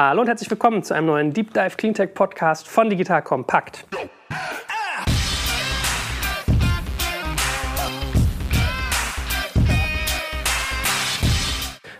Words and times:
Hallo 0.00 0.20
und 0.20 0.28
herzlich 0.28 0.48
willkommen 0.48 0.84
zu 0.84 0.94
einem 0.94 1.08
neuen 1.08 1.32
Deep 1.32 1.52
Dive 1.52 1.76
Cleantech 1.76 2.14
Podcast 2.14 2.68
von 2.68 2.88
Digital 2.88 3.20
Kompakt. 3.20 3.84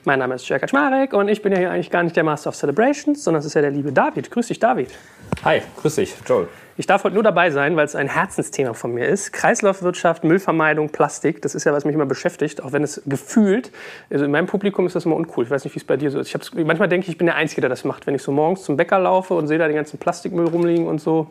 Mein 0.04 0.20
Name 0.20 0.36
ist 0.36 0.48
Jörg 0.48 0.60
Kaczmarek 0.60 1.12
und 1.12 1.26
ich 1.26 1.42
bin 1.42 1.50
ja 1.50 1.58
hier 1.58 1.72
eigentlich 1.72 1.90
gar 1.90 2.04
nicht 2.04 2.14
der 2.14 2.22
Master 2.22 2.50
of 2.50 2.56
Celebrations, 2.56 3.24
sondern 3.24 3.40
es 3.40 3.46
ist 3.46 3.54
ja 3.54 3.62
der 3.62 3.72
liebe 3.72 3.92
David. 3.92 4.30
Grüß 4.30 4.46
dich, 4.46 4.60
David. 4.60 4.96
Hi, 5.42 5.62
grüß 5.82 5.96
dich, 5.96 6.14
Joel. 6.24 6.46
Ich 6.78 6.86
darf 6.86 7.02
heute 7.02 7.14
nur 7.14 7.24
dabei 7.24 7.50
sein, 7.50 7.74
weil 7.74 7.86
es 7.86 7.96
ein 7.96 8.06
Herzensthema 8.06 8.72
von 8.72 8.94
mir 8.94 9.08
ist. 9.08 9.32
Kreislaufwirtschaft, 9.32 10.22
Müllvermeidung, 10.22 10.90
Plastik, 10.90 11.42
das 11.42 11.56
ist 11.56 11.64
ja, 11.64 11.72
was 11.72 11.84
mich 11.84 11.92
immer 11.92 12.06
beschäftigt, 12.06 12.62
auch 12.62 12.70
wenn 12.70 12.84
es 12.84 13.02
gefühlt, 13.04 13.72
also 14.10 14.24
in 14.24 14.30
meinem 14.30 14.46
Publikum 14.46 14.86
ist 14.86 14.94
das 14.94 15.04
immer 15.04 15.16
uncool. 15.16 15.42
Ich 15.42 15.50
weiß 15.50 15.64
nicht, 15.64 15.74
wie 15.74 15.80
es 15.80 15.84
bei 15.84 15.96
dir 15.96 16.12
so 16.12 16.20
ist. 16.20 16.32
Ich 16.32 16.64
manchmal 16.64 16.88
denke 16.88 17.06
ich, 17.06 17.10
ich 17.10 17.18
bin 17.18 17.26
der 17.26 17.34
Einzige, 17.34 17.62
der 17.62 17.68
das 17.68 17.82
macht, 17.82 18.06
wenn 18.06 18.14
ich 18.14 18.22
so 18.22 18.30
morgens 18.30 18.62
zum 18.62 18.76
Bäcker 18.76 19.00
laufe 19.00 19.34
und 19.34 19.48
sehe 19.48 19.58
da 19.58 19.66
den 19.66 19.74
ganzen 19.74 19.98
Plastikmüll 19.98 20.46
rumliegen 20.46 20.86
und 20.86 21.00
so. 21.00 21.28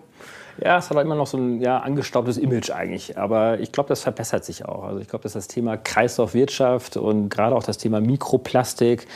Ja, 0.64 0.78
es 0.78 0.90
hat 0.90 0.98
immer 0.98 1.16
noch 1.16 1.28
so 1.28 1.38
ein 1.38 1.62
ja, 1.62 1.80
angestaubtes 1.80 2.38
Image 2.38 2.72
eigentlich. 2.72 3.18
Aber 3.18 3.60
ich 3.60 3.72
glaube, 3.72 3.90
das 3.90 4.02
verbessert 4.02 4.44
sich 4.44 4.66
auch. 4.66 4.86
Also 4.86 5.00
ich 5.00 5.08
glaube, 5.08 5.24
dass 5.24 5.34
das 5.34 5.48
Thema 5.48 5.78
Kreislaufwirtschaft 5.78 6.98
und 6.98 7.30
gerade 7.30 7.56
auch 7.56 7.64
das 7.64 7.78
Thema 7.78 8.02
Mikroplastik 8.02 9.08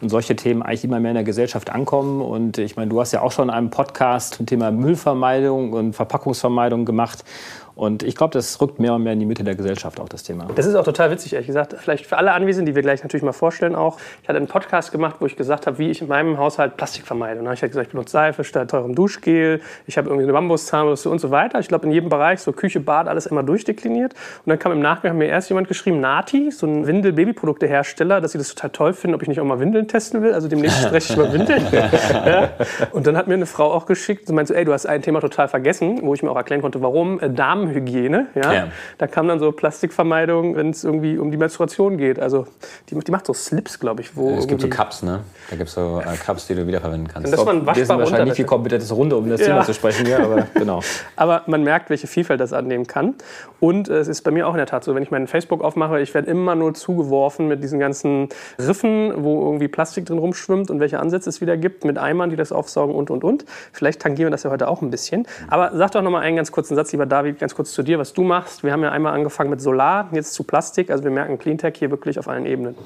und 0.00 0.08
solche 0.08 0.34
Themen 0.34 0.62
eigentlich 0.62 0.84
immer 0.84 0.98
mehr 0.98 1.12
in 1.12 1.16
der 1.16 1.24
Gesellschaft 1.24 1.70
ankommen. 1.70 2.20
Und 2.20 2.58
ich 2.58 2.76
meine, 2.76 2.90
du 2.90 3.00
hast 3.00 3.12
ja 3.12 3.22
auch 3.22 3.32
schon 3.32 3.50
einen 3.50 3.70
Podcast 3.70 4.34
zum 4.34 4.46
Thema 4.46 4.70
Müllvermeidung 4.70 5.72
und 5.72 5.92
Verpackungsvermeidung 5.94 6.84
gemacht. 6.84 7.24
Und 7.78 8.02
ich 8.02 8.16
glaube, 8.16 8.32
das 8.32 8.60
rückt 8.60 8.80
mehr 8.80 8.92
und 8.92 9.04
mehr 9.04 9.12
in 9.12 9.20
die 9.20 9.24
Mitte 9.24 9.44
der 9.44 9.54
Gesellschaft 9.54 10.00
auch 10.00 10.08
das 10.08 10.24
Thema. 10.24 10.48
Das 10.56 10.66
ist 10.66 10.74
auch 10.74 10.82
total 10.82 11.12
witzig, 11.12 11.34
ehrlich 11.34 11.46
gesagt. 11.46 11.76
Vielleicht 11.78 12.06
für 12.06 12.16
alle 12.16 12.32
Anwesenden, 12.32 12.66
die 12.66 12.74
wir 12.74 12.82
gleich 12.82 13.04
natürlich 13.04 13.22
mal 13.22 13.30
vorstellen 13.30 13.76
auch. 13.76 13.98
Ich 14.20 14.28
hatte 14.28 14.36
einen 14.36 14.48
Podcast 14.48 14.90
gemacht, 14.90 15.16
wo 15.20 15.26
ich 15.26 15.36
gesagt 15.36 15.68
habe, 15.68 15.78
wie 15.78 15.88
ich 15.88 16.02
in 16.02 16.08
meinem 16.08 16.38
Haushalt 16.38 16.76
Plastik 16.76 17.06
vermeide. 17.06 17.34
Und 17.34 17.44
dann 17.44 17.46
habe 17.46 17.54
ich 17.54 17.62
halt 17.62 17.70
gesagt, 17.70 17.86
ich 17.86 17.92
benutze 17.92 18.10
Seife 18.10 18.42
statt 18.42 18.72
teurem 18.72 18.96
Duschgel. 18.96 19.60
Ich 19.86 19.96
habe 19.96 20.08
irgendwie 20.08 20.24
eine 20.24 20.32
Bambuszahnbürste 20.32 21.08
und 21.08 21.20
so 21.20 21.30
weiter. 21.30 21.60
Ich 21.60 21.68
glaube, 21.68 21.86
in 21.86 21.92
jedem 21.92 22.08
Bereich, 22.08 22.40
so 22.40 22.50
Küche, 22.50 22.80
Bad, 22.80 23.06
alles 23.06 23.26
immer 23.26 23.44
durchdekliniert. 23.44 24.12
Und 24.44 24.50
dann 24.50 24.58
kam 24.58 24.72
im 24.72 24.80
Nachgang 24.80 25.16
mir 25.16 25.26
erst 25.26 25.48
jemand 25.48 25.68
geschrieben, 25.68 26.00
Nati, 26.00 26.50
so 26.50 26.66
ein 26.66 26.84
Windel-Babyprodukte-Hersteller, 26.84 28.20
dass 28.20 28.32
sie 28.32 28.38
das 28.38 28.56
total 28.56 28.70
toll 28.70 28.92
finden, 28.92 29.14
ob 29.14 29.22
ich 29.22 29.28
nicht 29.28 29.38
auch 29.38 29.44
mal 29.44 29.60
Windeln 29.60 29.86
testen 29.86 30.20
will. 30.20 30.34
Also 30.34 30.48
demnächst 30.48 30.82
spreche 30.82 31.12
ich 31.12 31.16
über 31.16 31.32
Windeln. 31.32 31.64
ja. 31.72 32.50
Und 32.90 33.06
dann 33.06 33.16
hat 33.16 33.28
mir 33.28 33.34
eine 33.34 33.46
Frau 33.46 33.72
auch 33.72 33.86
geschickt, 33.86 34.26
sie 34.26 34.32
meinte 34.32 34.52
so, 34.52 34.58
ey, 34.58 34.64
du 34.64 34.72
hast 34.72 34.86
ein 34.86 35.00
Thema 35.00 35.20
total 35.20 35.46
vergessen, 35.46 36.00
wo 36.02 36.12
ich 36.12 36.24
mir 36.24 36.30
auch 36.32 36.36
erklären 36.36 36.60
konnte, 36.60 36.82
warum. 36.82 37.20
Äh, 37.20 37.30
Damenhygiene. 37.68 38.26
Ja? 38.34 38.52
Ja. 38.52 38.68
Da 38.98 39.06
kam 39.06 39.28
dann 39.28 39.38
so 39.38 39.52
Plastikvermeidung, 39.52 40.56
wenn 40.56 40.70
es 40.70 40.84
irgendwie 40.84 41.18
um 41.18 41.30
die 41.30 41.36
Menstruation 41.36 41.96
geht. 41.96 42.18
Also 42.18 42.46
die, 42.88 42.98
die 42.98 43.10
macht 43.10 43.26
so 43.26 43.34
Slips, 43.34 43.78
glaube 43.78 44.02
ich. 44.02 44.16
Wo 44.16 44.36
es 44.36 44.46
gibt 44.46 44.60
so 44.60 44.68
Cups, 44.68 45.02
ne? 45.02 45.20
Da 45.50 45.56
gibt 45.56 45.68
es 45.68 45.74
so 45.74 46.00
äh, 46.00 46.16
Cups, 46.16 46.46
die 46.46 46.54
du 46.54 46.66
wiederverwenden 46.66 47.08
kannst. 47.08 47.26
Und 47.26 47.32
das 47.32 47.44
man 47.44 47.66
wir 47.66 47.86
sind 47.86 47.98
wahrscheinlich 47.98 48.26
nicht 48.26 48.36
viel 48.36 48.44
kompetentes 48.44 48.94
Runde, 48.94 49.16
um 49.16 49.28
das 49.28 49.40
ja. 49.40 49.46
Thema 49.48 49.64
zu 49.64 49.74
sprechen 49.74 50.06
hier, 50.06 50.20
aber 50.20 50.46
genau. 50.54 50.80
aber 51.16 51.42
man 51.46 51.62
merkt, 51.62 51.90
welche 51.90 52.06
Vielfalt 52.06 52.40
das 52.40 52.52
annehmen 52.52 52.86
kann. 52.86 53.14
Und 53.60 53.88
äh, 53.88 53.98
es 53.98 54.08
ist 54.08 54.22
bei 54.22 54.30
mir 54.30 54.46
auch 54.46 54.52
in 54.52 54.58
der 54.58 54.66
Tat 54.66 54.84
so, 54.84 54.94
wenn 54.94 55.02
ich 55.02 55.10
meinen 55.10 55.26
Facebook 55.26 55.62
aufmache, 55.62 56.00
ich 56.00 56.14
werde 56.14 56.30
immer 56.30 56.54
nur 56.54 56.74
zugeworfen 56.74 57.48
mit 57.48 57.62
diesen 57.62 57.78
ganzen 57.78 58.28
Riffen, 58.58 59.12
wo 59.24 59.44
irgendwie 59.44 59.68
Plastik 59.68 60.06
drin 60.06 60.18
rumschwimmt 60.18 60.70
und 60.70 60.80
welche 60.80 61.00
Ansätze 61.00 61.28
es 61.28 61.40
wieder 61.40 61.56
gibt, 61.56 61.84
mit 61.84 61.98
Eimern, 61.98 62.30
die 62.30 62.36
das 62.36 62.52
aufsaugen 62.52 62.94
und, 62.94 63.10
und, 63.10 63.24
und. 63.24 63.44
Vielleicht 63.72 64.00
tangieren 64.00 64.28
wir 64.28 64.30
das 64.30 64.42
ja 64.42 64.50
heute 64.50 64.68
auch 64.68 64.82
ein 64.82 64.90
bisschen. 64.90 65.26
Aber 65.48 65.72
sag 65.74 65.92
doch 65.92 66.02
noch 66.02 66.10
mal 66.10 66.20
einen 66.20 66.36
ganz 66.36 66.52
kurzen 66.52 66.74
Satz, 66.74 66.92
lieber 66.92 67.06
David, 67.06 67.38
ganz 67.38 67.54
kurz 67.58 67.72
zu 67.72 67.82
dir, 67.82 67.98
was 67.98 68.12
du 68.12 68.22
machst. 68.22 68.62
Wir 68.62 68.70
haben 68.70 68.84
ja 68.84 68.92
einmal 68.92 69.12
angefangen 69.12 69.50
mit 69.50 69.60
Solar, 69.60 70.10
jetzt 70.12 70.32
zu 70.32 70.44
Plastik. 70.44 70.92
Also 70.92 71.02
wir 71.02 71.10
merken 71.10 71.40
Cleantech 71.40 71.74
hier 71.76 71.90
wirklich 71.90 72.16
auf 72.16 72.28
allen 72.28 72.46
Ebenen. 72.46 72.76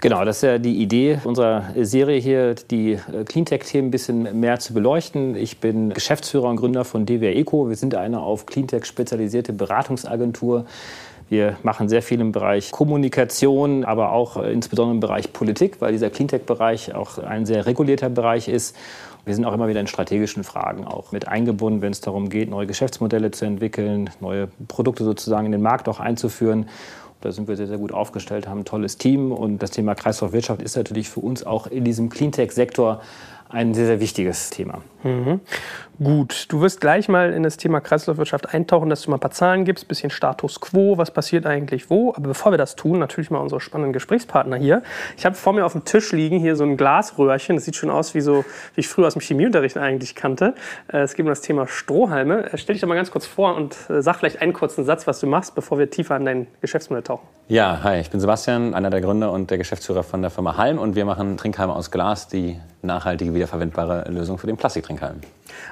Genau, 0.00 0.24
das 0.24 0.36
ist 0.36 0.42
ja 0.42 0.58
die 0.58 0.80
Idee 0.80 1.18
unserer 1.24 1.64
Serie 1.80 2.20
hier, 2.20 2.54
die 2.54 2.92
äh, 2.92 3.24
Cleantech-Themen 3.24 3.88
ein 3.88 3.90
bisschen 3.90 4.38
mehr 4.38 4.60
zu 4.60 4.72
beleuchten. 4.72 5.34
Ich 5.34 5.58
bin 5.58 5.92
Geschäftsführer 5.92 6.48
und 6.48 6.58
Gründer 6.58 6.84
von 6.84 7.06
DWR 7.06 7.34
Eco. 7.34 7.68
Wir 7.68 7.74
sind 7.74 7.96
eine 7.96 8.20
auf 8.20 8.46
Cleantech 8.46 8.84
spezialisierte 8.84 9.52
Beratungsagentur. 9.52 10.64
Wir 11.28 11.56
machen 11.64 11.88
sehr 11.88 12.02
viel 12.02 12.20
im 12.20 12.30
Bereich 12.30 12.70
Kommunikation, 12.70 13.84
aber 13.84 14.12
auch 14.12 14.36
äh, 14.36 14.52
insbesondere 14.52 14.94
im 14.94 15.00
Bereich 15.00 15.32
Politik, 15.32 15.80
weil 15.80 15.90
dieser 15.90 16.10
Cleantech-Bereich 16.10 16.94
auch 16.94 17.18
ein 17.18 17.46
sehr 17.46 17.66
regulierter 17.66 18.10
Bereich 18.10 18.46
ist. 18.46 18.76
Wir 19.24 19.34
sind 19.34 19.44
auch 19.46 19.54
immer 19.54 19.68
wieder 19.68 19.80
in 19.80 19.86
strategischen 19.86 20.44
Fragen 20.44 20.84
auch 20.84 21.12
mit 21.12 21.28
eingebunden, 21.28 21.80
wenn 21.80 21.92
es 21.92 22.00
darum 22.00 22.28
geht, 22.28 22.50
neue 22.50 22.66
Geschäftsmodelle 22.66 23.30
zu 23.30 23.46
entwickeln, 23.46 24.10
neue 24.20 24.48
Produkte 24.68 25.02
sozusagen 25.02 25.46
in 25.46 25.52
den 25.52 25.62
Markt 25.62 25.88
auch 25.88 25.98
einzuführen. 25.98 26.68
Da 27.22 27.32
sind 27.32 27.48
wir 27.48 27.56
sehr, 27.56 27.66
sehr 27.66 27.78
gut 27.78 27.92
aufgestellt, 27.92 28.46
haben 28.46 28.60
ein 28.60 28.64
tolles 28.66 28.98
Team. 28.98 29.32
Und 29.32 29.62
das 29.62 29.70
Thema 29.70 29.94
Kreislaufwirtschaft 29.94 30.60
ist 30.60 30.76
natürlich 30.76 31.08
für 31.08 31.20
uns 31.20 31.44
auch 31.44 31.66
in 31.66 31.82
diesem 31.84 32.10
Cleantech-Sektor 32.10 33.00
ein 33.54 33.72
sehr, 33.72 33.86
sehr 33.86 34.00
wichtiges 34.00 34.50
Thema. 34.50 34.82
Mhm. 35.04 35.40
Gut, 36.02 36.46
du 36.48 36.60
wirst 36.60 36.80
gleich 36.80 37.08
mal 37.08 37.32
in 37.32 37.44
das 37.44 37.56
Thema 37.56 37.80
Kreislaufwirtschaft 37.80 38.52
eintauchen, 38.52 38.90
dass 38.90 39.02
du 39.02 39.10
mal 39.10 39.18
ein 39.18 39.20
paar 39.20 39.30
Zahlen 39.30 39.64
gibst, 39.64 39.86
bisschen 39.86 40.10
Status 40.10 40.60
quo, 40.60 40.98
was 40.98 41.12
passiert 41.12 41.46
eigentlich 41.46 41.88
wo. 41.88 42.12
Aber 42.14 42.28
bevor 42.28 42.52
wir 42.52 42.58
das 42.58 42.74
tun, 42.74 42.98
natürlich 42.98 43.30
mal 43.30 43.38
unsere 43.38 43.60
spannenden 43.60 43.92
Gesprächspartner 43.92 44.56
hier. 44.56 44.82
Ich 45.16 45.24
habe 45.24 45.36
vor 45.36 45.52
mir 45.52 45.64
auf 45.64 45.72
dem 45.72 45.84
Tisch 45.84 46.10
liegen 46.10 46.40
hier 46.40 46.56
so 46.56 46.64
ein 46.64 46.76
Glasröhrchen. 46.76 47.54
Das 47.54 47.64
sieht 47.64 47.76
schon 47.76 47.90
aus 47.90 48.14
wie 48.14 48.22
so, 48.22 48.44
wie 48.74 48.80
ich 48.80 48.88
früher 48.88 49.06
aus 49.06 49.12
dem 49.12 49.20
Chemieunterricht 49.20 49.76
eigentlich 49.76 50.16
kannte. 50.16 50.54
Äh, 50.92 51.02
es 51.02 51.14
geht 51.14 51.24
um 51.24 51.30
das 51.30 51.42
Thema 51.42 51.68
Strohhalme. 51.68 52.52
Äh, 52.52 52.58
stell 52.58 52.74
dich 52.74 52.80
doch 52.80 52.88
mal 52.88 52.96
ganz 52.96 53.12
kurz 53.12 53.26
vor 53.26 53.54
und 53.54 53.76
äh, 53.88 54.02
sag 54.02 54.16
vielleicht 54.16 54.42
einen 54.42 54.52
kurzen 54.52 54.84
Satz, 54.84 55.06
was 55.06 55.20
du 55.20 55.28
machst, 55.28 55.54
bevor 55.54 55.78
wir 55.78 55.88
tiefer 55.90 56.16
an 56.16 56.24
dein 56.24 56.46
Geschäftsmodell 56.60 57.04
tauchen. 57.04 57.28
Ja, 57.46 57.80
hi, 57.82 58.00
ich 58.00 58.08
bin 58.08 58.20
Sebastian, 58.20 58.72
einer 58.72 58.88
der 58.88 59.02
Gründer 59.02 59.30
und 59.30 59.50
der 59.50 59.58
Geschäftsführer 59.58 60.02
von 60.02 60.22
der 60.22 60.30
Firma 60.30 60.56
Halm 60.56 60.78
und 60.78 60.96
wir 60.96 61.04
machen 61.04 61.36
Trinkhalme 61.36 61.74
aus 61.74 61.90
Glas, 61.90 62.26
die 62.26 62.58
nachhaltige, 62.80 63.34
wiederverwendbare 63.34 64.10
Lösung 64.10 64.38
für 64.38 64.46
den 64.46 64.56
Plastiktrinkhalm. 64.56 65.20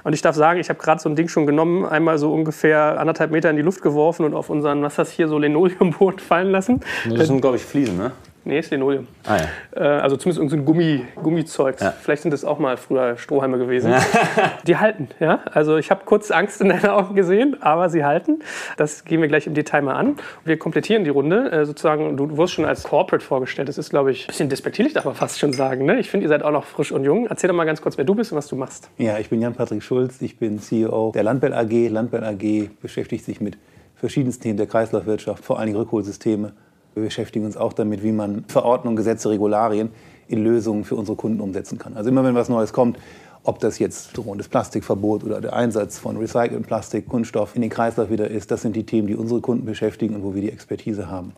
Und 0.05 0.12
ich 0.12 0.21
darf 0.21 0.37
sagen, 0.37 0.61
ich 0.61 0.69
habe 0.69 0.78
gerade 0.78 1.00
so 1.00 1.09
ein 1.09 1.16
Ding 1.16 1.28
schon 1.28 1.47
genommen, 1.47 1.87
einmal 1.87 2.19
so 2.19 2.31
ungefähr 2.31 3.00
anderthalb 3.00 3.31
Meter 3.31 3.49
in 3.49 3.56
die 3.56 3.62
Luft 3.62 3.81
geworfen 3.81 4.27
und 4.27 4.34
auf 4.34 4.50
unseren, 4.50 4.82
was 4.82 4.93
ist 4.93 4.99
das 4.99 5.11
hier, 5.12 5.28
so 5.28 5.38
Linoleumboden 5.38 6.19
fallen 6.19 6.50
lassen. 6.50 6.81
Das 7.09 7.28
sind, 7.28 7.41
glaube 7.41 7.56
ich, 7.56 7.62
Fliesen, 7.62 7.97
ne? 7.97 8.12
Nee, 8.44 8.58
ist 8.58 8.70
Linoleum. 8.70 9.06
Ah, 9.25 9.36
ja. 9.36 9.80
äh, 9.80 10.00
also 10.00 10.16
zumindest 10.16 10.42
irgendein 10.42 10.64
Gummi, 10.64 11.04
Gummizeug. 11.22 11.80
Ja. 11.80 11.92
Vielleicht 11.92 12.22
sind 12.22 12.32
das 12.32 12.44
auch 12.44 12.58
mal 12.58 12.76
früher 12.76 13.16
Strohhalme 13.16 13.56
gewesen. 13.58 13.94
die 14.66 14.76
halten, 14.76 15.08
ja. 15.20 15.41
Also 15.53 15.76
ich 15.76 15.91
habe 15.91 16.03
kurz 16.04 16.30
Angst 16.30 16.60
in 16.60 16.69
deinen 16.69 16.86
Augen 16.86 17.14
gesehen, 17.14 17.62
aber 17.62 17.88
sie 17.88 18.04
halten. 18.04 18.41
Das 18.76 19.04
gehen 19.04 19.20
wir 19.20 19.28
gleich 19.28 19.47
im 19.47 19.54
Detail 19.54 19.82
mal 19.82 19.94
an. 19.94 20.16
Wir 20.44 20.58
komplettieren 20.58 21.04
die 21.04 21.10
Runde. 21.10 21.52
Äh, 21.52 21.66
sozusagen, 21.66 22.16
du 22.16 22.36
wurdest 22.36 22.54
schon 22.54 22.64
als 22.64 22.82
Corporate 22.82 23.25
vorgestellt. 23.25 23.69
Das 23.69 23.78
ist, 23.78 23.91
glaube 23.91 24.10
ich, 24.10 24.25
ein 24.25 24.26
bisschen 24.28 24.48
despektierlich, 24.48 24.92
darf 24.92 25.04
man 25.04 25.14
fast 25.14 25.38
schon 25.38 25.52
sagen. 25.52 25.84
Ne? 25.84 26.00
Ich 26.00 26.10
finde, 26.10 26.25
ihr 26.25 26.28
seid 26.28 26.42
auch 26.42 26.50
noch 26.50 26.64
frisch 26.64 26.91
und 26.91 27.04
jung. 27.04 27.26
Erzähl 27.28 27.48
doch 27.48 27.56
mal 27.56 27.64
ganz 27.64 27.81
kurz, 27.81 27.97
wer 27.97 28.04
du 28.04 28.14
bist 28.14 28.32
und 28.32 28.38
was 28.38 28.48
du 28.48 28.56
machst. 28.56 28.91
Ja, 28.98 29.19
ich 29.19 29.31
bin 29.31 29.41
Jan-Patrick 29.41 29.82
Schulz. 29.82 30.20
Ich 30.20 30.38
bin 30.38 30.58
CEO 30.58 31.12
der 31.14 31.22
Landbell 31.22 31.54
AG. 31.54 31.88
Landbell 31.88 32.25
AG 32.25 32.70
beschäftigt 32.81 33.25
sich 33.25 33.41
mit 33.41 33.56
verschiedensten 33.94 34.42
Themen 34.42 34.56
der 34.56 34.66
Kreislaufwirtschaft, 34.66 35.44
vor 35.44 35.60
allem 35.60 35.76
Rückholsysteme 35.76 36.54
wir 36.94 37.03
beschäftigen 37.03 37.44
uns 37.44 37.56
auch 37.56 37.72
damit, 37.72 38.03
wie 38.03 38.12
man 38.12 38.44
Verordnungen, 38.48 38.97
Gesetze, 38.97 39.30
Regularien 39.30 39.91
in 40.28 40.42
Lösungen 40.42 40.84
für 40.84 40.97
unsere 40.97 41.16
Kunden 41.16 41.41
umsetzen 41.41 41.78
kann. 41.78 41.97
Also 41.97 42.10
immer 42.10 42.25
wenn 42.25 42.34
was 42.34 42.48
Neues 42.48 42.72
kommt, 42.72 42.98
ob 43.44 43.58
das 43.58 43.78
jetzt 43.78 44.10
das 44.16 44.48
Plastikverbot 44.48 45.25
oder 45.25 45.41
der 45.41 45.52
Einsatz 45.52 45.98
von 45.98 46.16
recyceltem 46.16 46.62
Plastik, 46.62 47.08
Kunststoff 47.08 47.56
in 47.56 47.62
den 47.62 47.70
Kreislauf 47.70 48.10
wieder 48.10 48.28
ist, 48.28 48.50
das 48.50 48.62
sind 48.62 48.76
die 48.76 48.86
Themen, 48.86 49.08
die 49.08 49.16
unsere 49.16 49.41
Kunden 49.41 49.64
beschäftigen 49.64 50.14
und 50.14 50.22
wo 50.22 50.34
wir 50.34 50.42
die 50.42 50.50
Expertise 50.50 51.10
haben. 51.10 51.32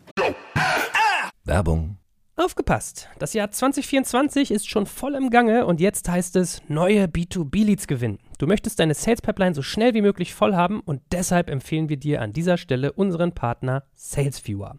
Werbung. 1.45 1.97
Aufgepasst! 2.37 3.09
Das 3.21 3.33
Jahr 3.33 3.53
2024 3.53 4.51
ist 4.51 4.69
schon 4.69 4.87
voll 4.87 5.15
im 5.15 5.31
Gange 5.31 5.67
und 5.67 5.81
jetzt 5.81 6.09
heißt 6.09 6.35
es 6.35 6.63
neue 6.67 7.05
B2B-Leads 7.05 7.87
gewinnen. 7.87 8.19
Du 8.39 8.49
möchtest 8.49 8.81
deine 8.81 8.95
Sales 8.95 9.23
Pipeline 9.23 9.55
so 9.55 9.63
schnell 9.63 9.95
wie 9.95 10.03
möglich 10.03 10.35
voll 10.35 10.57
haben 10.57 10.81
und 10.81 11.01
deshalb 11.13 11.49
empfehlen 11.49 11.89
wir 11.89 11.97
dir 11.97 12.21
an 12.21 12.33
dieser 12.33 12.57
Stelle 12.57 12.93
unseren 12.93 13.33
Partner 13.33 13.85
SalesViewer. 13.95 14.79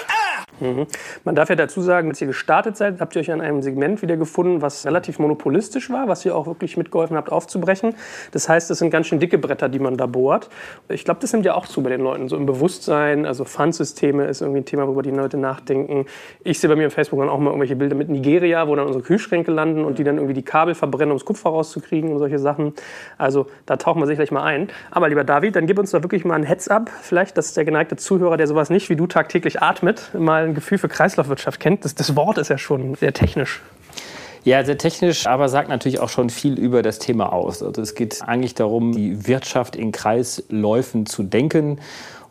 Mhm. 0.59 0.85
Man 1.23 1.35
darf 1.35 1.49
ja 1.49 1.55
dazu 1.55 1.81
sagen, 1.81 2.09
als 2.09 2.21
ihr 2.21 2.27
gestartet 2.27 2.77
seid, 2.77 2.99
habt 2.99 3.15
ihr 3.15 3.21
euch 3.21 3.31
an 3.31 3.41
einem 3.41 3.61
Segment 3.61 4.01
wiedergefunden, 4.01 4.61
was 4.61 4.85
relativ 4.85 5.19
monopolistisch 5.19 5.89
war, 5.89 6.07
was 6.07 6.25
ihr 6.25 6.35
auch 6.35 6.47
wirklich 6.47 6.77
mitgeholfen 6.77 7.17
habt 7.17 7.31
aufzubrechen. 7.31 7.95
Das 8.31 8.47
heißt, 8.47 8.69
es 8.69 8.79
sind 8.79 8.91
ganz 8.91 9.07
schön 9.07 9.19
dicke 9.19 9.37
Bretter, 9.37 9.69
die 9.69 9.79
man 9.79 9.97
da 9.97 10.05
bohrt. 10.05 10.49
Ich 10.89 11.05
glaube, 11.05 11.19
das 11.19 11.33
nimmt 11.33 11.45
ja 11.45 11.55
auch 11.55 11.65
zu 11.65 11.81
bei 11.81 11.89
den 11.89 12.01
Leuten, 12.01 12.29
so 12.29 12.37
im 12.37 12.45
Bewusstsein. 12.45 13.25
Also 13.25 13.45
Pfandsysteme 13.45 14.25
ist 14.25 14.41
irgendwie 14.41 14.61
ein 14.61 14.65
Thema, 14.65 14.85
worüber 14.85 15.01
die 15.01 15.11
Leute 15.11 15.37
nachdenken. 15.37 16.05
Ich 16.43 16.59
sehe 16.59 16.69
bei 16.69 16.75
mir 16.75 16.87
auf 16.87 16.93
Facebook 16.93 17.19
dann 17.19 17.29
auch 17.29 17.39
mal 17.39 17.47
irgendwelche 17.47 17.75
Bilder 17.75 17.95
mit 17.95 18.09
Nigeria, 18.09 18.67
wo 18.67 18.75
dann 18.75 18.85
unsere 18.85 19.03
Kühlschränke 19.03 19.51
landen 19.51 19.83
und 19.83 19.97
die 19.97 20.03
dann 20.03 20.17
irgendwie 20.17 20.33
die 20.33 20.43
Kabel 20.43 20.75
verbrennen, 20.75 21.11
um 21.11 21.17
das 21.17 21.25
Kupfer 21.25 21.49
rauszukriegen 21.49 22.11
und 22.11 22.19
solche 22.19 22.39
Sachen. 22.39 22.73
Also 23.17 23.47
da 23.65 23.77
tauchen 23.77 24.01
wir 24.01 24.05
sicherlich 24.05 24.31
mal 24.31 24.43
ein. 24.43 24.69
Aber 24.91 25.09
lieber 25.09 25.23
David, 25.23 25.55
dann 25.55 25.65
gib 25.65 25.79
uns 25.79 25.91
da 25.91 26.03
wirklich 26.03 26.25
mal 26.25 26.35
ein 26.35 26.43
Heads-up. 26.43 26.89
Vielleicht, 27.01 27.37
dass 27.37 27.53
der 27.53 27.65
geneigte 27.65 27.95
Zuhörer, 27.95 28.37
der 28.37 28.47
sowas 28.47 28.69
nicht 28.69 28.89
wie 28.89 28.95
du 28.95 29.07
tagtäglich 29.07 29.61
atmet, 29.61 30.11
mal 30.17 30.40
ein 30.43 30.55
Gefühl 30.55 30.77
für 30.77 30.89
Kreislaufwirtschaft 30.89 31.59
kennt. 31.59 31.85
Das, 31.85 31.95
das 31.95 32.15
Wort 32.15 32.37
ist 32.37 32.49
ja 32.49 32.57
schon 32.57 32.95
sehr 32.95 33.13
technisch. 33.13 33.61
Ja, 34.43 34.63
sehr 34.63 34.77
technisch, 34.77 35.27
aber 35.27 35.49
sagt 35.49 35.69
natürlich 35.69 35.99
auch 35.99 36.09
schon 36.09 36.31
viel 36.31 36.57
über 36.57 36.81
das 36.81 36.97
Thema 36.97 37.31
aus. 37.31 37.61
Also 37.61 37.81
es 37.81 37.93
geht 37.93 38.23
eigentlich 38.23 38.55
darum, 38.55 38.91
die 38.91 39.27
Wirtschaft 39.27 39.75
in 39.75 39.91
Kreisläufen 39.91 41.05
zu 41.05 41.21
denken 41.21 41.79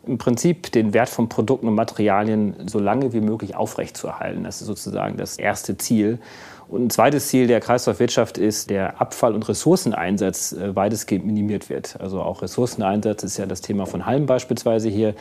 im 0.05 0.17
Prinzip 0.17 0.71
den 0.71 0.93
Wert 0.93 1.09
von 1.09 1.29
Produkten 1.29 1.67
und 1.67 1.75
Materialien 1.75 2.55
so 2.67 2.79
lange 2.79 3.13
wie 3.13 3.21
möglich 3.21 3.55
aufrechtzuerhalten. 3.55 4.43
Das 4.43 4.59
ist 4.61 4.67
sozusagen 4.67 5.17
das 5.17 5.37
erste 5.37 5.77
Ziel. 5.77 6.19
Und 6.67 6.85
ein 6.85 6.89
zweites 6.89 7.27
Ziel 7.27 7.47
der 7.47 7.59
Kreislaufwirtschaft 7.59 8.37
ist, 8.37 8.69
der 8.69 9.01
Abfall- 9.01 9.35
und 9.35 9.47
Ressourceneinsatz 9.47 10.53
äh, 10.53 10.75
weitestgehend 10.75 11.25
minimiert 11.25 11.69
wird. 11.69 11.97
Also 11.99 12.21
auch 12.21 12.41
Ressourceneinsatz 12.41 13.23
ist 13.23 13.37
ja 13.37 13.45
das 13.45 13.61
Thema 13.61 13.85
von 13.85 14.05
Halm 14.05 14.25
beispielsweise 14.25 14.89
hier. 14.89 15.13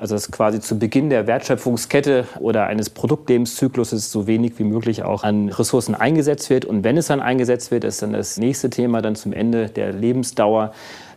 Also 0.00 0.14
dass 0.14 0.30
quasi 0.30 0.60
zu 0.60 0.78
Beginn 0.78 1.10
der 1.10 1.26
Wertschöpfungskette 1.26 2.24
oder 2.38 2.66
eines 2.66 2.88
Produktlebenszykluses 2.88 4.10
so 4.10 4.26
wenig 4.26 4.58
wie 4.58 4.64
möglich 4.64 5.02
auch 5.02 5.24
an 5.24 5.50
Ressourcen 5.50 5.94
eingesetzt 5.94 6.48
wird. 6.48 6.64
Und 6.64 6.84
wenn 6.84 6.96
es 6.96 7.08
dann 7.08 7.20
eingesetzt 7.20 7.70
wird, 7.70 7.84
ist 7.84 8.00
dann 8.00 8.14
das 8.14 8.38
nächste 8.38 8.70
Thema 8.70 9.02
dann 9.02 9.14
zum 9.14 9.34
Ende 9.34 9.68
der 9.68 9.92
Lebensdauer 9.92 10.72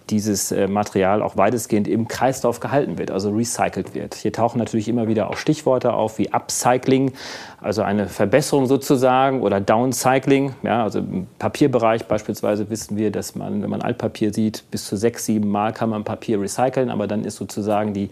dieses 0.10 0.52
äh, 0.52 0.68
Material 0.68 1.22
auch 1.22 1.38
weitestgehend 1.38 1.88
im 1.88 2.08
Kreislauf 2.08 2.60
gehalten 2.60 2.98
wird, 2.98 3.12
also 3.12 3.32
recycelt 3.32 3.96
wird. 3.96 4.16
Hier 4.16 4.34
tauchen 4.34 4.58
natürlich 4.58 4.88
immer 4.88 5.08
wieder 5.08 5.30
auch 5.30 5.38
Stichworte 5.38 5.94
auf 5.94 6.18
wie 6.18 6.32
Upcycling, 6.34 7.14
also 7.62 7.82
eine 7.82 8.08
Verbesserung 8.08 8.66
sozusagen 8.66 9.42
oder 9.42 9.62
Downcycling. 9.62 10.56
Ja, 10.64 10.84
also 10.84 11.00
im 11.00 11.28
Papierbereich 11.40 12.06
beispielsweise 12.06 12.70
wissen 12.70 12.98
wir, 12.98 13.12
dass 13.12 13.36
man, 13.36 13.62
wenn 13.62 13.70
man 13.70 13.82
Altpapier 13.82 14.34
sieht, 14.34 14.64
bis 14.72 14.86
zu 14.86 14.98
sechs, 14.98 15.26
sieben 15.26 15.50
Mal 15.50 15.74
kann 15.74 15.90
man 15.90 16.04
Papier 16.04 16.42
recyceln, 16.42 16.90
aber 16.90 17.08
dann 17.08 17.24
ist 17.24 17.38
sozusagen 17.38 17.94
die 17.94 18.10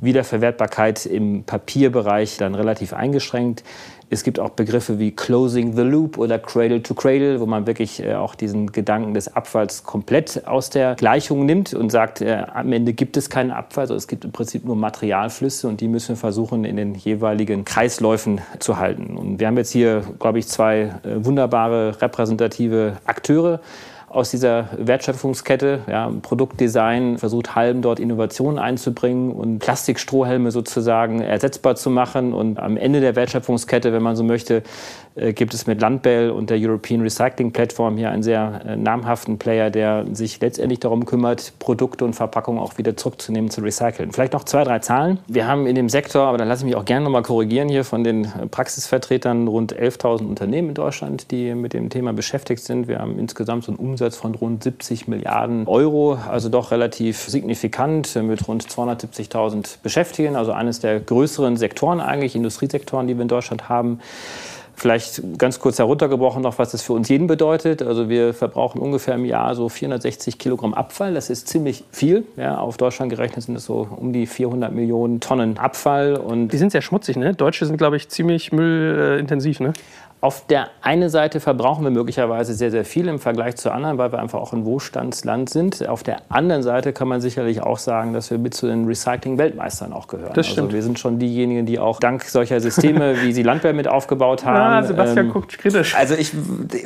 Wiederverwertbarkeit 0.00 1.06
im 1.06 1.44
Papierbereich 1.44 2.36
dann 2.36 2.54
relativ 2.54 2.92
eingeschränkt. 2.92 3.64
Es 4.10 4.22
gibt 4.22 4.40
auch 4.40 4.50
Begriffe 4.50 4.98
wie 4.98 5.10
Closing 5.10 5.76
the 5.76 5.82
Loop 5.82 6.16
oder 6.16 6.38
Cradle 6.38 6.82
to 6.82 6.94
Cradle, 6.94 7.40
wo 7.40 7.46
man 7.46 7.66
wirklich 7.66 8.02
äh, 8.02 8.14
auch 8.14 8.34
diesen 8.34 8.72
Gedanken 8.72 9.12
des 9.12 9.36
Abfalls 9.36 9.84
komplett 9.84 10.46
aus 10.46 10.70
der 10.70 10.94
Gleichung 10.94 11.44
nimmt 11.44 11.74
und 11.74 11.90
sagt, 11.90 12.22
äh, 12.22 12.44
am 12.54 12.72
Ende 12.72 12.94
gibt 12.94 13.18
es 13.18 13.28
keinen 13.28 13.50
Abfall, 13.50 13.86
sondern 13.86 13.98
es 13.98 14.08
gibt 14.08 14.24
im 14.24 14.32
Prinzip 14.32 14.64
nur 14.64 14.76
Materialflüsse 14.76 15.68
und 15.68 15.82
die 15.82 15.88
müssen 15.88 16.10
wir 16.10 16.16
versuchen 16.16 16.64
in 16.64 16.76
den 16.76 16.94
jeweiligen 16.94 17.66
Kreisläufen 17.66 18.40
zu 18.60 18.78
halten. 18.78 19.18
Und 19.18 19.40
wir 19.40 19.46
haben 19.46 19.58
jetzt 19.58 19.72
hier, 19.72 20.02
glaube 20.18 20.38
ich, 20.38 20.48
zwei 20.48 20.94
äh, 21.02 21.24
wunderbare 21.24 22.00
repräsentative 22.00 22.96
Akteure 23.04 23.60
aus 24.10 24.30
dieser 24.30 24.68
Wertschöpfungskette. 24.76 25.80
Ja, 25.88 26.10
Produktdesign 26.22 27.18
versucht 27.18 27.54
Halm 27.54 27.82
dort 27.82 28.00
Innovationen 28.00 28.58
einzubringen 28.58 29.32
und 29.32 29.58
Plastikstrohhelme 29.58 30.50
sozusagen 30.50 31.20
ersetzbar 31.20 31.76
zu 31.76 31.90
machen. 31.90 32.32
Und 32.32 32.58
am 32.58 32.76
Ende 32.76 33.00
der 33.00 33.16
Wertschöpfungskette, 33.16 33.92
wenn 33.92 34.02
man 34.02 34.16
so 34.16 34.24
möchte, 34.24 34.62
gibt 35.34 35.54
es 35.54 35.66
mit 35.66 35.80
Landbell 35.80 36.30
und 36.30 36.50
der 36.50 36.58
European 36.60 37.00
Recycling 37.00 37.52
Platform 37.52 37.96
hier 37.96 38.10
einen 38.10 38.22
sehr 38.22 38.60
äh, 38.66 38.76
namhaften 38.76 39.38
Player, 39.38 39.70
der 39.70 40.04
sich 40.12 40.40
letztendlich 40.40 40.80
darum 40.80 41.04
kümmert, 41.06 41.52
Produkte 41.58 42.04
und 42.04 42.14
Verpackungen 42.14 42.60
auch 42.60 42.78
wieder 42.78 42.96
zurückzunehmen, 42.96 43.50
zu 43.50 43.60
recyceln. 43.60 44.12
Vielleicht 44.12 44.32
noch 44.32 44.44
zwei, 44.44 44.64
drei 44.64 44.78
Zahlen. 44.78 45.18
Wir 45.26 45.46
haben 45.46 45.66
in 45.66 45.74
dem 45.74 45.88
Sektor, 45.88 46.26
aber 46.26 46.38
dann 46.38 46.48
lasse 46.48 46.62
ich 46.62 46.66
mich 46.66 46.76
auch 46.76 46.84
gerne 46.84 47.04
nochmal 47.04 47.22
korrigieren 47.22 47.68
hier 47.68 47.84
von 47.84 48.04
den 48.04 48.24
äh, 48.24 48.46
Praxisvertretern, 48.50 49.48
rund 49.48 49.74
11.000 49.74 50.26
Unternehmen 50.26 50.68
in 50.68 50.74
Deutschland, 50.74 51.30
die 51.30 51.54
mit 51.54 51.72
dem 51.72 51.90
Thema 51.90 52.12
beschäftigt 52.12 52.62
sind. 52.62 52.88
Wir 52.88 53.00
haben 53.00 53.18
insgesamt 53.18 53.64
so 53.64 53.72
einen 53.72 53.78
Umsatz 53.78 54.16
von 54.16 54.34
rund 54.34 54.62
70 54.62 55.08
Milliarden 55.08 55.66
Euro, 55.66 56.14
also 56.14 56.48
doch 56.48 56.70
relativ 56.70 57.18
signifikant 57.28 58.14
mit 58.16 58.46
rund 58.46 58.64
270.000 58.66 59.78
Beschäftigten, 59.82 60.36
also 60.36 60.52
eines 60.52 60.80
der 60.80 61.00
größeren 61.00 61.56
Sektoren 61.56 62.00
eigentlich, 62.00 62.36
Industriesektoren, 62.36 63.06
die 63.06 63.16
wir 63.16 63.22
in 63.22 63.28
Deutschland 63.28 63.68
haben. 63.68 64.00
Vielleicht 64.78 65.20
ganz 65.38 65.58
kurz 65.58 65.80
heruntergebrochen 65.80 66.40
noch, 66.40 66.60
was 66.60 66.70
das 66.70 66.82
für 66.82 66.92
uns 66.92 67.08
jeden 67.08 67.26
bedeutet. 67.26 67.82
Also 67.82 68.08
wir 68.08 68.32
verbrauchen 68.32 68.80
ungefähr 68.80 69.16
im 69.16 69.24
Jahr 69.24 69.56
so 69.56 69.68
460 69.68 70.38
Kilogramm 70.38 70.72
Abfall. 70.72 71.14
Das 71.14 71.30
ist 71.30 71.48
ziemlich 71.48 71.82
viel. 71.90 72.22
Ja, 72.36 72.58
auf 72.58 72.76
Deutschland 72.76 73.10
gerechnet 73.10 73.44
sind 73.44 73.56
es 73.56 73.64
so 73.64 73.88
um 73.96 74.12
die 74.12 74.28
400 74.28 74.72
Millionen 74.72 75.18
Tonnen 75.18 75.58
Abfall. 75.58 76.14
Und 76.14 76.50
die 76.50 76.58
sind 76.58 76.70
sehr 76.70 76.82
schmutzig, 76.82 77.16
ne? 77.16 77.34
Deutsche 77.34 77.66
sind, 77.66 77.76
glaube 77.76 77.96
ich, 77.96 78.08
ziemlich 78.08 78.52
müllintensiv, 78.52 79.58
ne? 79.58 79.72
Auf 80.20 80.46
der 80.48 80.70
einen 80.82 81.10
Seite 81.10 81.38
verbrauchen 81.38 81.84
wir 81.84 81.92
möglicherweise 81.92 82.52
sehr, 82.52 82.72
sehr 82.72 82.84
viel 82.84 83.06
im 83.06 83.20
Vergleich 83.20 83.54
zu 83.54 83.70
anderen, 83.70 83.98
weil 83.98 84.10
wir 84.10 84.18
einfach 84.18 84.40
auch 84.40 84.52
ein 84.52 84.64
Wohlstandsland 84.64 85.48
sind. 85.48 85.88
Auf 85.88 86.02
der 86.02 86.22
anderen 86.28 86.64
Seite 86.64 86.92
kann 86.92 87.06
man 87.06 87.20
sicherlich 87.20 87.62
auch 87.62 87.78
sagen, 87.78 88.14
dass 88.14 88.28
wir 88.32 88.38
mit 88.38 88.52
zu 88.52 88.66
den 88.66 88.86
Recycling-Weltmeistern 88.86 89.92
auch 89.92 90.08
gehören. 90.08 90.32
Das 90.34 90.48
stimmt. 90.48 90.66
Also 90.66 90.74
wir 90.74 90.82
sind 90.82 90.98
schon 90.98 91.20
diejenigen, 91.20 91.66
die 91.66 91.78
auch 91.78 92.00
dank 92.00 92.24
solcher 92.24 92.60
Systeme, 92.60 93.14
wie 93.22 93.32
sie 93.32 93.44
Landwehr 93.44 93.72
mit 93.72 93.86
aufgebaut 93.86 94.44
haben. 94.44 94.58
Ah, 94.58 94.82
Sebastian 94.82 95.26
ähm, 95.26 95.32
guckt 95.32 95.56
kritisch. 95.56 95.94
Also 95.94 96.14
ich, 96.14 96.32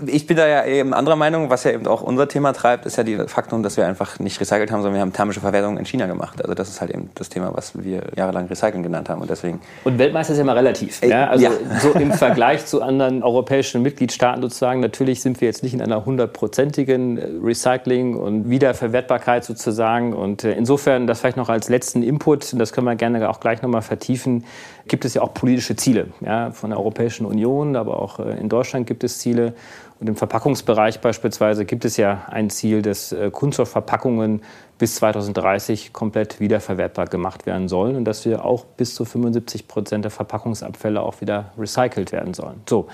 ich 0.06 0.26
bin 0.26 0.37
da 0.37 0.46
ja 0.46 0.67
eben 0.67 0.93
anderer 0.93 1.17
Meinung. 1.17 1.49
Was 1.49 1.64
ja 1.64 1.70
eben 1.70 1.87
auch 1.87 2.02
unser 2.02 2.29
Thema 2.29 2.52
treibt, 2.52 2.84
ist 2.84 2.96
ja 2.96 3.02
die 3.02 3.17
Faktum, 3.29 3.62
dass 3.62 3.79
wir 3.79 3.87
einfach 3.87 4.19
nicht 4.19 4.38
recycelt 4.43 4.70
haben, 4.70 4.82
sondern 4.82 4.96
wir 4.96 5.00
haben 5.00 5.14
thermische 5.14 5.40
Verwertung 5.40 5.79
in 5.79 5.87
China 5.87 6.05
gemacht. 6.05 6.43
Also 6.43 6.52
das 6.52 6.69
ist 6.69 6.82
halt 6.82 6.90
eben 6.90 7.08
das 7.14 7.31
Thema, 7.31 7.52
was 7.55 7.82
wir 7.82 8.02
jahrelang 8.14 8.46
Recyceln 8.49 8.82
genannt 8.82 9.08
haben. 9.08 9.23
Und 9.23 9.31
deswegen. 9.31 9.62
Und 9.84 9.99
Weltmeister 9.99 10.34
ist 10.34 10.38
ja 10.38 10.44
immer 10.44 10.56
relativ. 10.56 11.02
Ja? 11.02 11.29
Also 11.29 11.46
ja. 11.46 11.50
so 11.81 11.93
im 11.93 12.12
Vergleich 12.12 12.67
zu 12.67 12.82
anderen 12.82 13.21
europäischen 13.22 13.82
Mitgliedstaaten 13.82 14.42
sozusagen. 14.42 14.80
Natürlich 14.80 15.20
sind 15.20 15.40
wir 15.40 15.48
jetzt 15.48 15.62
nicht 15.62 15.74
in 15.74 15.80
einer 15.80 16.04
hundertprozentigen 16.04 17.19
äh, 17.19 17.26
Recycling- 17.42 18.14
und 18.16 18.50
Wiederverwertbarkeit 18.50 19.44
sozusagen. 19.44 20.12
Und 20.12 20.44
äh, 20.44 20.52
insofern, 20.52 21.06
das 21.06 21.20
vielleicht 21.20 21.36
noch 21.36 21.48
als 21.48 21.69
letzten 21.69 22.02
Input, 22.02 22.52
und 22.52 22.58
das 22.58 22.72
können 22.72 22.86
wir 22.86 22.96
gerne 22.96 23.29
auch 23.29 23.41
gleich 23.41 23.62
nochmal 23.62 23.82
vertiefen, 23.82 24.44
gibt 24.88 25.05
es 25.05 25.14
ja 25.14 25.22
auch 25.22 25.34
politische 25.34 25.76
Ziele 25.76 26.08
ja, 26.20 26.50
von 26.50 26.70
der 26.70 26.79
Europäischen 26.79 27.26
Union, 27.26 27.76
aber 27.76 28.00
auch 28.00 28.19
äh, 28.19 28.38
in 28.38 28.48
Deutschland 28.48 28.86
gibt 28.86 29.05
es 29.05 29.19
Ziele. 29.19 29.55
Und 30.00 30.08
im 30.08 30.17
Verpackungsbereich 30.17 31.00
beispielsweise 31.00 31.64
gibt 31.64 31.84
es 31.84 31.96
ja 31.96 32.22
ein 32.29 32.50
Ziel, 32.50 32.82
dass 32.82 33.14
Kunststoffverpackungen 33.31 34.43
bis 34.82 34.96
2030 34.96 35.93
komplett 35.93 36.41
wiederverwertbar 36.41 37.06
gemacht 37.06 37.46
werden 37.46 37.69
sollen 37.69 37.94
und 37.94 38.05
dass 38.05 38.24
wir 38.24 38.44
auch 38.44 38.65
bis 38.65 38.96
zu 38.96 39.05
75 39.05 39.69
Prozent 39.69 40.05
der 40.05 40.10
Verpackungsabfälle 40.10 41.01
auch 41.01 41.20
wieder 41.20 41.53
recycelt 41.56 42.10
werden 42.10 42.34
sollen. 42.34 42.62
So. 42.69 42.89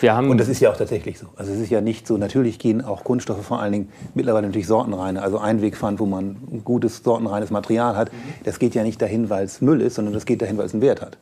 Wir 0.00 0.16
haben 0.16 0.30
und 0.30 0.38
das 0.38 0.48
ist 0.48 0.58
ja 0.58 0.72
auch 0.72 0.76
tatsächlich 0.76 1.20
so. 1.20 1.26
Also 1.36 1.52
es 1.52 1.60
ist 1.60 1.70
ja 1.70 1.80
nicht 1.80 2.08
so, 2.08 2.16
natürlich 2.16 2.58
gehen 2.58 2.84
auch 2.84 3.04
Kunststoffe 3.04 3.46
vor 3.46 3.60
allen 3.60 3.70
Dingen 3.70 3.88
mittlerweile 4.14 4.48
natürlich 4.48 4.66
sortenreine, 4.66 5.22
also 5.22 5.38
Einwegpfand, 5.38 6.00
wo 6.00 6.06
man 6.06 6.38
gutes 6.64 7.04
sortenreines 7.04 7.50
Material 7.50 7.96
hat. 7.96 8.10
Das 8.42 8.58
geht 8.58 8.74
ja 8.74 8.82
nicht 8.82 9.00
dahin, 9.00 9.30
weil 9.30 9.44
es 9.44 9.60
Müll 9.60 9.80
ist, 9.80 9.94
sondern 9.94 10.14
das 10.14 10.26
geht 10.26 10.42
dahin, 10.42 10.58
weil 10.58 10.66
es 10.66 10.72
einen 10.72 10.82
Wert 10.82 11.02
hat. 11.02 11.18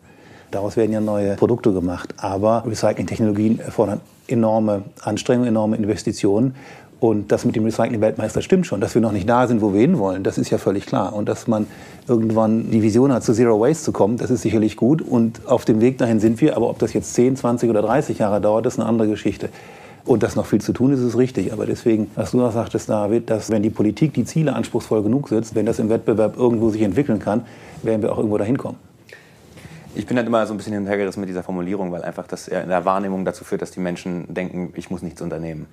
Daraus 0.51 0.79
werden 0.79 0.93
ja 0.93 1.03
neue 1.03 1.37
Produkte 1.37 1.75
gemacht. 1.75 2.15
Aber 2.17 2.65
Recycling-Technologien 2.67 3.61
erfordern 3.61 4.01
enorme 4.31 4.85
Anstrengungen, 5.03 5.49
enorme 5.49 5.77
Investitionen. 5.77 6.55
Und 7.01 7.33
das 7.33 7.47
mit 7.47 7.57
dem 7.57 7.65
Recycling-Weltmeister 7.65 8.43
stimmt 8.43 8.67
schon. 8.67 8.83
Dass 8.83 8.95
wir 8.95 9.01
noch 9.01 9.13
nicht 9.13 9.27
da 9.27 9.49
sind, 9.49 9.63
wo 9.63 9.73
wir 9.73 9.81
hinwollen, 9.81 10.23
das 10.23 10.37
ist 10.37 10.51
ja 10.51 10.59
völlig 10.59 10.85
klar. 10.85 11.15
Und 11.15 11.31
dass 11.31 11.47
man 11.49 11.67
irgendwann 12.07 12.71
die 12.71 12.83
Vision 12.83 13.11
hat, 13.11 13.25
zu 13.25 13.33
Zero 13.33 13.59
Waste 13.59 13.85
zu 13.85 13.93
kommen, 13.93 14.19
das 14.19 14.31
ist 14.31 14.43
sicherlich 14.43 14.77
gut. 14.77 15.01
Und 15.01 15.47
auf 15.47 15.65
dem 15.65 15.81
Weg 15.81 15.97
dahin 15.97 16.21
sind 16.21 16.41
wir. 16.43 16.57
Aber 16.57 16.69
ob 16.69 16.79
das 16.79 16.93
jetzt 16.93 17.15
10, 17.15 17.37
20 17.37 17.71
oder 17.71 17.81
30 17.81 18.19
Jahre 18.19 18.43
dauert, 18.43 18.67
ist 18.67 18.79
eine 18.79 18.87
andere 18.87 19.09
Geschichte. 19.09 19.49
Und 20.05 20.23
dass 20.23 20.37
noch 20.37 20.45
viel 20.45 20.61
zu 20.61 20.75
tun 20.75 20.93
ist, 20.93 21.01
ist 21.01 21.17
richtig. 21.17 21.55
Aber 21.55 21.65
deswegen, 21.65 22.11
was 22.17 22.33
du 22.33 22.45
auch 22.45 22.53
sagtest, 22.53 22.91
David, 22.91 23.31
dass 23.31 23.49
wenn 23.49 23.63
die 23.63 23.71
Politik 23.71 24.13
die 24.13 24.25
Ziele 24.25 24.55
anspruchsvoll 24.55 25.03
genug 25.03 25.31
setzt, 25.31 25.55
wenn 25.55 25.65
das 25.65 25.79
im 25.79 25.89
Wettbewerb 25.89 26.37
irgendwo 26.37 26.69
sich 26.69 26.83
entwickeln 26.83 27.19
kann, 27.19 27.47
werden 27.83 28.03
wir 28.03 28.13
auch 28.13 28.19
irgendwo 28.19 28.37
dahin 28.37 28.59
kommen. 28.59 28.77
Ich 29.95 30.07
bin 30.07 30.17
halt 30.19 30.27
immer 30.27 30.47
so 30.47 30.53
ein 30.55 30.57
bisschen 30.59 30.75
hinterhergerissen 30.75 31.21
mit 31.21 31.29
dieser 31.31 31.43
Formulierung, 31.43 31.93
weil 31.93 32.03
einfach 32.03 32.27
das 32.27 32.47
in 32.47 32.69
der 32.69 32.85
Wahrnehmung 32.85 33.25
dazu 33.25 33.43
führt, 33.43 33.63
dass 33.63 33.71
die 33.71 33.81
Menschen 33.81 34.33
denken, 34.33 34.73
ich 34.77 34.91
muss 34.91 35.03
nichts 35.03 35.21
unternehmen. 35.23 35.67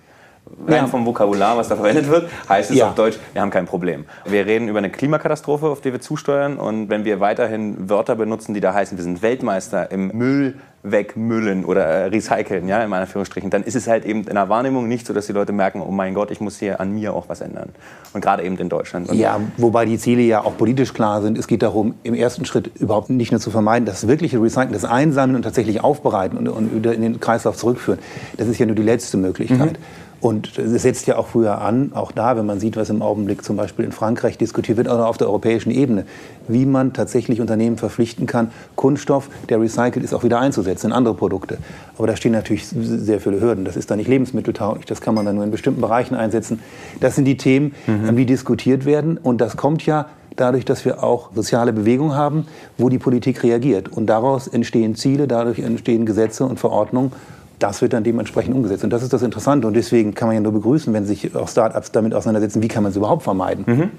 Rein 0.67 0.75
ja. 0.75 0.87
vom 0.87 1.05
Vokabular, 1.05 1.57
was 1.57 1.69
da 1.69 1.75
verwendet 1.75 2.09
wird, 2.09 2.29
heißt 2.49 2.71
es 2.71 2.77
ja. 2.77 2.89
auf 2.89 2.95
Deutsch, 2.95 3.17
wir 3.33 3.41
haben 3.41 3.51
kein 3.51 3.65
Problem. 3.65 4.05
Wir 4.25 4.45
reden 4.45 4.67
über 4.67 4.79
eine 4.79 4.89
Klimakatastrophe, 4.89 5.67
auf 5.67 5.81
die 5.81 5.91
wir 5.91 6.01
zusteuern. 6.01 6.57
Und 6.57 6.89
wenn 6.89 7.05
wir 7.05 7.19
weiterhin 7.19 7.89
Wörter 7.89 8.15
benutzen, 8.15 8.53
die 8.53 8.59
da 8.59 8.73
heißen, 8.73 8.97
wir 8.97 9.03
sind 9.03 9.21
Weltmeister 9.21 9.91
im 9.91 10.09
Müll 10.09 10.55
wegmüllen 10.83 11.65
oder 11.65 11.83
äh, 11.83 12.05
recyceln, 12.05 12.67
ja, 12.67 12.81
in 12.83 12.89
meiner 12.89 13.07
Führungsstrichen, 13.07 13.49
dann 13.49 13.63
ist 13.63 13.75
es 13.75 13.87
halt 13.87 14.05
eben 14.05 14.19
in 14.27 14.35
der 14.35 14.49
Wahrnehmung 14.49 14.87
nicht 14.87 15.05
so, 15.07 15.13
dass 15.13 15.27
die 15.27 15.33
Leute 15.33 15.51
merken, 15.51 15.81
oh 15.81 15.91
mein 15.91 16.13
Gott, 16.13 16.31
ich 16.31 16.39
muss 16.39 16.59
hier 16.59 16.79
an 16.79 16.93
mir 16.93 17.13
auch 17.13 17.29
was 17.29 17.41
ändern. 17.41 17.69
Und 18.13 18.21
gerade 18.21 18.43
eben 18.43 18.57
in 18.57 18.69
Deutschland. 18.69 19.09
Und 19.09 19.17
ja, 19.17 19.39
wobei 19.57 19.85
die 19.85 19.97
Ziele 19.97 20.21
ja 20.21 20.43
auch 20.43 20.57
politisch 20.57 20.93
klar 20.93 21.21
sind. 21.21 21.37
Es 21.37 21.47
geht 21.47 21.61
darum, 21.61 21.95
im 22.03 22.13
ersten 22.13 22.45
Schritt 22.45 22.71
überhaupt 22.75 23.09
nicht 23.09 23.31
nur 23.31 23.41
zu 23.41 23.51
vermeiden, 23.51 23.85
das 23.85 24.07
wirkliche 24.07 24.41
Recyceln, 24.41 24.73
das 24.73 24.85
Einsammeln 24.85 25.35
und 25.35 25.41
tatsächlich 25.43 25.83
aufbereiten 25.83 26.37
und, 26.37 26.47
und 26.47 26.75
wieder 26.75 26.93
in 26.93 27.01
den 27.01 27.19
Kreislauf 27.19 27.57
zurückführen. 27.57 27.99
Das 28.37 28.47
ist 28.47 28.59
ja 28.59 28.65
nur 28.65 28.75
die 28.75 28.83
letzte 28.83 29.17
Möglichkeit. 29.17 29.73
Mhm. 29.73 30.06
Und 30.19 30.57
es 30.57 30.81
setzt 30.81 31.05
ja 31.05 31.17
auch 31.17 31.27
früher 31.27 31.61
an, 31.61 31.91
auch 31.93 32.11
da, 32.11 32.37
wenn 32.37 32.45
man 32.45 32.59
sieht, 32.59 32.75
was 32.75 32.89
im 32.89 33.01
Augenblick 33.01 33.43
zum 33.43 33.55
Beispiel 33.55 33.85
in 33.85 33.91
Frankreich 33.91 34.37
diskutiert 34.37 34.77
wird 34.77 34.87
oder 34.87 35.07
auf 35.07 35.17
der 35.17 35.27
europäischen 35.27 35.71
Ebene, 35.71 36.05
wie 36.47 36.65
man 36.65 36.93
tatsächlich 36.93 37.39
Unternehmen 37.39 37.77
verpflichten 37.77 38.25
kann, 38.25 38.51
Kunststoff, 38.75 39.29
der 39.49 39.61
recycelt 39.61 40.03
ist, 40.03 40.13
auch 40.13 40.23
wieder 40.23 40.39
einzusetzen 40.39 40.87
in 40.87 40.93
andere 40.93 41.13
Produkte. 41.13 41.59
Aber 41.97 42.07
da 42.07 42.15
stehen 42.15 42.31
natürlich 42.31 42.67
sehr 42.67 43.19
viele 43.19 43.39
Hürden. 43.39 43.63
Das 43.63 43.75
ist 43.75 43.91
dann 43.91 43.97
nicht 43.97 44.07
lebensmitteltauglich, 44.07 44.85
das 44.85 45.01
kann 45.01 45.13
man 45.13 45.25
dann 45.25 45.35
nur 45.35 45.43
in 45.43 45.51
bestimmten 45.51 45.81
Bereichen 45.81 46.15
einsetzen. 46.15 46.61
Das 46.99 47.15
sind 47.15 47.25
die 47.25 47.37
Themen, 47.37 47.75
mhm. 47.85 48.15
die 48.15 48.25
diskutiert 48.25 48.85
werden. 48.85 49.17
Und 49.17 49.39
das 49.39 49.55
kommt 49.55 49.85
ja 49.85 50.07
dadurch, 50.35 50.65
dass 50.65 50.85
wir 50.85 51.03
auch 51.03 51.31
soziale 51.35 51.73
Bewegungen 51.73 52.15
haben, 52.15 52.47
wo 52.77 52.89
die 52.89 52.99
Politik 52.99 53.43
reagiert. 53.43 53.89
Und 53.89 54.07
daraus 54.07 54.47
entstehen 54.47 54.95
Ziele, 54.95 55.27
dadurch 55.27 55.59
entstehen 55.59 56.05
Gesetze 56.05 56.45
und 56.45 56.59
Verordnungen 56.59 57.11
das 57.59 57.81
wird 57.81 57.93
dann 57.93 58.03
dementsprechend 58.03 58.53
umgesetzt. 58.55 58.83
Und 58.83 58.91
das 58.91 59.01
ist 59.01 59.13
das 59.13 59.23
Interessante. 59.23 59.67
Und 59.67 59.73
deswegen 59.75 60.13
kann 60.13 60.27
man 60.27 60.35
ja 60.35 60.41
nur 60.41 60.51
begrüßen, 60.51 60.93
wenn 60.93 61.05
sich 61.05 61.35
auch 61.35 61.47
Start-ups 61.47 61.91
damit 61.91 62.13
auseinandersetzen, 62.13 62.61
wie 62.61 62.67
kann 62.67 62.83
man 62.83 62.91
es 62.91 62.95
überhaupt 62.95 63.23
vermeiden. 63.23 63.65
Mhm. 63.67 63.91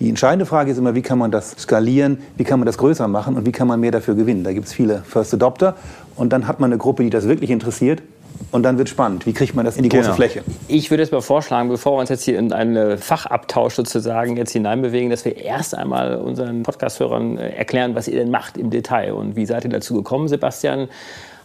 Die 0.00 0.08
entscheidende 0.08 0.44
Frage 0.44 0.72
ist 0.72 0.78
immer, 0.78 0.94
wie 0.94 1.02
kann 1.02 1.18
man 1.18 1.30
das 1.30 1.52
skalieren, 1.52 2.18
wie 2.36 2.44
kann 2.44 2.58
man 2.58 2.66
das 2.66 2.78
größer 2.78 3.06
machen 3.06 3.36
und 3.36 3.46
wie 3.46 3.52
kann 3.52 3.68
man 3.68 3.78
mehr 3.78 3.92
dafür 3.92 4.14
gewinnen. 4.14 4.42
Da 4.42 4.52
gibt 4.52 4.66
es 4.66 4.72
viele 4.72 5.02
First 5.06 5.32
Adopter 5.32 5.76
und 6.16 6.32
dann 6.32 6.48
hat 6.48 6.58
man 6.58 6.72
eine 6.72 6.78
Gruppe, 6.78 7.04
die 7.04 7.10
das 7.10 7.28
wirklich 7.28 7.50
interessiert. 7.50 8.02
Und 8.50 8.64
dann 8.64 8.76
wird 8.76 8.90
spannend. 8.90 9.24
Wie 9.24 9.32
kriegt 9.32 9.54
man 9.54 9.64
das 9.64 9.78
in 9.78 9.82
die 9.82 9.88
große 9.88 10.02
genau. 10.02 10.14
Fläche? 10.14 10.42
Ich 10.68 10.90
würde 10.90 11.02
jetzt 11.02 11.10
mal 11.10 11.22
vorschlagen, 11.22 11.70
bevor 11.70 11.96
wir 11.96 12.00
uns 12.00 12.10
jetzt 12.10 12.22
hier 12.22 12.38
in 12.38 12.52
einen 12.52 12.98
Fachabtausch 12.98 13.74
sozusagen 13.74 14.36
jetzt 14.36 14.52
hineinbewegen, 14.52 15.08
dass 15.08 15.24
wir 15.24 15.36
erst 15.36 15.74
einmal 15.74 16.16
unseren 16.16 16.62
Podcast-Hörern 16.62 17.38
äh, 17.38 17.50
erklären, 17.56 17.94
was 17.94 18.08
ihr 18.08 18.18
denn 18.18 18.30
macht 18.30 18.58
im 18.58 18.68
Detail 18.68 19.14
und 19.14 19.36
wie 19.36 19.46
seid 19.46 19.64
ihr 19.64 19.70
dazu 19.70 19.94
gekommen, 19.94 20.28
Sebastian? 20.28 20.88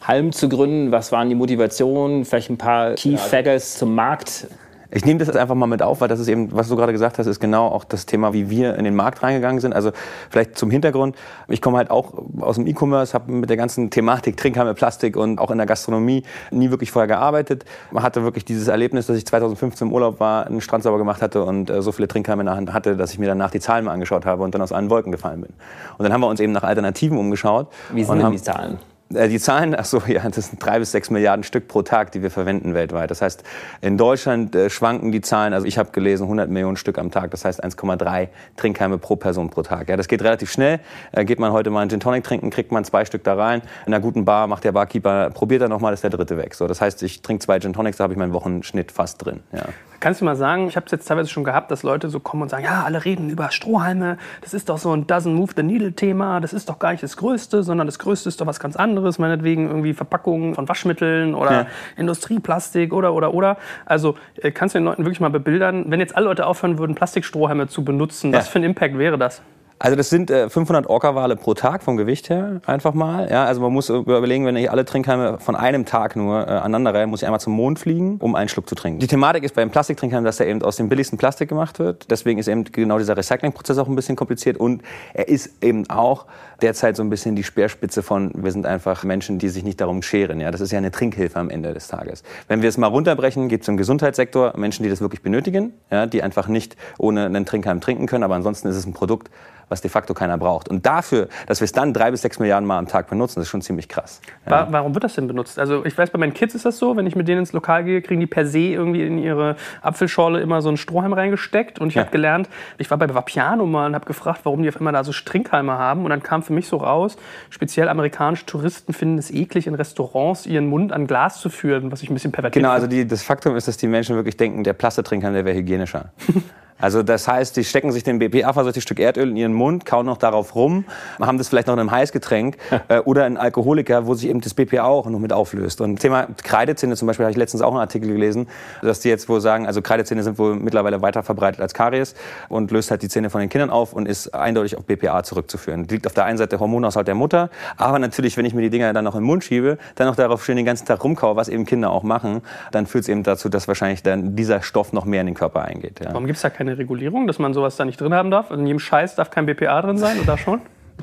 Halm 0.02 0.32
zu 0.32 0.50
gründen? 0.50 0.92
Was 0.92 1.12
waren 1.12 1.30
die 1.30 1.36
Motivationen? 1.36 2.26
Vielleicht 2.26 2.50
ein 2.50 2.58
paar 2.58 2.96
Key 2.96 3.18
Figures 3.18 3.78
zum 3.78 3.96
Markt? 3.96 4.48
Ich 4.94 5.06
nehme 5.06 5.20
das 5.20 5.30
jetzt 5.30 5.38
einfach 5.38 5.56
mal 5.56 5.68
mit 5.68 5.82
auf, 5.82 6.02
weil 6.02 6.10
das 6.10 6.20
ist 6.20 6.28
eben, 6.28 6.52
was 6.52 6.68
du 6.68 6.76
gerade 6.76 6.92
gesagt 6.92 7.18
hast, 7.18 7.26
ist 7.26 7.40
genau 7.40 7.68
auch 7.68 7.86
das 7.86 8.06
Thema, 8.06 8.34
wie 8.34 8.50
wir 8.50 8.76
in 8.76 8.84
den 8.84 8.94
Markt 8.94 9.24
reingegangen 9.24 9.62
sind. 9.62 9.74
Also 9.74 9.92
vielleicht 10.30 10.58
zum 10.58 10.70
Hintergrund. 10.70 11.16
Ich 11.48 11.62
komme 11.62 11.78
halt 11.78 11.90
auch 11.90 12.14
aus 12.42 12.56
dem 12.56 12.68
E-Commerce, 12.68 13.14
habe 13.14 13.32
mit 13.32 13.50
der 13.50 13.56
ganzen 13.56 13.90
Thematik 13.90 14.36
Trinkhalme, 14.36 14.74
Plastik 14.74 15.16
und 15.16 15.40
auch 15.40 15.50
in 15.50 15.58
der 15.58 15.66
Gastronomie 15.66 16.24
nie 16.52 16.72
wirklich 16.72 16.92
vorher 16.92 17.08
gearbeitet. 17.08 17.64
Man 17.92 18.04
hatte 18.04 18.24
wirklich 18.24 18.44
dieses 18.44 18.68
Erlebnis, 18.68 19.08
dass 19.08 19.16
ich 19.16 19.26
2015 19.26 19.88
im 19.88 19.94
Urlaub 19.94 20.20
war, 20.20 20.46
einen 20.46 20.60
Strand 20.60 20.84
sauber 20.84 20.98
gemacht 20.98 21.22
hatte 21.22 21.46
und 21.46 21.70
äh, 21.70 21.82
so 21.82 21.94
viele 21.94 22.10
Trinkhalme 22.10 22.42
in 22.42 22.48
der 22.48 22.56
Hand 22.56 22.74
hatte, 22.74 22.98
dass 22.98 23.14
ich 23.14 23.20
mir 23.20 23.28
danach 23.28 23.52
die 23.52 23.62
Zahlen 23.62 23.86
mal 23.86 23.94
angeschaut 23.94 24.26
habe 24.26 24.44
und 24.44 24.54
dann 24.54 24.62
aus 24.62 24.74
allen 24.74 24.90
Wolken 24.90 25.14
gefallen 25.14 25.40
bin. 25.40 25.54
Und 25.98 26.04
dann 26.04 26.12
haben 26.12 26.22
wir 26.22 26.28
uns 26.28 26.42
eben 26.42 26.52
nach 26.52 26.64
Alternativen 26.64 27.18
umgeschaut. 27.18 27.68
Wie 27.94 28.04
sind 28.04 28.20
denn 28.20 28.32
die 28.32 28.42
Zahlen? 28.42 28.78
Äh, 29.14 29.30
die 29.30 29.40
Zahlen, 29.40 29.76
ach 29.78 29.86
so, 29.86 30.02
ja, 30.08 30.28
das 30.28 30.48
sind 30.48 30.64
drei 30.64 30.80
bis 30.80 30.92
sechs 30.92 31.10
Milliarden 31.10 31.44
Stück 31.44 31.68
pro 31.68 31.82
Tag, 31.82 32.12
die 32.12 32.22
wir 32.22 32.32
verwenden 32.32 32.74
weltweit. 32.74 33.12
Das 33.12 33.22
heißt, 33.22 33.44
in 33.82 33.98
Deutschland 33.98 34.56
äh, 34.56 34.70
schwanken 34.70 35.12
die 35.12 35.22
Zahlen, 35.22 35.54
also 35.54 35.66
ich 35.66 35.78
habe 35.78 35.92
gelesen 35.92 36.24
100 36.24 36.50
Millionen 36.50 36.78
Stück 36.78 36.98
am 36.98 37.12
Tag, 37.12 37.32
das 37.32 37.46
heißt 37.46 37.64
1,3 37.64 38.30
Trinkheime 38.58 38.98
pro 38.98 39.16
Person 39.16 39.50
pro 39.50 39.64
Tag. 39.64 39.90
Ja, 39.90 39.98
das 39.98 40.08
geht 40.08 40.24
relativ 40.24 40.52
schnell. 40.52 40.80
Äh, 41.12 41.26
geht 41.26 41.40
man 41.40 41.52
heute 41.52 41.70
mal 41.70 41.82
einen 41.82 41.90
Gin 41.90 42.00
Tonic 42.00 42.24
trinken, 42.24 42.50
kriegt 42.50 42.72
man 42.72 42.84
zwei 42.84 43.06
Stück 43.06 43.24
da 43.24 43.36
rein. 43.36 43.62
In 43.86 43.94
einer 43.94 44.02
guten 44.02 44.26
Bar 44.26 44.48
macht 44.48 44.64
der 44.64 44.72
Barkeeper, 44.72 45.30
probiert 45.32 45.62
er 45.62 45.70
nochmal, 45.70 45.94
ist 45.94 46.04
der 46.04 46.10
dritte 46.10 46.38
weg. 46.38 46.56
So, 46.56 46.68
das 46.68 46.82
heißt, 46.82 47.04
ich 47.04 47.22
trinke 47.22 47.44
zwei 47.44 47.60
Gin 47.60 47.74
Tonics, 47.74 47.98
da 47.98 48.04
habe 48.04 48.14
ich 48.14 48.20
meinen 48.20 48.34
Wochenschnitt 48.34 48.92
fast 48.92 49.24
drin. 49.24 49.42
Ja. 49.52 49.66
Kannst 50.02 50.20
du 50.20 50.26
mal 50.26 50.36
sagen, 50.36 50.68
ich 50.68 50.76
habe 50.76 50.88
es 50.88 50.92
jetzt 50.92 51.08
teilweise 51.08 51.30
schon 51.30 51.44
gehabt, 51.44 51.70
dass 51.70 51.84
Leute 51.84 52.10
so 52.10 52.20
kommen 52.20 52.42
und 52.42 52.50
sagen, 52.50 52.64
ja, 52.64 52.84
alle 52.84 53.06
reden 53.06 53.30
über 53.30 53.52
Strohhalme, 53.52 54.18
das 54.42 54.56
ist 54.56 54.68
doch 54.68 54.80
so 54.80 54.92
ein 54.92 55.06
Doesn't 55.06 55.30
Move 55.30 55.52
the 55.56 55.62
Needle 55.62 55.94
Thema, 55.94 56.40
das 56.40 56.54
ist 56.54 56.68
doch 56.70 56.80
gar 56.80 56.92
nicht 56.92 57.04
das 57.04 57.18
Größte, 57.18 57.62
sondern 57.62 57.86
das 57.86 58.00
Größte 58.00 58.28
ist 58.28 58.42
doch 58.42 58.48
was 58.48 58.60
ganz 58.60 58.76
anderes, 58.76 59.20
meinetwegen 59.20 59.68
irgendwie 59.68 59.94
Verpackungen 59.94 60.56
von 60.56 60.68
Waschmitteln 60.68 61.36
oder 61.36 61.52
ja. 61.52 61.68
Industrieplastik 61.98 62.94
oder, 62.94 63.14
oder, 63.14 63.34
oder. 63.34 63.58
Also 63.86 64.16
äh, 64.42 64.52
kannst 64.52 64.74
du 64.74 64.80
den 64.80 64.86
Leuten 64.86 65.06
wirklich 65.06 65.20
mal 65.20 65.30
bebildern, 65.30 65.86
wenn 65.88 66.00
jetzt 66.00 66.18
alle 66.18 66.26
Leute 66.26 66.48
aufhören 66.48 66.80
würden, 66.80 66.96
Plastikstrohhalme 66.96 67.68
zu 67.68 67.86
benutzen, 67.86 68.34
ja. 68.34 68.40
was 68.40 68.48
für 68.48 68.58
ein 68.58 68.64
Impact 68.64 68.98
wäre 68.98 69.20
das? 69.20 69.44
Also 69.84 69.96
das 69.96 70.12
sind 70.12 70.30
äh, 70.30 70.48
500 70.48 70.86
Orca-Wale 70.86 71.36
pro 71.36 71.56
Tag 71.56 71.82
vom 71.82 71.98
Gewicht 71.98 72.30
her, 72.30 72.62
einfach 72.68 72.94
mal. 72.94 73.28
Ja, 73.32 73.46
also 73.46 73.62
man 73.62 73.74
muss 73.74 73.90
überlegen, 73.90 74.46
wenn 74.46 74.56
ich 74.56 74.70
alle 74.70 74.86
Trinkhalme 74.86 75.40
von 75.40 75.56
einem 75.56 75.86
Tag 75.86 76.16
nur 76.16 76.48
äh, 76.48 76.52
aneinander 76.52 76.94
reihe, 76.94 77.08
muss 77.08 77.24
ich 77.24 77.26
einmal 77.26 77.40
zum 77.40 77.54
Mond 77.54 77.80
fliegen, 77.80 78.18
um 78.20 78.36
einen 78.36 78.48
Schluck 78.48 78.70
zu 78.70 78.76
trinken. 78.76 79.00
Die 79.00 79.08
Thematik 79.08 79.44
ist 79.44 79.56
beim 79.56 79.72
Plastiktrinkhalm, 79.72 80.24
dass 80.24 80.40
er 80.40 80.46
eben 80.46 80.62
aus 80.62 80.76
dem 80.76 80.88
billigsten 80.88 81.18
Plastik 81.18 81.50
gemacht 81.50 81.80
wird. 81.80 82.12
Deswegen 82.12 82.38
ist 82.38 82.48
eben 82.48 82.64
genau 82.66 83.00
dieser 83.00 83.18
Recyclingprozess 83.18 83.80
auch 83.80 83.88
ein 83.88 83.96
bisschen 83.96 84.16
kompliziert 84.16 84.58
und 84.58 84.84
er 85.16 85.28
ist 85.28 85.64
eben 85.64 85.90
auch 85.90 86.28
derzeit 86.62 86.96
so 86.96 87.02
ein 87.02 87.10
bisschen 87.10 87.36
die 87.36 87.44
Speerspitze 87.44 88.04
von, 88.04 88.32
wir 88.36 88.52
sind 88.52 88.68
einfach 88.68 89.04
Menschen, 89.04 89.40
die 89.40 89.50
sich 89.50 89.64
nicht 89.64 89.82
darum 89.82 90.04
scheren. 90.04 90.40
Ja, 90.40 90.52
das 90.52 90.62
ist 90.62 90.72
ja 90.72 90.78
eine 90.78 90.92
Trinkhilfe 90.92 91.40
am 91.40 91.50
Ende 91.50 91.74
des 91.74 91.88
Tages. 91.88 92.22
Wenn 92.48 92.62
wir 92.62 92.70
es 92.70 92.78
mal 92.78 92.86
runterbrechen, 92.86 93.50
gibt 93.50 93.64
es 93.64 93.68
im 93.68 93.78
Gesundheitssektor 93.78 94.54
Menschen, 94.56 94.84
die 94.84 94.90
das 94.90 95.02
wirklich 95.02 95.24
benötigen, 95.24 95.74
ja, 95.90 96.06
die 96.06 96.22
einfach 96.22 96.48
nicht 96.48 96.78
ohne 97.00 97.26
einen 97.26 97.48
Trinkhalm 97.48 97.82
trinken 97.82 98.06
können, 98.06 98.24
aber 98.24 98.36
ansonsten 98.36 98.68
ist 98.68 98.76
es 98.76 98.86
ein 98.86 98.94
Produkt, 98.94 99.32
was 99.72 99.82
de 99.82 99.90
facto 99.90 100.14
keiner 100.14 100.38
braucht. 100.38 100.70
Und 100.70 100.86
dafür, 100.86 101.30
dass 101.48 101.62
wir 101.62 101.66
es 101.66 101.72
dann 101.72 101.94
drei 101.94 102.12
bis 102.12 102.22
sechs 102.22 102.40
Milliarden 102.40 102.68
Mal 102.68 102.78
am 102.78 102.88
Tag 102.88 103.10
benutzen, 103.10 103.42
ist 103.42 103.48
schon 103.48 103.62
ziemlich 103.62 103.88
krass. 103.88 104.22
Ja. 104.48 104.68
Warum 104.70 104.94
wird 104.94 105.04
das 105.04 105.16
denn 105.16 105.28
benutzt? 105.28 105.58
Also 105.58 105.86
ich 105.86 105.98
weiß, 105.98 106.12
bei 106.12 106.20
meinen 106.20 106.34
Kids 106.34 106.54
ist 106.54 106.66
das 106.66 106.78
so, 106.78 106.96
wenn 106.98 107.08
ich 107.08 107.16
mit 107.16 107.28
denen 107.28 107.40
ins 107.40 107.54
Lokal 107.54 107.84
gehe, 107.84 108.02
kriegen 108.02 108.20
die 108.20 108.28
per 108.28 108.46
se 108.46 108.60
irgendwie 108.60 109.06
in 109.06 109.18
ihre 109.18 109.56
Apfelschorle 109.82 110.42
immer 110.42 110.62
so 110.62 110.68
einen 110.68 110.78
Strohhalm 110.78 111.14
reingesteckt. 111.14 111.80
Und 111.80 111.88
ich 111.88 111.96
ja. 111.96 112.02
habe 112.02 112.12
gelernt, 112.12 112.50
ich 112.78 112.92
war 112.92 112.98
bei 112.98 113.12
Vapiano 113.14 113.66
mal 113.66 113.88
und 113.88 113.96
habe 113.96 114.06
gefragt, 114.06 114.42
warum 114.44 114.62
die 114.62 114.70
auf 114.70 114.80
immer 114.80 114.92
da 114.92 115.04
so 115.04 115.14
Strinkhalme 115.14 115.72
haben. 115.72 116.04
Und 116.04 116.10
dann 116.10 116.22
kam 116.22 116.44
für 116.44 116.54
mich 116.54 116.68
so 116.68 116.78
raus, 116.78 117.16
speziell 117.50 117.88
amerikanische 117.88 118.46
Touristen 118.46 118.94
finden 118.94 119.18
es 119.18 119.32
eklig, 119.32 119.68
in 119.68 119.76
Restaurants 119.76 120.46
ihren 120.46 120.68
Mund 120.68 120.92
an 120.92 121.08
Glas 121.08 121.40
zu 121.40 121.50
führen, 121.50 121.92
was 121.92 122.04
ich 122.04 122.10
ein 122.10 122.14
bisschen 122.14 122.32
pervertiert 122.32 122.62
Genau, 122.62 122.74
also 122.74 122.88
die, 122.88 123.08
das 123.08 123.24
Faktum 123.24 123.56
ist, 123.56 123.68
dass 123.68 123.78
die 123.78 123.88
Menschen 123.88 124.16
wirklich 124.16 124.38
denken, 124.38 124.64
der 124.64 124.74
Plastiktrinker, 124.74 125.32
der 125.32 125.46
wäre 125.46 125.58
hygienischer. 125.58 126.12
Also 126.82 127.04
das 127.04 127.28
heißt, 127.28 127.56
die 127.56 127.64
stecken 127.64 127.92
sich 127.92 128.04
den 128.04 128.20
BPA-versorgtes 128.20 128.84
Stück 128.84 129.00
Erdöl 129.00 129.30
in 129.30 129.38
ihren 129.38 129.54
Mund, 129.54 129.86
kauen 129.86 130.06
noch 130.06 130.18
darauf 130.18 130.56
rum, 130.56 130.86
haben 131.20 131.38
das 131.38 131.50
vielleicht 131.50 131.68
noch 131.68 131.76
in 131.76 131.80
einem 131.80 131.92
Heißgetränk 131.92 132.58
äh, 132.88 133.00
oder 133.00 133.26
ein 133.26 133.38
Alkoholiker, 133.38 134.08
wo 134.08 134.14
sich 134.14 134.30
eben 134.30 134.42
das 134.42 134.54
BPA 134.54 134.84
auch 134.84 135.08
noch 135.08 135.20
mit 135.20 135.32
auflöst. 135.34 135.82
Und 135.82 136.00
Thema 136.00 136.28
Kreidezähne 136.44 136.96
zum 136.96 137.08
Beispiel 137.08 137.26
habe 137.26 137.32
ich 137.32 137.38
letztens 137.38 137.62
auch 137.62 137.72
einen 137.72 137.80
Artikel 137.80 138.12
gelesen, 138.12 138.48
dass 138.82 139.00
die 139.00 139.10
jetzt 139.10 139.30
wohl 139.30 139.42
sagen, 139.42 139.68
also 139.68 139.82
Kreidezähne 139.82 140.24
sind 140.24 140.38
wohl 140.40 140.56
mittlerweile 140.56 141.02
weiter 141.02 141.24
verbreitet 141.24 141.62
als 141.62 141.74
Karies 141.74 142.16
und 142.50 142.72
löst 142.72 142.92
halt 142.92 143.02
die 143.02 143.10
Zähne 143.10 143.30
von 143.30 143.42
den 143.42 143.50
Kindern 143.50 143.70
auf 143.70 143.94
und 143.94 144.08
ist 144.08 144.34
eindeutig 144.34 144.78
auf 144.78 144.86
BPA 144.86 145.24
zurückzuführen. 145.24 145.88
Liegt 145.88 146.08
auf 146.08 146.14
der 146.14 146.26
einen 146.26 146.38
Seite 146.38 146.50
der 146.52 146.60
Hormonaushalt 146.60 147.08
der 147.08 147.16
Mutter, 147.16 147.50
aber 147.78 148.00
natürlich, 148.00 148.38
wenn 148.38 148.46
ich 148.46 148.54
mir 148.54 148.62
die 148.62 148.70
Dinger 148.70 148.92
dann 148.94 149.06
noch 149.06 149.16
in 149.16 149.22
den 149.22 149.28
Mund 149.28 149.44
schiebe, 149.44 149.78
dann 149.96 150.08
noch 150.08 150.16
darauf 150.16 150.44
schön 150.44 150.58
den 150.58 150.66
ganzen 150.66 150.86
Tag 150.86 151.04
rumkaue, 151.04 151.36
was 151.36 151.48
eben 151.50 151.66
Kinder 151.66 151.92
auch 151.92 152.04
machen, 152.04 152.42
dann 152.72 152.88
führt 152.88 153.04
es 153.04 153.10
eben 153.10 153.24
dazu, 153.24 153.50
dass 153.50 153.68
wahrscheinlich 153.68 154.04
dann 154.04 154.36
dieser 154.36 154.62
Stoff 154.62 154.94
noch 154.94 155.06
mehr 155.06 155.22
in 155.22 155.28
den 155.28 155.36
Körper 155.36 155.64
eingeht. 155.64 156.00
Ja. 156.00 156.08
Warum 156.08 156.26
gibt 156.26 156.38
es 156.38 156.42
da 156.42 156.50
keine 156.50 156.71
Regulierung, 156.78 157.28
dass 157.28 157.40
man 157.40 157.54
sowas 157.54 157.76
da 157.76 157.86
nicht 157.86 158.00
drin 158.00 158.14
haben 158.14 158.32
darf? 158.32 158.52
Also 158.52 158.62
in 158.62 158.68
jedem 158.68 158.80
Scheiß 158.80 159.16
darf 159.16 159.30
kein 159.30 159.46
BPA 159.46 159.82
drin 159.82 159.98
sein 159.98 160.20
oder 160.20 160.38
schon? 160.38 160.62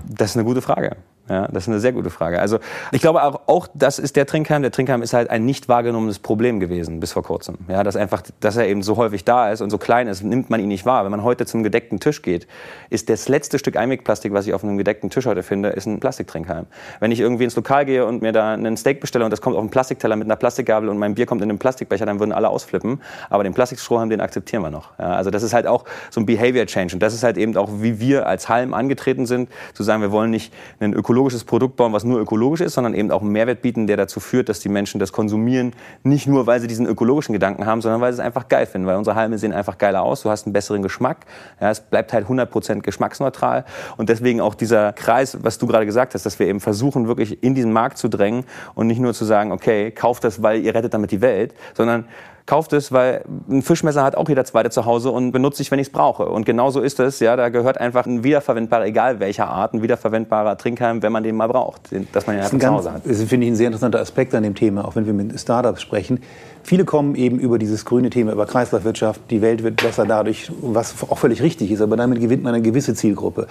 Das 0.08 0.30
ist 0.30 0.36
eine 0.36 0.44
gute 0.44 0.62
Frage. 0.62 0.96
Ja, 1.28 1.48
das 1.48 1.64
ist 1.64 1.68
eine 1.68 1.80
sehr 1.80 1.92
gute 1.92 2.10
Frage. 2.10 2.40
Also 2.40 2.58
ich 2.92 3.00
glaube 3.00 3.22
auch, 3.22 3.40
auch 3.46 3.68
das 3.74 3.98
ist 3.98 4.16
der 4.16 4.26
Trinkheim. 4.26 4.62
Der 4.62 4.70
Trinkheim 4.70 5.02
ist 5.02 5.12
halt 5.12 5.30
ein 5.30 5.44
nicht 5.44 5.68
wahrgenommenes 5.68 6.18
Problem 6.18 6.60
gewesen 6.60 7.00
bis 7.00 7.12
vor 7.12 7.22
kurzem. 7.22 7.56
Ja, 7.68 7.82
dass 7.82 7.96
einfach, 7.96 8.22
dass 8.40 8.56
er 8.56 8.66
eben 8.66 8.82
so 8.82 8.96
häufig 8.96 9.24
da 9.24 9.50
ist 9.50 9.60
und 9.60 9.70
so 9.70 9.78
klein 9.78 10.08
ist, 10.08 10.22
nimmt 10.22 10.50
man 10.50 10.60
ihn 10.60 10.68
nicht 10.68 10.86
wahr. 10.86 11.04
Wenn 11.04 11.10
man 11.10 11.22
heute 11.22 11.46
zum 11.46 11.62
gedeckten 11.62 12.00
Tisch 12.00 12.22
geht, 12.22 12.46
ist 12.90 13.10
das 13.10 13.28
letzte 13.28 13.58
Stück 13.58 13.76
Einwegplastik, 13.76 14.32
was 14.32 14.46
ich 14.46 14.54
auf 14.54 14.64
einem 14.64 14.78
gedeckten 14.78 15.10
Tisch 15.10 15.26
heute 15.26 15.42
finde, 15.42 15.70
ist 15.70 15.86
ein 15.86 16.00
Plastiktrinkheim. 16.00 16.66
Wenn 17.00 17.10
ich 17.10 17.20
irgendwie 17.20 17.44
ins 17.44 17.56
Lokal 17.56 17.84
gehe 17.84 18.06
und 18.06 18.22
mir 18.22 18.32
da 18.32 18.52
einen 18.52 18.76
Steak 18.76 19.00
bestelle 19.00 19.24
und 19.24 19.30
das 19.30 19.40
kommt 19.40 19.56
auf 19.56 19.60
einen 19.60 19.70
Plastikteller 19.70 20.16
mit 20.16 20.26
einer 20.26 20.36
Plastikgabel 20.36 20.88
und 20.88 20.98
mein 20.98 21.14
Bier 21.14 21.26
kommt 21.26 21.42
in 21.42 21.50
einen 21.50 21.58
Plastikbecher, 21.58 22.06
dann 22.06 22.20
würden 22.20 22.32
alle 22.32 22.48
ausflippen. 22.48 23.00
Aber 23.28 23.44
den 23.44 23.54
Plastikstrohhalm, 23.54 24.08
den 24.10 24.20
akzeptieren 24.20 24.62
wir 24.62 24.70
noch. 24.70 24.90
Ja, 24.98 25.12
also 25.12 25.30
das 25.30 25.42
ist 25.42 25.52
halt 25.52 25.66
auch 25.66 25.84
so 26.10 26.20
ein 26.20 26.26
Behavior 26.26 26.66
Change 26.66 26.94
und 26.94 27.02
das 27.02 27.14
ist 27.14 27.22
halt 27.22 27.36
eben 27.36 27.56
auch, 27.56 27.68
wie 27.80 28.00
wir 28.00 28.26
als 28.26 28.48
Halm 28.48 28.74
angetreten 28.74 29.26
sind, 29.26 29.50
zu 29.74 29.82
sagen, 29.82 30.02
wir 30.02 30.12
wollen 30.12 30.30
nicht 30.30 30.52
ein 30.80 30.94
ökologisches 31.18 31.42
Produkt 31.42 31.74
bauen, 31.74 31.92
was 31.92 32.04
nur 32.04 32.20
ökologisch 32.20 32.60
ist, 32.60 32.74
sondern 32.74 32.94
eben 32.94 33.10
auch 33.10 33.22
einen 33.22 33.32
Mehrwert 33.32 33.60
bieten, 33.60 33.88
der 33.88 33.96
dazu 33.96 34.20
führt, 34.20 34.48
dass 34.48 34.60
die 34.60 34.68
Menschen 34.68 35.00
das 35.00 35.10
konsumieren, 35.10 35.72
nicht 36.04 36.28
nur, 36.28 36.46
weil 36.46 36.60
sie 36.60 36.68
diesen 36.68 36.86
ökologischen 36.86 37.32
Gedanken 37.32 37.66
haben, 37.66 37.80
sondern 37.80 38.00
weil 38.00 38.12
sie 38.12 38.20
es 38.20 38.24
einfach 38.24 38.46
geil 38.48 38.66
finden, 38.66 38.86
weil 38.86 38.96
unsere 38.96 39.16
Halme 39.16 39.36
sehen 39.36 39.52
einfach 39.52 39.78
geiler 39.78 40.02
aus, 40.02 40.22
du 40.22 40.30
hast 40.30 40.46
einen 40.46 40.52
besseren 40.52 40.80
Geschmack, 40.80 41.26
ja, 41.60 41.70
es 41.70 41.80
bleibt 41.80 42.12
halt 42.12 42.28
100% 42.28 42.82
geschmacksneutral. 42.82 43.64
Und 43.96 44.08
deswegen 44.08 44.40
auch 44.40 44.54
dieser 44.54 44.92
Kreis, 44.92 45.38
was 45.42 45.58
du 45.58 45.66
gerade 45.66 45.86
gesagt 45.86 46.14
hast, 46.14 46.24
dass 46.24 46.38
wir 46.38 46.46
eben 46.46 46.60
versuchen, 46.60 47.08
wirklich 47.08 47.42
in 47.42 47.56
diesen 47.56 47.72
Markt 47.72 47.98
zu 47.98 48.06
drängen 48.08 48.44
und 48.76 48.86
nicht 48.86 49.00
nur 49.00 49.12
zu 49.12 49.24
sagen, 49.24 49.50
okay, 49.50 49.90
kauft 49.90 50.22
das, 50.22 50.40
weil 50.40 50.60
ihr 50.60 50.72
rettet 50.72 50.94
damit 50.94 51.10
die 51.10 51.20
Welt, 51.20 51.52
sondern 51.74 52.04
kauft 52.48 52.72
es, 52.72 52.90
weil 52.90 53.22
ein 53.48 53.62
Fischmesser 53.62 54.02
hat 54.02 54.16
auch 54.16 54.28
jeder 54.28 54.44
zweite 54.44 54.70
zu 54.70 54.86
Hause 54.86 55.10
und 55.10 55.32
benutze 55.32 55.60
ich, 55.62 55.70
wenn 55.70 55.78
ich 55.78 55.88
es 55.88 55.92
brauche. 55.92 56.26
Und 56.26 56.46
genauso 56.46 56.80
ist 56.80 56.98
es. 56.98 57.20
Ja, 57.20 57.36
da 57.36 57.50
gehört 57.50 57.78
einfach 57.78 58.06
ein 58.06 58.24
wiederverwendbarer, 58.24 58.86
egal 58.86 59.20
welcher 59.20 59.48
Art, 59.48 59.74
ein 59.74 59.82
wiederverwendbarer 59.82 60.56
Trinkhalm, 60.56 61.02
wenn 61.02 61.12
man 61.12 61.22
den 61.22 61.36
mal 61.36 61.46
braucht, 61.46 61.90
dass 62.12 62.26
man 62.26 62.36
ihn 62.36 62.42
einfach 62.42 62.58
zu 62.58 62.68
Hause 62.68 62.92
hat. 62.94 63.02
Das 63.04 63.22
finde 63.22 63.46
ich 63.46 63.52
ein 63.52 63.56
sehr 63.56 63.66
interessanter 63.66 64.00
Aspekt 64.00 64.34
an 64.34 64.42
dem 64.42 64.54
Thema, 64.54 64.86
auch 64.86 64.96
wenn 64.96 65.04
wir 65.06 65.12
mit 65.12 65.38
Startups 65.38 65.82
sprechen. 65.82 66.20
Viele 66.68 66.84
kommen 66.84 67.14
eben 67.14 67.38
über 67.38 67.58
dieses 67.58 67.86
grüne 67.86 68.10
Thema, 68.10 68.30
über 68.30 68.44
Kreislaufwirtschaft. 68.44 69.22
Die 69.30 69.40
Welt 69.40 69.62
wird 69.62 69.76
besser 69.76 70.04
dadurch, 70.04 70.52
was 70.60 70.94
auch 71.08 71.16
völlig 71.16 71.40
richtig 71.40 71.70
ist. 71.70 71.80
Aber 71.80 71.96
damit 71.96 72.20
gewinnt 72.20 72.42
man 72.42 72.52
eine 72.52 72.62
gewisse 72.62 72.92
Zielgruppe. 72.92 73.46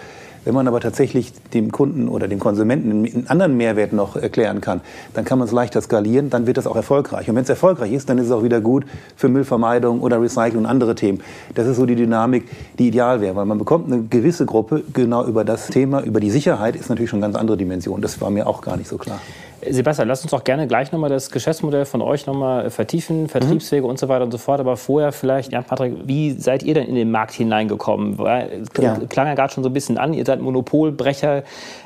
Wenn 0.46 0.54
man 0.54 0.68
aber 0.68 0.80
tatsächlich 0.80 1.34
dem 1.52 1.72
Kunden 1.72 2.10
oder 2.10 2.28
dem 2.28 2.38
Konsumenten 2.38 2.92
einen 2.92 3.26
anderen 3.28 3.58
Mehrwert 3.58 3.92
noch 3.92 4.18
erklären 4.18 4.62
kann, 4.62 4.82
dann 5.16 5.26
kann 5.26 5.40
man 5.40 5.48
es 5.48 5.52
leichter 5.52 5.82
skalieren, 5.82 6.30
dann 6.30 6.46
wird 6.46 6.58
das 6.58 6.68
auch 6.68 6.76
erfolgreich. 6.76 7.28
Und 7.28 7.36
wenn 7.36 7.42
es 7.42 7.50
erfolgreich 7.50 7.92
ist, 7.92 8.08
dann 8.08 8.20
ist 8.20 8.28
es 8.28 8.32
auch 8.32 8.44
wieder 8.44 8.62
gut 8.62 8.86
für 9.16 9.30
Müllvermeidung 9.30 10.02
oder 10.02 10.22
Recycling 10.22 10.60
und 10.60 10.66
andere 10.68 10.94
Themen. 10.94 11.24
Das 11.56 11.66
ist 11.66 11.78
so 11.78 11.88
die 11.88 11.96
Dynamik, 11.96 12.48
die 12.78 12.90
ideal 12.90 13.20
wäre, 13.20 13.36
weil 13.36 13.46
man 13.48 13.58
bekommt 13.58 13.92
eine 13.92 14.04
gewisse 14.04 14.46
Gruppe 14.46 14.84
genau 14.94 15.26
über 15.26 15.44
das 15.44 15.70
Thema, 15.70 16.04
über 16.04 16.20
die 16.20 16.30
Sicherheit 16.30 16.76
ist 16.76 16.88
natürlich 16.88 17.10
schon 17.10 17.18
eine 17.18 17.34
ganz 17.34 17.36
andere 17.42 17.58
Dimension. 17.58 18.00
Das 18.00 18.22
war 18.22 18.30
mir 18.30 18.46
auch 18.46 18.62
gar 18.62 18.78
nicht 18.78 18.88
so 18.88 19.00
klar. 19.00 19.20
Sebastian, 19.62 20.08
lass 20.08 20.22
uns 20.22 20.32
doch 20.32 20.44
gerne 20.44 20.68
gleich 20.68 20.92
nochmal 20.92 21.10
das 21.10 21.32
Geschäftsmodell 21.32 21.86
von 21.86 22.02
euch 22.02 22.28
nochmal 22.28 22.70
vertiefen, 22.70 23.28
Vertriebswege 23.28 23.84
mhm. 23.84 23.90
und 23.90 24.00
so 24.00 24.08
weiter 24.08 24.24
und 24.24 24.32
so 24.32 24.38
fort. 24.38 24.60
Aber 24.60 24.78
vorher 24.78 25.12
vielleicht, 25.12 25.52
Jan 25.52 25.64
Patrick, 25.64 25.94
wie 26.06 26.32
seid 26.32 26.62
ihr 26.64 26.76
denn 26.76 26.88
in 26.88 26.96
den 26.96 27.10
Markt 27.10 27.34
hineingekommen? 27.34 28.18
Ja. 28.20 28.98
Klang 29.10 29.28
ja 29.28 29.34
gerade 29.34 29.52
schon 29.52 29.64
so 29.64 29.70
ein 29.70 29.74
bisschen 29.74 29.98
an, 29.98 30.14
ihr 30.14 30.26
seid 30.26 30.42
Monopolbrecher 30.42 31.44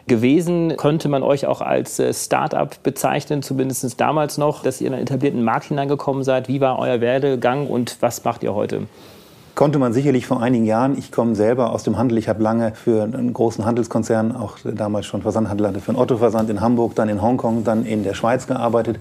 gewesen. 0.07 0.75
Könnte 0.75 1.07
man 1.07 1.23
euch 1.23 1.45
auch 1.45 1.61
als 1.61 1.97
äh, 1.99 2.13
Start-up 2.13 2.83
bezeichnen, 2.83 3.41
zumindest 3.41 3.99
damals 4.01 4.37
noch, 4.37 4.63
dass 4.63 4.81
ihr 4.81 4.87
in 4.87 4.93
einen 4.93 5.03
etablierten 5.03 5.43
Markt 5.43 5.65
hineingekommen 5.65 6.23
seid? 6.23 6.49
Wie 6.49 6.59
war 6.59 6.77
euer 6.77 6.99
Werdegang 6.99 7.67
und 7.67 7.97
was 8.01 8.23
macht 8.25 8.43
ihr 8.43 8.53
heute? 8.53 8.87
Konnte 9.53 9.79
man 9.79 9.91
sicherlich 9.91 10.25
vor 10.25 10.41
einigen 10.41 10.65
Jahren. 10.65 10.97
Ich 10.97 11.11
komme 11.11 11.35
selber 11.35 11.71
aus 11.71 11.83
dem 11.83 11.97
Handel. 11.97 12.17
Ich 12.17 12.29
habe 12.29 12.41
lange 12.41 12.73
für 12.73 13.03
einen 13.03 13.33
großen 13.33 13.65
Handelskonzern, 13.65 14.33
auch 14.33 14.57
damals 14.63 15.05
schon 15.05 15.21
Versandhandel 15.21 15.67
hatte, 15.67 15.79
für 15.81 15.89
einen 15.89 15.99
Otto-Versand 15.99 16.49
in 16.49 16.61
Hamburg, 16.61 16.95
dann 16.95 17.09
in 17.09 17.21
Hongkong, 17.21 17.65
dann 17.65 17.85
in 17.85 18.03
der 18.03 18.13
Schweiz 18.13 18.47
gearbeitet 18.47 18.97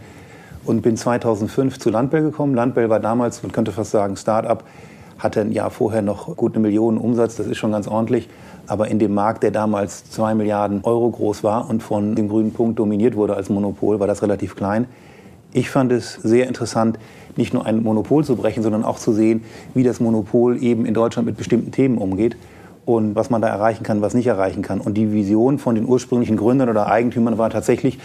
und 0.64 0.82
bin 0.82 0.96
2005 0.96 1.78
zu 1.78 1.90
Landbell 1.90 2.22
gekommen. 2.22 2.54
Landbell 2.54 2.90
war 2.90 2.98
damals, 2.98 3.42
man 3.44 3.52
könnte 3.52 3.70
fast 3.70 3.92
sagen, 3.92 4.16
Start-up, 4.16 4.64
hatte 5.18 5.40
ein 5.40 5.52
Jahr 5.52 5.70
vorher 5.70 6.02
noch 6.02 6.34
gut 6.36 6.54
eine 6.54 6.62
Million 6.62 6.98
Umsatz, 6.98 7.36
das 7.36 7.46
ist 7.46 7.58
schon 7.58 7.72
ganz 7.72 7.86
ordentlich. 7.86 8.28
Aber 8.66 8.88
in 8.88 8.98
dem 8.98 9.14
Markt, 9.14 9.44
der 9.44 9.52
damals 9.52 10.10
zwei 10.10 10.34
Milliarden 10.34 10.82
Euro 10.82 11.10
groß 11.10 11.44
war 11.44 11.70
und 11.70 11.82
von 11.82 12.16
dem 12.16 12.28
grünen 12.28 12.52
Punkt 12.52 12.78
dominiert 12.78 13.14
wurde 13.14 13.36
als 13.36 13.50
Monopol, 13.50 14.00
war 14.00 14.06
das 14.08 14.22
relativ 14.22 14.56
klein. 14.56 14.86
Ich 15.52 15.70
fand 15.70 15.92
es 15.92 16.14
sehr 16.14 16.46
interessant, 16.46 16.98
nicht 17.36 17.54
nur 17.54 17.66
ein 17.66 17.82
Monopol 17.82 18.24
zu 18.24 18.36
brechen, 18.36 18.62
sondern 18.62 18.84
auch 18.84 18.98
zu 18.98 19.12
sehen, 19.12 19.42
wie 19.74 19.82
das 19.82 20.00
Monopol 20.00 20.62
eben 20.62 20.86
in 20.86 20.94
Deutschland 20.94 21.26
mit 21.26 21.36
bestimmten 21.36 21.72
Themen 21.72 21.98
umgeht 21.98 22.36
und 22.86 23.14
was 23.14 23.30
man 23.30 23.42
da 23.42 23.48
erreichen 23.48 23.82
kann, 23.82 24.02
was 24.02 24.14
nicht 24.14 24.26
erreichen 24.26 24.62
kann. 24.62 24.80
Und 24.80 24.94
die 24.94 25.12
Vision 25.12 25.58
von 25.58 25.74
den 25.74 25.86
ursprünglichen 25.86 26.36
Gründern 26.36 26.68
oder 26.68 26.90
Eigentümern 26.90 27.38
war 27.38 27.50
tatsächlich, 27.50 27.98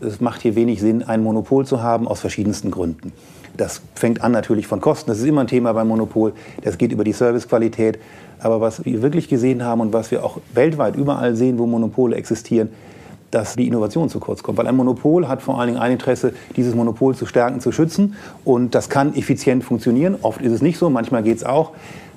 es 0.00 0.20
macht 0.20 0.42
hier 0.42 0.56
wenig 0.56 0.80
Sinn, 0.80 1.02
ein 1.02 1.22
Monopol 1.22 1.64
zu 1.64 1.82
haben, 1.82 2.08
aus 2.08 2.20
verschiedensten 2.20 2.70
Gründen. 2.70 3.12
Das 3.56 3.82
fängt 3.94 4.22
an 4.22 4.32
natürlich 4.32 4.66
von 4.66 4.80
Kosten, 4.80 5.10
das 5.10 5.18
ist 5.18 5.26
immer 5.26 5.42
ein 5.42 5.46
Thema 5.46 5.72
beim 5.74 5.88
Monopol, 5.88 6.32
das 6.62 6.78
geht 6.78 6.90
über 6.90 7.04
die 7.04 7.12
Servicequalität. 7.12 7.98
Aber 8.40 8.60
was 8.60 8.84
wir 8.84 9.02
wirklich 9.02 9.28
gesehen 9.28 9.64
haben 9.64 9.80
und 9.80 9.92
was 9.92 10.10
wir 10.10 10.24
auch 10.24 10.38
weltweit 10.54 10.96
überall 10.96 11.36
sehen, 11.36 11.58
wo 11.58 11.66
Monopole 11.66 12.16
existieren, 12.16 12.70
dass 13.32 13.56
die 13.56 13.66
Innovation 13.66 14.08
zu 14.08 14.20
kurz 14.20 14.42
kommt. 14.42 14.58
Weil 14.58 14.68
ein 14.68 14.76
Monopol 14.76 15.26
hat 15.26 15.42
vor 15.42 15.58
allen 15.58 15.68
Dingen 15.68 15.80
ein 15.80 15.92
Interesse, 15.92 16.32
dieses 16.54 16.74
Monopol 16.74 17.16
zu 17.16 17.26
stärken, 17.26 17.60
zu 17.60 17.72
schützen. 17.72 18.14
Und 18.44 18.76
das 18.76 18.88
kann 18.88 19.14
effizient 19.16 19.64
funktionieren. 19.64 20.16
Oft 20.22 20.40
ist 20.42 20.52
es 20.52 20.62
nicht 20.62 20.78
so, 20.78 20.88
manchmal 20.90 21.24
geht 21.24 21.38
es 21.38 21.44
auch. 21.44 21.72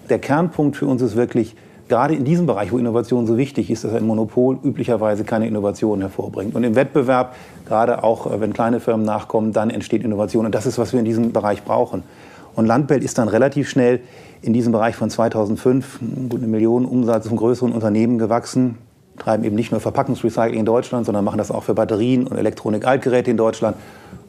Der 0.10 0.20
Kernpunkt 0.20 0.76
für 0.78 0.86
uns 0.86 1.02
ist 1.02 1.16
wirklich, 1.16 1.56
gerade 1.88 2.14
in 2.14 2.26
diesem 2.26 2.46
Bereich, 2.46 2.72
wo 2.72 2.78
Innovation 2.78 3.26
so 3.26 3.38
wichtig 3.38 3.72
ist, 3.72 3.86
dass 3.86 3.94
ein 3.94 4.06
Monopol 4.06 4.60
üblicherweise 4.62 5.24
keine 5.24 5.48
Innovation 5.48 6.02
hervorbringt. 6.02 6.54
Und 6.54 6.64
im 6.64 6.76
Wettbewerb, 6.76 7.36
gerade 7.66 8.04
auch 8.04 8.32
äh, 8.32 8.42
wenn 8.42 8.54
kleine 8.54 8.80
Firmen 8.80 9.06
nachkommen, 9.06 9.54
dann 9.54 9.70
entsteht 9.70 10.04
Innovation. 10.04 10.46
Und 10.46 10.54
das 10.54 10.66
ist, 10.66 10.78
was 10.78 10.92
wir 10.92 11.00
in 11.00 11.06
diesem 11.06 11.32
Bereich 11.32 11.64
brauchen. 11.64 12.04
Und 12.56 12.66
Landwelt 12.66 13.04
ist 13.04 13.18
dann 13.18 13.30
relativ 13.30 13.70
schnell 13.70 14.02
in 14.42 14.54
diesem 14.54 14.74
Bereich 14.74 14.96
von 14.96 15.10
2005 15.10 16.00
gut 16.30 16.40
eine 16.40 16.48
Million 16.48 16.86
Umsatz 16.86 17.28
von 17.28 17.38
größeren 17.38 17.72
Unternehmen 17.72 18.18
gewachsen 18.18 18.78
treiben 19.18 19.44
eben 19.44 19.56
nicht 19.56 19.72
nur 19.72 19.82
Verpackungsrecycling 19.82 20.60
in 20.60 20.66
Deutschland, 20.66 21.06
sondern 21.06 21.24
machen 21.24 21.38
das 21.38 21.52
auch 21.52 21.64
für 21.64 21.74
Batterien 21.74 22.28
und 22.28 22.38
Elektronik-Altgeräte 22.38 23.32
in 23.32 23.38
Deutschland 23.38 23.78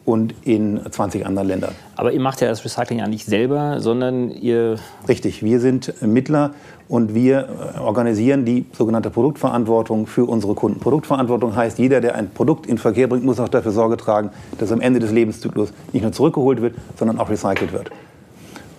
und 0.06 0.34
in 0.44 0.80
20 0.88 1.26
anderen 1.26 1.48
Ländern. 1.48 1.74
Aber 1.96 2.12
ihr 2.12 2.20
macht 2.20 2.40
ja 2.40 2.48
das 2.48 2.64
Recycling 2.64 3.00
ja 3.00 3.08
nicht 3.08 3.26
selber, 3.26 3.80
sondern 3.80 4.30
ihr... 4.30 4.76
Richtig, 5.08 5.42
wir 5.42 5.58
sind 5.58 6.00
Mittler 6.00 6.52
und 6.88 7.14
wir 7.14 7.48
äh, 7.76 7.80
organisieren 7.80 8.44
die 8.44 8.66
sogenannte 8.72 9.11
Produktverantwortung 9.11 10.06
für 10.06 10.24
unsere 10.24 10.54
Kunden. 10.54 10.78
Produktverantwortung 10.78 11.56
heißt, 11.56 11.78
jeder, 11.80 12.00
der 12.00 12.14
ein 12.14 12.30
Produkt 12.30 12.66
in 12.66 12.78
Verkehr 12.78 13.08
bringt, 13.08 13.24
muss 13.24 13.40
auch 13.40 13.48
dafür 13.48 13.72
Sorge 13.72 13.96
tragen, 13.96 14.30
dass 14.58 14.70
am 14.70 14.80
Ende 14.80 15.00
des 15.00 15.11
Lebenszyklus 15.11 15.72
nicht 15.92 16.02
nur 16.02 16.12
zurückgeholt 16.12 16.62
wird, 16.62 16.74
sondern 16.96 17.18
auch 17.18 17.28
recycelt 17.28 17.72
wird. 17.72 17.90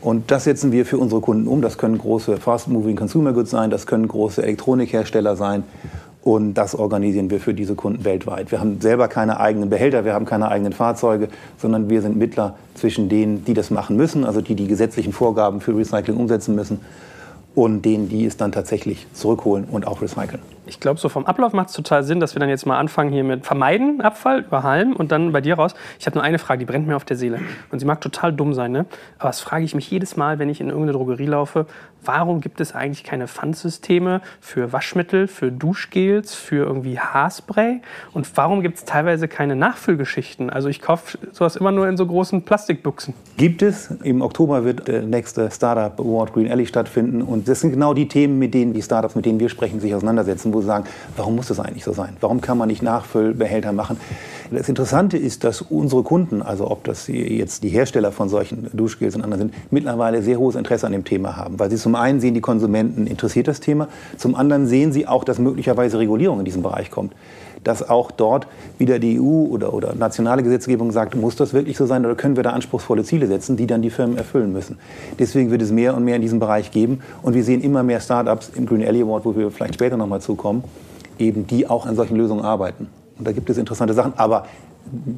Und 0.08 0.32
das 0.32 0.46
setzen 0.46 0.72
wir 0.72 0.86
für 0.86 0.98
unsere 1.00 1.20
Kunden 1.20 1.50
um. 1.50 1.62
Das 1.62 1.78
können 1.78 1.98
große 1.98 2.38
Fast-Moving 2.38 2.96
Consumer 2.96 3.34
Goods 3.34 3.52
sein, 3.52 3.70
das 3.70 3.86
können 3.86 4.08
große 4.08 4.41
Elektronikhersteller 4.41 5.36
sein. 5.36 5.63
Und 6.22 6.54
das 6.54 6.76
organisieren 6.76 7.30
wir 7.30 7.41
für 7.41 7.54
diese 7.54 7.76
Kunden 7.76 8.06
weltweit. 8.06 8.50
Wir 8.50 8.62
haben 8.62 8.80
selber 8.80 9.10
keine 9.10 9.38
eigenen 9.41 9.70
Behälter, 9.70 10.06
wir 10.06 10.13
haben 10.13 10.24
keine 10.24 10.48
eigenen 10.48 10.72
Fahrzeuge, 10.72 11.28
sondern 11.58 11.89
wir 11.89 12.02
sind 12.02 12.15
Mittler 12.15 12.56
zwischen 12.74 13.10
denen, 13.10 13.43
die 13.43 13.54
das 13.54 13.70
machen 13.70 13.98
müssen, 13.98 14.24
also 14.24 14.39
die 14.39 14.56
die 14.56 14.67
gesetzlichen 14.67 15.12
Vorgaben 15.12 15.60
für 15.60 15.76
Recycling 15.76 16.15
umsetzen 16.15 16.56
müssen, 16.56 16.80
und 17.54 17.82
denen, 17.84 18.08
die 18.08 18.26
es 18.26 18.38
dann 18.38 18.54
tatsächlich 18.54 19.08
zurückholen 19.12 19.65
und 19.70 19.86
auch 19.88 20.02
recyceln. 20.02 20.39
Ich 20.67 20.80
glaube, 20.80 20.99
so 20.99 21.10
vom 21.10 21.25
Ablauf 21.25 21.53
macht 21.53 21.69
es 21.69 21.73
total 21.75 22.03
Sinn, 22.03 22.19
dass 22.19 22.36
wir 22.36 22.39
dann 22.39 22.49
jetzt 22.49 22.65
mal 22.65 22.77
anfangen 22.77 23.12
hier 23.12 23.23
mit 23.23 23.45
Vermeiden, 23.45 24.01
Abfall, 24.01 24.41
über 24.41 24.63
Halm 24.63 24.93
und 24.95 25.12
dann 25.12 25.32
bei 25.32 25.41
dir 25.41 25.56
raus. 25.56 25.73
Ich 25.99 26.06
habe 26.06 26.17
nur 26.17 26.23
eine 26.23 26.39
Frage, 26.39 26.60
die 26.60 26.65
brennt 26.65 26.88
mir 26.88 26.95
auf 26.95 27.06
der 27.06 27.17
Seele. 27.17 27.39
Und 27.71 27.80
sie 27.80 27.86
mag 27.86 28.01
total 28.01 28.34
dumm 28.34 28.53
sein, 28.53 28.71
ne? 28.71 28.86
Aber 29.17 29.30
das 29.30 29.39
frage 29.39 29.65
ich 29.65 29.75
mich 29.75 29.89
jedes 29.89 30.17
Mal, 30.17 30.39
wenn 30.39 30.49
ich 30.49 30.62
in 30.62 30.67
irgendeine 30.67 30.93
Drogerie 30.93 31.25
laufe. 31.25 31.65
Warum 32.08 32.39
gibt 32.39 32.62
es 32.62 32.74
eigentlich 32.74 33.04
keine 33.04 33.28
Pfandsysteme 33.28 34.22
für 34.39 34.72
Waschmittel, 34.72 35.28
für 35.28 35.52
Duschgels, 35.52 36.34
für 36.34 36.65
irgendwie 36.65 36.98
Haarspray? 36.98 37.82
Und 38.13 38.30
warum 38.38 38.62
gibt 38.62 38.78
es 38.78 38.86
teilweise 38.86 39.28
keine 39.28 39.58
Nachfüllgeschichten? 39.58 40.50
Also 40.50 40.70
ich 40.70 40.82
kaufe 40.82 41.17
sowas 41.34 41.58
immer 41.58 41.74
nur 41.74 41.86
in 41.89 41.98
so 41.98 42.06
großen 42.06 42.43
Plastikbuchsen. 42.43 43.13
Gibt 43.36 43.62
es. 43.62 43.91
Im 44.04 44.22
Oktober 44.22 44.63
wird 44.63 44.88
der 44.88 45.02
nächste 45.02 45.52
Startup 45.52 46.00
Award 46.00 46.32
Green 46.32 46.50
Alley 46.50 46.65
stattfinden. 46.65 47.22
Und 47.22 47.50
das 47.50 47.60
sind 47.60 47.72
genau 47.72 47.93
die 47.93 48.08
Themen, 48.08 48.39
mit 48.39 48.54
denen 48.54 48.72
die 48.72 48.82
Startups, 48.82 49.15
mit 49.15 49.26
denen 49.26 49.41
wir 49.41 49.50
sprechen, 49.50 49.82
sich 49.82 49.93
auseinandersetzen, 49.93 50.54
wo 50.54 50.62
sie 50.62 50.67
sagen, 50.67 50.86
warum 51.17 51.36
muss 51.36 51.48
das 51.50 51.60
eigentlich 51.60 51.84
so 51.84 51.91
sein? 51.91 52.15
Warum 52.22 52.39
kann 52.39 52.58
man 52.58 52.70
nicht 52.70 52.82
Nachfüllbehälter 52.82 53.74
machen? 53.74 54.00
Das 54.51 54.69
Interessante 54.69 55.17
ist, 55.17 55.43
dass 55.43 55.62
unsere 55.62 56.03
Kunden, 56.03 56.41
also 56.41 56.69
ob 56.71 56.83
das 56.86 57.07
jetzt 57.07 57.63
die 57.63 57.69
Hersteller 57.69 58.12
von 58.12 58.29
solchen 58.29 58.69
Duschgels 58.73 59.15
und 59.15 59.23
anderen 59.23 59.49
sind, 59.49 59.53
mittlerweile 59.71 60.21
sehr 60.21 60.39
hohes 60.39 60.55
Interesse 60.55 60.86
an 60.86 60.93
dem 60.93 61.03
Thema 61.03 61.36
haben, 61.36 61.60
weil 61.60 61.69
sie 61.69 61.75
zum 61.75 61.95
einen 61.95 62.19
sehen, 62.19 62.33
die 62.33 62.41
Konsumenten 62.41 63.07
interessiert 63.07 63.47
das 63.47 63.60
Thema, 63.60 63.88
zum 64.17 64.36
anderen 64.36 64.67
sehen 64.67 64.91
sie 64.93 65.07
auch, 65.07 65.23
dass 65.23 65.38
möglicherweise 65.39 65.99
Regulierung 65.99 66.39
in 66.39 66.45
diesem 66.45 66.63
Bereich 66.63 66.91
kommt 66.91 67.13
dass 67.63 67.88
auch 67.88 68.12
dort 68.12 68.47
wieder 68.77 68.99
die 68.99 69.19
EU 69.19 69.23
oder, 69.23 69.73
oder 69.73 69.93
nationale 69.95 70.43
Gesetzgebung 70.43 70.91
sagt, 70.91 71.15
muss 71.15 71.36
das 71.36 71.53
wirklich 71.53 71.77
so 71.77 71.86
sein 71.86 72.05
oder 72.05 72.15
können 72.15 72.36
wir 72.36 72.43
da 72.43 72.51
anspruchsvolle 72.51 73.03
Ziele 73.03 73.27
setzen, 73.27 73.57
die 73.57 73.67
dann 73.67 73.81
die 73.81 73.89
Firmen 73.89 74.17
erfüllen 74.17 74.53
müssen. 74.53 74.77
Deswegen 75.19 75.51
wird 75.51 75.62
es 75.62 75.71
mehr 75.71 75.95
und 75.95 76.03
mehr 76.03 76.15
in 76.15 76.21
diesem 76.21 76.39
Bereich 76.39 76.71
geben 76.71 77.01
und 77.21 77.33
wir 77.33 77.43
sehen 77.43 77.62
immer 77.62 77.83
mehr 77.83 77.99
Startups 77.99 78.51
im 78.55 78.65
Green 78.65 78.86
Alley 78.86 79.01
Award, 79.01 79.25
wo 79.25 79.36
wir 79.36 79.51
vielleicht 79.51 79.73
später 79.73 79.97
nochmal 79.97 80.21
zukommen, 80.21 80.63
eben 81.19 81.47
die 81.47 81.67
auch 81.67 81.86
an 81.86 81.95
solchen 81.95 82.15
Lösungen 82.15 82.43
arbeiten. 82.43 82.88
Und 83.17 83.27
da 83.27 83.32
gibt 83.32 83.49
es 83.49 83.58
interessante 83.58 83.93
Sachen. 83.93 84.13
Aber 84.17 84.45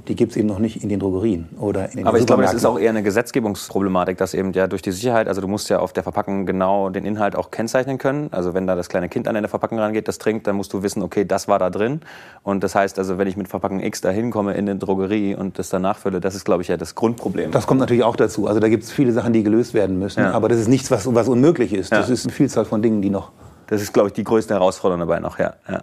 die 0.07 0.15
gibt 0.15 0.31
es 0.31 0.37
eben 0.37 0.47
noch 0.47 0.57
nicht 0.57 0.81
in 0.81 0.89
den 0.89 0.99
Drogerien 0.99 1.47
oder 1.59 1.91
in 1.91 1.97
den 1.97 2.07
Aber 2.07 2.17
ich 2.17 2.25
glaube, 2.25 2.41
das 2.41 2.53
ist 2.53 2.65
auch 2.65 2.79
eher 2.79 2.89
eine 2.89 3.03
Gesetzgebungsproblematik, 3.03 4.17
dass 4.17 4.33
eben 4.33 4.51
ja 4.53 4.65
durch 4.65 4.81
die 4.81 4.91
Sicherheit, 4.91 5.27
also 5.27 5.41
du 5.41 5.47
musst 5.47 5.69
ja 5.69 5.79
auf 5.79 5.93
der 5.93 6.01
Verpackung 6.01 6.47
genau 6.47 6.89
den 6.89 7.05
Inhalt 7.05 7.35
auch 7.35 7.51
kennzeichnen 7.51 7.99
können. 7.99 8.29
Also 8.31 8.55
wenn 8.55 8.65
da 8.65 8.75
das 8.75 8.89
kleine 8.89 9.09
Kind 9.09 9.27
an 9.27 9.35
der 9.35 9.47
Verpackung 9.47 9.77
rangeht, 9.77 10.07
das 10.07 10.17
trinkt, 10.17 10.47
dann 10.47 10.55
musst 10.55 10.73
du 10.73 10.81
wissen, 10.81 11.03
okay, 11.03 11.23
das 11.23 11.47
war 11.47 11.59
da 11.59 11.69
drin. 11.69 12.01
Und 12.41 12.63
das 12.63 12.73
heißt 12.73 12.97
also, 12.97 13.19
wenn 13.19 13.27
ich 13.27 13.37
mit 13.37 13.47
Verpackung 13.47 13.79
X 13.79 14.01
da 14.01 14.09
hinkomme 14.09 14.53
in 14.53 14.67
eine 14.67 14.79
Drogerie 14.79 15.35
und 15.35 15.59
das 15.59 15.69
dann 15.69 15.83
nachfülle, 15.83 16.19
das 16.19 16.33
ist, 16.33 16.45
glaube 16.45 16.63
ich, 16.63 16.69
ja 16.69 16.77
das 16.77 16.95
Grundproblem. 16.95 17.51
Das 17.51 17.67
kommt 17.67 17.79
natürlich 17.79 18.03
auch 18.03 18.15
dazu. 18.15 18.47
Also 18.47 18.59
da 18.59 18.69
gibt 18.69 18.83
es 18.85 18.91
viele 18.91 19.11
Sachen, 19.11 19.33
die 19.33 19.43
gelöst 19.43 19.75
werden 19.75 19.99
müssen. 19.99 20.21
Ja. 20.21 20.31
Aber 20.31 20.49
das 20.49 20.59
ist 20.59 20.67
nichts, 20.67 20.89
was, 20.89 21.13
was 21.13 21.27
unmöglich 21.27 21.73
ist. 21.73 21.91
Das 21.91 22.07
ja. 22.07 22.13
ist 22.13 22.25
eine 22.25 22.33
Vielzahl 22.33 22.65
von 22.65 22.81
Dingen, 22.81 23.01
die 23.01 23.11
noch... 23.11 23.31
Das 23.67 23.83
ist, 23.83 23.93
glaube 23.93 24.07
ich, 24.07 24.13
die 24.13 24.23
größte 24.23 24.55
Herausforderung 24.55 25.01
dabei 25.01 25.19
noch, 25.19 25.37
ja. 25.37 25.53
ja. 25.69 25.81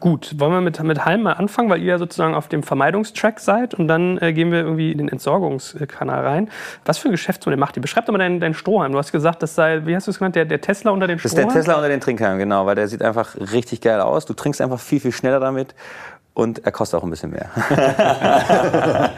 Gut, 0.00 0.38
wollen 0.38 0.52
wir 0.52 0.60
mit, 0.60 0.82
mit 0.82 1.04
Halm 1.04 1.22
mal 1.22 1.32
anfangen, 1.32 1.70
weil 1.70 1.80
ihr 1.80 1.86
ja 1.86 1.98
sozusagen 1.98 2.34
auf 2.34 2.48
dem 2.48 2.62
Vermeidungstrack 2.62 3.40
seid 3.40 3.74
und 3.74 3.88
dann 3.88 4.18
äh, 4.18 4.32
gehen 4.32 4.52
wir 4.52 4.60
irgendwie 4.60 4.92
in 4.92 4.98
den 4.98 5.08
Entsorgungskanal 5.08 6.26
rein. 6.26 6.50
Was 6.84 6.98
für 6.98 7.08
ein 7.08 7.12
Geschäftsmodell 7.12 7.58
macht 7.58 7.76
ihr? 7.76 7.82
Beschreibt 7.82 8.08
doch 8.08 8.12
mal 8.12 8.18
deinen, 8.18 8.40
deinen 8.40 8.54
Strohhalm. 8.54 8.92
Du 8.92 8.98
hast 8.98 9.12
gesagt, 9.12 9.42
das 9.42 9.54
sei, 9.54 9.86
wie 9.86 9.96
hast 9.96 10.06
du 10.06 10.10
es 10.10 10.18
genannt, 10.18 10.36
der, 10.36 10.44
der 10.44 10.60
Tesla 10.60 10.90
unter 10.90 11.06
den 11.06 11.18
Strohhalm? 11.18 11.48
Das 11.48 11.48
ist 11.48 11.54
der 11.54 11.62
Tesla 11.62 11.74
unter 11.76 11.88
den 11.88 12.00
Trinkhalm, 12.00 12.38
genau, 12.38 12.66
weil 12.66 12.74
der 12.74 12.88
sieht 12.88 13.02
einfach 13.02 13.36
richtig 13.36 13.80
geil 13.80 14.00
aus. 14.00 14.26
Du 14.26 14.34
trinkst 14.34 14.60
einfach 14.60 14.80
viel, 14.80 15.00
viel 15.00 15.12
schneller 15.12 15.40
damit 15.40 15.74
und 16.34 16.64
er 16.64 16.72
kostet 16.72 16.98
auch 16.98 17.04
ein 17.04 17.10
bisschen 17.10 17.30
mehr. 17.30 17.48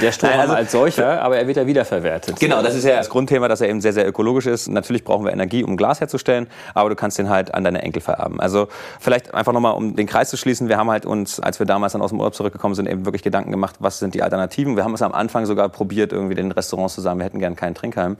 Der 0.00 0.12
Strohhalm 0.12 0.40
also, 0.42 0.54
als 0.54 0.70
solcher, 0.70 1.20
aber 1.20 1.38
er 1.38 1.48
wird 1.48 1.56
ja 1.56 1.66
wiederverwertet. 1.66 2.38
Genau, 2.38 2.62
das 2.62 2.76
ist 2.76 2.84
ja 2.84 2.96
das 2.96 3.10
Grundthema, 3.10 3.48
dass 3.48 3.60
er 3.60 3.68
eben 3.68 3.80
sehr, 3.80 3.92
sehr 3.92 4.06
ökologisch 4.06 4.46
ist. 4.46 4.68
Natürlich 4.68 5.02
brauchen 5.02 5.24
wir 5.24 5.32
Energie, 5.32 5.64
um 5.64 5.76
Glas 5.76 6.00
herzustellen, 6.00 6.46
aber 6.72 6.88
du 6.88 6.94
kannst 6.94 7.18
den 7.18 7.28
halt 7.28 7.52
an 7.52 7.64
deine 7.64 7.82
Enkel 7.82 8.00
vererben. 8.00 8.38
Also 8.38 8.68
vielleicht 9.00 9.34
einfach 9.34 9.52
nochmal, 9.52 9.74
um 9.74 9.96
den 9.96 10.06
Kreis 10.06 10.30
zu 10.30 10.36
schließen, 10.36 10.68
wir 10.68 10.76
haben 10.76 10.88
halt 10.88 11.04
uns, 11.04 11.40
als 11.40 11.58
wir 11.58 11.66
damals 11.66 11.94
dann 11.94 12.02
aus 12.02 12.10
dem 12.10 12.20
Urlaub 12.20 12.36
zurückgekommen 12.36 12.76
sind, 12.76 12.88
eben 12.88 13.04
wirklich 13.04 13.24
Gedanken 13.24 13.50
gemacht, 13.50 13.74
was 13.80 13.98
sind 13.98 14.14
die 14.14 14.22
Alternativen. 14.22 14.76
Wir 14.76 14.84
haben 14.84 14.94
es 14.94 15.02
am 15.02 15.12
Anfang 15.12 15.46
sogar 15.46 15.68
probiert, 15.68 16.12
irgendwie 16.12 16.36
den 16.36 16.52
Restaurants 16.52 16.94
zu 16.94 17.00
sagen, 17.00 17.18
wir 17.18 17.24
hätten 17.24 17.40
gern 17.40 17.56
keinen 17.56 17.74
Trinkheim. 17.74 18.18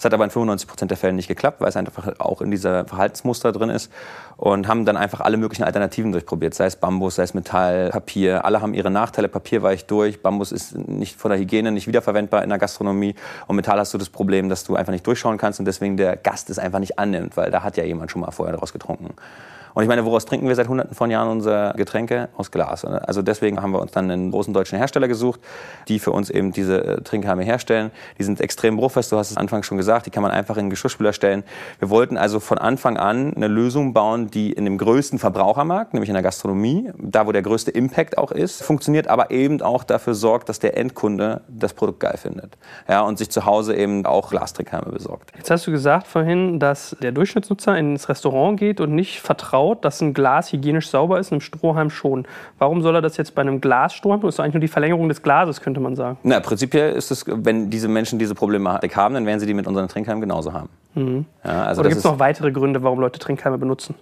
Es 0.00 0.04
hat 0.06 0.14
aber 0.14 0.24
in 0.24 0.30
95 0.30 0.66
Prozent 0.66 0.90
der 0.90 0.96
Fälle 0.96 1.12
nicht 1.12 1.28
geklappt, 1.28 1.60
weil 1.60 1.68
es 1.68 1.76
einfach 1.76 2.18
auch 2.20 2.40
in 2.40 2.50
dieser 2.50 2.86
Verhaltensmuster 2.86 3.52
drin 3.52 3.68
ist 3.68 3.92
und 4.38 4.66
haben 4.66 4.86
dann 4.86 4.96
einfach 4.96 5.20
alle 5.20 5.36
möglichen 5.36 5.62
Alternativen 5.62 6.10
durchprobiert, 6.10 6.54
sei 6.54 6.64
es 6.64 6.76
Bambus, 6.76 7.16
sei 7.16 7.24
es 7.24 7.34
Metall, 7.34 7.90
Papier. 7.90 8.46
Alle 8.46 8.62
haben 8.62 8.72
ihre 8.72 8.90
Nachteile. 8.90 9.28
Papier 9.28 9.62
weicht 9.62 9.90
durch, 9.90 10.22
Bambus 10.22 10.52
ist 10.52 10.74
nicht 10.74 11.20
von 11.20 11.30
der 11.30 11.38
Hygiene 11.38 11.70
nicht 11.70 11.86
wiederverwendbar 11.86 12.42
in 12.42 12.48
der 12.48 12.56
Gastronomie 12.58 13.14
und 13.46 13.56
Metall 13.56 13.78
hast 13.78 13.92
du 13.92 13.98
das 13.98 14.08
Problem, 14.08 14.48
dass 14.48 14.64
du 14.64 14.74
einfach 14.74 14.92
nicht 14.92 15.06
durchschauen 15.06 15.36
kannst 15.36 15.58
und 15.58 15.66
deswegen 15.66 15.98
der 15.98 16.16
Gast 16.16 16.48
es 16.48 16.58
einfach 16.58 16.78
nicht 16.78 16.98
annimmt, 16.98 17.36
weil 17.36 17.50
da 17.50 17.62
hat 17.62 17.76
ja 17.76 17.84
jemand 17.84 18.10
schon 18.10 18.22
mal 18.22 18.30
vorher 18.30 18.54
daraus 18.54 18.72
getrunken. 18.72 19.14
Und 19.74 19.82
ich 19.82 19.88
meine, 19.88 20.04
woraus 20.04 20.24
trinken 20.24 20.48
wir 20.48 20.54
seit 20.54 20.68
hunderten 20.68 20.94
von 20.94 21.10
Jahren 21.10 21.28
unsere 21.28 21.74
Getränke? 21.76 22.28
Aus 22.36 22.50
Glas. 22.50 22.84
Also 22.84 23.22
deswegen 23.22 23.60
haben 23.62 23.72
wir 23.72 23.80
uns 23.80 23.92
dann 23.92 24.10
einen 24.10 24.30
großen 24.30 24.52
deutschen 24.52 24.78
Hersteller 24.78 25.08
gesucht, 25.08 25.40
die 25.88 25.98
für 25.98 26.10
uns 26.10 26.30
eben 26.30 26.52
diese 26.52 26.84
äh, 26.84 27.00
Trinkhalme 27.02 27.44
herstellen. 27.44 27.90
Die 28.18 28.24
sind 28.24 28.40
extrem 28.40 28.76
bruchfest, 28.76 29.12
du 29.12 29.16
hast 29.16 29.30
es 29.30 29.36
Anfang 29.36 29.62
schon 29.62 29.76
gesagt, 29.76 30.06
die 30.06 30.10
kann 30.10 30.22
man 30.22 30.32
einfach 30.32 30.56
in 30.56 30.66
den 30.66 30.70
Geschirrspüler 30.70 31.12
stellen. 31.12 31.44
Wir 31.78 31.90
wollten 31.90 32.16
also 32.16 32.40
von 32.40 32.58
Anfang 32.58 32.96
an 32.96 33.34
eine 33.34 33.48
Lösung 33.48 33.92
bauen, 33.92 34.30
die 34.30 34.52
in 34.52 34.64
dem 34.64 34.78
größten 34.78 35.18
Verbrauchermarkt, 35.18 35.94
nämlich 35.94 36.08
in 36.08 36.14
der 36.14 36.22
Gastronomie, 36.22 36.90
da 36.98 37.26
wo 37.26 37.32
der 37.32 37.42
größte 37.42 37.70
Impact 37.70 38.18
auch 38.18 38.32
ist, 38.32 38.62
funktioniert, 38.62 39.08
aber 39.08 39.30
eben 39.30 39.62
auch 39.62 39.84
dafür 39.84 40.14
sorgt, 40.14 40.48
dass 40.48 40.58
der 40.58 40.76
Endkunde 40.76 41.42
das 41.48 41.74
Produkt 41.74 42.00
geil 42.00 42.16
findet. 42.16 42.56
Ja, 42.88 43.02
und 43.02 43.18
sich 43.18 43.30
zu 43.30 43.44
Hause 43.46 43.76
eben 43.76 44.06
auch 44.06 44.30
Glastrinkhalme 44.30 44.92
besorgt. 44.92 45.32
Jetzt 45.36 45.50
hast 45.50 45.66
du 45.66 45.70
gesagt 45.70 46.06
vorhin, 46.06 46.58
dass 46.58 46.96
der 47.00 47.12
Durchschnittsnutzer 47.12 47.76
ins 47.76 48.08
Restaurant 48.08 48.58
geht 48.58 48.80
und 48.80 48.94
nicht 48.94 49.20
vertraut 49.20 49.59
vertraut, 49.60 49.84
dass 49.84 50.00
ein 50.00 50.14
Glas 50.14 50.52
hygienisch 50.52 50.88
sauber 50.88 51.18
ist, 51.18 51.32
einem 51.32 51.40
Strohhalm 51.40 51.90
schon. 51.90 52.26
Warum 52.58 52.82
soll 52.82 52.94
er 52.94 53.02
das 53.02 53.16
jetzt 53.16 53.34
bei 53.34 53.42
einem 53.42 53.60
Glasstrohhalm? 53.60 54.20
Das 54.22 54.34
ist 54.34 54.40
eigentlich 54.40 54.54
nur 54.54 54.60
die 54.60 54.68
Verlängerung 54.68 55.08
des 55.08 55.22
Glases, 55.22 55.60
könnte 55.60 55.80
man 55.80 55.96
sagen. 55.96 56.18
Na, 56.22 56.40
prinzipiell 56.40 56.92
ist 56.94 57.10
es, 57.10 57.24
wenn 57.26 57.70
diese 57.70 57.88
Menschen 57.88 58.18
diese 58.18 58.34
Problematik 58.34 58.96
haben, 58.96 59.14
dann 59.14 59.26
werden 59.26 59.40
sie 59.40 59.46
die 59.46 59.54
mit 59.54 59.66
unseren 59.66 59.88
Trinkhalmen 59.88 60.20
genauso 60.20 60.52
haben. 60.52 60.68
Mhm. 60.94 61.24
Ja, 61.44 61.64
also 61.64 61.80
Oder 61.80 61.90
gibt 61.90 61.98
es 61.98 62.04
noch 62.04 62.18
weitere 62.18 62.50
Gründe, 62.50 62.82
warum 62.82 63.00
Leute 63.00 63.18
Trinkhalme 63.18 63.58
benutzen? 63.58 63.94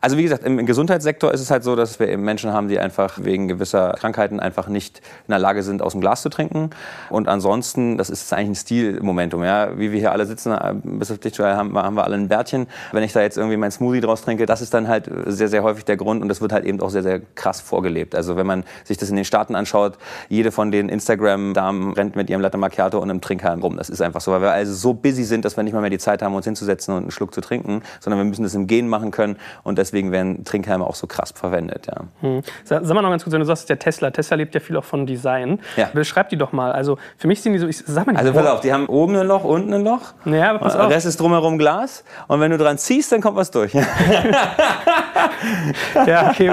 Also 0.00 0.16
wie 0.16 0.22
gesagt, 0.22 0.44
im 0.44 0.64
Gesundheitssektor 0.66 1.32
ist 1.32 1.40
es 1.40 1.50
halt 1.50 1.64
so, 1.64 1.76
dass 1.76 1.98
wir 1.98 2.08
eben 2.08 2.22
Menschen 2.22 2.52
haben, 2.52 2.68
die 2.68 2.78
einfach 2.78 3.18
wegen 3.22 3.48
gewisser 3.48 3.94
Krankheiten 3.98 4.40
einfach 4.40 4.68
nicht 4.68 4.98
in 5.26 5.32
der 5.32 5.38
Lage 5.38 5.62
sind, 5.62 5.82
aus 5.82 5.92
dem 5.92 6.00
Glas 6.00 6.22
zu 6.22 6.28
trinken. 6.28 6.70
Und 7.10 7.28
ansonsten, 7.28 7.98
das 7.98 8.10
ist 8.10 8.32
eigentlich 8.32 8.48
ein 8.48 8.54
Stilmomentum. 8.54 9.44
Ja? 9.44 9.78
Wie 9.78 9.92
wir 9.92 9.98
hier 9.98 10.12
alle 10.12 10.26
sitzen, 10.26 10.52
äh, 10.52 10.74
bis 10.82 11.10
auf 11.10 11.18
dich, 11.18 11.38
haben, 11.38 11.76
haben 11.76 11.94
wir 11.94 12.04
alle 12.04 12.16
ein 12.16 12.28
Bärtchen. 12.28 12.66
Wenn 12.92 13.02
ich 13.02 13.12
da 13.12 13.20
jetzt 13.20 13.36
irgendwie 13.36 13.56
mein 13.56 13.70
Smoothie 13.70 14.00
draus 14.00 14.22
trinke, 14.22 14.46
das 14.46 14.60
ist 14.60 14.74
dann 14.74 14.88
halt 14.88 15.10
sehr, 15.26 15.48
sehr 15.48 15.62
häufig 15.62 15.84
der 15.84 15.96
Grund 15.96 16.22
und 16.22 16.28
das 16.28 16.40
wird 16.40 16.52
halt 16.52 16.64
eben 16.64 16.80
auch 16.80 16.90
sehr, 16.90 17.02
sehr 17.02 17.20
krass 17.34 17.60
vorgelebt. 17.60 18.14
Also 18.14 18.36
wenn 18.36 18.46
man 18.46 18.64
sich 18.84 18.96
das 18.98 19.10
in 19.10 19.16
den 19.16 19.24
Staaten 19.24 19.54
anschaut, 19.54 19.98
jede 20.28 20.52
von 20.52 20.70
den 20.70 20.88
Instagram-Damen 20.88 21.92
rennt 21.92 22.16
mit 22.16 22.30
ihrem 22.30 22.40
Latte 22.40 22.58
Macchiato 22.58 22.98
und 22.98 23.10
einem 23.10 23.20
Trinkhalm 23.20 23.60
rum. 23.60 23.76
Das 23.76 23.88
ist 23.88 24.00
einfach 24.00 24.20
so, 24.20 24.32
weil 24.32 24.40
wir 24.40 24.52
also 24.52 24.74
so 24.74 24.94
busy 24.94 25.24
sind, 25.24 25.44
dass 25.44 25.56
wir 25.56 25.64
nicht 25.64 25.72
mal 25.72 25.80
mehr 25.80 25.90
die 25.90 25.98
Zeit 25.98 26.22
haben, 26.22 26.34
uns 26.34 26.44
hinzusetzen 26.44 26.94
und 26.94 27.02
einen 27.02 27.10
Schluck 27.10 27.34
zu 27.34 27.40
trinken, 27.40 27.82
sondern 28.00 28.20
wir 28.20 28.24
müssen 28.24 28.42
das 28.42 28.54
im 28.54 28.66
Gehen 28.66 28.88
machen 28.88 29.10
können 29.10 29.36
und 29.62 29.78
deswegen 29.86 30.12
werden 30.12 30.44
Trinkhalme 30.44 30.86
auch 30.86 30.94
so 30.94 31.06
krass 31.06 31.32
verwendet. 31.34 31.86
Ja. 31.86 32.02
Hm. 32.20 32.42
Sag, 32.64 32.84
sag 32.84 32.94
mal 32.94 33.02
noch 33.02 33.10
ganz 33.10 33.24
kurz, 33.24 33.32
wenn 33.32 33.40
du 33.40 33.46
sagst, 33.46 33.68
der 33.68 33.78
Tesla, 33.78 34.10
Tesla 34.10 34.36
lebt 34.36 34.54
ja 34.54 34.60
viel 34.60 34.76
auch 34.76 34.84
von 34.84 35.06
Design. 35.06 35.60
Ja. 35.76 35.90
Beschreib 35.92 36.28
die 36.28 36.36
doch 36.36 36.52
mal. 36.52 36.72
Also 36.72 36.98
für 37.16 37.28
mich 37.28 37.42
sind 37.42 37.52
die 37.52 37.58
so, 37.58 37.68
ich 37.68 37.78
sag 37.78 38.06
mal 38.06 38.12
nicht. 38.12 38.20
Also 38.20 38.32
pass 38.32 38.46
auf, 38.46 38.60
die 38.60 38.72
haben 38.72 38.86
oben 38.86 39.16
ein 39.16 39.26
Loch, 39.26 39.44
unten 39.44 39.72
ein 39.72 39.84
Loch. 39.84 40.14
Ja, 40.24 40.50
aber 40.50 40.58
pass 40.60 40.74
auf. 40.74 40.88
Der 40.88 40.96
Rest 40.96 41.06
ist 41.06 41.20
drumherum 41.20 41.58
Glas. 41.58 42.04
Und 42.26 42.40
wenn 42.40 42.50
du 42.50 42.58
dran 42.58 42.78
ziehst, 42.78 43.12
dann 43.12 43.20
kommt 43.20 43.36
was 43.36 43.50
durch. 43.50 43.74
ja, 46.06 46.30
okay, 46.30 46.52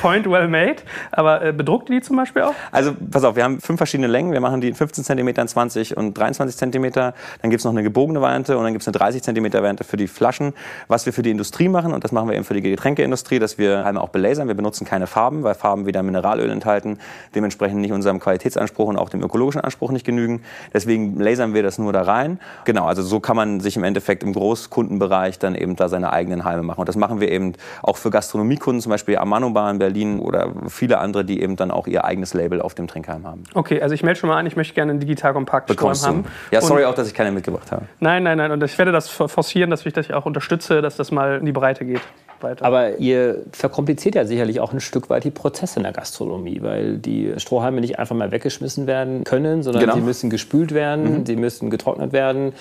point 0.00 0.30
well 0.30 0.48
made. 0.48 0.76
Aber 1.12 1.42
äh, 1.42 1.52
bedruckt 1.52 1.88
die 1.88 2.00
zum 2.00 2.16
Beispiel 2.16 2.42
auch? 2.42 2.54
Also 2.72 2.92
pass 3.10 3.24
auf, 3.24 3.36
wir 3.36 3.44
haben 3.44 3.60
fünf 3.60 3.78
verschiedene 3.78 4.08
Längen. 4.08 4.32
Wir 4.32 4.40
machen 4.40 4.60
die 4.60 4.68
in 4.68 4.74
15 4.74 5.04
cm, 5.04 5.48
20 5.48 5.96
und 5.96 6.16
23 6.16 6.56
cm. 6.56 6.92
Dann 6.92 7.14
gibt 7.44 7.60
es 7.60 7.64
noch 7.64 7.72
eine 7.72 7.82
gebogene 7.82 8.20
Variante 8.20 8.58
und 8.58 8.64
dann 8.64 8.72
gibt 8.72 8.82
es 8.82 8.88
eine 8.88 8.98
30 8.98 9.22
cm 9.22 9.52
Variante 9.52 9.84
für 9.84 9.96
die 9.96 10.08
Flaschen. 10.08 10.52
Was 10.88 11.06
wir 11.06 11.12
für 11.12 11.22
die 11.22 11.30
Industrie 11.30 11.68
machen, 11.68 11.92
und 11.92 12.04
das 12.04 12.12
machen 12.12 12.28
wir 12.28 12.36
eben 12.36 12.44
für 12.44 12.54
die 12.54 12.62
Getränkeindustrie, 12.70 13.38
dass 13.38 13.58
wir 13.58 13.84
Halme 13.84 14.00
auch 14.00 14.08
belasern. 14.08 14.48
Wir 14.48 14.54
benutzen 14.54 14.84
keine 14.84 15.06
Farben, 15.06 15.42
weil 15.42 15.54
Farben 15.54 15.86
wieder 15.86 16.02
Mineralöl 16.02 16.50
enthalten, 16.50 16.98
dementsprechend 17.34 17.80
nicht 17.80 17.92
unserem 17.92 18.20
Qualitätsanspruch 18.20 18.88
und 18.88 18.96
auch 18.96 19.08
dem 19.08 19.22
ökologischen 19.22 19.60
Anspruch 19.60 19.90
nicht 19.90 20.04
genügen. 20.04 20.42
Deswegen 20.72 21.18
lasern 21.18 21.54
wir 21.54 21.62
das 21.62 21.78
nur 21.78 21.92
da 21.92 22.02
rein. 22.02 22.40
Genau, 22.64 22.86
also 22.86 23.02
so 23.02 23.20
kann 23.20 23.36
man 23.36 23.60
sich 23.60 23.76
im 23.76 23.84
Endeffekt 23.84 24.22
im 24.22 24.32
Großkundenbereich 24.32 25.38
dann 25.38 25.54
eben 25.54 25.76
da 25.76 25.88
seine 25.88 26.12
eigenen 26.12 26.44
Halme 26.44 26.62
machen. 26.62 26.80
Und 26.80 26.88
das 26.88 26.96
machen 26.96 27.20
wir 27.20 27.30
eben 27.30 27.54
auch 27.82 27.96
für 27.96 28.10
Gastronomiekunden, 28.10 28.80
zum 28.80 28.90
Beispiel 28.90 29.18
Amano 29.18 29.50
Bar 29.50 29.70
in 29.70 29.78
Berlin 29.78 30.18
oder 30.18 30.50
viele 30.68 30.98
andere, 30.98 31.24
die 31.24 31.40
eben 31.40 31.56
dann 31.56 31.70
auch 31.70 31.86
ihr 31.86 32.04
eigenes 32.04 32.34
Label 32.34 32.60
auf 32.60 32.74
dem 32.74 32.88
Trinkhalm 32.88 33.26
haben. 33.26 33.44
Okay, 33.54 33.80
also 33.80 33.94
ich 33.94 34.02
melde 34.02 34.20
schon 34.20 34.28
mal 34.28 34.38
an, 34.38 34.46
ich 34.46 34.56
möchte 34.56 34.74
gerne 34.74 34.90
einen 34.90 35.00
digital 35.00 35.32
kompakt 35.32 35.70
haben. 35.70 36.24
Ja, 36.50 36.60
sorry 36.60 36.84
und 36.84 36.90
auch, 36.90 36.94
dass 36.94 37.08
ich 37.08 37.14
keine 37.14 37.30
mitgebracht 37.32 37.70
habe. 37.72 37.86
Nein, 38.00 38.22
nein, 38.22 38.38
nein. 38.38 38.50
Und 38.50 38.62
ich 38.62 38.76
werde 38.78 38.92
das 38.92 39.08
forcieren, 39.08 39.70
dass 39.70 39.86
ich 39.86 39.92
das 39.92 40.10
auch 40.10 40.26
unterstütze, 40.26 40.82
dass 40.82 40.96
das 40.96 41.10
mal 41.10 41.38
in 41.38 41.46
die 41.46 41.52
Breite 41.52 41.84
geht 41.84 42.00
weiter. 42.42 42.64
Aber 42.64 42.98
ihr 42.98 43.44
verkompliziert 43.52 44.14
ja 44.14 44.24
sicherlich 44.24 44.60
auch 44.60 44.72
ein 44.72 44.80
Stück 44.80 45.10
weit 45.10 45.24
die 45.24 45.30
Prozesse 45.30 45.78
in 45.78 45.84
der 45.84 45.92
Gastronomie, 45.92 46.60
weil 46.62 46.98
die 46.98 47.34
Strohhalme 47.36 47.80
nicht 47.80 47.98
einfach 47.98 48.16
mal 48.16 48.30
weggeschmissen 48.30 48.86
werden 48.86 49.24
können, 49.24 49.62
sondern 49.62 49.82
genau. 49.82 49.94
sie 49.94 50.00
müssen 50.00 50.30
gespült 50.30 50.72
werden, 50.72 51.20
mhm. 51.20 51.26
sie 51.26 51.36
müssen 51.36 51.70
getrocknet 51.70 52.12
werden. 52.12 52.52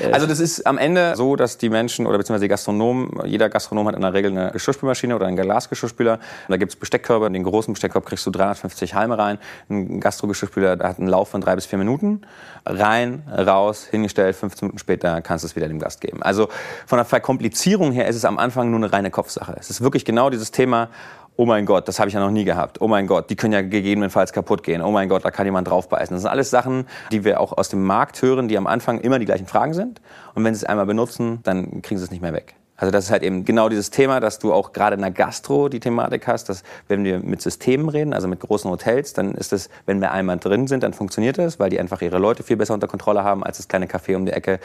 Äh, 0.00 0.12
also 0.12 0.26
das 0.26 0.40
ist 0.40 0.66
am 0.66 0.78
Ende 0.78 1.14
so, 1.16 1.36
dass 1.36 1.58
die 1.58 1.68
Menschen 1.68 2.06
oder 2.06 2.18
beziehungsweise 2.18 2.44
die 2.44 2.48
Gastronomen, 2.48 3.10
jeder 3.26 3.48
Gastronom 3.48 3.86
hat 3.88 3.94
in 3.94 4.00
der 4.02 4.12
Regel 4.12 4.30
eine 4.30 4.50
Geschirrspülmaschine 4.52 5.14
oder 5.14 5.26
einen 5.26 5.36
Glasgeschirrspüler. 5.36 6.14
Und 6.14 6.20
da 6.48 6.56
gibt 6.56 6.72
es 6.72 6.76
Bestickkörbe. 6.76 7.26
In 7.26 7.32
den 7.32 7.44
großen 7.44 7.72
Besteckkorb 7.72 8.06
kriegst 8.06 8.26
du 8.26 8.30
350 8.30 8.94
Halme 8.94 9.18
rein. 9.18 9.38
Ein 9.68 10.00
Gastrogeschirrspüler 10.00 10.78
hat 10.82 10.98
einen 10.98 11.08
Lauf 11.08 11.28
von 11.28 11.40
drei 11.40 11.54
bis 11.54 11.66
vier 11.66 11.78
Minuten. 11.78 12.22
Rein, 12.66 13.22
raus, 13.30 13.86
hingestellt, 13.90 14.36
15 14.36 14.66
Minuten 14.66 14.78
später 14.78 15.20
kannst 15.22 15.44
du 15.44 15.46
es 15.46 15.56
wieder 15.56 15.68
dem 15.68 15.78
Gast 15.78 16.00
geben. 16.00 16.22
Also 16.22 16.48
von 16.86 16.98
der 16.98 17.04
Verkomplizierung 17.04 17.92
her 17.92 18.08
ist 18.08 18.16
es 18.16 18.24
am 18.24 18.38
Anfang 18.38 18.70
nur 18.70 18.78
eine 18.78 18.92
reine 18.92 19.10
Kopfsache. 19.10 19.54
Es 19.58 19.70
ist 19.70 19.80
wirklich 19.80 20.04
genau 20.04 20.30
dieses 20.30 20.50
Thema, 20.50 20.88
oh 21.36 21.46
mein 21.46 21.66
Gott, 21.66 21.88
das 21.88 21.98
habe 21.98 22.08
ich 22.08 22.14
ja 22.14 22.20
noch 22.20 22.30
nie 22.30 22.44
gehabt. 22.44 22.80
Oh 22.80 22.88
mein 22.88 23.06
Gott, 23.06 23.30
die 23.30 23.36
können 23.36 23.52
ja 23.52 23.62
gegebenenfalls 23.62 24.32
kaputt 24.32 24.62
gehen. 24.62 24.82
Oh 24.82 24.90
mein 24.90 25.08
Gott, 25.08 25.24
da 25.24 25.30
kann 25.30 25.46
jemand 25.46 25.68
draufbeißen. 25.68 26.14
Das 26.14 26.22
sind 26.22 26.30
alles 26.30 26.50
Sachen, 26.50 26.86
die 27.10 27.24
wir 27.24 27.40
auch 27.40 27.56
aus 27.56 27.68
dem 27.68 27.82
Markt 27.82 28.22
hören, 28.22 28.48
die 28.48 28.56
am 28.56 28.66
Anfang 28.66 29.00
immer 29.00 29.18
die 29.18 29.26
gleichen 29.26 29.46
Fragen 29.46 29.74
sind. 29.74 30.00
Und 30.34 30.44
wenn 30.44 30.54
sie 30.54 30.58
es 30.58 30.64
einmal 30.64 30.86
benutzen, 30.86 31.40
dann 31.42 31.82
kriegen 31.82 31.98
sie 31.98 32.04
es 32.04 32.10
nicht 32.10 32.22
mehr 32.22 32.32
weg. 32.32 32.54
Also 32.76 32.90
das 32.90 33.04
ist 33.04 33.10
halt 33.12 33.22
eben 33.22 33.44
genau 33.44 33.68
dieses 33.68 33.90
Thema, 33.90 34.18
dass 34.18 34.40
du 34.40 34.52
auch 34.52 34.72
gerade 34.72 34.96
in 34.96 35.00
der 35.00 35.12
Gastro 35.12 35.68
die 35.68 35.78
Thematik 35.78 36.26
hast, 36.26 36.48
dass 36.48 36.64
wenn 36.88 37.04
wir 37.04 37.20
mit 37.20 37.40
Systemen 37.40 37.88
reden, 37.88 38.12
also 38.12 38.26
mit 38.26 38.40
großen 38.40 38.68
Hotels, 38.68 39.12
dann 39.12 39.34
ist 39.34 39.52
es, 39.52 39.70
wenn 39.86 40.00
wir 40.00 40.10
einmal 40.10 40.38
drin 40.38 40.66
sind, 40.66 40.82
dann 40.82 40.92
funktioniert 40.92 41.38
das, 41.38 41.60
weil 41.60 41.70
die 41.70 41.78
einfach 41.78 42.02
ihre 42.02 42.18
Leute 42.18 42.42
viel 42.42 42.56
besser 42.56 42.74
unter 42.74 42.88
Kontrolle 42.88 43.22
haben 43.22 43.44
als 43.44 43.58
das 43.58 43.68
kleine 43.68 43.86
Café 43.86 44.16
um 44.16 44.26
die 44.26 44.32
Ecke. 44.32 44.58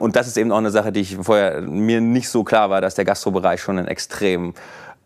Und 0.00 0.16
das 0.16 0.26
ist 0.26 0.36
eben 0.38 0.50
auch 0.50 0.58
eine 0.58 0.72
Sache, 0.72 0.90
die 0.90 1.00
ich 1.00 1.16
vorher 1.16 1.60
mir 1.60 2.00
nicht 2.00 2.28
so 2.28 2.42
klar 2.42 2.68
war, 2.68 2.80
dass 2.80 2.96
der 2.96 3.04
Gastrobereich 3.04 3.60
schon 3.60 3.78
ein 3.78 3.86
extrem 3.86 4.54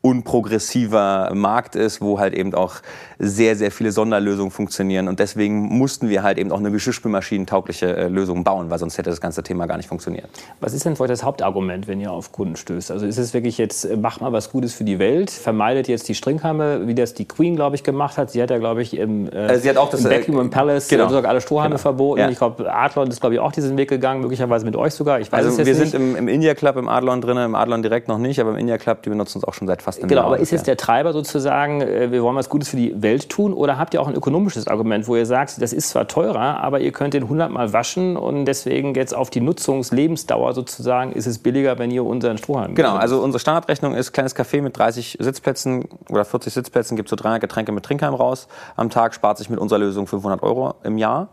unprogressiver 0.02 1.32
Markt 1.34 1.74
ist, 1.74 2.00
wo 2.00 2.20
halt 2.20 2.34
eben 2.34 2.54
auch 2.54 2.76
sehr, 3.18 3.56
sehr 3.56 3.70
viele 3.70 3.92
Sonderlösungen 3.92 4.50
funktionieren. 4.50 5.08
Und 5.08 5.18
deswegen 5.18 5.62
mussten 5.62 6.08
wir 6.08 6.22
halt 6.22 6.38
eben 6.38 6.52
auch 6.52 6.58
eine 6.58 6.70
geschirrspülmaschinentaugliche 6.70 7.96
äh, 7.96 8.08
Lösung 8.08 8.44
bauen, 8.44 8.70
weil 8.70 8.78
sonst 8.78 8.98
hätte 8.98 9.10
das 9.10 9.20
ganze 9.20 9.42
Thema 9.42 9.66
gar 9.66 9.76
nicht 9.76 9.88
funktioniert. 9.88 10.28
Was 10.60 10.74
ist 10.74 10.84
denn 10.84 10.96
für 10.96 11.04
euch 11.04 11.08
das 11.08 11.24
Hauptargument, 11.24 11.88
wenn 11.88 12.00
ihr 12.00 12.12
auf 12.12 12.30
Kunden 12.30 12.56
stößt? 12.56 12.90
Also 12.90 13.06
ist 13.06 13.18
es 13.18 13.34
wirklich 13.34 13.58
jetzt, 13.58 13.84
äh, 13.84 13.96
mach 13.96 14.20
mal 14.20 14.32
was 14.32 14.50
Gutes 14.50 14.74
für 14.74 14.84
die 14.84 14.98
Welt, 14.98 15.30
vermeidet 15.30 15.88
jetzt 15.88 16.08
die 16.08 16.14
Strinkhalme, 16.14 16.86
wie 16.86 16.94
das 16.94 17.14
die 17.14 17.24
Queen, 17.24 17.56
glaube 17.56 17.74
ich, 17.74 17.82
gemacht 17.82 18.16
hat. 18.18 18.30
Sie 18.30 18.42
hat 18.42 18.50
ja, 18.50 18.58
glaube 18.58 18.82
ich, 18.82 18.96
im, 18.96 19.28
äh, 19.30 19.58
sie 19.58 19.68
hat 19.68 19.76
auch 19.76 19.90
das, 19.90 20.04
im 20.04 20.10
Buckingham 20.10 20.50
Palace 20.50 20.88
genau. 20.88 21.08
sogar 21.08 21.30
alle 21.30 21.40
Strohhalme 21.40 21.74
genau. 21.74 21.82
verboten. 21.82 22.20
Ja. 22.20 22.28
Ich 22.28 22.38
glaube, 22.38 22.72
Adlon 22.72 23.08
ist, 23.08 23.20
glaube 23.20 23.34
ich, 23.34 23.40
auch 23.40 23.52
diesen 23.52 23.76
Weg 23.76 23.88
gegangen, 23.88 24.20
möglicherweise 24.20 24.64
mit 24.64 24.76
euch 24.76 24.94
sogar. 24.94 25.20
Ich 25.20 25.32
weiß 25.32 25.44
also 25.44 25.58
wir 25.58 25.64
nicht. 25.64 25.76
sind 25.76 25.94
im, 25.94 26.16
im 26.16 26.28
India 26.28 26.54
Club 26.54 26.76
im 26.76 26.88
Adlon 26.88 27.20
drin, 27.20 27.38
im 27.38 27.54
Adlon 27.54 27.82
direkt 27.82 28.08
noch 28.08 28.18
nicht, 28.18 28.40
aber 28.40 28.50
im 28.50 28.56
India 28.56 28.78
Club, 28.78 29.02
die 29.02 29.10
benutzen 29.10 29.38
uns 29.38 29.44
auch 29.44 29.54
schon 29.54 29.66
seit 29.66 29.82
fast 29.86 30.00
einem 30.00 30.08
genau, 30.08 30.22
aber 30.22 30.40
ist 30.40 30.50
jetzt 30.50 30.66
der 30.66 30.76
Treiber 30.76 31.12
sozusagen, 31.12 31.80
äh, 31.80 32.10
wir 32.10 32.22
wollen 32.22 32.34
was 32.34 32.48
Gutes 32.48 32.68
für 32.68 32.76
die 32.76 33.00
Welt 33.02 33.28
tun? 33.28 33.52
Oder 33.52 33.78
habt 33.78 33.94
ihr 33.94 34.02
auch 34.02 34.08
ein 34.08 34.14
ökonomisches 34.14 34.66
Argument, 34.66 35.06
wo 35.06 35.14
ihr 35.14 35.26
sagt, 35.26 35.62
das 35.62 35.72
ist 35.72 35.90
zwar 35.90 36.08
teurer, 36.08 36.60
aber 36.60 36.80
ihr 36.80 36.90
könnt 36.90 37.14
den 37.14 37.22
100 37.22 37.50
Mal 37.50 37.72
waschen 37.72 38.16
und 38.16 38.46
deswegen 38.46 38.94
jetzt 38.94 39.14
auf 39.14 39.30
die 39.30 39.40
Nutzungslebensdauer 39.40 40.54
sozusagen 40.54 41.12
ist 41.12 41.26
es 41.26 41.38
billiger, 41.38 41.78
wenn 41.78 41.92
ihr 41.92 42.04
unseren 42.04 42.36
Strohhalm 42.36 42.74
Genau, 42.74 42.96
also 42.96 43.22
unsere 43.22 43.38
Standardrechnung 43.38 43.94
ist 43.94 44.12
kleines 44.12 44.34
Café 44.34 44.60
mit 44.60 44.76
30 44.76 45.18
Sitzplätzen 45.20 45.88
oder 46.10 46.24
40 46.24 46.52
Sitzplätzen, 46.52 46.96
gibt 46.96 47.08
so 47.08 47.14
300 47.14 47.40
Getränke 47.40 47.70
mit 47.70 47.84
Trinkheim 47.84 48.14
raus 48.14 48.48
am 48.74 48.90
Tag, 48.90 49.14
spart 49.14 49.38
sich 49.38 49.48
mit 49.48 49.60
unserer 49.60 49.78
Lösung 49.78 50.08
500 50.08 50.42
Euro 50.42 50.74
im 50.82 50.98
Jahr. 50.98 51.28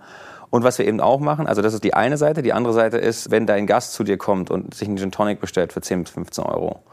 Und 0.52 0.64
was 0.64 0.78
wir 0.78 0.86
eben 0.86 1.02
auch 1.02 1.20
machen, 1.20 1.48
also 1.48 1.64
das 1.64 1.74
ist 1.74 1.84
die 1.84 1.96
eine 1.96 2.18
Seite. 2.18 2.44
Die 2.44 2.54
andere 2.54 2.76
Seite 2.76 2.98
ist, 2.98 3.32
wenn 3.32 3.48
dein 3.48 3.66
Gast 3.66 3.94
zu 3.94 4.04
dir 4.04 4.20
kommt 4.20 4.52
und 4.52 4.76
sich 4.76 4.88
einen 4.88 4.98
Gin 4.98 5.12
Tonic 5.12 5.42
bestellt 5.42 5.74
für 5.74 5.82
10 5.82 6.04
bis 6.04 6.14
15 6.14 6.44
Euro 6.44 6.84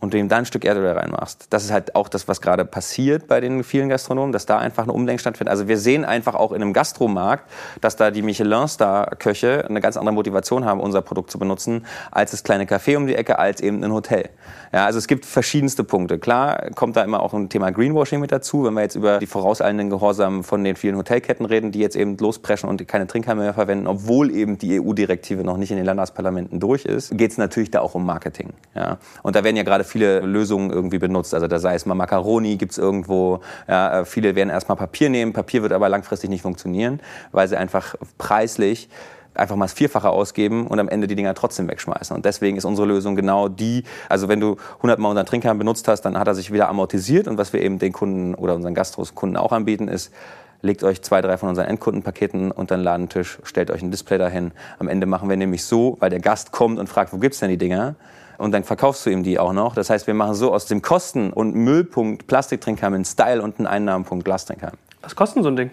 und 0.00 0.14
du 0.14 0.18
ihm 0.18 0.28
dann 0.28 0.40
ein 0.40 0.46
Stück 0.46 0.64
Erdöl 0.64 0.90
reinmachst. 0.90 1.46
Das 1.50 1.64
ist 1.64 1.72
halt 1.72 1.94
auch 1.96 2.08
das, 2.08 2.28
was 2.28 2.40
gerade 2.40 2.64
passiert 2.64 3.26
bei 3.26 3.40
den 3.40 3.64
vielen 3.64 3.88
Gastronomen, 3.88 4.32
dass 4.32 4.46
da 4.46 4.58
einfach 4.58 4.84
eine 4.84 4.92
Umdenken 4.92 5.20
stattfindet. 5.20 5.50
Also 5.50 5.68
wir 5.68 5.78
sehen 5.78 6.04
einfach 6.04 6.34
auch 6.34 6.52
in 6.52 6.62
einem 6.62 6.72
Gastromarkt, 6.72 7.44
dass 7.80 7.96
da 7.96 8.10
die 8.10 8.22
Michelin-Star-Köche 8.22 9.66
eine 9.68 9.80
ganz 9.80 9.96
andere 9.96 10.14
Motivation 10.14 10.64
haben, 10.64 10.80
unser 10.80 11.02
Produkt 11.02 11.30
zu 11.30 11.38
benutzen, 11.38 11.84
als 12.10 12.30
das 12.30 12.44
kleine 12.44 12.64
Café 12.64 12.96
um 12.96 13.06
die 13.06 13.14
Ecke, 13.14 13.38
als 13.38 13.60
eben 13.60 13.82
ein 13.82 13.92
Hotel. 13.92 14.30
Ja, 14.72 14.84
also 14.84 14.98
es 14.98 15.06
gibt 15.06 15.24
verschiedenste 15.24 15.82
Punkte. 15.82 16.18
Klar 16.18 16.70
kommt 16.74 16.96
da 16.96 17.02
immer 17.02 17.20
auch 17.22 17.32
ein 17.32 17.48
Thema 17.48 17.70
Greenwashing 17.70 18.20
mit 18.20 18.30
dazu, 18.30 18.64
wenn 18.64 18.74
wir 18.74 18.82
jetzt 18.82 18.94
über 18.94 19.18
die 19.18 19.26
vorauseilenden 19.26 19.90
Gehorsam 19.90 20.44
von 20.44 20.62
den 20.62 20.76
vielen 20.76 20.96
Hotelketten 20.96 21.46
reden, 21.46 21.72
die 21.72 21.80
jetzt 21.80 21.96
eben 21.96 22.16
lospreschen 22.18 22.68
und 22.68 22.86
keine 22.86 23.06
Trinkheime 23.06 23.42
mehr 23.42 23.54
verwenden, 23.54 23.86
obwohl 23.86 24.30
eben 24.30 24.58
die 24.58 24.80
EU-Direktive 24.80 25.42
noch 25.42 25.56
nicht 25.56 25.70
in 25.70 25.76
den 25.76 25.86
Landesparlamenten 25.86 26.60
durch 26.60 26.84
ist, 26.84 27.16
geht 27.16 27.32
es 27.32 27.38
natürlich 27.38 27.70
da 27.70 27.80
auch 27.80 27.94
um 27.94 28.04
Marketing. 28.04 28.50
Ja. 28.74 28.98
Und 29.22 29.36
da 29.36 29.44
werden 29.44 29.56
ja 29.56 29.62
gerade 29.62 29.84
viele 29.88 30.20
Lösungen 30.20 30.70
irgendwie 30.70 30.98
benutzt. 30.98 31.34
Also 31.34 31.46
da 31.46 31.58
sei 31.58 31.74
es 31.74 31.86
mal 31.86 31.94
Macaroni, 31.94 32.56
gibt 32.56 32.72
es 32.72 32.78
irgendwo. 32.78 33.40
Ja, 33.66 34.04
viele 34.04 34.34
werden 34.34 34.50
erstmal 34.50 34.76
Papier 34.76 35.08
nehmen. 35.08 35.32
Papier 35.32 35.62
wird 35.62 35.72
aber 35.72 35.88
langfristig 35.88 36.30
nicht 36.30 36.42
funktionieren, 36.42 37.00
weil 37.32 37.48
sie 37.48 37.56
einfach 37.56 37.94
preislich 38.18 38.88
einfach 39.34 39.56
mal 39.56 39.66
das 39.66 39.72
Vierfache 39.72 40.10
ausgeben 40.10 40.66
und 40.66 40.78
am 40.80 40.88
Ende 40.88 41.06
die 41.06 41.14
Dinger 41.14 41.34
trotzdem 41.34 41.68
wegschmeißen. 41.68 42.14
Und 42.14 42.24
deswegen 42.24 42.56
ist 42.56 42.64
unsere 42.64 42.86
Lösung 42.86 43.16
genau 43.16 43.48
die, 43.48 43.84
also 44.08 44.28
wenn 44.28 44.40
du 44.40 44.56
100 44.78 44.98
Mal 44.98 45.10
unseren 45.10 45.26
Trinkhahn 45.26 45.58
benutzt 45.58 45.86
hast, 45.88 46.02
dann 46.02 46.18
hat 46.18 46.26
er 46.26 46.34
sich 46.34 46.52
wieder 46.52 46.68
amortisiert 46.68 47.28
und 47.28 47.38
was 47.38 47.52
wir 47.52 47.62
eben 47.62 47.78
den 47.78 47.92
Kunden 47.92 48.34
oder 48.34 48.54
unseren 48.54 48.74
Gastros-Kunden 48.74 49.36
auch 49.36 49.52
anbieten 49.52 49.88
ist, 49.88 50.12
legt 50.60 50.82
euch 50.82 51.02
zwei, 51.02 51.20
drei 51.20 51.36
von 51.36 51.50
unseren 51.50 51.66
Endkundenpaketen 51.66 52.50
unter 52.50 52.76
den 52.76 52.82
Ladentisch, 52.82 53.38
stellt 53.44 53.70
euch 53.70 53.82
ein 53.82 53.92
Display 53.92 54.18
dahin. 54.18 54.50
Am 54.78 54.88
Ende 54.88 55.06
machen 55.06 55.28
wir 55.28 55.36
nämlich 55.36 55.64
so, 55.64 55.96
weil 56.00 56.10
der 56.10 56.20
Gast 56.20 56.50
kommt 56.50 56.78
und 56.78 56.88
fragt, 56.88 57.12
wo 57.12 57.18
gibt's 57.18 57.38
denn 57.38 57.50
die 57.50 57.58
Dinger? 57.58 57.94
Und 58.38 58.52
dann 58.52 58.64
verkaufst 58.64 59.04
du 59.04 59.10
ihm 59.10 59.24
die 59.24 59.38
auch 59.38 59.52
noch. 59.52 59.74
Das 59.74 59.90
heißt, 59.90 60.06
wir 60.06 60.14
machen 60.14 60.34
so 60.34 60.54
aus 60.54 60.66
dem 60.66 60.80
Kosten- 60.80 61.32
und 61.32 61.54
Müllpunkt 61.54 62.26
Plastiktrinkheim 62.28 62.94
einen 62.94 63.04
Style 63.04 63.42
und 63.42 63.58
einen 63.58 63.66
Einnahmenpunkt 63.66 64.24
Glastrinkheim. 64.24 64.74
Was 65.02 65.14
kostet 65.14 65.42
so 65.42 65.50
ein 65.50 65.56
Ding? 65.56 65.70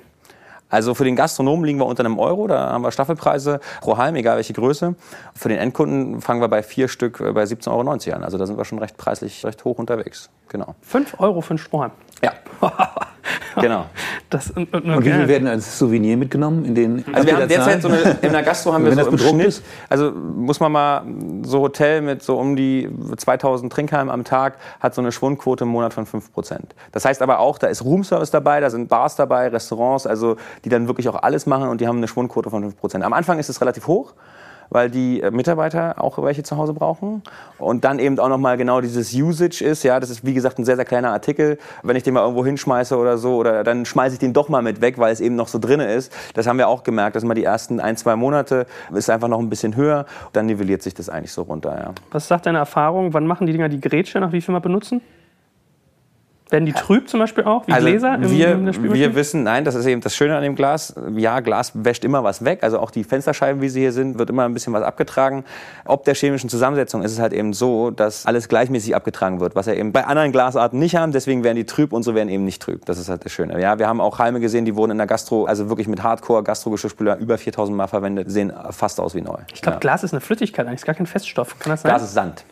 Also 0.69 0.95
für 0.95 1.03
den 1.03 1.15
Gastronomen 1.15 1.63
liegen 1.63 1.79
wir 1.79 1.85
unter 1.85 2.03
einem 2.03 2.17
Euro, 2.17 2.47
da 2.47 2.71
haben 2.71 2.81
wir 2.83 2.91
Staffelpreise 2.91 3.59
pro 3.81 3.97
Halm, 3.97 4.15
egal 4.15 4.37
welche 4.37 4.53
Größe. 4.53 4.95
Für 5.35 5.49
den 5.49 5.59
Endkunden 5.59 6.21
fangen 6.21 6.41
wir 6.41 6.47
bei 6.47 6.63
vier 6.63 6.87
Stück 6.87 7.19
bei 7.19 7.43
17,90 7.43 7.69
Euro 7.69 8.15
an. 8.15 8.23
Also 8.23 8.39
da 8.39 8.47
sind 8.47 8.57
wir 8.57 8.65
schon 8.65 8.79
recht 8.79 8.97
preislich 8.97 9.45
recht 9.45 9.63
hoch 9.63 9.77
unterwegs. 9.77 10.29
Genau. 10.49 10.75
5 10.81 11.19
Euro 11.19 11.41
für 11.41 11.51
einen 11.51 11.59
Strohhalm? 11.59 11.91
Ja. 12.23 12.33
genau. 13.61 13.85
Das, 14.29 14.51
und, 14.51 14.73
und, 14.73 14.85
und 14.85 15.05
wie 15.05 15.11
viel 15.11 15.27
werden 15.27 15.47
als 15.47 15.77
Souvenir 15.77 16.17
mitgenommen? 16.17 16.65
In 16.65 16.75
den 16.75 17.05
also 17.13 17.27
wir 17.27 17.37
haben 17.37 17.47
derzeit 17.47 17.81
so 17.81 17.87
eine, 17.87 18.17
in 18.21 18.31
der 18.31 18.43
Gastro 18.43 18.73
haben 18.73 18.85
wir 18.85 18.93
so 19.03 19.09
im 19.09 19.17
Schnitt, 19.17 19.47
ist? 19.47 19.63
also 19.89 20.11
muss 20.11 20.59
man 20.59 20.71
mal, 20.71 21.03
so 21.43 21.61
Hotel 21.61 22.01
mit 22.01 22.23
so 22.23 22.37
um 22.37 22.55
die 22.55 22.89
2000 23.17 23.71
Trinkhalmen 23.71 24.13
am 24.13 24.23
Tag 24.23 24.57
hat 24.79 24.95
so 24.95 25.01
eine 25.01 25.11
Schwundquote 25.11 25.63
im 25.63 25.69
Monat 25.69 25.93
von 25.93 26.05
5% 26.05 26.59
Das 26.91 27.05
heißt 27.05 27.21
aber 27.21 27.39
auch, 27.39 27.57
da 27.57 27.67
ist 27.67 27.83
Roomservice 27.83 28.31
dabei, 28.31 28.59
da 28.59 28.69
sind 28.69 28.89
Bars 28.89 29.15
dabei, 29.15 29.47
Restaurants, 29.47 30.07
also 30.07 30.37
die 30.63 30.69
dann 30.69 30.87
wirklich 30.87 31.09
auch 31.09 31.21
alles 31.21 31.45
machen 31.45 31.69
und 31.69 31.81
die 31.81 31.87
haben 31.87 31.97
eine 31.97 32.07
Schwundquote 32.07 32.49
von 32.49 32.73
5% 32.73 33.01
Am 33.01 33.13
Anfang 33.13 33.39
ist 33.39 33.49
es 33.49 33.61
relativ 33.61 33.87
hoch 33.87 34.13
weil 34.69 34.89
die 34.89 35.21
äh, 35.21 35.31
Mitarbeiter 35.31 36.03
auch 36.03 36.21
welche 36.23 36.43
zu 36.43 36.57
Hause 36.57 36.73
brauchen. 36.73 37.23
Und 37.57 37.85
dann 37.85 37.99
eben 37.99 38.19
auch 38.19 38.29
nochmal 38.29 38.57
genau 38.57 38.81
dieses 38.81 39.13
Usage 39.13 39.63
ist, 39.63 39.83
ja, 39.83 39.99
das 39.99 40.09
ist 40.09 40.25
wie 40.25 40.33
gesagt 40.33 40.59
ein 40.59 40.65
sehr, 40.65 40.75
sehr 40.75 40.85
kleiner 40.85 41.11
Artikel. 41.11 41.57
Wenn 41.83 41.95
ich 41.95 42.03
den 42.03 42.13
mal 42.13 42.21
irgendwo 42.21 42.45
hinschmeiße 42.45 42.97
oder 42.97 43.17
so, 43.17 43.35
oder 43.35 43.63
dann 43.63 43.85
schmeiße 43.85 44.13
ich 44.13 44.19
den 44.19 44.33
doch 44.33 44.49
mal 44.49 44.61
mit 44.61 44.81
weg, 44.81 44.97
weil 44.97 45.13
es 45.13 45.21
eben 45.21 45.35
noch 45.35 45.47
so 45.47 45.59
drin 45.59 45.79
ist. 45.79 46.11
Das 46.33 46.47
haben 46.47 46.57
wir 46.57 46.67
auch 46.67 46.83
gemerkt, 46.83 47.15
dass 47.15 47.23
mal 47.23 47.33
die 47.33 47.43
ersten 47.43 47.79
ein, 47.79 47.97
zwei 47.97 48.15
Monate 48.15 48.65
ist 48.93 49.09
einfach 49.09 49.27
noch 49.27 49.39
ein 49.39 49.49
bisschen 49.49 49.75
höher. 49.75 50.05
Dann 50.33 50.45
nivelliert 50.45 50.81
sich 50.81 50.93
das 50.93 51.09
eigentlich 51.09 51.31
so 51.31 51.43
runter, 51.43 51.77
ja. 51.77 51.93
Was 52.11 52.27
sagt 52.27 52.45
deine 52.45 52.57
Erfahrung? 52.57 53.13
Wann 53.13 53.27
machen 53.27 53.47
die 53.47 53.53
Dinger 53.53 53.69
die 53.69 53.81
Grätsche 53.81 54.19
nach 54.19 54.31
wie 54.31 54.41
viel 54.41 54.53
mal 54.53 54.59
benutzen? 54.59 55.01
Werden 56.51 56.65
die 56.67 56.73
trüb 56.73 57.09
zum 57.09 57.19
Beispiel 57.19 57.43
auch, 57.43 57.65
wie 57.67 57.71
also 57.71 57.87
Gläser 57.87 58.15
im, 58.15 58.29
wir, 58.29 58.51
im 58.51 58.93
wir 58.93 59.15
wissen, 59.15 59.41
nein, 59.41 59.65
das 59.65 59.73
ist 59.73 59.87
eben 59.87 60.01
das 60.01 60.15
Schöne 60.15 60.37
an 60.37 60.43
dem 60.43 60.55
Glas. 60.55 60.93
Ja, 61.15 61.39
Glas 61.39 61.71
wäscht 61.73 62.05
immer 62.05 62.23
was 62.23 62.45
weg. 62.45 62.59
Also 62.61 62.79
auch 62.79 62.91
die 62.91 63.03
Fensterscheiben, 63.03 63.63
wie 63.63 63.69
sie 63.69 63.79
hier 63.79 63.91
sind, 63.91 64.19
wird 64.19 64.29
immer 64.29 64.45
ein 64.45 64.53
bisschen 64.53 64.71
was 64.71 64.83
abgetragen. 64.83 65.43
Ob 65.85 66.05
der 66.05 66.13
chemischen 66.13 66.47
Zusammensetzung 66.47 67.01
ist 67.01 67.13
es 67.13 67.19
halt 67.19 67.33
eben 67.33 67.53
so, 67.53 67.89
dass 67.89 68.27
alles 68.27 68.47
gleichmäßig 68.47 68.95
abgetragen 68.95 69.39
wird, 69.39 69.55
was 69.55 69.65
wir 69.65 69.75
eben 69.75 69.91
bei 69.91 70.05
anderen 70.05 70.31
Glasarten 70.31 70.77
nicht 70.77 70.95
haben. 70.95 71.11
Deswegen 71.11 71.43
werden 71.43 71.55
die 71.55 71.65
trüb, 71.65 71.93
unsere 71.93 72.15
werden 72.15 72.29
eben 72.29 72.45
nicht 72.45 72.61
trüb. 72.61 72.85
Das 72.85 72.99
ist 72.99 73.09
halt 73.09 73.25
das 73.25 73.31
Schöne. 73.31 73.59
Ja, 73.59 73.79
wir 73.79 73.87
haben 73.87 73.99
auch 73.99 74.19
Halme 74.19 74.39
gesehen, 74.39 74.65
die 74.65 74.75
wurden 74.75 74.91
in 74.91 74.97
der 74.99 75.07
Gastro, 75.07 75.45
also 75.45 75.69
wirklich 75.69 75.87
mit 75.87 76.03
Hardcore-Gastro-Geschirrspüler 76.03 77.17
über 77.17 77.39
4000 77.39 77.75
Mal 77.75 77.87
verwendet, 77.87 78.29
sehen 78.29 78.53
fast 78.69 78.99
aus 78.99 79.15
wie 79.15 79.21
neu. 79.21 79.37
Ich 79.51 79.63
glaube, 79.63 79.77
ja. 79.77 79.79
Glas 79.79 80.03
ist 80.03 80.13
eine 80.13 80.21
Flüssigkeit, 80.21 80.67
eigentlich 80.67 80.81
ist 80.81 80.85
gar 80.85 80.95
kein 80.95 81.07
Feststoff. 81.07 81.57
Kann 81.57 81.71
das 81.71 81.81
sein? 81.81 81.89
Glas 81.89 82.03
ist 82.03 82.13
Sand. 82.13 82.45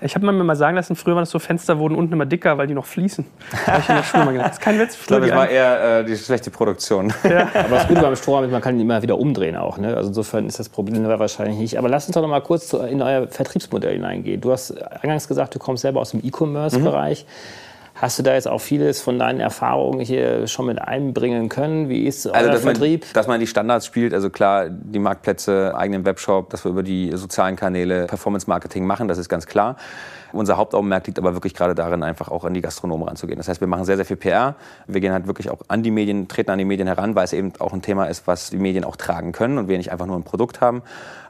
Ich 0.00 0.14
habe 0.14 0.30
mir 0.30 0.44
mal 0.44 0.56
sagen 0.56 0.76
lassen, 0.76 0.94
früher 0.94 1.14
war 1.14 1.22
das 1.22 1.30
so, 1.30 1.38
Fenster 1.38 1.78
wurden 1.78 1.94
unten 1.94 2.12
immer 2.12 2.26
dicker, 2.26 2.58
weil 2.58 2.66
die 2.66 2.74
noch 2.74 2.84
fließen. 2.84 3.24
Das, 3.64 3.78
ich 3.78 3.88
in 3.88 3.96
der 3.96 4.02
Schule 4.02 4.24
mal 4.24 4.32
gedacht. 4.32 4.48
das 4.48 4.56
ist 4.58 4.62
kein 4.62 4.78
Witz. 4.78 4.96
Ich 5.00 5.06
glaube, 5.06 5.26
das 5.26 5.36
war 5.36 5.48
eher 5.48 6.00
äh, 6.00 6.04
die 6.04 6.16
schlechte 6.16 6.50
Produktion. 6.50 7.12
Ja. 7.24 7.48
Aber 7.54 7.76
das 7.76 7.88
Gute 7.88 8.00
beim 8.02 8.16
Strohhalm 8.16 8.44
ist, 8.44 8.52
man 8.52 8.60
kann 8.60 8.74
ihn 8.76 8.82
immer 8.82 9.02
wieder 9.02 9.18
umdrehen 9.18 9.56
auch. 9.56 9.78
Ne? 9.78 9.96
Also 9.96 10.08
insofern 10.08 10.46
ist 10.46 10.58
das 10.58 10.68
Problem 10.68 11.06
wahrscheinlich 11.06 11.58
nicht. 11.58 11.78
Aber 11.78 11.88
lass 11.88 12.06
uns 12.06 12.14
doch 12.14 12.22
noch 12.22 12.28
mal 12.28 12.40
kurz 12.40 12.72
in 12.72 13.00
euer 13.00 13.28
Vertriebsmodell 13.28 13.94
hineingehen. 13.94 14.40
Du 14.40 14.52
hast 14.52 14.72
eingangs 15.02 15.28
gesagt, 15.28 15.54
du 15.54 15.58
kommst 15.58 15.82
selber 15.82 16.00
aus 16.00 16.10
dem 16.10 16.20
E-Commerce-Bereich. 16.22 17.24
Mhm. 17.24 17.65
Hast 17.98 18.18
du 18.18 18.22
da 18.22 18.34
jetzt 18.34 18.46
auch 18.46 18.60
vieles 18.60 19.00
von 19.00 19.18
deinen 19.18 19.40
Erfahrungen 19.40 20.00
hier 20.00 20.46
schon 20.48 20.66
mit 20.66 20.78
einbringen 20.78 21.48
können? 21.48 21.88
Wie 21.88 22.06
ist 22.06 22.26
euer 22.26 22.34
also, 22.34 22.50
dass 22.50 22.60
Vertrieb? 22.60 23.02
Man, 23.02 23.12
dass 23.14 23.26
man 23.26 23.40
die 23.40 23.46
Standards 23.46 23.86
spielt, 23.86 24.12
also 24.12 24.28
klar, 24.28 24.68
die 24.68 24.98
Marktplätze, 24.98 25.72
eigenen 25.74 26.04
Webshop, 26.04 26.50
dass 26.50 26.64
wir 26.66 26.72
über 26.72 26.82
die 26.82 27.10
sozialen 27.14 27.56
Kanäle 27.56 28.04
Performance-Marketing 28.04 28.84
machen, 28.84 29.08
das 29.08 29.16
ist 29.16 29.30
ganz 29.30 29.46
klar. 29.46 29.76
Unser 30.32 30.58
Hauptaugenmerk 30.58 31.06
liegt 31.06 31.18
aber 31.18 31.32
wirklich 31.32 31.54
gerade 31.54 31.74
darin, 31.74 32.02
einfach 32.02 32.28
auch 32.28 32.44
an 32.44 32.52
die 32.52 32.60
Gastronomen 32.60 33.08
ranzugehen. 33.08 33.38
Das 33.38 33.48
heißt, 33.48 33.60
wir 33.62 33.68
machen 33.68 33.86
sehr, 33.86 33.96
sehr 33.96 34.04
viel 34.04 34.16
PR. 34.16 34.56
Wir 34.86 35.00
gehen 35.00 35.12
halt 35.12 35.26
wirklich 35.26 35.48
auch 35.48 35.60
an 35.68 35.82
die 35.82 35.90
Medien, 35.90 36.28
treten 36.28 36.50
an 36.50 36.58
die 36.58 36.66
Medien 36.66 36.88
heran, 36.88 37.14
weil 37.14 37.24
es 37.24 37.32
eben 37.32 37.54
auch 37.60 37.72
ein 37.72 37.80
Thema 37.80 38.04
ist, 38.06 38.26
was 38.26 38.50
die 38.50 38.58
Medien 38.58 38.84
auch 38.84 38.96
tragen 38.96 39.32
können 39.32 39.56
und 39.56 39.68
wir 39.68 39.78
nicht 39.78 39.90
einfach 39.90 40.06
nur 40.06 40.16
ein 40.16 40.24
Produkt 40.24 40.60
haben. 40.60 40.82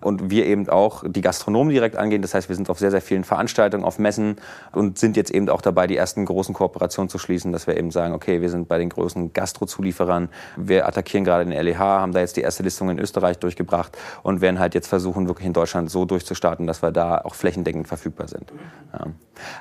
Und 0.07 0.31
wir 0.31 0.47
eben 0.47 0.69
auch 0.69 1.03
die 1.05 1.21
Gastronomen 1.21 1.73
direkt 1.73 1.97
angehen. 1.97 2.23
Das 2.23 2.33
heißt, 2.33 2.49
wir 2.49 2.55
sind 2.55 2.71
auf 2.71 2.79
sehr, 2.79 2.93
sehr 2.93 3.01
vielen 3.01 3.25
Veranstaltungen, 3.25 3.85
auf 3.85 3.99
Messen 3.99 4.37
und 4.71 4.99
sind 4.99 5.17
jetzt 5.17 5.33
eben 5.33 5.49
auch 5.49 5.61
dabei, 5.61 5.89
die 5.89 5.97
ersten 5.97 6.25
großen 6.25 6.55
Kooperationen 6.55 7.09
zu 7.09 7.19
schließen, 7.19 7.51
dass 7.51 7.67
wir 7.67 7.77
eben 7.77 7.91
sagen, 7.91 8.15
okay, 8.15 8.41
wir 8.41 8.49
sind 8.49 8.69
bei 8.69 8.79
den 8.79 8.89
größten 8.89 9.33
Gastrozulieferern. 9.33 10.29
Wir 10.57 10.87
attackieren 10.87 11.25
gerade 11.25 11.45
den 11.45 11.61
LEH, 11.61 11.81
haben 11.81 12.13
da 12.13 12.21
jetzt 12.21 12.37
die 12.37 12.43
erste 12.43 12.63
Listung 12.63 12.89
in 12.89 13.01
Österreich 13.01 13.39
durchgebracht 13.39 13.99
und 14.23 14.41
werden 14.41 14.61
halt 14.61 14.77
jetzt 14.77 14.87
versuchen, 14.87 15.27
wirklich 15.27 15.49
in 15.49 15.53
Deutschland 15.53 15.91
so 15.91 16.05
durchzustarten, 16.05 16.69
dass 16.69 16.83
wir 16.83 16.93
da 16.93 17.19
auch 17.19 17.35
flächendeckend 17.35 17.89
verfügbar 17.89 18.29
sind. 18.29 18.53
Ja. 18.93 19.07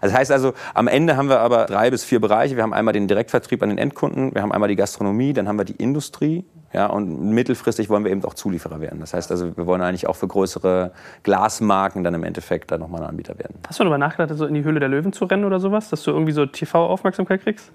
Das 0.03 0.13
heißt 0.13 0.31
also, 0.31 0.53
am 0.75 0.87
Ende 0.87 1.17
haben 1.17 1.27
wir 1.27 1.39
aber 1.39 1.65
drei 1.65 1.89
bis 1.89 2.03
vier 2.03 2.21
Bereiche. 2.21 2.55
Wir 2.55 2.61
haben 2.61 2.73
einmal 2.73 2.93
den 2.93 3.07
Direktvertrieb 3.07 3.63
an 3.63 3.69
den 3.69 3.79
Endkunden, 3.79 4.35
wir 4.35 4.43
haben 4.43 4.51
einmal 4.51 4.69
die 4.69 4.75
Gastronomie, 4.75 5.33
dann 5.33 5.47
haben 5.47 5.57
wir 5.57 5.65
die 5.65 5.75
Industrie. 5.75 6.45
Ja, 6.75 6.87
und 6.87 7.21
mittelfristig 7.29 7.89
wollen 7.89 8.03
wir 8.03 8.11
eben 8.11 8.21
auch 8.25 8.33
Zulieferer 8.33 8.81
werden. 8.81 8.99
Das 8.99 9.13
heißt 9.13 9.31
also, 9.31 9.55
wir 9.55 9.65
wollen 9.65 9.81
eigentlich 9.81 10.07
auch 10.07 10.17
für 10.17 10.27
größere 10.27 10.91
Glasmarken 11.23 12.03
dann 12.03 12.13
im 12.13 12.25
Endeffekt 12.25 12.69
dann 12.69 12.81
nochmal 12.81 13.01
ein 13.01 13.07
Anbieter 13.07 13.39
werden. 13.39 13.55
Hast 13.65 13.79
du 13.79 13.85
darüber 13.85 13.97
nachgedacht, 13.97 14.37
so 14.37 14.45
in 14.45 14.55
die 14.55 14.65
Höhle 14.65 14.81
der 14.81 14.89
Löwen 14.89 15.13
zu 15.13 15.23
rennen 15.23 15.45
oder 15.45 15.61
sowas? 15.61 15.89
Dass 15.89 16.03
du 16.03 16.11
irgendwie 16.11 16.33
so 16.33 16.45
TV-Aufmerksamkeit 16.45 17.43
kriegst? 17.43 17.71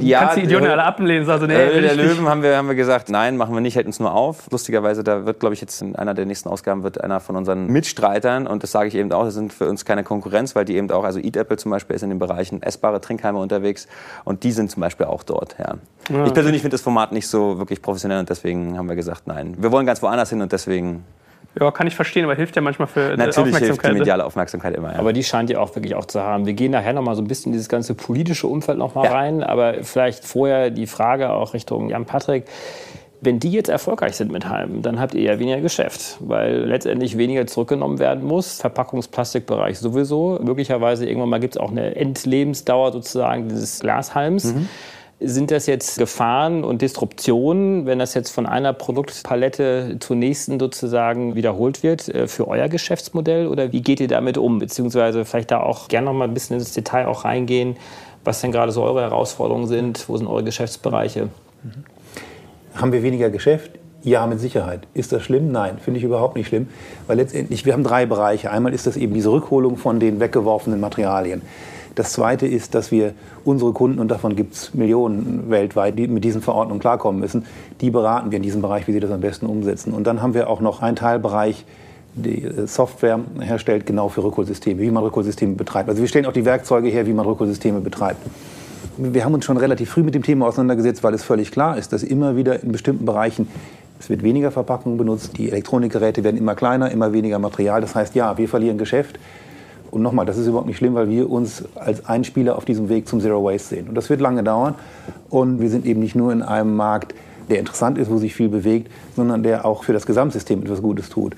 Ja, 0.00 0.20
kannst 0.20 0.36
die 0.36 0.42
Idioten 0.42 0.66
alle 0.66 0.84
ablehnen. 0.84 1.28
Also, 1.28 1.46
nee, 1.46 1.54
äh, 1.54 1.80
der 1.80 1.94
Löwen 1.94 2.28
haben 2.28 2.42
wir, 2.42 2.56
haben 2.56 2.68
wir 2.68 2.74
gesagt, 2.74 3.08
nein, 3.08 3.36
machen 3.36 3.54
wir 3.54 3.60
nicht, 3.60 3.76
hält 3.76 3.86
uns 3.86 4.00
nur 4.00 4.14
auf. 4.14 4.50
Lustigerweise, 4.50 5.04
da 5.04 5.26
wird, 5.26 5.40
glaube 5.40 5.54
ich, 5.54 5.60
jetzt 5.60 5.80
in 5.82 5.96
einer 5.96 6.14
der 6.14 6.26
nächsten 6.26 6.48
Ausgaben 6.48 6.82
wird 6.82 7.02
einer 7.02 7.20
von 7.20 7.36
unseren 7.36 7.66
Mitstreitern, 7.66 8.46
und 8.46 8.62
das 8.62 8.72
sage 8.72 8.88
ich 8.88 8.94
eben 8.94 9.12
auch, 9.12 9.24
das 9.24 9.34
sind 9.34 9.52
für 9.52 9.68
uns 9.68 9.84
keine 9.84 10.04
Konkurrenz, 10.04 10.54
weil 10.54 10.64
die 10.64 10.76
eben 10.76 10.90
auch, 10.90 11.04
also 11.04 11.18
Eat 11.18 11.36
Apple 11.36 11.56
zum 11.56 11.70
Beispiel 11.70 11.96
ist 11.96 12.02
in 12.02 12.10
den 12.10 12.18
Bereichen 12.18 12.62
essbare 12.62 13.00
Trinkheime 13.00 13.38
unterwegs 13.38 13.86
und 14.24 14.42
die 14.44 14.52
sind 14.52 14.70
zum 14.70 14.80
Beispiel 14.80 15.06
auch 15.06 15.22
dort. 15.22 15.56
Ja. 15.58 15.74
ja. 16.08 16.26
Ich 16.26 16.34
persönlich 16.34 16.62
finde 16.62 16.74
das 16.74 16.82
Format 16.82 17.12
nicht 17.12 17.28
so 17.28 17.58
wirklich 17.58 17.82
professionell 17.82 18.20
und 18.20 18.30
deswegen 18.30 18.76
haben 18.78 18.88
wir 18.88 18.96
gesagt, 18.96 19.26
nein. 19.26 19.56
Wir 19.58 19.72
wollen 19.72 19.86
ganz 19.86 20.02
woanders 20.02 20.30
hin 20.30 20.42
und 20.42 20.52
deswegen 20.52 21.04
ja, 21.58 21.70
kann 21.70 21.86
ich 21.86 21.94
verstehen, 21.94 22.24
aber 22.24 22.34
hilft 22.34 22.54
ja 22.54 22.62
manchmal 22.62 22.86
für 22.86 23.16
Natürlich 23.16 23.38
Aufmerksamkeit. 23.38 23.62
Hilft 23.62 23.84
die 23.84 23.88
ne? 23.88 23.98
mediale 23.98 24.24
Aufmerksamkeit 24.24 24.74
immer. 24.74 24.92
Ja. 24.92 24.98
Aber 24.98 25.12
die 25.12 25.24
scheint 25.24 25.48
ihr 25.48 25.60
auch 25.60 25.74
wirklich 25.74 25.94
auch 25.94 26.04
zu 26.04 26.20
haben. 26.20 26.44
Wir 26.44 26.52
gehen 26.52 26.72
nachher 26.72 26.92
noch 26.92 27.02
mal 27.02 27.14
so 27.14 27.22
ein 27.22 27.28
bisschen 27.28 27.50
in 27.50 27.52
dieses 27.52 27.68
ganze 27.68 27.94
politische 27.94 28.46
Umfeld 28.46 28.78
noch 28.78 28.94
mal 28.94 29.04
ja. 29.04 29.12
rein, 29.12 29.42
aber 29.42 29.82
vielleicht 29.82 30.24
vorher 30.24 30.70
die 30.70 30.86
Frage 30.86 31.30
auch 31.30 31.54
Richtung 31.54 31.88
Jan 31.88 32.04
Patrick. 32.04 32.44
Wenn 33.22 33.40
die 33.40 33.50
jetzt 33.50 33.70
erfolgreich 33.70 34.14
sind 34.14 34.30
mit 34.30 34.46
Halm, 34.46 34.82
dann 34.82 35.00
habt 35.00 35.14
ihr 35.14 35.22
ja 35.22 35.38
weniger 35.38 35.62
Geschäft, 35.62 36.18
weil 36.20 36.66
letztendlich 36.66 37.16
weniger 37.16 37.46
zurückgenommen 37.46 37.98
werden 37.98 38.22
muss. 38.22 38.60
Verpackungsplastikbereich 38.60 39.78
sowieso. 39.78 40.38
Möglicherweise 40.42 41.06
irgendwann 41.06 41.30
mal 41.30 41.40
gibt 41.40 41.56
es 41.56 41.60
auch 41.60 41.70
eine 41.70 41.96
Endlebensdauer 41.96 42.92
sozusagen 42.92 43.48
dieses 43.48 43.80
Glashalms. 43.80 44.52
Mhm. 44.52 44.68
Sind 45.18 45.50
das 45.50 45.66
jetzt 45.66 45.98
Gefahren 45.98 46.62
und 46.62 46.82
Disruptionen, 46.82 47.86
wenn 47.86 47.98
das 47.98 48.12
jetzt 48.12 48.30
von 48.30 48.44
einer 48.44 48.74
Produktpalette 48.74 49.96
zur 49.98 50.14
nächsten 50.14 50.60
sozusagen 50.60 51.34
wiederholt 51.34 51.82
wird 51.82 52.08
äh, 52.08 52.28
für 52.28 52.46
euer 52.46 52.68
Geschäftsmodell? 52.68 53.46
Oder 53.46 53.72
wie 53.72 53.80
geht 53.80 54.00
ihr 54.00 54.08
damit 54.08 54.36
um? 54.36 54.58
Beziehungsweise 54.58 55.24
vielleicht 55.24 55.50
da 55.50 55.60
auch 55.60 55.88
gerne 55.88 56.06
noch 56.06 56.12
mal 56.12 56.24
ein 56.24 56.34
bisschen 56.34 56.58
ins 56.58 56.74
Detail 56.74 57.06
auch 57.06 57.24
reingehen, 57.24 57.76
was 58.24 58.42
denn 58.42 58.52
gerade 58.52 58.72
so 58.72 58.82
eure 58.82 59.00
Herausforderungen 59.00 59.68
sind, 59.68 60.06
wo 60.06 60.18
sind 60.18 60.26
eure 60.26 60.44
Geschäftsbereiche? 60.44 61.28
Mhm. 61.62 61.84
Haben 62.74 62.92
wir 62.92 63.02
weniger 63.02 63.30
Geschäft? 63.30 63.70
Ja, 64.02 64.26
mit 64.26 64.38
Sicherheit. 64.38 64.86
Ist 64.92 65.12
das 65.12 65.22
schlimm? 65.22 65.50
Nein, 65.50 65.78
finde 65.78 65.98
ich 65.98 66.04
überhaupt 66.04 66.36
nicht 66.36 66.48
schlimm. 66.48 66.68
Weil 67.06 67.16
letztendlich, 67.16 67.64
wir 67.64 67.72
haben 67.72 67.84
drei 67.84 68.04
Bereiche. 68.04 68.50
Einmal 68.50 68.74
ist 68.74 68.86
das 68.86 68.98
eben 68.98 69.14
diese 69.14 69.32
Rückholung 69.32 69.78
von 69.78 69.98
den 69.98 70.20
weggeworfenen 70.20 70.78
Materialien. 70.78 71.40
Das 71.96 72.12
Zweite 72.12 72.46
ist, 72.46 72.74
dass 72.74 72.92
wir 72.92 73.14
unsere 73.46 73.72
Kunden, 73.72 73.98
und 73.98 74.10
davon 74.10 74.36
gibt 74.36 74.54
es 74.54 74.74
Millionen 74.74 75.48
weltweit, 75.48 75.98
die 75.98 76.08
mit 76.08 76.24
diesen 76.24 76.42
Verordnungen 76.42 76.80
klarkommen 76.80 77.20
müssen, 77.20 77.46
die 77.80 77.90
beraten 77.90 78.30
wir 78.30 78.36
in 78.36 78.42
diesem 78.42 78.62
Bereich, 78.62 78.86
wie 78.88 78.92
sie 78.92 79.00
das 79.00 79.10
am 79.10 79.20
besten 79.20 79.46
umsetzen. 79.46 79.92
Und 79.92 80.06
dann 80.06 80.22
haben 80.22 80.34
wir 80.34 80.50
auch 80.50 80.60
noch 80.60 80.82
einen 80.82 80.96
Teilbereich, 80.96 81.64
die 82.14 82.44
äh, 82.44 82.66
Software 82.66 83.20
herstellt, 83.40 83.86
genau 83.86 84.08
für 84.08 84.24
Rückholsysteme, 84.24 84.80
wie 84.80 84.90
man 84.90 85.02
Rückholsysteme 85.02 85.54
betreibt. 85.54 85.88
Also 85.88 86.00
wir 86.00 86.08
stellen 86.08 86.26
auch 86.26 86.32
die 86.32 86.44
Werkzeuge 86.44 86.88
her, 86.88 87.06
wie 87.06 87.12
man 87.12 87.26
Rückholsysteme 87.26 87.80
betreibt. 87.80 88.20
Wir 88.98 89.24
haben 89.24 89.34
uns 89.34 89.44
schon 89.44 89.58
relativ 89.58 89.90
früh 89.90 90.02
mit 90.02 90.14
dem 90.14 90.22
Thema 90.22 90.46
auseinandergesetzt, 90.46 91.04
weil 91.04 91.12
es 91.12 91.22
völlig 91.22 91.50
klar 91.50 91.76
ist, 91.76 91.92
dass 91.92 92.02
immer 92.02 92.36
wieder 92.36 92.62
in 92.62 92.72
bestimmten 92.72 93.04
Bereichen 93.04 93.46
es 93.98 94.10
wird 94.10 94.22
weniger 94.22 94.50
Verpackung 94.50 94.98
benutzt, 94.98 95.38
die 95.38 95.48
Elektronikgeräte 95.48 96.22
werden 96.22 96.36
immer 96.36 96.54
kleiner, 96.54 96.90
immer 96.90 97.12
weniger 97.12 97.38
Material. 97.38 97.80
Das 97.80 97.94
heißt, 97.94 98.14
ja, 98.14 98.36
wir 98.36 98.48
verlieren 98.48 98.78
Geschäft. 98.78 99.18
Und 99.90 100.02
nochmal, 100.02 100.26
das 100.26 100.36
ist 100.36 100.46
überhaupt 100.46 100.66
nicht 100.66 100.78
schlimm, 100.78 100.94
weil 100.94 101.08
wir 101.08 101.30
uns 101.30 101.64
als 101.74 102.06
Einspieler 102.06 102.56
auf 102.56 102.64
diesem 102.64 102.88
Weg 102.88 103.08
zum 103.08 103.20
Zero 103.20 103.42
Waste 103.44 103.76
sehen. 103.76 103.88
Und 103.88 103.94
das 103.94 104.10
wird 104.10 104.20
lange 104.20 104.42
dauern. 104.42 104.74
Und 105.30 105.60
wir 105.60 105.70
sind 105.70 105.86
eben 105.86 106.00
nicht 106.00 106.14
nur 106.14 106.32
in 106.32 106.42
einem 106.42 106.76
Markt, 106.76 107.14
der 107.48 107.58
interessant 107.58 107.98
ist, 107.98 108.10
wo 108.10 108.18
sich 108.18 108.34
viel 108.34 108.48
bewegt, 108.48 108.90
sondern 109.14 109.42
der 109.42 109.64
auch 109.64 109.84
für 109.84 109.92
das 109.92 110.06
Gesamtsystem 110.06 110.62
etwas 110.62 110.82
Gutes 110.82 111.08
tut. 111.08 111.36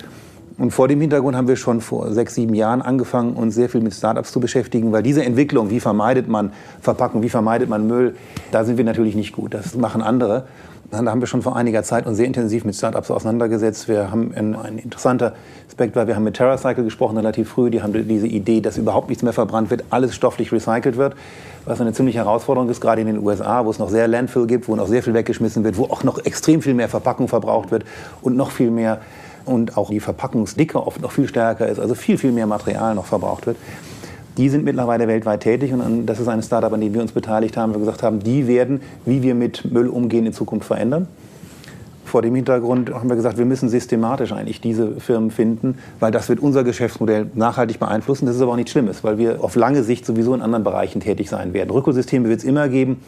Und 0.58 0.72
vor 0.72 0.88
dem 0.88 1.00
Hintergrund 1.00 1.36
haben 1.36 1.46
wir 1.46 1.54
schon 1.54 1.80
vor 1.80 2.12
sechs, 2.12 2.34
sieben 2.34 2.52
Jahren 2.52 2.82
angefangen, 2.82 3.34
uns 3.34 3.54
sehr 3.54 3.68
viel 3.68 3.80
mit 3.80 3.94
Startups 3.94 4.32
zu 4.32 4.40
beschäftigen, 4.40 4.90
weil 4.90 5.04
diese 5.04 5.24
Entwicklung, 5.24 5.70
wie 5.70 5.78
vermeidet 5.78 6.26
man 6.26 6.52
Verpackung, 6.80 7.22
wie 7.22 7.28
vermeidet 7.28 7.68
man 7.68 7.86
Müll, 7.86 8.16
da 8.50 8.64
sind 8.64 8.76
wir 8.76 8.84
natürlich 8.84 9.14
nicht 9.14 9.32
gut. 9.32 9.54
Das 9.54 9.76
machen 9.76 10.02
andere. 10.02 10.46
Da 10.90 11.04
haben 11.04 11.20
wir 11.20 11.26
schon 11.26 11.42
vor 11.42 11.54
einiger 11.54 11.82
Zeit 11.82 12.06
uns 12.06 12.16
sehr 12.16 12.24
intensiv 12.24 12.64
mit 12.64 12.74
Startups 12.74 13.10
auseinandergesetzt. 13.10 13.88
Wir 13.88 14.10
haben 14.10 14.32
ein, 14.34 14.56
ein 14.56 14.78
interessanter 14.78 15.34
Aspekt, 15.68 15.94
weil 15.96 16.06
wir 16.06 16.16
haben 16.16 16.24
mit 16.24 16.34
TerraCycle 16.34 16.82
gesprochen 16.82 17.18
relativ 17.18 17.50
früh. 17.50 17.68
Die 17.68 17.82
haben 17.82 17.92
diese 18.08 18.26
Idee, 18.26 18.62
dass 18.62 18.78
überhaupt 18.78 19.10
nichts 19.10 19.22
mehr 19.22 19.34
verbrannt 19.34 19.68
wird, 19.68 19.84
alles 19.90 20.14
stofflich 20.14 20.50
recycelt 20.50 20.96
wird, 20.96 21.14
was 21.66 21.82
eine 21.82 21.92
ziemliche 21.92 22.20
Herausforderung 22.20 22.70
ist, 22.70 22.80
gerade 22.80 23.02
in 23.02 23.06
den 23.06 23.18
USA, 23.18 23.66
wo 23.66 23.70
es 23.70 23.78
noch 23.78 23.90
sehr 23.90 24.08
Landfill 24.08 24.46
gibt, 24.46 24.66
wo 24.66 24.76
noch 24.76 24.86
sehr 24.86 25.02
viel 25.02 25.12
weggeschmissen 25.12 25.62
wird, 25.62 25.76
wo 25.76 25.84
auch 25.84 26.04
noch 26.04 26.24
extrem 26.24 26.62
viel 26.62 26.72
mehr 26.72 26.88
Verpackung 26.88 27.28
verbraucht 27.28 27.70
wird 27.70 27.84
und 28.22 28.38
noch 28.38 28.50
viel 28.50 28.70
mehr 28.70 29.02
und 29.44 29.76
auch 29.76 29.90
die 29.90 30.00
Verpackungsdicke 30.00 30.86
oft 30.86 31.02
noch 31.02 31.12
viel 31.12 31.28
stärker 31.28 31.68
ist, 31.68 31.78
also 31.78 31.94
viel, 31.94 32.16
viel 32.16 32.32
mehr 32.32 32.46
Material 32.46 32.94
noch 32.94 33.06
verbraucht 33.06 33.46
wird. 33.46 33.58
Die 34.38 34.48
sind 34.48 34.64
mittlerweile 34.64 35.08
weltweit 35.08 35.40
tätig 35.40 35.72
und 35.72 36.06
das 36.06 36.20
ist 36.20 36.28
ein 36.28 36.42
Startup, 36.44 36.72
an 36.72 36.80
dem 36.80 36.94
wir 36.94 37.02
uns 37.02 37.10
beteiligt 37.10 37.56
haben, 37.56 37.72
wir 37.72 37.80
gesagt 37.80 38.04
haben, 38.04 38.20
die 38.20 38.46
werden, 38.46 38.80
wie 39.04 39.20
wir 39.22 39.34
mit 39.34 39.70
Müll 39.70 39.88
umgehen, 39.88 40.26
in 40.26 40.32
Zukunft 40.32 40.68
verändern. 40.68 41.08
Vor 42.04 42.22
dem 42.22 42.36
Hintergrund 42.36 42.94
haben 42.94 43.08
wir 43.08 43.16
gesagt, 43.16 43.36
wir 43.36 43.44
müssen 43.44 43.68
systematisch 43.68 44.32
eigentlich 44.32 44.60
diese 44.60 44.92
Firmen 45.00 45.32
finden, 45.32 45.78
weil 45.98 46.12
das 46.12 46.28
wird 46.28 46.38
unser 46.38 46.62
Geschäftsmodell 46.62 47.26
nachhaltig 47.34 47.80
beeinflussen. 47.80 48.26
Das 48.26 48.36
ist 48.36 48.40
aber 48.40 48.52
auch 48.52 48.56
nichts 48.56 48.70
Schlimmes, 48.70 49.02
weil 49.02 49.18
wir 49.18 49.42
auf 49.42 49.56
lange 49.56 49.82
Sicht 49.82 50.06
sowieso 50.06 50.32
in 50.34 50.40
anderen 50.40 50.62
Bereichen 50.62 51.00
tätig 51.00 51.28
sein 51.28 51.52
werden. 51.52 51.70
Rückholsysteme 51.70 52.28
wird 52.28 52.38
es 52.38 52.44
immer 52.44 52.68
geben, 52.68 53.02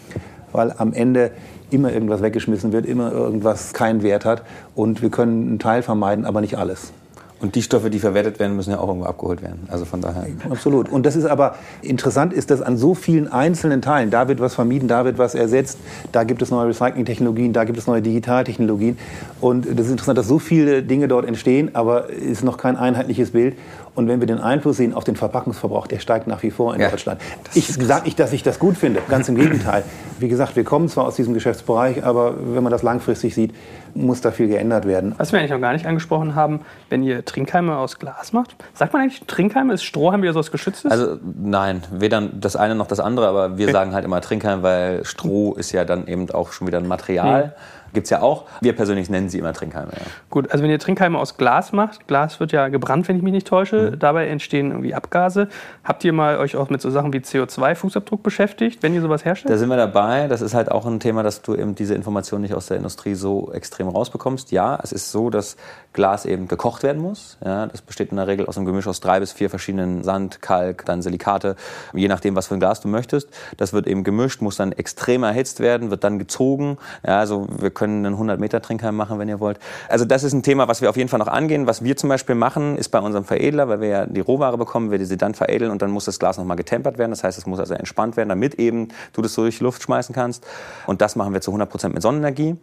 weil 0.50 0.74
am 0.76 0.92
Ende 0.92 1.30
immer 1.70 1.92
irgendwas 1.92 2.22
weggeschmissen 2.22 2.72
wird, 2.72 2.86
immer 2.86 3.12
irgendwas 3.12 3.72
keinen 3.72 4.02
Wert 4.02 4.24
hat 4.24 4.42
und 4.74 5.00
wir 5.00 5.10
können 5.10 5.46
einen 5.46 5.58
Teil 5.60 5.82
vermeiden, 5.82 6.26
aber 6.26 6.40
nicht 6.40 6.58
alles. 6.58 6.92
Und 7.40 7.54
die 7.54 7.62
Stoffe, 7.62 7.88
die 7.88 7.98
verwertet 7.98 8.38
werden, 8.38 8.54
müssen 8.54 8.70
ja 8.70 8.78
auch 8.78 8.88
irgendwo 8.88 9.06
abgeholt 9.06 9.42
werden. 9.42 9.66
Also 9.68 9.86
von 9.86 10.02
daher. 10.02 10.26
Absolut. 10.50 10.90
Und 10.90 11.06
das 11.06 11.16
ist 11.16 11.24
aber 11.24 11.54
interessant, 11.80 12.34
ist, 12.34 12.50
dass 12.50 12.60
an 12.60 12.76
so 12.76 12.94
vielen 12.94 13.28
einzelnen 13.28 13.80
Teilen, 13.80 14.10
da 14.10 14.28
wird 14.28 14.40
was 14.40 14.54
vermieden, 14.54 14.88
da 14.88 15.06
wird 15.06 15.16
was 15.16 15.34
ersetzt, 15.34 15.78
da 16.12 16.24
gibt 16.24 16.42
es 16.42 16.50
neue 16.50 16.68
Recycling-Technologien, 16.68 17.54
da 17.54 17.64
gibt 17.64 17.78
es 17.78 17.86
neue 17.86 18.02
Digitaltechnologien. 18.02 18.98
Und 19.40 19.66
das 19.66 19.86
ist 19.86 19.92
interessant, 19.92 20.18
dass 20.18 20.28
so 20.28 20.38
viele 20.38 20.82
Dinge 20.82 21.08
dort 21.08 21.24
entstehen, 21.24 21.74
aber 21.74 22.10
es 22.10 22.24
ist 22.24 22.44
noch 22.44 22.58
kein 22.58 22.76
einheitliches 22.76 23.30
Bild. 23.30 23.56
Und 24.00 24.08
wenn 24.08 24.20
wir 24.20 24.26
den 24.26 24.38
Einfluss 24.38 24.78
sehen 24.78 24.94
auf 24.94 25.04
den 25.04 25.14
Verpackungsverbrauch, 25.14 25.86
der 25.86 25.98
steigt 25.98 26.26
nach 26.26 26.42
wie 26.42 26.50
vor 26.50 26.74
in 26.74 26.80
ja, 26.80 26.88
Deutschland. 26.88 27.20
Ich 27.52 27.66
sage 27.66 28.04
nicht, 28.04 28.18
dass 28.18 28.32
ich 28.32 28.42
das 28.42 28.58
gut 28.58 28.78
finde, 28.78 29.02
ganz 29.10 29.28
im 29.28 29.34
Gegenteil. 29.34 29.84
Wie 30.18 30.28
gesagt, 30.28 30.56
wir 30.56 30.64
kommen 30.64 30.88
zwar 30.88 31.04
aus 31.04 31.16
diesem 31.16 31.34
Geschäftsbereich, 31.34 32.02
aber 32.02 32.32
wenn 32.38 32.62
man 32.62 32.72
das 32.72 32.82
langfristig 32.82 33.34
sieht, 33.34 33.54
muss 33.92 34.22
da 34.22 34.30
viel 34.30 34.48
geändert 34.48 34.86
werden. 34.86 35.14
Was 35.18 35.32
wir 35.32 35.38
eigentlich 35.38 35.50
noch 35.50 35.60
gar 35.60 35.74
nicht 35.74 35.84
angesprochen 35.84 36.34
haben, 36.34 36.60
wenn 36.88 37.02
ihr 37.02 37.26
Trinkheime 37.26 37.76
aus 37.76 37.98
Glas 37.98 38.32
macht, 38.32 38.56
sagt 38.72 38.94
man 38.94 39.02
eigentlich 39.02 39.20
Trinkheime? 39.26 39.74
Ist 39.74 39.84
Strohhalm 39.84 40.22
wieder 40.22 40.32
so 40.32 40.38
was 40.38 40.50
Geschütztes? 40.50 40.90
Also 40.90 41.18
nein, 41.22 41.82
weder 41.92 42.22
das 42.22 42.56
eine 42.56 42.74
noch 42.74 42.86
das 42.86 43.00
andere, 43.00 43.28
aber 43.28 43.58
wir 43.58 43.66
okay. 43.66 43.72
sagen 43.72 43.92
halt 43.92 44.06
immer 44.06 44.22
Trinkheim, 44.22 44.62
weil 44.62 45.04
Stroh 45.04 45.52
ist 45.52 45.72
ja 45.72 45.84
dann 45.84 46.06
eben 46.06 46.30
auch 46.30 46.52
schon 46.52 46.66
wieder 46.66 46.78
ein 46.78 46.88
Material. 46.88 47.48
Mhm. 47.48 47.52
Gibt 47.92 48.04
es 48.04 48.10
ja 48.10 48.22
auch. 48.22 48.46
Wir 48.60 48.74
persönlich 48.74 49.10
nennen 49.10 49.28
sie 49.28 49.38
immer 49.38 49.52
Trinkheime. 49.52 49.92
Ja. 49.92 50.02
Gut, 50.28 50.50
also 50.50 50.62
wenn 50.62 50.70
ihr 50.70 50.78
Trinkheime 50.78 51.18
aus 51.18 51.36
Glas 51.36 51.72
macht, 51.72 52.06
Glas 52.06 52.40
wird 52.40 52.52
ja 52.52 52.68
gebrannt, 52.68 53.08
wenn 53.08 53.16
ich 53.16 53.22
mich 53.22 53.32
nicht 53.32 53.46
täusche, 53.46 53.92
mhm. 53.92 53.98
dabei 53.98 54.28
entstehen 54.28 54.70
irgendwie 54.70 54.94
Abgase. 54.94 55.48
Habt 55.84 56.04
ihr 56.04 56.12
mal 56.12 56.38
euch 56.38 56.56
auch 56.56 56.70
mit 56.70 56.80
so 56.80 56.90
Sachen 56.90 57.12
wie 57.12 57.18
CO2-Fußabdruck 57.18 58.22
beschäftigt, 58.22 58.82
wenn 58.82 58.94
ihr 58.94 59.00
sowas 59.00 59.24
herstellt? 59.24 59.52
Da 59.52 59.58
sind 59.58 59.68
wir 59.68 59.76
dabei. 59.76 60.28
Das 60.28 60.40
ist 60.40 60.54
halt 60.54 60.70
auch 60.70 60.86
ein 60.86 61.00
Thema, 61.00 61.22
dass 61.22 61.42
du 61.42 61.54
eben 61.54 61.74
diese 61.74 61.94
Informationen 61.94 62.42
nicht 62.42 62.54
aus 62.54 62.66
der 62.66 62.76
Industrie 62.76 63.14
so 63.14 63.52
extrem 63.52 63.88
rausbekommst. 63.88 64.52
Ja, 64.52 64.78
es 64.82 64.92
ist 64.92 65.10
so, 65.10 65.30
dass 65.30 65.56
Glas 65.92 66.24
eben 66.24 66.46
gekocht 66.48 66.82
werden 66.82 67.02
muss. 67.02 67.36
Ja, 67.44 67.66
das 67.66 67.82
besteht 67.82 68.10
in 68.10 68.16
der 68.16 68.26
Regel 68.26 68.46
aus 68.46 68.56
einem 68.56 68.66
Gemisch 68.66 68.86
aus 68.86 69.00
drei 69.00 69.20
bis 69.20 69.32
vier 69.32 69.50
verschiedenen 69.50 70.04
Sand, 70.04 70.40
Kalk, 70.40 70.84
dann 70.84 71.02
Silikate, 71.02 71.56
je 71.92 72.08
nachdem, 72.08 72.36
was 72.36 72.46
für 72.46 72.54
ein 72.54 72.60
Glas 72.60 72.80
du 72.80 72.88
möchtest. 72.88 73.28
Das 73.56 73.72
wird 73.72 73.86
eben 73.86 74.04
gemischt, 74.04 74.40
muss 74.40 74.56
dann 74.56 74.72
extrem 74.72 75.22
erhitzt 75.22 75.60
werden, 75.60 75.90
wird 75.90 76.04
dann 76.04 76.18
gezogen. 76.18 76.78
Ja, 77.04 77.18
also 77.18 77.46
wir 77.58 77.70
können 77.80 78.04
einen 78.04 78.14
100 78.14 78.38
Meter 78.38 78.60
Trinkheim 78.60 78.94
machen, 78.94 79.18
wenn 79.18 79.28
ihr 79.28 79.40
wollt. 79.40 79.58
Also 79.88 80.04
das 80.04 80.22
ist 80.22 80.34
ein 80.34 80.42
Thema, 80.42 80.68
was 80.68 80.82
wir 80.82 80.90
auf 80.90 80.98
jeden 80.98 81.08
Fall 81.08 81.18
noch 81.18 81.28
angehen. 81.28 81.66
Was 81.66 81.82
wir 81.82 81.96
zum 81.96 82.10
Beispiel 82.10 82.34
machen, 82.34 82.76
ist 82.76 82.90
bei 82.90 83.00
unserem 83.00 83.24
Veredler, 83.24 83.68
weil 83.68 83.80
wir 83.80 83.88
ja 83.88 84.06
die 84.06 84.20
Rohware 84.20 84.58
bekommen, 84.58 84.90
wir 84.90 85.04
sie 85.06 85.16
dann 85.16 85.32
veredeln 85.32 85.70
und 85.70 85.80
dann 85.80 85.90
muss 85.90 86.04
das 86.04 86.18
Glas 86.18 86.36
nochmal 86.36 86.58
getempert 86.58 86.98
werden. 86.98 87.10
Das 87.10 87.24
heißt, 87.24 87.38
es 87.38 87.46
muss 87.46 87.58
also 87.58 87.72
entspannt 87.72 88.18
werden, 88.18 88.28
damit 88.28 88.56
eben 88.56 88.88
du 89.14 89.22
das 89.22 89.32
so 89.32 89.42
durch 89.42 89.60
Luft 89.60 89.82
schmeißen 89.82 90.14
kannst. 90.14 90.46
Und 90.86 91.00
das 91.00 91.16
machen 91.16 91.32
wir 91.32 91.40
zu 91.40 91.50
100 91.50 91.70
Prozent 91.70 91.94
mit 91.94 92.02
Sonnenenergie. 92.02 92.56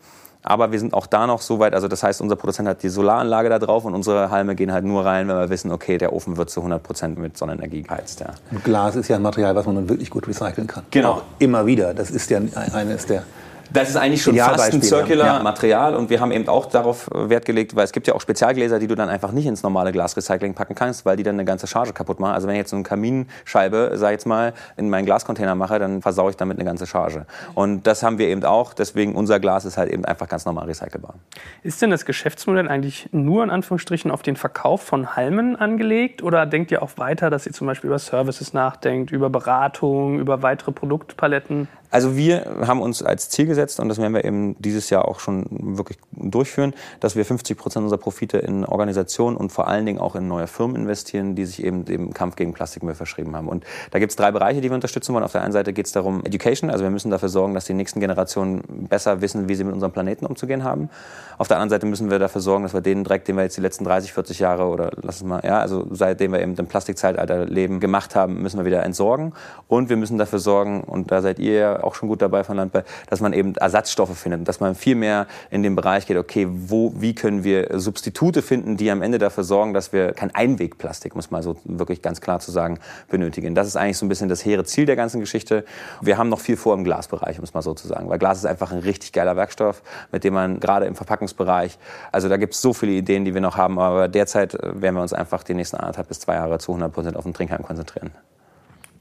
Aber 0.44 0.72
wir 0.72 0.80
sind 0.80 0.94
auch 0.94 1.08
da 1.08 1.26
noch 1.26 1.42
so 1.42 1.58
weit, 1.58 1.74
also 1.74 1.88
das 1.88 2.04
heißt, 2.04 2.22
unser 2.22 2.36
Produzent 2.36 2.70
hat 2.70 2.84
die 2.84 2.90
Solaranlage 2.90 3.50
da 3.50 3.58
drauf 3.58 3.86
und 3.86 3.96
unsere 3.96 4.30
Halme 4.30 4.56
gehen 4.56 4.72
halt 4.72 4.86
nur 4.86 5.04
rein, 5.04 5.28
wenn 5.28 5.36
wir 5.36 5.50
wissen, 5.50 5.72
okay, 5.72 5.98
der 5.98 6.14
Ofen 6.14 6.38
wird 6.38 6.52
zu 6.52 6.60
100 6.60 6.84
Prozent 6.84 7.18
mit 7.18 7.36
Sonnenenergie 7.38 7.82
geheizt. 7.82 8.20
Ja. 8.20 8.28
Und 8.52 8.64
Glas 8.64 8.96
ist 8.96 9.08
ja 9.08 9.16
ein 9.16 9.24
Material, 9.24 9.56
was 9.56 9.66
man 9.66 9.76
nun 9.76 9.90
wirklich 9.90 10.12
gut 10.12 10.28
recyceln 10.28 10.68
kann. 10.68 10.84
Genau. 10.92 11.14
Auch 11.14 11.24
immer 11.40 11.66
wieder. 11.66 11.96
Das 11.96 12.12
ist 12.12 12.30
ja 12.30 12.40
eines 12.54 13.08
der 13.08 13.24
das 13.72 13.90
ist 13.90 13.96
eigentlich 13.98 14.22
schon 14.22 14.36
fast 14.38 14.74
ein 14.74 14.82
Circular-Material 14.82 15.96
und 15.96 16.10
wir 16.10 16.20
haben 16.20 16.32
eben 16.32 16.48
auch 16.48 16.66
darauf 16.66 17.10
Wert 17.14 17.46
gelegt, 17.46 17.76
weil 17.76 17.84
es 17.84 17.92
gibt 17.92 18.08
ja 18.08 18.16
auch 18.16 18.22
Spezialgläser, 18.22 18.80
die 18.80 18.88
du 18.88 18.96
dann 18.96 19.10
einfach 19.10 19.32
nicht 19.32 19.46
ins 19.46 19.64
normale 19.64 19.92
Glasrecycling 19.92 20.54
packen 20.54 20.76
kannst, 20.76 21.06
weil 21.06 21.18
die 21.18 21.24
dann 21.24 21.36
eine 21.36 21.46
ganze 21.46 21.68
Charge 21.68 21.94
kaputt 21.94 22.20
machen. 22.20 22.34
Also 22.34 22.48
wenn 22.48 22.56
ich 22.56 22.60
jetzt 22.60 22.70
so 22.70 22.76
eine 22.76 22.84
Kaminscheibe, 22.84 23.92
sag 23.96 24.10
ich 24.10 24.14
jetzt 24.14 24.26
mal, 24.26 24.54
in 24.78 24.90
meinen 24.90 25.06
Glascontainer 25.06 25.56
mache, 25.56 25.80
dann 25.80 26.02
versaue 26.02 26.32
ich 26.32 26.38
damit 26.38 26.58
eine 26.58 26.66
ganze 26.66 26.88
Charge. 26.88 27.26
Und 27.56 27.88
das 27.88 28.04
haben 28.04 28.18
wir 28.18 28.28
eben 28.28 28.44
auch, 28.44 28.74
deswegen 28.74 29.16
unser 29.16 29.40
Glas 29.40 29.66
ist 29.66 29.78
halt 29.78 29.92
eben 29.92 30.06
einfach 30.06 30.28
ganz 30.28 30.46
normal 30.46 30.66
recycelbar. 30.66 31.16
Ist 31.64 31.82
denn 31.82 31.92
das 31.92 32.06
Geschäftsmodell 32.06 32.68
eigentlich 32.68 33.10
nur 33.12 33.44
in 33.44 33.50
Anführungsstrichen 33.50 34.12
auf 34.12 34.22
den 34.22 34.36
Verkauf 34.36 34.82
von 34.82 35.16
Halmen 35.16 35.56
angelegt 35.56 36.24
oder 36.24 36.46
denkt 36.46 36.72
ihr 36.72 36.82
auch 36.82 36.92
weiter, 36.98 37.30
dass 37.30 37.46
ihr 37.46 37.54
zum 37.54 37.68
Beispiel 37.68 37.90
über 37.90 38.00
Services 38.00 38.54
nachdenkt, 38.54 39.12
über 39.12 39.30
Beratung, 39.30 40.20
über 40.20 40.42
weitere 40.42 40.72
Produktpaletten? 40.72 41.68
Also 41.90 42.18
wir 42.18 42.58
haben 42.66 42.82
uns 42.82 43.02
als 43.02 43.30
Ziel 43.30 43.46
gesetzt, 43.46 43.80
und 43.80 43.90
das 43.90 43.98
werden 43.98 44.14
wir 44.14 44.26
eben 44.26 44.56
dieses 44.60 44.90
Jahr 44.90 45.08
auch 45.08 45.20
schon 45.20 45.46
wirklich 45.50 45.98
durchführen, 46.12 46.74
dass 47.00 47.16
wir 47.16 47.26
50 47.26 47.58
Prozent 47.58 47.84
unserer 47.84 48.00
Profite 48.00 48.38
in 48.38 48.66
Organisationen 48.66 49.38
und 49.38 49.52
vor 49.52 49.68
allen 49.68 49.86
Dingen 49.86 50.00
auch 50.00 50.16
in 50.16 50.28
neue 50.28 50.48
Firmen 50.48 50.76
investieren, 50.76 51.36
die 51.36 51.46
sich 51.46 51.64
eben 51.64 51.86
dem 51.86 52.14
Kampf 52.14 52.36
gegen 52.36 52.54
Plastikmüll 52.54 52.96
verschrieben 52.96 53.36
haben. 53.36 53.48
Und 53.48 53.64
da 53.92 54.00
gibt 54.00 54.12
es 54.12 54.16
drei 54.16 54.32
Bereiche, 54.32 54.62
die 54.62 54.70
wir 54.70 54.76
unterstützen 54.76 55.14
wollen. 55.14 55.24
Auf 55.24 55.32
der 55.32 55.42
einen 55.42 55.54
Seite 55.54 55.74
geht 55.74 55.86
es 55.86 55.92
darum 55.92 56.26
Education, 56.26 56.70
also 56.70 56.84
wir 56.84 56.92
müssen 56.92 57.12
dafür 57.12 57.30
sorgen, 57.30 57.54
dass 57.54 57.66
die 57.66 57.74
nächsten 57.74 58.00
Generationen 58.00 58.64
besser 58.90 59.22
wissen, 59.22 59.48
wie 59.48 59.56
sie 59.56 59.64
mit 59.64 59.74
unserem 59.74 59.92
Planeten 59.92 60.26
umzugehen 60.26 60.64
haben. 60.64 60.90
Auf 61.38 61.48
der 61.48 61.58
anderen 61.58 61.70
Seite 61.70 61.86
müssen 61.86 62.10
wir 62.10 62.20
dafür 62.20 62.42
sorgen, 62.42 62.64
dass 62.64 62.74
wir 62.74 62.82
den 62.82 63.04
Dreck, 63.04 63.26
den 63.26 63.36
wir 63.36 63.44
jetzt 63.44 63.58
die 63.58 63.62
letzten 63.62 63.86
30, 63.86 64.12
40 64.12 64.40
Jahre 64.40 64.66
oder 64.66 64.92
lass 65.02 65.18
es 65.18 65.24
mal, 65.24 65.42
ja, 65.44 65.60
also 65.60 65.88
seitdem 65.92 66.34
wir 66.34 66.42
eben 66.42 66.56
im 66.56 66.68
Plastikzeitalter 66.68 67.46
leben, 67.46 67.80
gemacht 67.80 68.16
haben, 68.16 68.42
müssen 68.42 68.58
wir 68.58 68.66
wieder 68.66 68.84
entsorgen. 68.84 69.34
Und 69.68 69.90
wir 69.90 69.98
müssen 69.98 70.18
dafür 70.18 70.40
sorgen, 70.40 70.84
und 70.84 71.12
da 71.12 71.22
seid 71.22 71.40
ihr 71.40 71.84
auch 71.88 71.96
schon 71.96 72.10
gut 72.10 72.22
dabei 72.22 72.44
von 72.44 72.58
Landball, 72.58 72.84
dass 73.10 73.22
man 73.22 73.34
eben 73.34 73.56
Ersatzstoffe 73.56 74.18
findet, 74.18 74.48
dass 74.48 74.60
man 74.60 74.76
viel 74.76 74.96
mehr 74.96 75.28
in 75.50 75.64
den 75.64 75.76
Bereich 75.76 76.06
geht, 76.06 76.18
okay, 76.18 76.48
wo, 76.50 76.94
wie 76.98 77.16
können 77.16 77.44
wir 77.44 77.80
Substitute 77.80 78.42
finden, 78.42 78.78
die 78.78 78.92
am 78.92 79.02
Ende 79.02 79.18
dafür 79.18 79.44
sorgen, 79.44 79.74
dass 79.74 79.94
wir 79.94 80.14
kein 80.14 80.34
Einwegplastik, 80.34 81.16
muss 81.16 81.32
man 81.32 81.42
so 81.42 81.58
wirklich 81.64 82.02
ganz 82.02 82.22
klar 82.22 82.40
zu 82.40 82.52
sagen, 82.52 82.80
benötigen. 83.10 83.56
Das 83.56 83.68
ist 83.68 83.76
eigentlich 83.76 83.98
so 83.98 84.06
ein 84.06 84.10
bisschen 84.10 84.30
das 84.30 84.46
hehre 84.46 84.66
Ziel 84.66 84.86
der 84.86 84.96
ganzen 84.96 85.20
Geschichte. 85.20 85.66
Wir 86.02 86.18
haben 86.18 86.30
noch 86.30 86.40
viel 86.40 86.58
vor 86.58 86.74
im 86.74 86.84
Glasbereich, 86.84 87.40
muss 87.40 87.54
man 87.54 87.64
so 87.64 87.74
zu 87.74 87.88
sagen, 87.88 88.10
weil 88.10 88.20
Glas 88.20 88.38
ist 88.40 88.46
einfach 88.46 88.72
ein 88.72 88.80
richtig 88.80 89.14
geiler 89.14 89.36
Werkstoff, 89.36 89.82
mit 90.12 90.24
dem 90.24 90.34
man 90.34 90.60
gerade 90.60 90.86
im 90.86 90.96
Verpackungsbereich, 90.96 91.78
also 92.12 92.30
da 92.30 92.38
gibt 92.38 92.54
es 92.54 92.62
so 92.62 92.74
viele 92.74 92.94
Ideen, 92.94 93.26
die 93.26 93.34
wir 93.34 93.42
noch 93.42 93.58
haben, 93.58 93.80
aber 93.80 94.08
derzeit 94.08 94.54
äh, 94.54 94.82
werden 94.82 94.96
wir 94.96 95.02
uns 95.02 95.14
einfach 95.14 95.44
die 95.44 95.54
nächsten 95.54 95.78
anderthalb 95.78 96.08
bis 96.08 96.20
zwei 96.20 96.36
Jahre 96.36 96.60
zu 96.60 96.72
100 96.72 96.92
Prozent 96.92 97.16
auf 97.16 97.24
den 97.24 97.34
Trinkheim 97.34 97.64
konzentrieren. 97.64 98.12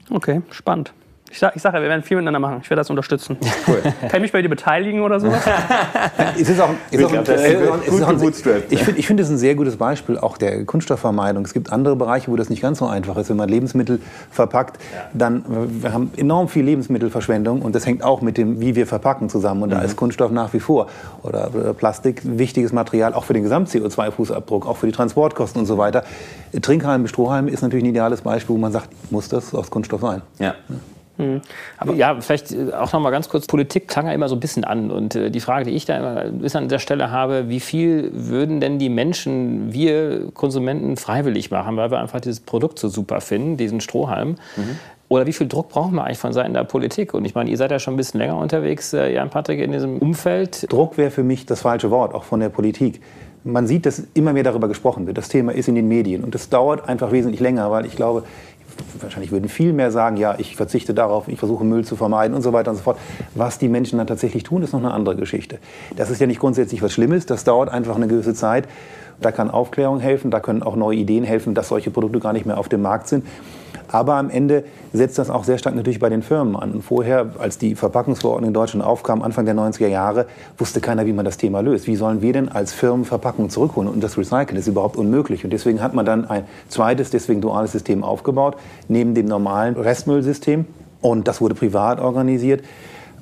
Okay, 0.09 0.41
spannend. 0.51 0.93
Ich 1.29 1.39
sage, 1.39 1.53
ich 1.55 1.61
sag 1.61 1.73
ja, 1.73 1.81
wir 1.81 1.89
werden 1.89 2.03
viel 2.03 2.17
miteinander 2.17 2.39
machen. 2.39 2.59
Ich 2.63 2.69
werde 2.69 2.79
das 2.79 2.89
unterstützen. 2.89 3.37
Cool. 3.67 3.81
Kann 4.01 4.15
ich 4.15 4.21
mich 4.21 4.31
bei 4.31 4.41
dir 4.41 4.49
beteiligen 4.49 5.01
oder 5.01 5.19
sowas? 5.19 5.41
es 6.39 6.49
ist 6.49 6.59
auch, 6.59 6.69
ist 6.89 7.03
auch, 7.03 8.07
ein, 8.07 8.17
gut 8.17 8.33
ich 8.69 8.83
finde, 8.83 8.99
ich 8.99 9.07
find, 9.07 9.19
es 9.19 9.29
ein 9.29 9.37
sehr 9.37 9.55
gutes 9.55 9.77
Beispiel 9.77 10.17
auch 10.17 10.37
der 10.37 10.65
Kunststoffvermeidung. 10.65 11.43
Es 11.43 11.53
gibt 11.53 11.71
andere 11.71 11.95
Bereiche, 11.95 12.31
wo 12.31 12.35
das 12.35 12.49
nicht 12.49 12.61
ganz 12.61 12.79
so 12.79 12.87
einfach 12.87 13.17
ist. 13.17 13.29
Wenn 13.29 13.37
man 13.37 13.49
Lebensmittel 13.49 13.99
verpackt, 14.31 14.79
dann 15.13 15.43
wir 15.81 15.93
haben 15.93 16.11
enorm 16.15 16.47
viel 16.47 16.63
Lebensmittelverschwendung 16.63 17.61
und 17.61 17.75
das 17.75 17.85
hängt 17.85 18.03
auch 18.03 18.21
mit 18.21 18.37
dem, 18.37 18.59
wie 18.59 18.75
wir 18.75 18.87
verpacken 18.87 19.29
zusammen. 19.29 19.63
Und 19.63 19.69
mhm. 19.69 19.75
da 19.75 19.81
ist 19.81 19.95
Kunststoff 19.95 20.31
nach 20.31 20.53
wie 20.53 20.59
vor 20.59 20.87
oder 21.23 21.49
Plastik 21.73 22.21
wichtiges 22.23 22.71
Material, 22.71 23.13
auch 23.13 23.25
für 23.25 23.33
den 23.33 23.43
Gesamt-CO2-Fußabdruck, 23.43 24.65
auch 24.65 24.77
für 24.77 24.85
die 24.85 24.93
Transportkosten 24.93 25.59
und 25.59 25.65
so 25.65 25.77
weiter. 25.77 26.03
Trinkhalme, 26.61 27.07
Strohhalme 27.07 27.51
ist 27.51 27.61
natürlich 27.61 27.83
ein 27.83 27.89
ideales 27.89 28.21
Beispiel, 28.21 28.55
wo 28.55 28.59
man 28.59 28.71
sagt, 28.71 28.89
muss 29.11 29.29
das 29.29 29.53
aus 29.53 29.69
Kunststoff 29.69 30.01
sein. 30.01 30.21
Ja. 30.39 30.55
Mhm. 31.17 31.41
Aber 31.77 31.93
ja, 31.93 32.19
vielleicht 32.19 32.51
äh, 32.51 32.73
auch 32.73 32.91
noch 32.93 32.99
mal 32.99 33.11
ganz 33.11 33.29
kurz, 33.29 33.47
Politik 33.47 33.87
klang 33.87 34.07
ja 34.07 34.13
immer 34.13 34.29
so 34.29 34.35
ein 34.35 34.39
bisschen 34.39 34.63
an. 34.63 34.91
Und 34.91 35.15
äh, 35.15 35.29
die 35.29 35.39
Frage, 35.39 35.65
die 35.65 35.71
ich 35.71 35.85
da 35.85 35.97
immer 35.97 36.31
bis 36.31 36.55
an 36.55 36.69
der 36.69 36.79
Stelle 36.79 37.11
habe, 37.11 37.49
wie 37.49 37.59
viel 37.59 38.11
würden 38.13 38.59
denn 38.59 38.79
die 38.79 38.89
Menschen, 38.89 39.73
wir 39.73 40.31
Konsumenten, 40.33 40.97
freiwillig 40.97 41.51
machen, 41.51 41.77
weil 41.77 41.91
wir 41.91 41.99
einfach 41.99 42.21
dieses 42.21 42.39
Produkt 42.39 42.79
so 42.79 42.89
super 42.89 43.21
finden, 43.21 43.57
diesen 43.57 43.81
Strohhalm? 43.81 44.37
Mhm. 44.55 44.77
Oder 45.09 45.25
wie 45.25 45.33
viel 45.33 45.47
Druck 45.47 45.69
brauchen 45.69 45.95
wir 45.95 46.03
eigentlich 46.03 46.17
von 46.17 46.33
Seiten 46.33 46.53
der 46.53 46.65
Politik? 46.65 47.13
Und 47.13 47.23
ich 47.23 47.33
meine, 47.33 47.49
ihr 47.49 47.57
seid 47.57 47.71
ja 47.71 47.79
schon 47.79 47.93
ein 47.93 47.97
bisschen 47.97 48.19
länger 48.19 48.37
unterwegs, 48.37 48.93
äh, 48.93 49.13
Jan 49.13 49.29
Patrick, 49.29 49.59
in 49.59 49.71
diesem 49.71 49.99
Umfeld. 49.99 50.71
Druck 50.71 50.97
wäre 50.97 51.11
für 51.11 51.23
mich 51.23 51.45
das 51.45 51.61
falsche 51.61 51.89
Wort, 51.91 52.13
auch 52.13 52.25
von 52.25 52.41
der 52.41 52.49
Politik. 52.49 53.01
Man 53.45 53.67
sieht, 53.67 53.85
dass 53.85 54.03
immer 54.13 54.33
mehr 54.33 54.43
darüber 54.43 54.67
gesprochen 54.67 55.07
wird. 55.07 55.17
Das 55.17 55.29
Thema 55.29 55.53
ist 55.53 55.69
in 55.69 55.75
den 55.75 55.87
Medien. 55.87 56.25
Und 56.25 56.35
das 56.35 56.49
dauert 56.49 56.89
einfach 56.89 57.13
wesentlich 57.13 57.39
länger, 57.39 57.71
weil 57.71 57.85
ich 57.85 57.95
glaube, 57.95 58.23
wahrscheinlich 58.99 59.31
würden 59.31 59.49
viel 59.49 59.73
mehr 59.73 59.91
sagen, 59.91 60.17
ja, 60.17 60.35
ich 60.37 60.55
verzichte 60.55 60.93
darauf, 60.93 61.27
ich 61.27 61.39
versuche 61.39 61.63
Müll 61.63 61.85
zu 61.85 61.95
vermeiden 61.95 62.35
und 62.35 62.41
so 62.41 62.53
weiter 62.53 62.71
und 62.71 62.77
so 62.77 62.83
fort. 62.83 62.97
Was 63.35 63.57
die 63.57 63.69
Menschen 63.69 63.97
dann 63.97 64.07
tatsächlich 64.07 64.43
tun, 64.43 64.63
ist 64.63 64.73
noch 64.73 64.79
eine 64.79 64.91
andere 64.91 65.15
Geschichte. 65.15 65.59
Das 65.95 66.09
ist 66.09 66.19
ja 66.19 66.27
nicht 66.27 66.39
grundsätzlich 66.39 66.81
was 66.81 66.93
Schlimmes, 66.93 67.25
das 67.25 67.43
dauert 67.43 67.69
einfach 67.69 67.95
eine 67.95 68.07
gewisse 68.07 68.33
Zeit. 68.33 68.67
Da 69.19 69.31
kann 69.31 69.49
Aufklärung 69.49 69.99
helfen, 69.99 70.29
da 70.29 70.39
können 70.39 70.61
auch 70.61 70.75
neue 70.75 70.97
Ideen 70.97 71.23
helfen, 71.23 71.55
dass 71.55 71.69
solche 71.69 71.89
Produkte 71.89 72.19
gar 72.19 72.33
nicht 72.33 72.45
mehr 72.45 72.57
auf 72.57 72.69
dem 72.69 72.81
Markt 72.83 73.07
sind. 73.07 73.25
Aber 73.91 74.15
am 74.15 74.29
Ende 74.29 74.63
setzt 74.93 75.17
das 75.17 75.29
auch 75.29 75.43
sehr 75.43 75.57
stark 75.57 75.75
natürlich 75.75 75.99
bei 75.99 76.09
den 76.09 76.21
Firmen 76.21 76.55
an. 76.55 76.71
Und 76.71 76.81
vorher, 76.81 77.31
als 77.39 77.57
die 77.57 77.75
Verpackungsverordnung 77.75 78.49
in 78.49 78.53
Deutschland 78.53 78.85
aufkam, 78.85 79.21
Anfang 79.21 79.45
der 79.45 79.55
90er 79.55 79.87
Jahre, 79.87 80.25
wusste 80.57 80.81
keiner, 80.81 81.05
wie 81.05 81.13
man 81.13 81.25
das 81.25 81.37
Thema 81.37 81.61
löst. 81.61 81.87
Wie 81.87 81.95
sollen 81.95 82.21
wir 82.21 82.33
denn 82.33 82.49
als 82.49 82.73
Firmen 82.73 83.05
Verpackungen 83.05 83.49
zurückholen? 83.49 83.89
Und 83.89 84.03
das 84.03 84.17
Recyceln 84.17 84.57
ist 84.57 84.67
überhaupt 84.67 84.97
unmöglich. 84.97 85.43
Und 85.43 85.51
deswegen 85.51 85.81
hat 85.81 85.93
man 85.93 86.05
dann 86.05 86.25
ein 86.25 86.45
zweites, 86.69 87.09
deswegen 87.09 87.41
duales 87.41 87.71
System 87.71 88.03
aufgebaut, 88.03 88.57
neben 88.87 89.15
dem 89.15 89.27
normalen 89.27 89.75
Restmüllsystem. 89.75 90.65
Und 91.01 91.27
das 91.27 91.41
wurde 91.41 91.55
privat 91.55 91.99
organisiert. 91.99 92.63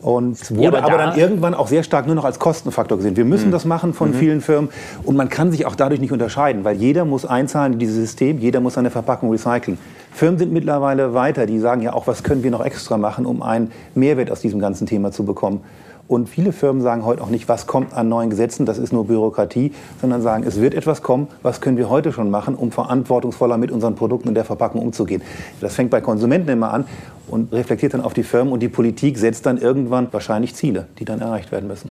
Und 0.06 0.51
wurde 0.51 0.62
ja, 0.62 0.70
aber, 0.70 0.84
aber, 0.84 0.97
dann 0.99 1.18
irgendwann 1.18 1.56
auch 1.56 1.68
sehr 1.68 1.82
stark 1.82 2.06
nur 2.06 2.14
noch 2.14 2.26
als 2.26 2.38
Kostenfaktor 2.38 2.99
gesehen. 2.99 3.18
Wir 3.18 3.26
müssen 3.26 3.47
mhm. 3.47 3.53
das 3.53 3.66
machen 3.66 3.95
von 3.95 4.10
mhm. 4.10 4.14
vielen 4.14 4.41
Firmen 4.41 4.70
und 5.03 5.16
man 5.16 5.30
kann 5.30 5.49
sich 5.49 5.66
auch 5.66 5.74
dadurch 5.74 5.99
nicht 5.99 6.12
unterscheiden, 6.12 6.64
weil 6.64 6.76
jeder 6.76 7.06
muss 7.06 7.26
einzahlen 7.26 7.74
in 7.74 7.80
dieses 7.80 7.95
System, 7.95 8.38
jeder 8.38 8.60
muss 8.60 8.76
seine 8.76 8.91
Verpackung 8.91 9.32
recyceln. 9.32 9.80
Firmen 10.12 10.38
sind 10.38 10.53
mittlerweile 10.53 11.16
weiter, 11.16 11.47
die 11.47 11.58
sagen 11.58 11.82
ja 11.82 11.93
auch, 11.93 12.06
was 12.06 12.22
können 12.22 12.43
wir 12.43 12.51
noch 12.51 12.64
extra 12.64 12.99
machen, 12.99 13.26
um 13.26 13.41
einen 13.41 13.72
Mehrwert 13.95 14.30
aus 14.30 14.41
diesem 14.41 14.60
ganzen 14.60 14.86
Thema 14.86 15.12
zu 15.12 15.26
bekommen. 15.26 15.62
Und 16.08 16.30
viele 16.30 16.51
Firmen 16.51 16.82
sagen 16.82 17.03
heute 17.03 17.24
auch 17.24 17.30
nicht, 17.30 17.49
was 17.49 17.66
kommt 17.66 17.93
an 17.93 18.10
neuen 18.10 18.30
Gesetzen, 18.30 18.66
das 18.66 18.78
ist 18.78 18.93
nur 18.93 19.08
Bürokratie, 19.08 19.74
sondern 20.01 20.22
sagen, 20.22 20.43
es 20.45 20.62
wird 20.62 20.76
etwas 20.76 21.01
kommen, 21.01 21.28
was 21.41 21.62
können 21.62 21.78
wir 21.78 21.89
heute 21.89 22.12
schon 22.12 22.30
machen, 22.30 22.56
um 22.56 22.72
verantwortungsvoller 22.72 23.58
mit 23.58 23.72
unseren 23.72 23.95
Produkten 23.95 24.28
und 24.28 24.36
der 24.36 24.45
Verpackung 24.45 24.82
umzugehen. 24.82 25.24
Das 25.62 25.74
fängt 25.74 25.89
bei 25.89 26.01
Konsumenten 26.01 26.49
immer 26.49 26.72
an 26.72 26.86
und 27.28 27.51
reflektiert 27.51 27.95
dann 27.95 28.01
auf 28.01 28.14
die 28.14 28.24
Firmen 28.24 28.53
und 28.53 28.60
die 28.60 28.70
Politik 28.70 29.18
setzt 29.18 29.45
dann 29.47 29.58
irgendwann 29.58 30.12
wahrscheinlich 30.12 30.53
Ziele, 30.53 30.88
die 30.99 31.06
dann 31.06 31.22
erreicht 31.22 31.51
werden 31.51 31.68
müssen. 31.68 31.89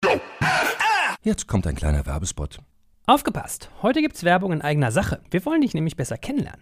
Jetzt 1.23 1.47
kommt 1.47 1.65
ein 1.65 1.75
kleiner 1.75 2.05
Werbespot. 2.05 2.59
Aufgepasst! 3.05 3.69
Heute 3.81 4.01
gibt's 4.01 4.23
Werbung 4.23 4.53
in 4.53 4.61
eigener 4.61 4.91
Sache. 4.91 5.19
Wir 5.31 5.43
wollen 5.45 5.61
dich 5.61 5.73
nämlich 5.73 5.97
besser 5.97 6.17
kennenlernen, 6.17 6.61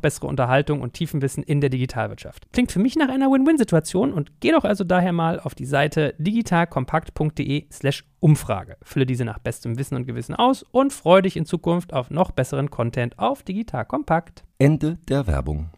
bessere 0.00 0.26
Unterhaltung 0.26 0.80
und 0.80 0.94
tiefen 0.94 1.22
Wissen 1.22 1.42
in 1.42 1.60
der 1.60 1.70
Digitalwirtschaft. 1.70 2.52
Klingt 2.52 2.72
für 2.72 2.78
mich 2.78 2.96
nach 2.96 3.08
einer 3.08 3.30
Win-Win-Situation 3.30 4.12
und 4.12 4.40
geh 4.40 4.52
doch 4.52 4.64
also 4.64 4.84
daher 4.84 5.12
mal 5.12 5.40
auf 5.40 5.54
die 5.54 5.66
Seite 5.66 6.14
digitalkompakt.de/slash 6.18 8.04
Umfrage. 8.20 8.76
Fülle 8.82 9.06
diese 9.06 9.24
nach 9.24 9.38
bestem 9.38 9.78
Wissen 9.78 9.96
und 9.96 10.06
Gewissen 10.06 10.34
aus 10.34 10.62
und 10.62 10.92
freue 10.92 11.22
dich 11.22 11.36
in 11.36 11.46
Zukunft 11.46 11.92
auf 11.92 12.10
noch 12.10 12.32
besseren 12.32 12.70
Content 12.70 13.18
auf 13.18 13.42
Digital 13.42 13.86
Kompakt. 13.86 14.44
Ende 14.58 14.98
der 15.08 15.26
Werbung. 15.26 15.70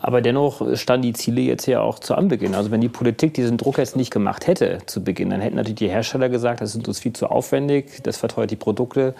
Aber 0.00 0.20
dennoch 0.20 0.76
standen 0.76 1.02
die 1.02 1.12
Ziele 1.12 1.40
jetzt 1.40 1.66
ja 1.66 1.80
auch 1.80 1.98
zu 1.98 2.14
Anbeginn. 2.14 2.54
Also 2.54 2.70
wenn 2.70 2.80
die 2.80 2.88
Politik 2.88 3.34
diesen 3.34 3.56
Druck 3.56 3.78
jetzt 3.78 3.96
nicht 3.96 4.10
gemacht 4.10 4.46
hätte 4.46 4.78
zu 4.86 5.02
Beginn, 5.02 5.30
dann 5.30 5.40
hätten 5.40 5.56
natürlich 5.56 5.78
die 5.78 5.88
Hersteller 5.88 6.28
gesagt, 6.28 6.60
das 6.60 6.74
ist 6.74 6.86
uns 6.86 6.98
viel 6.98 7.12
zu 7.12 7.26
aufwendig, 7.26 8.02
das 8.02 8.16
verteuert 8.16 8.50
die 8.50 8.56
Produkte. 8.56 9.14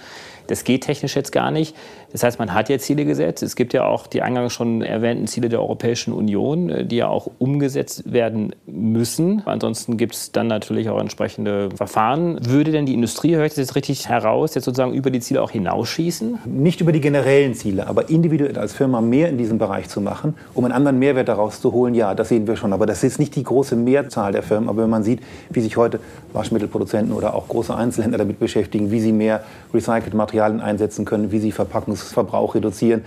Das 0.47 0.64
geht 0.64 0.82
technisch 0.82 1.16
jetzt 1.16 1.32
gar 1.32 1.51
nicht. 1.51 1.74
Das 2.12 2.24
heißt, 2.24 2.38
man 2.38 2.53
hat 2.55 2.68
ja 2.68 2.78
Ziele 2.78 3.05
gesetzt. 3.05 3.43
Es 3.43 3.55
gibt 3.55 3.72
ja 3.72 3.84
auch 3.86 4.07
die 4.07 4.22
eingangs 4.22 4.53
schon 4.53 4.82
erwähnten 4.82 5.26
Ziele 5.26 5.49
der 5.49 5.61
Europäischen 5.61 6.12
Union, 6.12 6.70
äh, 6.70 6.84
die 6.84 6.97
ja 6.97 7.09
auch 7.09 7.30
umgesetzt 7.38 8.12
werden 8.12 8.55
müssen. 8.66 9.43
Ansonsten 9.47 9.97
gibt 9.97 10.14
es 10.14 10.32
dann 10.32 10.49
natürlich 10.49 10.88
auch 10.88 11.01
entsprechende 11.01 11.68
Verfahren. 11.74 12.38
Würde 12.45 12.72
denn 12.72 12.86
die 12.86 12.95
Industrie, 12.95 13.36
höre 13.36 13.45
ich 13.45 13.53
das 13.53 13.59
jetzt 13.59 13.76
richtig 13.76 14.09
heraus, 14.09 14.55
jetzt 14.55 14.64
sozusagen 14.64 14.93
über 14.93 15.11
die 15.11 15.20
Ziele 15.20 15.43
auch 15.43 15.51
hinausschießen? 15.51 16.41
Nicht 16.47 16.80
über 16.80 16.93
die 16.93 17.01
generellen 17.01 17.55
Ziele, 17.55 17.86
aber 17.86 18.11
individuell 18.11 18.59
als 18.59 18.72
Firma 18.72 19.01
mehr 19.01 19.28
in 19.28 19.38
diesem 19.38 19.59
Bereich 19.59 19.88
zu 19.88 20.01
machen, 20.01 20.34
um 20.55 20.64
einen 20.64 20.72
anderen 20.72 20.99
Mehrwert 20.99 21.28
daraus 21.28 21.61
zu 21.61 21.72
holen, 21.72 21.95
ja, 21.95 22.14
das 22.14 22.28
sehen 22.28 22.47
wir 22.47 22.57
schon. 22.57 22.72
Aber 22.72 22.86
das 22.86 23.05
ist 23.05 23.18
nicht 23.18 23.36
die 23.36 23.45
große 23.45 23.76
Mehrzahl 23.76 24.32
der 24.32 24.43
Firmen. 24.43 24.68
Aber 24.68 24.82
wenn 24.82 24.91
man 24.91 25.03
sieht, 25.03 25.20
wie 25.51 25.61
sich 25.61 25.76
heute 25.76 26.01
Waschmittelproduzenten 26.32 27.12
oder 27.12 27.34
auch 27.34 27.48
große 27.48 27.74
Einzelhändler 27.74 28.18
damit 28.18 28.38
beschäftigen, 28.38 28.90
wie 28.90 29.00
sie 29.00 29.12
mehr 29.12 29.42
recycelt 29.72 30.14
Material 30.14 30.40
Materialien 30.40 30.60
einsetzen 30.60 31.04
können, 31.04 31.32
wie 31.32 31.38
sie 31.38 31.52
Verpackungsverbrauch 31.52 32.54
reduzieren. 32.54 33.04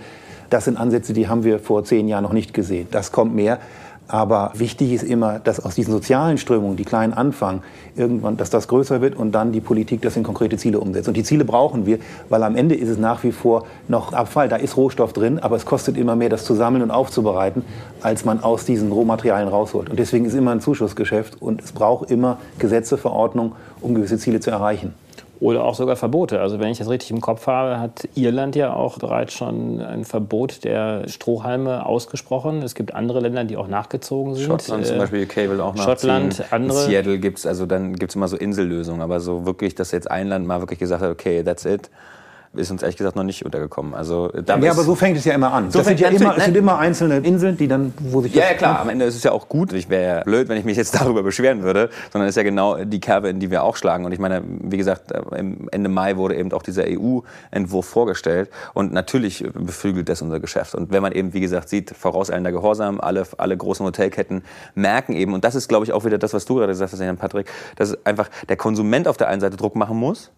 Das 0.50 0.66
sind 0.66 0.76
Ansätze, 0.76 1.12
die 1.12 1.28
haben 1.28 1.42
wir 1.42 1.58
vor 1.58 1.84
zehn 1.84 2.06
Jahren 2.06 2.22
noch 2.22 2.32
nicht 2.32 2.54
gesehen. 2.54 2.86
Das 2.90 3.12
kommt 3.12 3.34
mehr. 3.34 3.58
Aber 4.06 4.52
wichtig 4.54 4.92
ist 4.92 5.02
immer, 5.02 5.38
dass 5.38 5.64
aus 5.64 5.74
diesen 5.74 5.92
sozialen 5.92 6.36
Strömungen, 6.36 6.76
die 6.76 6.84
kleinen 6.84 7.14
anfangen, 7.14 7.62
irgendwann, 7.96 8.36
dass 8.36 8.50
das 8.50 8.68
größer 8.68 9.00
wird 9.00 9.16
und 9.16 9.32
dann 9.32 9.52
die 9.52 9.60
Politik 9.60 10.02
das 10.02 10.16
in 10.16 10.22
konkrete 10.22 10.58
Ziele 10.58 10.78
umsetzt. 10.78 11.08
Und 11.08 11.16
die 11.16 11.22
Ziele 11.22 11.44
brauchen 11.44 11.86
wir, 11.86 11.98
weil 12.28 12.42
am 12.42 12.54
Ende 12.54 12.74
ist 12.74 12.88
es 12.88 12.98
nach 12.98 13.24
wie 13.24 13.32
vor 13.32 13.66
noch 13.88 14.12
Abfall. 14.12 14.48
Da 14.48 14.56
ist 14.56 14.76
Rohstoff 14.76 15.14
drin, 15.14 15.38
aber 15.38 15.56
es 15.56 15.64
kostet 15.64 15.96
immer 15.96 16.16
mehr, 16.16 16.28
das 16.28 16.44
zu 16.44 16.54
sammeln 16.54 16.82
und 16.82 16.90
aufzubereiten, 16.90 17.64
als 18.02 18.24
man 18.26 18.42
aus 18.42 18.66
diesen 18.66 18.92
Rohmaterialien 18.92 19.48
rausholt. 19.48 19.88
Und 19.88 19.98
deswegen 19.98 20.26
ist 20.26 20.34
immer 20.34 20.50
ein 20.50 20.60
Zuschussgeschäft 20.60 21.40
und 21.40 21.62
es 21.62 21.72
braucht 21.72 22.10
immer 22.10 22.38
Gesetze, 22.58 22.98
Verordnungen, 22.98 23.52
um 23.80 23.94
gewisse 23.94 24.18
Ziele 24.18 24.40
zu 24.40 24.50
erreichen. 24.50 24.92
Oder 25.44 25.62
auch 25.64 25.74
sogar 25.74 25.96
Verbote. 25.96 26.40
Also 26.40 26.58
wenn 26.58 26.68
ich 26.68 26.78
das 26.78 26.88
richtig 26.88 27.10
im 27.10 27.20
Kopf 27.20 27.46
habe, 27.46 27.78
hat 27.78 28.08
Irland 28.14 28.56
ja 28.56 28.72
auch 28.72 28.98
bereits 28.98 29.34
schon 29.34 29.78
ein 29.78 30.06
Verbot 30.06 30.64
der 30.64 31.06
Strohhalme 31.06 31.84
ausgesprochen. 31.84 32.62
Es 32.62 32.74
gibt 32.74 32.94
andere 32.94 33.20
Länder, 33.20 33.44
die 33.44 33.58
auch 33.58 33.68
nachgezogen 33.68 34.34
sind. 34.36 34.46
Schottland 34.46 34.86
zum 34.86 34.96
Beispiel, 34.96 35.24
UK 35.24 35.36
will 35.50 35.60
auch 35.60 35.74
nachziehen. 35.74 35.84
Schottland, 35.84 36.44
andere. 36.50 36.84
In 36.84 36.86
Seattle 36.86 37.18
gibt 37.18 37.40
es, 37.40 37.46
also 37.46 37.66
dann 37.66 37.94
gibt 37.96 38.12
es 38.12 38.16
immer 38.16 38.28
so 38.28 38.38
Insellösungen. 38.38 39.02
Aber 39.02 39.20
so 39.20 39.44
wirklich, 39.44 39.74
dass 39.74 39.92
jetzt 39.92 40.10
ein 40.10 40.28
Land 40.28 40.46
mal 40.46 40.60
wirklich 40.60 40.78
gesagt 40.78 41.02
hat, 41.02 41.10
okay, 41.10 41.42
that's 41.42 41.66
it 41.66 41.90
ist 42.56 42.70
uns 42.70 42.82
ehrlich 42.82 42.96
gesagt 42.96 43.16
noch 43.16 43.24
nicht 43.24 43.44
untergekommen. 43.44 43.94
Also, 43.94 44.30
ja, 44.46 44.54
aber 44.54 44.82
so 44.82 44.94
fängt 44.94 45.16
es 45.16 45.24
ja 45.24 45.34
immer 45.34 45.52
an. 45.52 45.70
So 45.70 45.78
das 45.78 45.88
sind 45.88 46.00
ja 46.00 46.08
immer, 46.08 46.36
es 46.36 46.44
sind 46.44 46.56
immer 46.56 46.78
einzelne 46.78 47.18
Inseln, 47.18 47.56
die 47.56 47.68
dann, 47.68 47.92
wo 47.98 48.20
sich 48.22 48.34
Ja, 48.34 48.44
ja 48.44 48.54
klar, 48.54 48.80
am 48.80 48.88
Ende 48.88 49.04
ist 49.04 49.16
es 49.16 49.22
ja 49.22 49.32
auch 49.32 49.48
gut. 49.48 49.72
Ich 49.72 49.88
wäre 49.88 50.18
ja 50.18 50.22
blöd, 50.24 50.48
wenn 50.48 50.58
ich 50.58 50.64
mich 50.64 50.76
jetzt 50.76 50.94
darüber 51.00 51.22
beschweren 51.22 51.62
würde, 51.62 51.90
sondern 52.12 52.28
es 52.28 52.32
ist 52.32 52.36
ja 52.36 52.42
genau 52.42 52.84
die 52.84 53.00
Kerbe, 53.00 53.28
in 53.28 53.40
die 53.40 53.50
wir 53.50 53.62
auch 53.62 53.76
schlagen. 53.76 54.04
Und 54.04 54.12
ich 54.12 54.18
meine, 54.18 54.42
wie 54.44 54.76
gesagt, 54.76 55.12
Ende 55.12 55.88
Mai 55.88 56.16
wurde 56.16 56.36
eben 56.36 56.52
auch 56.52 56.62
dieser 56.62 56.84
EU-Entwurf 56.86 57.86
vorgestellt 57.86 58.50
und 58.74 58.92
natürlich 58.92 59.44
beflügelt 59.54 60.08
das 60.08 60.22
unser 60.22 60.40
Geschäft. 60.40 60.74
Und 60.74 60.92
wenn 60.92 61.02
man 61.02 61.12
eben, 61.12 61.32
wie 61.32 61.40
gesagt, 61.40 61.68
sieht, 61.68 61.90
vorauseilender 61.90 62.52
Gehorsam, 62.52 63.00
alle, 63.00 63.24
alle 63.38 63.56
großen 63.56 63.84
Hotelketten 63.84 64.42
merken 64.74 65.14
eben, 65.14 65.34
und 65.34 65.44
das 65.44 65.54
ist, 65.54 65.68
glaube 65.68 65.84
ich, 65.84 65.92
auch 65.92 66.04
wieder 66.04 66.18
das, 66.18 66.32
was 66.32 66.44
du 66.44 66.56
gerade 66.56 66.72
gesagt 66.72 66.92
hast, 66.92 67.00
Herr 67.00 67.14
Patrick, 67.14 67.46
dass 67.76 68.04
einfach 68.06 68.28
der 68.48 68.56
Konsument 68.56 69.08
auf 69.08 69.16
der 69.16 69.28
einen 69.28 69.40
Seite 69.40 69.56
Druck 69.56 69.76
machen 69.76 69.96
muss, 69.96 70.30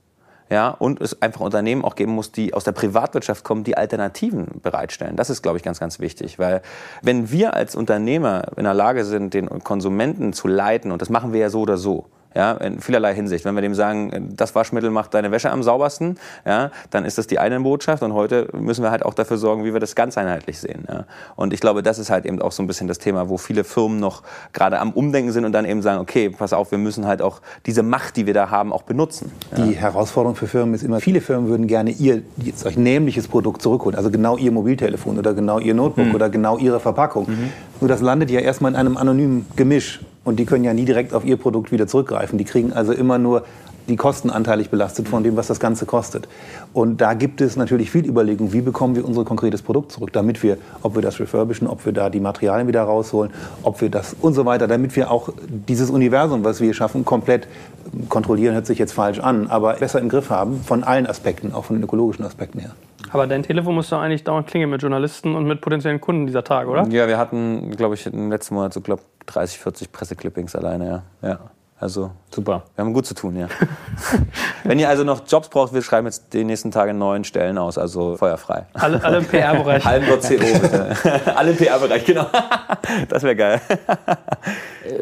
ja, 0.49 0.69
und 0.71 1.01
es 1.01 1.21
einfach 1.23 1.41
Unternehmen 1.41 1.85
auch 1.85 1.97
geben 1.97 2.13
muss, 2.13 2.31
die 2.31 2.55
aus 2.55 2.65
der 2.65 2.73
Privatwirtschaft 2.73 3.45
kommen, 3.45 3.65
die 3.65 3.77
Alternativen 3.77 4.61
bereitstellen. 4.63 5.17
Das 5.17 5.29
ist, 5.29 5.43
glaube 5.43 5.59
ich, 5.59 5.65
ganz, 5.65 5.81
ganz 5.81 5.99
wichtig, 5.99 6.39
weil 6.39 6.63
wenn 7.03 7.31
wir 7.31 7.55
als 7.55 7.75
Unternehmer 7.75 8.45
in 8.57 8.65
der 8.65 8.75
Lage 8.75 9.05
sind, 9.05 9.35
den 9.35 9.49
Konsumenten 9.65 10.33
zu 10.33 10.47
leiten, 10.47 10.93
und 10.93 11.03
das 11.03 11.11
machen 11.11 11.33
wir 11.33 11.41
ja 11.41 11.51
so 11.51 11.61
oder 11.61 11.77
so, 11.77 12.07
ja, 12.37 12.53
in 12.53 12.81
vielerlei 12.81 13.15
Hinsicht. 13.15 13.45
Wenn 13.47 13.55
wir 13.55 13.63
dem 13.63 13.75
sagen, 13.75 14.35
das 14.37 14.55
Waschmittel 14.55 14.91
macht 14.91 15.15
deine 15.15 15.31
Wäsche 15.31 15.51
am 15.51 15.63
saubersten, 15.63 16.19
ja, 16.45 16.71
dann 16.91 17.07
ist 17.07 17.17
das 17.17 17.27
die 17.27 17.39
eine 17.39 17.59
Botschaft 17.61 18.03
und 18.03 18.13
heute 18.13 18.49
müssen 18.53 18.83
wir 18.83 18.91
halt 18.91 19.05
auch 19.05 19.15
dafür 19.15 19.39
sorgen, 19.39 19.65
wie 19.65 19.73
wir 19.73 19.81
das 19.81 19.95
ganz 19.95 20.19
einheitlich 20.19 20.59
sehen. 20.59 20.85
Ja. 20.87 21.05
Und 21.35 21.55
ich 21.55 21.61
glaube, 21.61 21.83
das 21.83 21.99
ist 21.99 22.11
halt 22.11 22.27
eben 22.27 22.43
auch 22.43 22.53
so 22.53 22.63
ein 22.63 22.67
bisschen 22.67 22.89
das 22.89 22.99
Thema, 22.99 23.31
wo 23.31 23.39
viele 23.39 23.65
Firmen 23.65 23.99
noch 23.99 24.23
gerade 24.53 24.79
am 24.79 24.93
Umdenken 24.93 25.33
sind 25.33 25.47
und 25.47 25.53
dann 25.53 25.65
eben 25.65 25.81
sagen, 25.81 25.99
okay, 25.99 26.29
pass 26.29 26.53
auf, 26.53 26.71
wir 26.71 26.79
müssen 26.79 27.07
halt 27.07 27.23
auch 27.23 27.41
diese 27.65 27.83
Macht, 27.83 28.17
die 28.17 28.27
wir 28.27 28.35
da 28.35 28.51
haben, 28.51 28.71
auch 28.71 28.83
benutzen. 28.83 29.33
Ja. 29.57 29.65
Die 29.65 29.75
Herausforderung 29.75 30.37
für 30.37 30.47
Firmen 30.47 30.75
ist 30.75 30.83
immer, 30.83 31.01
viele 31.01 31.23
Firmen 31.23 31.49
würden 31.49 31.67
gerne 31.67 31.91
ihr 31.91 32.23
jetzt 32.37 32.67
euch 32.67 32.77
nämliches 32.77 33.29
Produkt 33.29 33.63
zurückholen, 33.63 33.97
also 33.97 34.11
genau 34.11 34.37
ihr 34.37 34.53
Mobiltelefon 34.53 35.19
oder 35.19 35.33
genau 35.33 35.59
ihr 35.59 35.73
Notebook 35.73 36.09
mhm. 36.09 36.15
oder 36.15 36.29
genau 36.29 36.59
ihre 36.59 36.81
Verpackung. 36.81 37.31
Mhm. 37.31 37.53
Nur 37.81 37.89
das 37.89 38.03
landet 38.03 38.31
ja 38.31 38.41
erstmal 38.41 38.73
in 38.73 38.77
einem 38.77 38.99
anonymen 38.99 39.47
Gemisch 39.57 40.01
und 40.27 40.37
die 40.37 40.45
können 40.45 40.65
ja 40.65 40.75
nie 40.75 40.85
direkt 40.85 41.15
auf 41.15 41.25
ihr 41.25 41.37
Produkt 41.37 41.73
wieder 41.73 41.87
zurückgreifen. 41.87 42.37
Die 42.37 42.45
kriegen 42.45 42.73
also 42.73 42.93
immer 42.93 43.17
nur 43.17 43.45
die 43.89 43.95
Kosten 43.95 44.29
anteilig 44.29 44.71
belastet 44.71 45.09
von 45.09 45.23
dem, 45.23 45.37
was 45.37 45.47
das 45.47 45.61
Ganze 45.61 45.87
kostet. 45.87 46.27
Und 46.73 47.01
da 47.01 47.15
gibt 47.15 47.41
es 47.41 47.55
natürlich 47.55 47.93
viel 47.93 48.05
Überlegung, 48.05 48.53
wie 48.53 48.61
bekommen 48.61 48.97
wir 48.97 49.05
unser 49.05 49.25
konkretes 49.25 49.63
Produkt 49.63 49.93
zurück, 49.93 50.13
damit 50.13 50.43
wir, 50.43 50.59
ob 50.83 50.97
wir 50.97 51.03
das 51.03 51.21
refurbischen, 51.21 51.69
ob 51.69 51.87
wir 51.87 51.93
da 51.93 52.11
die 52.11 52.19
Materialien 52.19 52.67
wieder 52.67 52.83
rausholen, 52.83 53.33
ob 53.63 53.81
wir 53.81 53.89
das 53.89 54.17
und 54.21 54.35
so 54.35 54.45
weiter, 54.45 54.67
damit 54.67 54.97
wir 54.97 55.13
auch 55.13 55.29
dieses 55.49 55.91
Universum, 55.91 56.43
was 56.43 56.61
wir 56.61 56.75
schaffen, 56.75 57.05
komplett 57.05 57.47
kontrollieren, 58.09 58.55
hört 58.55 58.67
sich 58.67 58.81
jetzt 58.81 58.93
falsch 58.93 59.21
an, 59.21 59.47
aber 59.47 59.75
besser 59.75 60.01
im 60.01 60.09
Griff 60.09 60.31
haben 60.31 60.61
von 60.65 60.83
allen 60.83 61.07
Aspekten, 61.07 61.53
auch 61.53 61.67
von 61.67 61.77
den 61.77 61.85
ökologischen 61.85 62.25
Aspekten 62.25 62.59
her. 62.59 62.73
Aber 63.17 63.27
dein 63.27 63.43
Telefon 63.43 63.75
muss 63.75 63.89
doch 63.89 64.01
eigentlich 64.01 64.25
dauernd 64.25 64.47
klingeln 64.47 64.71
mit 64.71 64.83
Journalisten 64.83 65.35
und 65.35 65.47
mit 65.47 65.63
potenziellen 65.63 66.03
Kunden 66.03 66.27
dieser 66.27 66.45
Tage, 66.45 66.69
oder? 66.69 66.87
Ja, 66.89 67.09
wir 67.09 67.17
hatten, 67.17 67.71
glaube 67.71 67.95
ich, 67.95 68.07
im 68.07 68.31
letzten 68.31 68.55
Monat 68.55 68.75
so, 68.75 68.83
glaube 68.83 69.01
30, 69.25 69.59
40 69.59 69.91
Presseclippings 69.91 70.55
alleine, 70.55 70.87
ja. 71.23 71.29
ja. 71.31 71.39
Also 71.79 72.11
super. 72.35 72.63
Wir 72.75 72.85
haben 72.85 72.95
gut 72.95 73.05
zu 73.05 73.15
tun, 73.15 73.37
ja. 73.37 73.49
Wenn 74.65 74.79
ihr 74.79 74.89
also 74.89 75.05
noch 75.05 75.23
Jobs 75.29 75.51
braucht, 75.51 75.75
wir 75.75 75.83
schreiben 75.83 76.07
jetzt 76.07 76.33
die 76.33 76.43
nächsten 76.43 76.71
Tage 76.71 76.95
neun 76.95 77.25
Stellen 77.25 77.59
aus, 77.59 77.77
also 77.77 78.17
feuerfrei. 78.17 78.65
Alle, 78.73 79.05
alle 79.05 79.19
im 79.19 79.27
PR-Bereich. 79.27 79.85
Hallen.co 79.85 80.29
bitte. 80.29 80.97
alle 81.37 81.51
im 81.51 81.57
PR-Bereich, 81.59 82.05
genau. 82.07 82.27
Das 83.11 83.23
wäre 83.23 83.37
geil. 83.37 83.61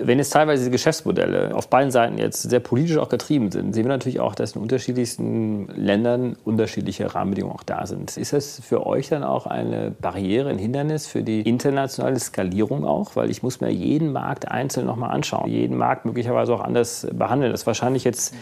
Wenn 0.02 0.18
jetzt 0.18 0.32
teilweise 0.32 0.64
die 0.64 0.70
Geschäftsmodelle 0.70 1.54
auf 1.54 1.68
beiden 1.68 1.90
Seiten 1.90 2.18
jetzt 2.18 2.42
sehr 2.42 2.60
politisch 2.60 2.96
auch 2.96 3.08
getrieben 3.08 3.52
sind, 3.52 3.72
sehen 3.72 3.84
wir 3.84 3.90
natürlich 3.90 4.18
auch, 4.18 4.34
dass 4.34 4.56
in 4.56 4.62
unterschiedlichsten 4.62 5.68
Ländern 5.68 6.36
unterschiedliche 6.44 7.14
Rahmenbedingungen 7.14 7.56
auch 7.56 7.62
da 7.62 7.86
sind. 7.86 8.16
Ist 8.16 8.32
das 8.32 8.60
für 8.64 8.86
euch 8.86 9.10
dann 9.10 9.22
auch 9.22 9.46
eine 9.46 9.92
Barriere, 9.92 10.50
ein 10.50 10.58
Hindernis 10.58 11.06
für 11.06 11.22
die 11.22 11.42
internationale 11.42 12.18
Skalierung 12.18 12.84
auch? 12.84 13.14
Weil 13.14 13.30
ich 13.30 13.42
muss 13.42 13.60
mir 13.60 13.70
jeden 13.70 14.12
Markt 14.12 14.50
einzeln 14.50 14.86
nochmal 14.86 15.10
anschauen. 15.10 15.48
Jeden 15.48 15.76
Markt 15.76 16.04
möglicherweise 16.04 16.54
auch 16.54 16.63
anders 16.64 17.06
behandeln. 17.12 17.52
Das 17.52 17.62
ist 17.62 17.66
wahrscheinlich 17.66 18.04
jetzt 18.04 18.34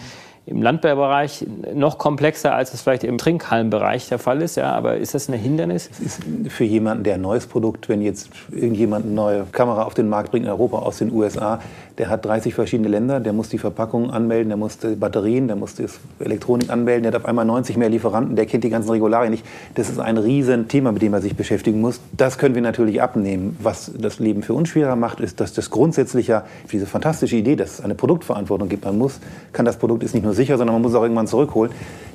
im 0.44 0.60
Landbaubereich 0.60 1.46
noch 1.72 1.98
komplexer, 1.98 2.54
als 2.54 2.74
es 2.74 2.82
vielleicht 2.82 3.04
im 3.04 3.16
Trinkhallenbereich 3.16 4.08
der 4.08 4.18
Fall 4.18 4.42
ist. 4.42 4.56
Ja, 4.56 4.72
aber 4.72 4.96
ist 4.96 5.14
das 5.14 5.28
ein 5.28 5.34
Hindernis? 5.34 5.88
Ist 6.04 6.20
für 6.48 6.64
jemanden, 6.64 7.04
der 7.04 7.14
ein 7.14 7.20
neues 7.20 7.46
Produkt, 7.46 7.88
wenn 7.88 8.02
jetzt 8.02 8.30
irgendjemand 8.50 9.06
eine 9.06 9.14
neue 9.14 9.46
Kamera 9.52 9.84
auf 9.84 9.94
den 9.94 10.08
Markt 10.08 10.32
bringt 10.32 10.46
in 10.46 10.50
Europa 10.50 10.78
aus 10.78 10.98
den 10.98 11.12
USA, 11.12 11.60
der 11.98 12.08
hat 12.08 12.24
30 12.24 12.54
verschiedene 12.54 12.88
Länder, 12.88 13.20
der 13.20 13.32
muss 13.32 13.50
die 13.50 13.58
Verpackungen 13.58 14.10
anmelden, 14.10 14.48
der 14.48 14.56
muss 14.56 14.78
die 14.78 14.96
Batterien, 14.96 15.46
der 15.46 15.56
muss 15.56 15.74
die 15.74 15.86
Elektronik 16.18 16.70
anmelden, 16.70 17.04
der 17.04 17.12
hat 17.12 17.20
auf 17.20 17.28
einmal 17.28 17.44
90 17.44 17.76
mehr 17.76 17.88
Lieferanten, 17.88 18.34
der 18.34 18.46
kennt 18.46 18.64
die 18.64 18.70
ganzen 18.70 18.90
Regularien 18.90 19.30
nicht. 19.30 19.44
Das 19.74 19.90
ist 19.90 20.00
ein 20.00 20.16
Riesenthema, 20.16 20.90
mit 20.90 21.02
dem 21.02 21.12
er 21.12 21.20
sich 21.20 21.36
beschäftigen 21.36 21.80
muss. 21.80 22.00
Das 22.16 22.38
können 22.38 22.54
wir 22.54 22.62
natürlich 22.62 23.00
abnehmen. 23.02 23.56
Was 23.62 23.92
das 23.96 24.18
Leben 24.18 24.42
für 24.42 24.54
uns 24.54 24.70
schwerer 24.70 24.96
macht, 24.96 25.20
ist, 25.20 25.40
dass 25.40 25.52
das 25.52 25.70
grundsätzlich 25.70 26.26
ja 26.26 26.44
diese 26.72 26.86
fantastische 26.86 27.36
Idee, 27.36 27.56
dass 27.56 27.74
es 27.74 27.80
eine 27.80 27.94
Produktverantwortung 27.94 28.68
gibt. 28.68 28.84
Man 28.84 28.98
muss, 28.98 29.20
kann 29.52 29.64
das 29.64 29.76
Produkt 29.76 30.02
ist 30.02 30.14
nicht 30.14 30.24
nur 30.24 30.31
sicher, 30.32 30.58
sondern 30.58 30.74
man 30.74 30.82
muss 30.82 30.92
es 30.92 30.98
auch 30.98 31.02
irgendwann 31.02 31.26
zurückholen 31.26 31.72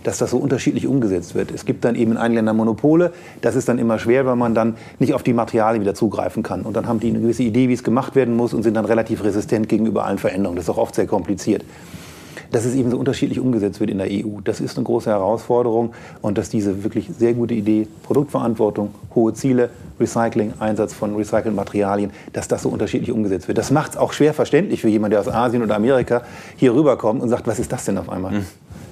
dass 0.07 0.19
das 0.19 0.31
so 0.31 0.37
unterschiedlich 0.37 0.87
umgesetzt 0.87 1.35
wird. 1.35 1.51
Es 1.51 1.65
gibt 1.65 1.83
dann 1.83 1.95
eben 1.95 2.11
in 2.11 2.17
einigen 2.17 2.35
Ländern 2.35 2.55
Monopole. 2.55 3.11
Das 3.41 3.57
ist 3.57 3.67
dann 3.67 3.77
immer 3.77 3.99
schwer, 3.99 4.25
weil 4.25 4.37
man 4.37 4.55
dann 4.55 4.77
nicht 4.99 5.13
auf 5.13 5.21
die 5.21 5.33
Materialien 5.33 5.81
wieder 5.81 5.95
zugreifen 5.95 6.43
kann. 6.43 6.61
Und 6.61 6.77
dann 6.77 6.87
haben 6.87 7.01
die 7.01 7.09
eine 7.09 7.19
gewisse 7.19 7.43
Idee, 7.43 7.67
wie 7.67 7.73
es 7.73 7.83
gemacht 7.83 8.15
werden 8.15 8.33
muss 8.33 8.53
und 8.53 8.63
sind 8.63 8.75
dann 8.75 8.85
relativ 8.85 9.21
resistent 9.25 9.67
gegenüber 9.67 10.05
allen 10.05 10.17
Veränderungen. 10.17 10.55
Das 10.55 10.65
ist 10.65 10.69
auch 10.69 10.77
oft 10.77 10.95
sehr 10.95 11.07
kompliziert 11.07 11.65
dass 12.51 12.65
es 12.65 12.75
eben 12.75 12.91
so 12.91 12.97
unterschiedlich 12.97 13.39
umgesetzt 13.39 13.79
wird 13.79 13.89
in 13.89 13.97
der 13.97 14.07
EU. 14.07 14.41
Das 14.43 14.59
ist 14.59 14.77
eine 14.77 14.85
große 14.85 15.09
Herausforderung 15.09 15.93
und 16.21 16.37
dass 16.37 16.49
diese 16.49 16.83
wirklich 16.83 17.09
sehr 17.17 17.33
gute 17.33 17.53
Idee, 17.53 17.87
Produktverantwortung, 18.03 18.93
hohe 19.15 19.33
Ziele, 19.33 19.69
Recycling, 19.99 20.53
Einsatz 20.59 20.93
von 20.93 21.15
recycelten 21.15 21.55
Materialien, 21.55 22.11
dass 22.33 22.47
das 22.47 22.63
so 22.63 22.69
unterschiedlich 22.69 23.11
umgesetzt 23.11 23.47
wird. 23.47 23.57
Das 23.57 23.71
macht 23.71 23.91
es 23.91 23.97
auch 23.97 24.13
schwer 24.13 24.33
verständlich 24.33 24.81
für 24.81 24.89
jemanden, 24.89 25.11
der 25.11 25.21
aus 25.21 25.27
Asien 25.27 25.63
oder 25.63 25.75
Amerika 25.75 26.21
hier 26.55 26.73
rüberkommt 26.73 27.21
und 27.21 27.29
sagt, 27.29 27.47
was 27.47 27.59
ist 27.59 27.71
das 27.71 27.85
denn 27.85 27.97
auf 27.97 28.09
einmal? 28.09 28.33
Mhm. 28.33 28.45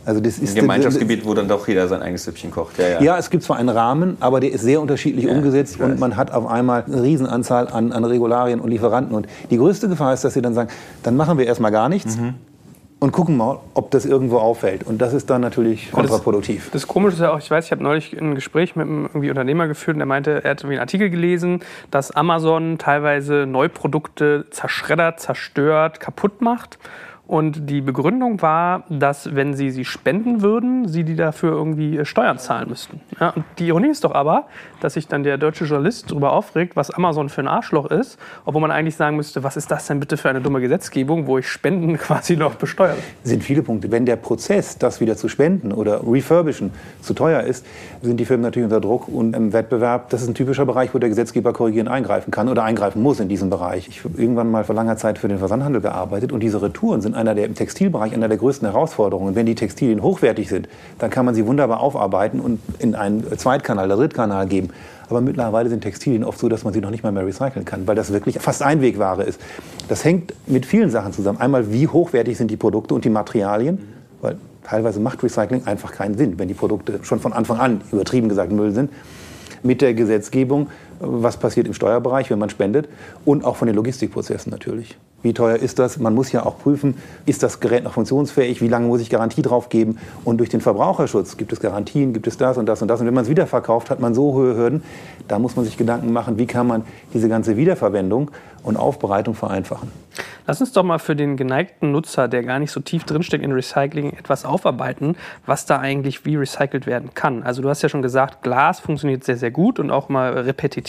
Also 0.05 0.21
das 0.21 0.37
ist 0.37 0.51
ein 0.51 0.61
Gemeinschaftsgebiet, 0.61 1.25
wo 1.25 1.33
dann 1.33 1.47
doch 1.47 1.67
jeder 1.67 1.87
sein 1.87 2.01
eigenes 2.01 2.25
Süppchen 2.25 2.51
kocht. 2.51 2.77
Ja, 2.77 2.87
ja. 2.87 3.01
ja, 3.01 3.17
es 3.17 3.31
gibt 3.31 3.43
zwar 3.43 3.57
einen 3.57 3.69
Rahmen, 3.69 4.17
aber 4.19 4.39
der 4.39 4.51
ist 4.51 4.61
sehr 4.61 4.79
unterschiedlich 4.79 5.25
ja, 5.25 5.31
umgesetzt 5.31 5.79
und 5.79 5.99
man 5.99 6.15
hat 6.15 6.31
auf 6.31 6.45
einmal 6.45 6.83
eine 6.85 7.01
Riesenanzahl 7.01 7.67
an, 7.67 7.91
an 7.91 8.05
Regularien 8.05 8.59
und 8.59 8.69
Lieferanten. 8.69 9.15
Und 9.15 9.27
die 9.49 9.57
größte 9.57 9.89
Gefahr 9.89 10.13
ist, 10.13 10.23
dass 10.23 10.35
sie 10.35 10.43
dann 10.43 10.53
sagen, 10.53 10.69
dann 11.01 11.15
machen 11.15 11.39
wir 11.39 11.47
erstmal 11.47 11.71
gar 11.71 11.89
nichts. 11.89 12.17
Mhm 12.17 12.35
und 13.05 13.11
gucken 13.11 13.37
mal, 13.37 13.59
ob 13.75 13.91
das 13.91 14.03
irgendwo 14.03 14.39
auffällt. 14.39 14.83
Und 14.83 14.99
das 14.99 15.13
ist 15.13 15.29
dann 15.29 15.39
natürlich 15.39 15.91
kontraproduktiv. 15.91 16.63
Das, 16.63 16.81
das 16.81 16.87
Komische 16.87 17.17
ist 17.17 17.21
ja 17.21 17.31
auch, 17.31 17.37
ich 17.37 17.51
weiß, 17.51 17.65
ich 17.65 17.71
habe 17.71 17.83
neulich 17.83 18.19
ein 18.19 18.33
Gespräch 18.33 18.75
mit 18.75 18.87
einem 18.87 19.05
irgendwie 19.05 19.29
Unternehmer 19.29 19.67
geführt 19.67 19.93
und 19.93 19.99
der 19.99 20.07
meinte, 20.07 20.43
er 20.43 20.49
hat 20.49 20.65
einen 20.65 20.79
Artikel 20.79 21.11
gelesen, 21.11 21.59
dass 21.91 22.09
Amazon 22.09 22.79
teilweise 22.79 23.45
Neuprodukte 23.45 24.47
zerschreddert, 24.49 25.19
zerstört, 25.19 25.99
kaputt 25.99 26.41
macht. 26.41 26.79
Und 27.27 27.69
die 27.69 27.81
Begründung 27.81 28.41
war, 28.43 28.83
dass 28.89 29.33
wenn 29.33 29.55
sie 29.55 29.71
sie 29.71 29.83
spenden 29.83 30.43
würden, 30.43 30.87
sie 30.87 31.03
die 31.03 31.15
dafür 31.15 31.53
irgendwie 31.53 31.97
äh, 31.97 32.05
Steuern 32.05 32.37
zahlen 32.37 32.69
müssten. 32.69 33.01
Ja, 33.19 33.29
und 33.31 33.43
die 33.57 33.67
Ironie 33.67 33.89
ist 33.89 34.03
doch 34.03 34.13
aber, 34.13 34.45
dass 34.79 34.93
sich 34.93 35.07
dann 35.07 35.23
der 35.23 35.39
deutsche 35.39 35.65
Journalist 35.65 36.11
darüber 36.11 36.33
aufregt, 36.33 36.75
was 36.75 36.91
Amazon 36.91 37.29
für 37.29 37.41
ein 37.41 37.47
Arschloch 37.47 37.89
ist, 37.89 38.19
obwohl 38.45 38.61
man 38.61 38.69
eigentlich 38.69 38.95
sagen 38.95 39.15
müsste, 39.15 39.43
was 39.43 39.57
ist 39.57 39.71
das 39.71 39.87
denn 39.87 39.99
bitte 39.99 40.17
für 40.17 40.29
eine 40.29 40.39
dumme 40.39 40.61
Gesetzgebung, 40.61 41.25
wo 41.25 41.39
ich 41.39 41.47
Spenden 41.49 41.97
quasi 41.97 42.37
noch 42.37 42.55
besteuere? 42.55 42.97
Sind 43.23 43.43
viele 43.43 43.63
Punkte. 43.63 43.89
Wenn 43.89 44.05
der 44.05 44.17
Prozess, 44.17 44.77
das 44.77 45.01
wieder 45.01 45.17
zu 45.17 45.27
spenden 45.27 45.71
oder 45.71 46.01
refurbischen, 46.05 46.71
zu 47.01 47.15
teuer 47.15 47.41
ist, 47.41 47.65
sind 48.03 48.17
die 48.19 48.25
Firmen 48.25 48.43
natürlich 48.43 48.65
unter 48.65 48.81
Druck 48.81 49.07
und 49.07 49.35
im 49.35 49.51
Wettbewerb. 49.51 50.09
Das 50.11 50.21
ist 50.21 50.27
ein 50.27 50.35
typischer 50.35 50.65
Bereich, 50.67 50.93
wo 50.93 50.99
der 50.99 51.09
Gesetzgeber 51.09 51.53
korrigierend 51.53 51.89
eingreifen 51.89 52.29
kann 52.29 52.49
oder 52.49 52.63
eingreifen 52.63 53.01
muss 53.01 53.19
in 53.19 53.29
diesem 53.29 53.49
Bereich. 53.49 53.87
Ich 53.87 54.03
habe 54.03 54.21
irgendwann 54.21 54.51
mal 54.51 54.63
vor 54.63 54.75
langer 54.75 54.97
Zeit 54.97 55.17
für 55.17 55.27
den 55.27 55.39
Versandhandel 55.39 55.81
gearbeitet 55.81 56.31
und 56.31 56.41
diese 56.41 56.61
Retouren 56.61 57.01
sind 57.01 57.14
einer 57.15 57.35
der 57.35 57.45
im 57.45 57.55
Textilbereich 57.55 58.13
einer 58.13 58.27
der 58.27 58.37
größten 58.37 58.67
Herausforderungen. 58.67 59.35
Wenn 59.35 59.45
die 59.45 59.55
Textilien 59.55 60.01
hochwertig 60.01 60.49
sind, 60.49 60.67
dann 60.99 61.09
kann 61.09 61.25
man 61.25 61.35
sie 61.35 61.45
wunderbar 61.45 61.79
aufarbeiten 61.79 62.39
und 62.39 62.59
in 62.79 62.95
einen 62.95 63.25
Zweitkanal 63.37 63.85
oder 63.85 63.97
Drittkanal 63.97 64.47
geben. 64.47 64.69
Aber 65.09 65.21
mittlerweile 65.21 65.69
sind 65.69 65.81
Textilien 65.81 66.23
oft 66.23 66.39
so, 66.39 66.49
dass 66.49 66.63
man 66.63 66.73
sie 66.73 66.81
noch 66.81 66.89
nicht 66.89 67.03
mal 67.03 67.11
mehr 67.11 67.25
recyceln 67.25 67.65
kann, 67.65 67.87
weil 67.87 67.95
das 67.95 68.11
wirklich 68.11 68.39
fast 68.39 68.61
Einwegware 68.61 69.23
ist. 69.23 69.39
Das 69.87 70.03
hängt 70.03 70.33
mit 70.47 70.65
vielen 70.65 70.89
Sachen 70.89 71.13
zusammen. 71.13 71.39
Einmal, 71.39 71.71
wie 71.71 71.87
hochwertig 71.87 72.37
sind 72.37 72.49
die 72.49 72.57
Produkte 72.57 72.93
und 72.93 73.05
die 73.05 73.09
Materialien, 73.09 73.79
weil 74.21 74.37
teilweise 74.63 74.99
macht 74.99 75.23
Recycling 75.23 75.65
einfach 75.65 75.91
keinen 75.91 76.17
Sinn, 76.17 76.39
wenn 76.39 76.47
die 76.47 76.53
Produkte 76.53 76.99
schon 77.03 77.19
von 77.19 77.33
Anfang 77.33 77.59
an 77.59 77.81
übertrieben 77.91 78.29
gesagt 78.29 78.51
Müll 78.51 78.71
sind. 78.71 78.91
Mit 79.61 79.81
der 79.81 79.93
Gesetzgebung, 79.93 80.67
was 80.99 81.37
passiert 81.37 81.67
im 81.67 81.73
Steuerbereich, 81.73 82.29
wenn 82.29 82.39
man 82.39 82.49
spendet 82.49 82.87
und 83.25 83.45
auch 83.45 83.55
von 83.55 83.67
den 83.67 83.75
Logistikprozessen 83.75 84.51
natürlich. 84.51 84.97
Wie 85.25 85.33
teuer 85.33 85.55
ist 85.55 85.79
das? 85.79 85.97
Man 85.97 86.13
muss 86.13 86.31
ja 86.31 86.45
auch 86.45 86.59
prüfen, 86.59 86.95
ist 87.25 87.41
das 87.41 87.59
Gerät 87.59 87.83
noch 87.83 87.93
funktionsfähig? 87.93 88.61
Wie 88.61 88.67
lange 88.67 88.85
muss 88.85 89.01
ich 89.01 89.09
Garantie 89.09 89.41
drauf 89.41 89.69
geben? 89.69 89.97
Und 90.23 90.37
durch 90.37 90.49
den 90.49 90.61
Verbraucherschutz 90.61 91.35
gibt 91.35 91.51
es 91.51 91.59
Garantien, 91.59 92.13
gibt 92.13 92.27
es 92.27 92.37
das 92.37 92.59
und 92.59 92.67
das 92.67 92.83
und 92.83 92.89
das. 92.89 93.01
Und 93.01 93.07
wenn 93.07 93.13
man 93.15 93.23
es 93.23 93.29
wiederverkauft, 93.31 93.89
hat 93.89 93.99
man 93.99 94.13
so 94.13 94.33
hohe 94.33 94.55
Hürden. 94.55 94.83
Da 95.27 95.39
muss 95.39 95.55
man 95.55 95.65
sich 95.65 95.77
Gedanken 95.77 96.13
machen, 96.13 96.37
wie 96.37 96.45
kann 96.45 96.67
man 96.67 96.83
diese 97.11 97.27
ganze 97.27 97.57
Wiederverwendung 97.57 98.29
und 98.61 98.77
Aufbereitung 98.77 99.33
vereinfachen. 99.33 99.91
Lass 100.47 100.61
uns 100.61 100.71
doch 100.73 100.83
mal 100.83 100.99
für 100.99 101.15
den 101.15 101.37
geneigten 101.37 101.91
Nutzer, 101.91 102.27
der 102.27 102.43
gar 102.43 102.59
nicht 102.59 102.71
so 102.71 102.79
tief 102.79 103.03
drinsteckt 103.03 103.43
in 103.43 103.51
Recycling, 103.51 104.11
etwas 104.11 104.45
aufarbeiten, 104.45 105.15
was 105.47 105.65
da 105.65 105.79
eigentlich 105.79 106.25
wie 106.25 106.35
recycelt 106.35 106.85
werden 106.85 107.11
kann. 107.15 107.41
Also 107.41 107.63
du 107.63 107.69
hast 107.69 107.81
ja 107.81 107.89
schon 107.89 108.03
gesagt, 108.03 108.43
Glas 108.43 108.79
funktioniert 108.79 109.23
sehr, 109.23 109.37
sehr 109.37 109.51
gut 109.51 109.79
und 109.79 109.89
auch 109.89 110.09
mal 110.09 110.33
repetitiv. 110.33 110.84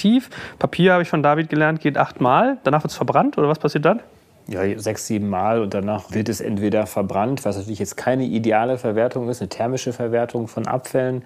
Papier, 0.59 0.92
habe 0.92 1.03
ich 1.03 1.09
von 1.09 1.22
David 1.22 1.49
gelernt, 1.49 1.80
geht 1.80 1.99
achtmal. 1.99 2.59
Danach 2.64 2.82
wird 2.82 2.90
es 2.90 2.97
verbrannt 2.97 3.38
oder 3.38 3.49
was 3.49 3.59
passiert 3.59 3.84
dann? 3.84 4.01
ja, 4.49 4.78
sechs, 4.78 5.07
sieben 5.07 5.28
Mal 5.28 5.61
und 5.61 5.74
danach 5.74 6.12
wird 6.12 6.28
es 6.28 6.40
entweder 6.40 6.86
verbrannt, 6.86 7.44
was 7.44 7.57
natürlich 7.57 7.80
jetzt 7.80 7.97
keine 7.97 8.24
ideale 8.24 8.78
Verwertung 8.78 9.28
ist, 9.28 9.40
eine 9.40 9.49
thermische 9.49 9.92
Verwertung 9.92 10.47
von 10.47 10.66
Abfällen. 10.66 11.24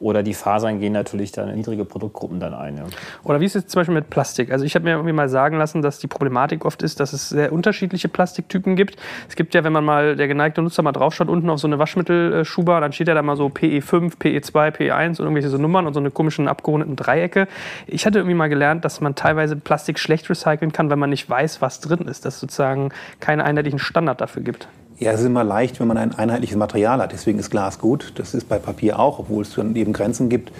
Oder 0.00 0.22
die 0.22 0.32
Fasern 0.32 0.80
gehen 0.80 0.94
natürlich 0.94 1.30
dann 1.30 1.50
in 1.50 1.56
niedrige 1.56 1.84
Produktgruppen 1.84 2.40
dann 2.40 2.54
ein. 2.54 2.78
Ja. 2.78 2.84
Oder 3.22 3.40
wie 3.40 3.44
ist 3.44 3.54
es 3.54 3.66
zum 3.66 3.80
Beispiel 3.80 3.94
mit 3.94 4.08
Plastik? 4.08 4.50
Also 4.50 4.64
ich 4.64 4.74
habe 4.74 4.84
mir 4.84 4.92
irgendwie 4.92 5.12
mal 5.12 5.28
sagen 5.28 5.58
lassen, 5.58 5.82
dass 5.82 5.98
die 5.98 6.06
Problematik 6.06 6.64
oft 6.64 6.82
ist, 6.82 7.00
dass 7.00 7.12
es 7.12 7.28
sehr 7.28 7.52
unterschiedliche 7.52 8.08
Plastiktypen 8.08 8.76
gibt. 8.76 8.96
Es 9.28 9.36
gibt 9.36 9.54
ja, 9.54 9.62
wenn 9.62 9.74
man 9.74 9.84
mal 9.84 10.16
der 10.16 10.26
geneigte 10.26 10.62
Nutzer 10.62 10.82
mal 10.82 10.92
draufschaut, 10.92 11.28
unten 11.28 11.50
auf 11.50 11.60
so 11.60 11.66
eine 11.66 11.78
Waschmittelschuber, 11.78 12.80
dann 12.80 12.92
steht 12.92 13.08
ja 13.08 13.14
da 13.14 13.20
mal 13.20 13.36
so 13.36 13.48
PE5, 13.48 14.16
PE2, 14.18 14.74
PE1 14.74 15.08
und 15.10 15.20
irgendwelche 15.20 15.50
so 15.50 15.58
Nummern 15.58 15.86
und 15.86 15.92
so 15.92 16.00
eine 16.00 16.10
komischen 16.10 16.48
abgerundeten 16.48 16.96
Dreiecke. 16.96 17.46
Ich 17.86 18.06
hatte 18.06 18.20
irgendwie 18.20 18.36
mal 18.36 18.48
gelernt, 18.48 18.86
dass 18.86 19.02
man 19.02 19.14
teilweise 19.14 19.54
Plastik 19.56 19.98
schlecht 19.98 20.30
recyceln 20.30 20.72
kann, 20.72 20.88
wenn 20.88 20.98
man 20.98 21.10
nicht 21.10 21.28
weiß, 21.28 21.60
was 21.60 21.80
drin 21.80 22.08
ist. 22.08 22.24
Dass 22.24 22.34
es 22.34 22.40
sozusagen 22.40 22.90
keinen 23.20 23.42
einheitlichen 23.42 23.78
Standard 23.78 24.22
dafür 24.22 24.42
gibt. 24.42 24.66
Ja, 25.00 25.12
es 25.12 25.20
ist 25.20 25.26
immer 25.26 25.44
leicht, 25.44 25.80
wenn 25.80 25.88
man 25.88 25.96
ein 25.96 26.14
einheitliches 26.14 26.58
Material 26.58 27.00
hat. 27.00 27.12
Deswegen 27.12 27.38
ist 27.38 27.50
Glas 27.50 27.78
gut. 27.78 28.12
Das 28.16 28.34
ist 28.34 28.50
bei 28.50 28.58
Papier 28.58 28.98
auch, 28.98 29.18
obwohl 29.18 29.42
es 29.42 29.54
dann 29.54 29.74
eben 29.74 29.94
Grenzen 29.94 30.28
gibt. 30.28 30.52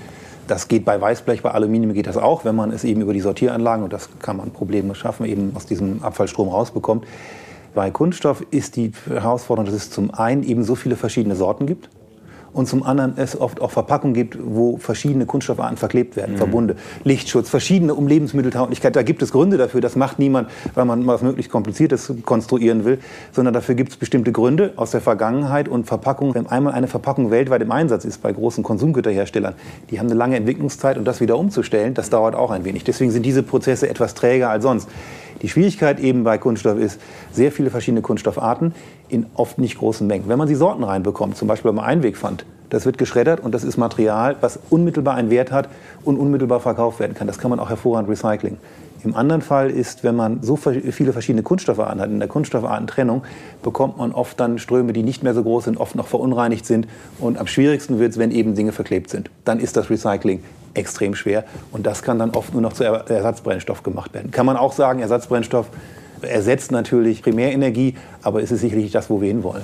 Das 0.49 0.67
geht 0.67 0.87
bei 0.87 0.99
Weißblech, 0.99 1.43
bei 1.43 1.51
Aluminium 1.51 1.93
geht 1.93 2.07
das 2.07 2.17
auch, 2.17 2.47
wenn 2.47 2.57
man 2.57 2.73
es 2.73 2.83
eben 2.83 3.03
über 3.03 3.13
die 3.13 3.21
Sortieranlagen, 3.21 3.85
und 3.85 3.93
das 3.93 4.09
kann 4.21 4.39
man 4.39 4.51
problemlos 4.51 4.97
schaffen, 4.97 5.27
eben 5.27 5.53
aus 5.55 5.67
diesem 5.67 6.03
Abfallstrom 6.03 6.49
rausbekommt. 6.49 7.05
Bei 7.75 7.91
Kunststoff 7.91 8.43
ist 8.51 8.77
die 8.77 8.93
Herausforderung, 9.07 9.67
dass 9.67 9.75
es 9.75 9.91
zum 9.91 10.11
einen 10.13 10.43
eben 10.43 10.65
so 10.65 10.75
viele 10.75 10.97
verschiedene 10.97 11.37
Sorten 11.37 11.67
gibt 11.67 11.91
und 12.53 12.67
zum 12.67 12.83
anderen 12.83 13.15
es 13.17 13.41
oft 13.41 13.61
auch 13.61 13.71
Verpackungen 13.71 14.15
gibt, 14.15 14.39
wo 14.43 14.77
verschiedene 14.77 15.27
Kunststoffarten 15.27 15.77
verklebt 15.77 16.17
werden, 16.17 16.35
mhm. 16.35 16.39
Verbunde, 16.39 16.77
Lichtschutz, 17.05 17.49
verschiedene 17.49 17.95
um 17.95 18.07
Lebensmitteltauglichkeit. 18.07 18.97
Da 18.97 19.03
gibt 19.03 19.23
es 19.23 19.33
Gründe 19.33 19.57
dafür. 19.57 19.81
Das 19.81 19.97
macht 19.97 20.19
niemand, 20.19 20.49
weil 20.75 20.85
man 20.85 21.07
was 21.07 21.23
möglichst 21.23 21.51
Kompliziertes 21.51 22.13
konstruieren 22.25 22.85
will, 22.85 22.99
sondern 23.33 23.55
dafür 23.55 23.75
gibt 23.75 23.93
es 23.93 23.97
bestimmte 23.97 24.33
Gründe 24.33 24.73
aus 24.77 24.91
der 24.91 25.01
Vergangenheit 25.01 25.69
und 25.69 25.87
Verpackungen. 25.87 26.35
Wenn 26.35 26.47
einmal 26.47 26.73
eine 26.73 26.89
Verpackung 26.89 27.31
weltweit 27.31 27.63
im 27.63 27.73
Einsatz 27.73 28.05
ist 28.05 28.23
bei 28.23 28.33
großen 28.33 28.65
Konsumgüterherstellern, 28.65 29.55
die 29.91 29.99
haben 29.99 30.07
eine 30.07 30.17
lange 30.17 30.37
Entwicklungszeit 30.37 30.99
und 30.99 31.05
das 31.05 31.21
wieder 31.21 31.39
umzustellen, 31.39 31.95
das 31.95 32.11
dauert 32.11 32.35
auch 32.35 32.51
ein 32.51 32.65
wenig. 32.65 32.85
Deswegen 32.85 33.11
sind 33.11 33.25
diese 33.25 33.43
Prozesse 33.43 33.89
etwas 33.89 34.15
träger 34.15 34.51
als 34.51 34.63
sonst. 34.63 34.89
Die 35.43 35.49
Schwierigkeit 35.49 36.01
eben 36.01 36.23
bei 36.25 36.37
Kunststoff 36.39 36.79
ist, 36.79 37.01
sehr 37.33 37.51
viele 37.51 37.71
verschiedene 37.71 38.03
Kunststoffarten 38.03 38.75
in 39.09 39.27
oft 39.35 39.59
nicht 39.59 39.79
großen 39.79 40.07
Mengen. 40.07 40.29
Wenn 40.29 40.39
man 40.39 40.49
sie 40.49 40.55
Sorten 40.55 40.85
reinbekommt, 40.85 41.37
zum 41.37 41.49
Beispiel 41.49 41.71
beim 41.73 41.79
Einwegpfand, 41.79 42.45
das 42.69 42.85
wird 42.87 42.99
geschreddert 42.99 43.41
und 43.41 43.53
das 43.53 43.65
ist 43.65 43.77
Material, 43.77 44.37
was 44.41 44.59
unmittelbar 44.69 45.15
einen 45.15 45.31
Wert 45.31 45.51
hat 45.51 45.69
und 46.05 46.19
unmittelbar 46.19 46.61
verkauft 46.61 47.01
werden 47.01 47.15
kann. 47.15 47.27
Das 47.27 47.39
kann 47.39 47.51
man 47.51 47.59
auch 47.59 47.69
hervorragend 47.69 48.11
recyceln. 48.11 48.59
Im 49.03 49.17
anderen 49.17 49.41
Fall 49.41 49.71
ist, 49.71 50.05
wenn 50.05 50.15
man 50.15 50.43
so 50.43 50.57
viele 50.57 51.13
verschiedene 51.13 51.43
Kunststoffarten 51.43 52.03
hat, 52.03 52.11
in 52.11 52.19
der 52.19 52.29
Kunststoffartentrennung 52.29 53.23
bekommt 53.63 53.97
man 53.97 54.13
oft 54.13 54.39
dann 54.39 54.59
Ströme, 54.59 54.93
die 54.93 55.03
nicht 55.03 55.23
mehr 55.23 55.33
so 55.33 55.43
groß 55.43 55.65
sind, 55.65 55.79
oft 55.79 55.95
noch 55.95 56.07
verunreinigt 56.07 56.67
sind. 56.67 56.87
Und 57.19 57.39
am 57.39 57.47
schwierigsten 57.47 57.99
wird 57.99 58.13
es, 58.13 58.19
wenn 58.19 58.31
eben 58.31 58.55
Dinge 58.55 58.73
verklebt 58.73 59.09
sind. 59.09 59.31
Dann 59.47 59.59
ist 59.59 59.79
das 59.79 59.89
Recycling 59.89 60.41
extrem 60.75 61.15
schwer. 61.15 61.45
Und 61.73 61.87
das 61.87 62.03
kann 62.03 62.19
dann 62.19 62.31
oft 62.31 62.53
nur 62.53 62.63
noch 62.63 62.73
zu 62.73 62.85
Ersatzbrennstoff 62.85 63.83
gemacht 63.83 64.15
werden. 64.15 64.31
Kann 64.31 64.47
man 64.47 64.57
auch 64.57 64.73
sagen, 64.73 65.01
Ersatzbrennstoff 65.01 65.67
ersetzt 66.23 66.71
natürlich 66.71 67.23
Primärenergie, 67.23 67.97
aber 68.23 68.43
es 68.43 68.51
ist 68.51 68.61
sicherlich 68.61 68.93
das, 68.93 69.11
wo 69.11 69.21
wir 69.21 69.29
hinwollen. 69.29 69.63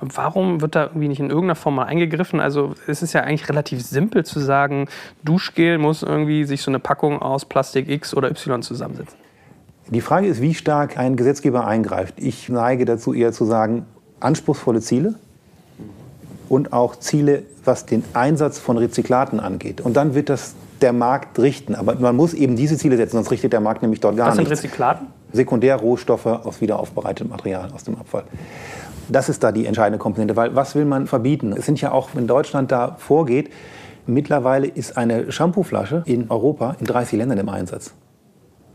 Und 0.00 0.16
warum 0.16 0.60
wird 0.60 0.74
da 0.74 0.84
irgendwie 0.84 1.08
nicht 1.08 1.20
in 1.20 1.28
irgendeiner 1.28 1.54
Form 1.54 1.76
mal 1.76 1.84
eingegriffen? 1.84 2.40
Also 2.40 2.74
es 2.86 3.02
ist 3.02 3.12
ja 3.12 3.22
eigentlich 3.22 3.48
relativ 3.48 3.82
simpel 3.82 4.24
zu 4.24 4.40
sagen, 4.40 4.88
Duschgel 5.24 5.78
muss 5.78 6.02
irgendwie 6.02 6.44
sich 6.44 6.62
so 6.62 6.70
eine 6.70 6.80
Packung 6.80 7.20
aus 7.20 7.44
Plastik 7.44 7.88
X 7.88 8.14
oder 8.14 8.30
Y 8.30 8.62
zusammensetzen. 8.62 9.16
Die 9.88 10.00
Frage 10.00 10.26
ist, 10.26 10.40
wie 10.40 10.54
stark 10.54 10.98
ein 10.98 11.16
Gesetzgeber 11.16 11.66
eingreift. 11.66 12.14
Ich 12.16 12.48
neige 12.48 12.84
dazu 12.84 13.12
eher 13.12 13.32
zu 13.32 13.44
sagen, 13.44 13.84
anspruchsvolle 14.20 14.80
Ziele 14.80 15.14
und 16.52 16.74
auch 16.74 16.96
Ziele, 16.96 17.44
was 17.64 17.86
den 17.86 18.04
Einsatz 18.12 18.58
von 18.58 18.76
Rezyklaten 18.76 19.40
angeht. 19.40 19.80
Und 19.80 19.96
dann 19.96 20.14
wird 20.14 20.28
das 20.28 20.54
der 20.82 20.92
Markt 20.92 21.38
richten. 21.38 21.74
Aber 21.74 21.94
man 21.94 22.14
muss 22.14 22.34
eben 22.34 22.56
diese 22.56 22.76
Ziele 22.76 22.98
setzen, 22.98 23.12
sonst 23.12 23.30
richtet 23.30 23.54
der 23.54 23.60
Markt 23.60 23.80
nämlich 23.80 24.00
dort 24.00 24.18
gar 24.18 24.26
nichts. 24.26 24.38
Was 24.38 24.60
sind 24.60 24.66
Rezyklaten? 24.66 25.06
Sekundärrohstoffe 25.32 26.26
aus 26.26 26.60
wiederaufbereitetem 26.60 27.30
Material 27.30 27.70
aus 27.74 27.84
dem 27.84 27.96
Abfall. 27.96 28.24
Das 29.08 29.30
ist 29.30 29.42
da 29.42 29.50
die 29.50 29.64
entscheidende 29.64 29.98
Komponente, 29.98 30.36
weil 30.36 30.54
was 30.54 30.74
will 30.74 30.84
man 30.84 31.06
verbieten? 31.06 31.54
Es 31.56 31.64
sind 31.64 31.80
ja 31.80 31.90
auch, 31.90 32.10
wenn 32.12 32.26
Deutschland 32.26 32.70
da 32.70 32.96
vorgeht, 32.98 33.48
mittlerweile 34.06 34.66
ist 34.66 34.98
eine 34.98 35.32
Shampooflasche 35.32 36.02
in 36.04 36.30
Europa 36.30 36.76
in 36.78 36.84
30 36.84 37.18
Ländern 37.18 37.38
im 37.38 37.48
Einsatz. 37.48 37.94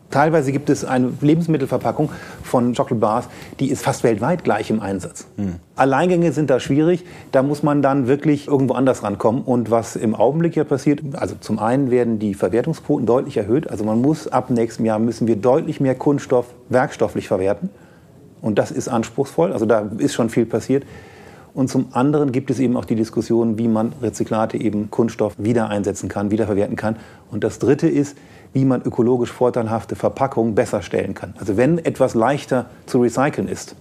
Teilweise 0.10 0.52
gibt 0.52 0.70
es 0.70 0.86
eine 0.86 1.12
Lebensmittelverpackung 1.20 2.10
von 2.42 2.74
Chocolate 2.74 2.96
Bars, 2.96 3.26
die 3.60 3.70
ist 3.70 3.84
fast 3.84 4.04
weltweit 4.04 4.44
gleich 4.44 4.70
im 4.70 4.80
Einsatz. 4.80 5.28
Mhm. 5.36 5.56
Alleingänge 5.76 6.32
sind 6.32 6.50
da 6.50 6.60
schwierig, 6.60 7.04
da 7.32 7.44
muss 7.44 7.62
man 7.62 7.82
dann 7.82 8.08
wirklich 8.08 8.48
irgendwo 8.48 8.74
anders 8.74 9.04
rankommen. 9.04 9.42
Und 9.42 9.70
was 9.70 9.96
im 9.96 10.16
Augenblick 10.16 10.56
ja 10.56 10.64
passiert, 10.64 11.02
also 11.14 11.36
zum 11.40 11.60
einen 11.60 11.92
werden 11.92 12.20
die 12.20 12.34
Verwertungsquoten 12.34 13.06
deutlich 13.06 13.36
erhöht. 13.36 13.70
Also 13.70 13.84
man 13.84 14.02
muss 14.02 14.28
ab 14.28 14.50
nächstem 14.50 14.86
Jahr 14.86 15.00
müssen 15.00 15.28
wir 15.28 15.36
deutlich 15.36 15.82
mehr 15.82 15.96
Kunststoff 15.96 16.46
werkstofflich 16.70 17.28
verwerten. 17.28 17.70
Und 18.42 18.58
das 18.60 18.72
ist 18.72 18.88
anspruchsvoll, 18.88 19.52
also 19.52 19.66
da 19.66 19.90
ist 19.98 20.14
schon 20.14 20.30
viel 20.30 20.46
passiert. 20.46 20.84
Und 21.58 21.70
zum 21.70 21.88
anderen 21.94 22.32
gibt 22.32 22.52
es 22.52 22.60
eben 22.60 22.78
auch 22.78 22.86
die 22.86 22.94
Diskussion, 22.94 23.58
wie 23.58 23.68
man 23.68 23.92
Rezyklate 24.00 24.58
eben 24.58 24.92
Kunststoff 24.92 25.34
wieder 25.40 25.70
einsetzen 25.70 26.08
kann, 26.08 26.30
wiederverwerten 26.30 26.76
kann. 26.76 26.98
Und 27.32 27.44
das 27.44 27.58
Dritte 27.58 27.88
ist, 27.88 28.16
wie 28.54 28.64
man 28.64 28.84
ökologisch 28.84 29.32
vorteilhafte 29.32 29.96
Verpackungen 29.96 30.54
besser 30.54 30.84
stellen 30.84 31.16
kann. 31.16 31.34
Also 31.40 31.58
wenn 31.58 31.80
etwas 31.80 32.14
leichter 32.14 32.68
zu 32.86 33.02
recyceln 33.02 33.48
ist, 33.48 33.76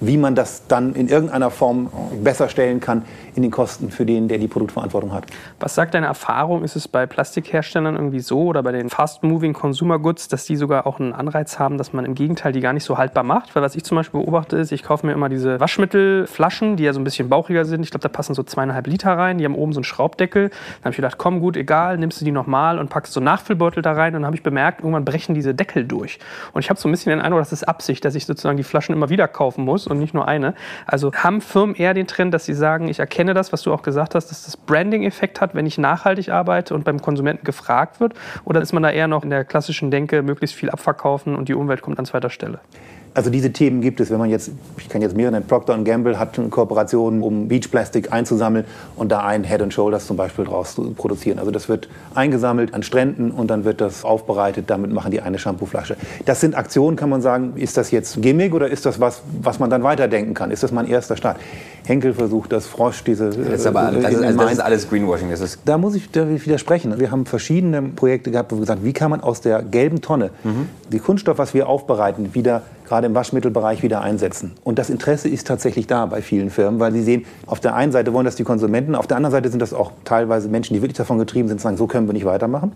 wie 0.00 0.16
man 0.16 0.34
das 0.34 0.66
dann 0.66 0.94
in 0.94 1.06
irgendeiner 1.06 1.52
Form 1.52 1.90
besser 2.24 2.48
stellen 2.48 2.80
kann 2.80 3.02
in 3.36 3.42
den 3.42 3.50
Kosten 3.50 3.90
für 3.90 4.06
den, 4.06 4.28
der 4.28 4.38
die 4.38 4.48
Produktverantwortung 4.48 5.12
hat. 5.12 5.26
Was 5.60 5.74
sagt 5.74 5.94
deine 5.94 6.06
Erfahrung? 6.06 6.64
Ist 6.64 6.74
es 6.74 6.88
bei 6.88 7.06
Plastikherstellern 7.06 7.94
irgendwie 7.94 8.20
so 8.20 8.44
oder 8.44 8.62
bei 8.62 8.72
den 8.72 8.88
Fast-Moving 8.88 9.52
Consumer 9.52 9.98
Goods, 9.98 10.28
dass 10.28 10.46
die 10.46 10.56
sogar 10.56 10.86
auch 10.86 10.98
einen 10.98 11.12
Anreiz 11.12 11.58
haben, 11.58 11.76
dass 11.76 11.92
man 11.92 12.06
im 12.06 12.14
Gegenteil 12.14 12.52
die 12.52 12.60
gar 12.60 12.72
nicht 12.72 12.84
so 12.84 12.96
haltbar 12.96 13.24
macht? 13.24 13.54
Weil 13.54 13.62
was 13.62 13.76
ich 13.76 13.84
zum 13.84 13.96
Beispiel 13.96 14.20
beobachte 14.20 14.56
ist, 14.56 14.72
ich 14.72 14.82
kaufe 14.82 15.06
mir 15.06 15.12
immer 15.12 15.28
diese 15.28 15.60
Waschmittelflaschen, 15.60 16.76
die 16.76 16.84
ja 16.84 16.94
so 16.94 17.00
ein 17.00 17.04
bisschen 17.04 17.28
bauchiger 17.28 17.66
sind. 17.66 17.82
Ich 17.82 17.90
glaube, 17.90 18.02
da 18.02 18.08
passen 18.08 18.34
so 18.34 18.42
zweieinhalb 18.42 18.86
Liter 18.86 19.12
rein. 19.12 19.36
Die 19.36 19.44
haben 19.44 19.54
oben 19.54 19.74
so 19.74 19.80
einen 19.80 19.84
Schraubdeckel. 19.84 20.48
Dann 20.48 20.80
habe 20.80 20.90
ich 20.90 20.96
gedacht, 20.96 21.18
komm 21.18 21.40
gut, 21.40 21.58
egal, 21.58 21.98
nimmst 21.98 22.20
du 22.20 22.24
die 22.24 22.32
nochmal 22.32 22.78
und 22.78 22.88
packst 22.88 23.12
so 23.12 23.20
Nachfüllbeutel 23.20 23.82
da 23.82 23.92
rein. 23.92 24.14
Und 24.14 24.22
dann 24.22 24.26
habe 24.26 24.36
ich 24.36 24.42
bemerkt, 24.42 24.80
irgendwann 24.80 25.04
brechen 25.04 25.34
diese 25.34 25.54
Deckel 25.54 25.84
durch. 25.84 26.18
Und 26.54 26.62
ich 26.62 26.70
habe 26.70 26.80
so 26.80 26.88
ein 26.88 26.92
bisschen 26.92 27.10
den 27.10 27.20
Eindruck, 27.20 27.42
das 27.42 27.52
ist 27.52 27.64
Absicht, 27.64 28.02
dass 28.06 28.14
ich 28.14 28.24
sozusagen 28.24 28.56
die 28.56 28.64
Flaschen 28.64 28.94
immer 28.94 29.10
wieder 29.10 29.28
kaufen 29.28 29.64
muss 29.64 29.86
und 29.86 29.98
nicht 29.98 30.14
nur 30.14 30.26
eine. 30.26 30.54
Also 30.86 31.12
haben 31.12 31.42
Firmen 31.42 31.74
eher 31.76 31.92
den 31.92 32.06
Trend, 32.06 32.32
dass 32.32 32.46
sie 32.46 32.54
sagen, 32.54 32.88
ich 32.88 32.98
erkenne 32.98 33.25
das, 33.34 33.52
was 33.52 33.62
du 33.62 33.72
auch 33.72 33.82
gesagt 33.82 34.14
hast, 34.14 34.30
dass 34.30 34.44
das 34.44 34.56
Branding-Effekt 34.56 35.40
hat, 35.40 35.54
wenn 35.54 35.66
ich 35.66 35.78
nachhaltig 35.78 36.30
arbeite 36.30 36.74
und 36.74 36.84
beim 36.84 37.00
Konsumenten 37.00 37.44
gefragt 37.44 38.00
wird? 38.00 38.14
Oder 38.44 38.60
ist 38.60 38.72
man 38.72 38.82
da 38.82 38.90
eher 38.90 39.08
noch 39.08 39.24
in 39.24 39.30
der 39.30 39.44
klassischen 39.44 39.90
Denke, 39.90 40.22
möglichst 40.22 40.56
viel 40.56 40.70
abverkaufen 40.70 41.36
und 41.36 41.48
die 41.48 41.54
Umwelt 41.54 41.82
kommt 41.82 41.98
an 41.98 42.06
zweiter 42.06 42.30
Stelle? 42.30 42.60
Also 43.16 43.30
diese 43.30 43.50
Themen 43.50 43.80
gibt 43.80 43.98
es, 44.00 44.10
wenn 44.10 44.18
man 44.18 44.28
jetzt, 44.28 44.50
ich 44.76 44.90
kann 44.90 45.00
jetzt 45.00 45.16
mehrere 45.16 45.32
nennen, 45.32 45.46
Procter 45.46 45.78
Gamble 45.78 46.18
hat 46.18 46.38
eine 46.38 46.50
Kooperation, 46.50 47.22
um 47.22 47.48
Beachplastik 47.48 48.12
einzusammeln 48.12 48.66
und 48.94 49.10
da 49.10 49.20
ein 49.24 49.42
Head 49.42 49.62
and 49.62 49.72
Shoulders 49.72 50.06
zum 50.06 50.18
Beispiel 50.18 50.44
draus 50.44 50.74
zu 50.74 50.90
produzieren. 50.90 51.38
Also 51.38 51.50
das 51.50 51.66
wird 51.70 51.88
eingesammelt 52.14 52.74
an 52.74 52.82
Stränden 52.82 53.30
und 53.30 53.48
dann 53.48 53.64
wird 53.64 53.80
das 53.80 54.04
aufbereitet, 54.04 54.66
damit 54.68 54.92
machen 54.92 55.12
die 55.12 55.22
eine 55.22 55.38
Shampooflasche. 55.38 55.96
Das 56.26 56.42
sind 56.42 56.54
Aktionen, 56.54 56.98
kann 56.98 57.08
man 57.08 57.22
sagen, 57.22 57.54
ist 57.56 57.78
das 57.78 57.90
jetzt 57.90 58.20
Gimmick 58.20 58.52
oder 58.52 58.68
ist 58.68 58.84
das 58.84 59.00
was, 59.00 59.22
was 59.40 59.58
man 59.58 59.70
dann 59.70 59.82
weiterdenken 59.82 60.34
kann? 60.34 60.50
Ist 60.50 60.62
das 60.62 60.70
mein 60.70 60.86
erster 60.86 61.16
Start? 61.16 61.38
Henkel 61.86 62.12
versucht 62.12 62.52
das, 62.52 62.66
Frosch, 62.66 63.02
diese... 63.02 63.30
Das 63.30 63.60
ist, 63.60 63.66
aber, 63.66 63.94
äh, 63.94 64.04
also, 64.04 64.22
also 64.24 64.38
das 64.40 64.52
ist 64.52 64.60
alles 64.60 64.90
Greenwashing. 64.90 65.30
Das 65.30 65.40
ist 65.40 65.60
da 65.64 65.78
muss 65.78 65.94
ich 65.94 66.14
widersprechen. 66.14 67.00
Wir 67.00 67.10
haben 67.10 67.24
verschiedene 67.24 67.80
Projekte 67.80 68.30
gehabt, 68.30 68.52
wo 68.52 68.56
wir 68.56 68.60
gesagt 68.60 68.80
haben, 68.80 68.86
wie 68.86 68.92
kann 68.92 69.10
man 69.10 69.22
aus 69.22 69.40
der 69.40 69.62
gelben 69.62 70.02
Tonne 70.02 70.32
mhm. 70.44 70.68
die 70.92 70.98
Kunststoff, 70.98 71.38
was 71.38 71.54
wir 71.54 71.66
aufbereiten, 71.66 72.34
wieder 72.34 72.60
gerade 72.86 73.06
im 73.06 73.14
Waschmittelbereich 73.14 73.82
wieder 73.82 74.00
einsetzen. 74.00 74.52
Und 74.64 74.78
das 74.78 74.90
Interesse 74.90 75.28
ist 75.28 75.46
tatsächlich 75.46 75.86
da 75.86 76.06
bei 76.06 76.22
vielen 76.22 76.50
Firmen, 76.50 76.80
weil 76.80 76.92
sie 76.92 77.02
sehen, 77.02 77.24
auf 77.46 77.60
der 77.60 77.74
einen 77.74 77.92
Seite 77.92 78.12
wollen 78.12 78.24
das 78.24 78.36
die 78.36 78.44
Konsumenten, 78.44 78.94
auf 78.94 79.06
der 79.06 79.16
anderen 79.16 79.32
Seite 79.32 79.50
sind 79.50 79.60
das 79.60 79.72
auch 79.72 79.92
teilweise 80.04 80.48
Menschen, 80.48 80.74
die 80.74 80.82
wirklich 80.82 80.96
davon 80.96 81.18
getrieben 81.18 81.48
sind, 81.48 81.60
sagen, 81.60 81.76
so 81.76 81.86
können 81.86 82.06
wir 82.08 82.12
nicht 82.12 82.24
weitermachen. 82.24 82.72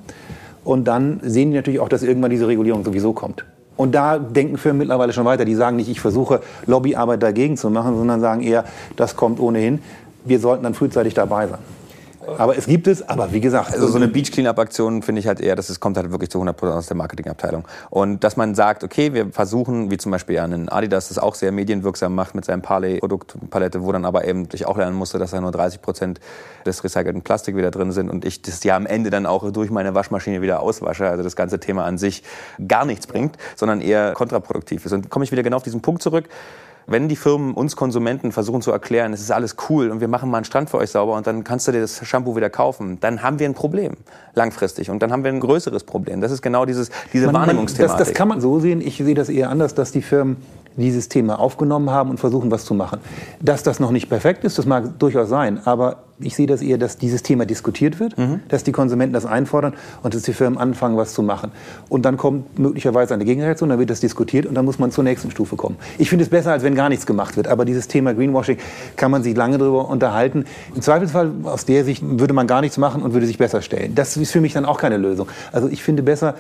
Und 0.64 0.84
dann 0.84 1.20
sehen 1.22 1.50
die 1.50 1.56
natürlich 1.56 1.80
auch, 1.80 1.88
dass 1.88 2.02
irgendwann 2.02 2.30
diese 2.30 2.46
Regulierung 2.46 2.84
sowieso 2.84 3.12
kommt. 3.12 3.44
Und 3.76 3.94
da 3.94 4.18
denken 4.18 4.58
Firmen 4.58 4.78
mittlerweile 4.80 5.12
schon 5.14 5.24
weiter. 5.24 5.46
Die 5.46 5.54
sagen 5.54 5.76
nicht, 5.76 5.88
ich 5.88 6.00
versuche 6.00 6.40
Lobbyarbeit 6.66 7.22
dagegen 7.22 7.56
zu 7.56 7.70
machen, 7.70 7.96
sondern 7.96 8.20
sagen 8.20 8.42
eher, 8.42 8.64
das 8.96 9.16
kommt 9.16 9.40
ohnehin. 9.40 9.78
Wir 10.24 10.38
sollten 10.38 10.64
dann 10.64 10.74
frühzeitig 10.74 11.14
dabei 11.14 11.46
sein. 11.46 11.58
Aber 12.36 12.56
es 12.56 12.66
gibt 12.66 12.86
es, 12.86 13.08
aber 13.08 13.32
wie 13.32 13.40
gesagt. 13.40 13.72
Also 13.72 13.88
so 13.88 13.96
eine 13.96 14.08
Beach 14.08 14.30
Cleanup-Aktion 14.30 15.02
finde 15.02 15.20
ich 15.20 15.26
halt 15.26 15.40
eher, 15.40 15.56
dass 15.56 15.68
es 15.70 15.80
kommt 15.80 15.96
halt 15.96 16.10
wirklich 16.10 16.30
zu 16.30 16.40
100% 16.40 16.70
aus 16.70 16.86
der 16.86 16.96
Marketingabteilung. 16.96 17.64
Und 17.88 18.24
dass 18.24 18.36
man 18.36 18.54
sagt, 18.54 18.84
okay, 18.84 19.14
wir 19.14 19.30
versuchen, 19.32 19.90
wie 19.90 19.96
zum 19.96 20.12
Beispiel 20.12 20.36
ja 20.36 20.44
einen 20.44 20.68
Adidas 20.68 21.08
das 21.08 21.18
auch 21.18 21.34
sehr 21.34 21.52
medienwirksam 21.52 22.14
macht 22.14 22.34
mit 22.34 22.44
seinem 22.44 22.62
Parley-Produktpalette, 22.62 23.82
wo 23.82 23.92
dann 23.92 24.04
aber 24.04 24.26
eben 24.26 24.48
ich 24.52 24.66
auch 24.66 24.76
lernen 24.76 24.96
musste, 24.96 25.18
dass 25.18 25.30
da 25.30 25.40
nur 25.40 25.50
30% 25.50 26.16
des 26.66 26.84
recycelten 26.84 27.22
Plastik 27.22 27.56
wieder 27.56 27.70
drin 27.70 27.92
sind 27.92 28.10
und 28.10 28.24
ich 28.24 28.42
das 28.42 28.62
ja 28.64 28.76
am 28.76 28.86
Ende 28.86 29.10
dann 29.10 29.26
auch 29.26 29.50
durch 29.50 29.70
meine 29.70 29.94
Waschmaschine 29.94 30.42
wieder 30.42 30.60
auswasche. 30.60 31.08
Also 31.08 31.22
das 31.22 31.36
ganze 31.36 31.58
Thema 31.60 31.84
an 31.84 31.98
sich 31.98 32.22
gar 32.66 32.84
nichts 32.84 33.06
bringt, 33.06 33.36
sondern 33.56 33.80
eher 33.80 34.12
kontraproduktiv 34.12 34.84
ist. 34.84 34.92
Und 34.92 35.10
komme 35.10 35.24
ich 35.24 35.32
wieder 35.32 35.42
genau 35.42 35.56
auf 35.56 35.62
diesen 35.62 35.80
Punkt 35.80 36.02
zurück 36.02 36.28
wenn 36.90 37.08
die 37.08 37.14
Firmen 37.14 37.54
uns 37.54 37.76
Konsumenten 37.76 38.32
versuchen 38.32 38.62
zu 38.62 38.72
erklären, 38.72 39.12
es 39.12 39.20
ist 39.20 39.30
alles 39.30 39.54
cool 39.68 39.90
und 39.90 40.00
wir 40.00 40.08
machen 40.08 40.28
mal 40.28 40.38
einen 40.38 40.44
Strand 40.44 40.70
für 40.70 40.78
euch 40.78 40.90
sauber 40.90 41.14
und 41.14 41.26
dann 41.26 41.44
kannst 41.44 41.68
du 41.68 41.72
dir 41.72 41.80
das 41.80 42.04
Shampoo 42.04 42.34
wieder 42.34 42.50
kaufen, 42.50 42.98
dann 43.00 43.22
haben 43.22 43.38
wir 43.38 43.48
ein 43.48 43.54
Problem 43.54 43.92
langfristig 44.34 44.90
und 44.90 45.00
dann 45.00 45.12
haben 45.12 45.22
wir 45.22 45.30
ein 45.30 45.38
größeres 45.38 45.84
Problem. 45.84 46.20
Das 46.20 46.32
ist 46.32 46.42
genau 46.42 46.66
dieses, 46.66 46.90
diese 47.12 47.26
man, 47.26 47.36
Wahrnehmungsthematik. 47.36 47.98
das, 47.98 48.08
das 48.08 48.16
kann 48.16 48.26
man 48.26 48.40
so 48.40 48.58
sehen. 48.58 48.80
Ich 48.80 48.98
sehe 48.98 49.14
das 49.14 49.28
eher 49.28 49.50
anders, 49.50 49.74
dass 49.74 49.92
die 49.92 50.02
Firmen 50.02 50.38
dieses 50.76 51.08
Thema 51.08 51.38
aufgenommen 51.38 51.90
haben 51.90 52.10
und 52.10 52.18
versuchen, 52.18 52.50
was 52.50 52.64
zu 52.64 52.74
machen. 52.74 52.98
Dass 53.40 53.62
das 53.62 53.78
noch 53.78 53.92
nicht 53.92 54.08
perfekt 54.08 54.42
ist, 54.42 54.58
das 54.58 54.66
mag 54.66 54.98
durchaus 54.98 55.28
sein, 55.28 55.60
aber 55.64 55.98
ich 56.22 56.36
sehe 56.36 56.46
das 56.46 56.62
eher, 56.62 56.78
dass 56.78 56.98
dieses 56.98 57.22
Thema 57.22 57.46
diskutiert 57.46 58.00
wird, 58.00 58.16
mhm. 58.18 58.40
dass 58.48 58.64
die 58.64 58.72
Konsumenten 58.72 59.14
das 59.14 59.26
einfordern 59.26 59.74
und 60.02 60.14
dass 60.14 60.22
die 60.22 60.32
Firmen 60.32 60.58
anfangen, 60.58 60.96
was 60.96 61.14
zu 61.14 61.22
machen. 61.22 61.50
Und 61.88 62.04
dann 62.04 62.16
kommt 62.16 62.58
möglicherweise 62.58 63.14
eine 63.14 63.24
Gegenreaktion, 63.24 63.70
dann 63.70 63.78
wird 63.78 63.90
das 63.90 64.00
diskutiert 64.00 64.46
und 64.46 64.54
dann 64.54 64.64
muss 64.64 64.78
man 64.78 64.90
zur 64.90 65.04
nächsten 65.04 65.30
Stufe 65.30 65.56
kommen. 65.56 65.76
Ich 65.98 66.10
finde 66.10 66.24
es 66.24 66.30
besser, 66.30 66.52
als 66.52 66.62
wenn 66.62 66.74
gar 66.74 66.88
nichts 66.88 67.06
gemacht 67.06 67.36
wird. 67.36 67.48
Aber 67.48 67.64
dieses 67.64 67.88
Thema 67.88 68.14
Greenwashing 68.14 68.58
kann 68.96 69.10
man 69.10 69.22
sich 69.22 69.36
lange 69.36 69.58
darüber 69.58 69.88
unterhalten. 69.88 70.44
Im 70.74 70.82
Zweifelsfall, 70.82 71.30
aus 71.44 71.64
der 71.64 71.84
Sicht, 71.84 72.02
würde 72.04 72.34
man 72.34 72.46
gar 72.46 72.60
nichts 72.60 72.78
machen 72.78 73.02
und 73.02 73.14
würde 73.14 73.26
sich 73.26 73.38
besser 73.38 73.62
stellen. 73.62 73.94
Das 73.94 74.16
ist 74.16 74.32
für 74.32 74.40
mich 74.40 74.52
dann 74.52 74.64
auch 74.64 74.78
keine 74.78 74.96
Lösung. 74.96 75.28
Also 75.52 75.68
ich 75.68 75.82
finde 75.82 76.02
besser, 76.02 76.34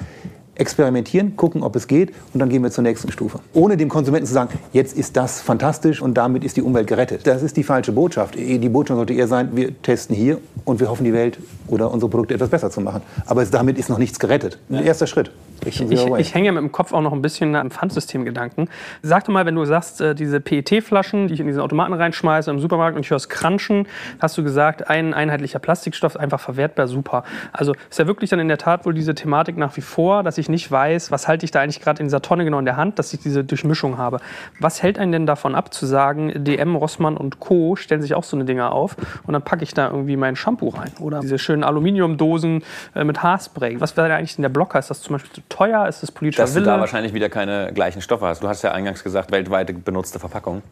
experimentieren, 0.54 1.36
gucken, 1.36 1.62
ob 1.62 1.76
es 1.76 1.86
geht 1.86 2.12
und 2.32 2.40
dann 2.40 2.48
gehen 2.48 2.62
wir 2.62 2.70
zur 2.70 2.82
nächsten 2.82 3.10
Stufe. 3.10 3.40
Ohne 3.54 3.76
dem 3.76 3.88
Konsumenten 3.88 4.26
zu 4.26 4.34
sagen, 4.34 4.58
jetzt 4.72 4.96
ist 4.96 5.16
das 5.16 5.40
fantastisch 5.40 6.02
und 6.02 6.14
damit 6.14 6.44
ist 6.44 6.56
die 6.56 6.62
Umwelt 6.62 6.86
gerettet. 6.86 7.26
Das 7.26 7.42
ist 7.42 7.56
die 7.56 7.62
falsche 7.62 7.92
Botschaft. 7.92 8.34
Die 8.34 8.68
Botschaft 8.68 8.96
sollte 8.96 9.14
eher 9.14 9.28
sein, 9.28 9.50
wir 9.54 9.80
testen 9.82 10.14
hier 10.14 10.38
und 10.64 10.80
wir 10.80 10.90
hoffen, 10.90 11.04
die 11.04 11.12
Welt 11.12 11.38
oder 11.66 11.90
unsere 11.90 12.10
Produkte 12.10 12.34
etwas 12.34 12.50
besser 12.50 12.70
zu 12.70 12.80
machen. 12.80 13.02
Aber 13.26 13.44
damit 13.46 13.78
ist 13.78 13.88
noch 13.88 13.98
nichts 13.98 14.18
gerettet. 14.18 14.58
Ein 14.68 14.84
erster 14.84 15.06
Schritt. 15.06 15.30
Ich, 15.64 15.80
ich, 15.80 16.06
ich, 16.06 16.34
hänge 16.34 16.46
ja 16.46 16.52
mit 16.52 16.62
dem 16.62 16.72
Kopf 16.72 16.92
auch 16.92 17.02
noch 17.02 17.12
ein 17.12 17.22
bisschen 17.22 17.54
am 17.54 17.70
Pfandsystem-Gedanken. 17.70 18.68
Sag 19.02 19.24
doch 19.24 19.32
mal, 19.32 19.46
wenn 19.46 19.54
du 19.54 19.64
sagst, 19.64 20.00
äh, 20.00 20.14
diese 20.14 20.40
PET-Flaschen, 20.40 21.28
die 21.28 21.34
ich 21.34 21.40
in 21.40 21.46
diesen 21.46 21.60
Automaten 21.60 21.92
reinschmeiße 21.92 22.50
im 22.50 22.60
Supermarkt 22.60 22.96
und 22.96 23.04
ich 23.04 23.10
höre 23.10 23.16
es 23.16 23.28
crunchen, 23.28 23.86
hast 24.20 24.38
du 24.38 24.42
gesagt, 24.42 24.88
ein 24.88 25.14
einheitlicher 25.14 25.58
Plastikstoff, 25.58 26.16
einfach 26.16 26.40
verwertbar, 26.40 26.88
super. 26.88 27.24
Also 27.52 27.74
ist 27.88 27.98
ja 27.98 28.06
wirklich 28.06 28.30
dann 28.30 28.40
in 28.40 28.48
der 28.48 28.58
Tat 28.58 28.86
wohl 28.86 28.94
diese 28.94 29.14
Thematik 29.14 29.56
nach 29.56 29.76
wie 29.76 29.80
vor, 29.80 30.22
dass 30.22 30.38
ich 30.38 30.48
nicht 30.48 30.70
weiß, 30.70 31.10
was 31.10 31.28
halte 31.28 31.44
ich 31.44 31.50
da 31.50 31.60
eigentlich 31.60 31.80
gerade 31.80 32.00
in 32.00 32.06
dieser 32.06 32.22
Tonne 32.22 32.44
genau 32.44 32.58
in 32.58 32.64
der 32.64 32.76
Hand, 32.76 32.98
dass 32.98 33.12
ich 33.12 33.20
diese 33.20 33.44
Durchmischung 33.44 33.98
habe. 33.98 34.20
Was 34.58 34.82
hält 34.82 34.98
einen 34.98 35.12
denn 35.12 35.26
davon 35.26 35.54
ab, 35.54 35.74
zu 35.74 35.86
sagen, 35.86 36.32
DM, 36.44 36.76
Rossmann 36.76 37.16
und 37.16 37.40
Co. 37.40 37.76
stellen 37.76 38.02
sich 38.02 38.14
auch 38.14 38.24
so 38.24 38.36
eine 38.36 38.44
Dinger 38.44 38.72
auf 38.72 38.96
und 39.26 39.34
dann 39.34 39.42
packe 39.42 39.62
ich 39.62 39.74
da 39.74 39.90
irgendwie 39.90 40.16
mein 40.16 40.36
Shampoo 40.36 40.70
rein? 40.70 40.92
Oder 41.00 41.20
diese 41.20 41.38
schönen 41.38 41.64
Aluminiumdosen 41.64 42.62
äh, 42.94 43.04
mit 43.04 43.22
Haarspray. 43.22 43.80
Was 43.80 43.96
wäre 43.96 44.14
eigentlich 44.14 44.38
in 44.38 44.42
der 44.42 44.48
Blocker? 44.48 44.78
Ist 44.78 44.90
das 44.90 45.02
zum 45.02 45.14
Beispiel 45.14 45.32
zu 45.32 45.42
teuer? 45.50 45.86
Ist 45.86 46.02
das 46.02 46.10
politischer 46.10 46.44
Dass 46.44 46.54
Wille? 46.54 46.64
du 46.64 46.70
da 46.70 46.80
wahrscheinlich 46.80 47.12
wieder 47.12 47.28
keine 47.28 47.72
gleichen 47.74 48.00
Stoffe 48.00 48.24
hast. 48.24 48.42
Du 48.42 48.48
hast 48.48 48.62
ja 48.62 48.72
eingangs 48.72 49.04
gesagt, 49.04 49.30
weltweit 49.30 49.84
benutzte 49.84 50.18
Verpackung. 50.18 50.62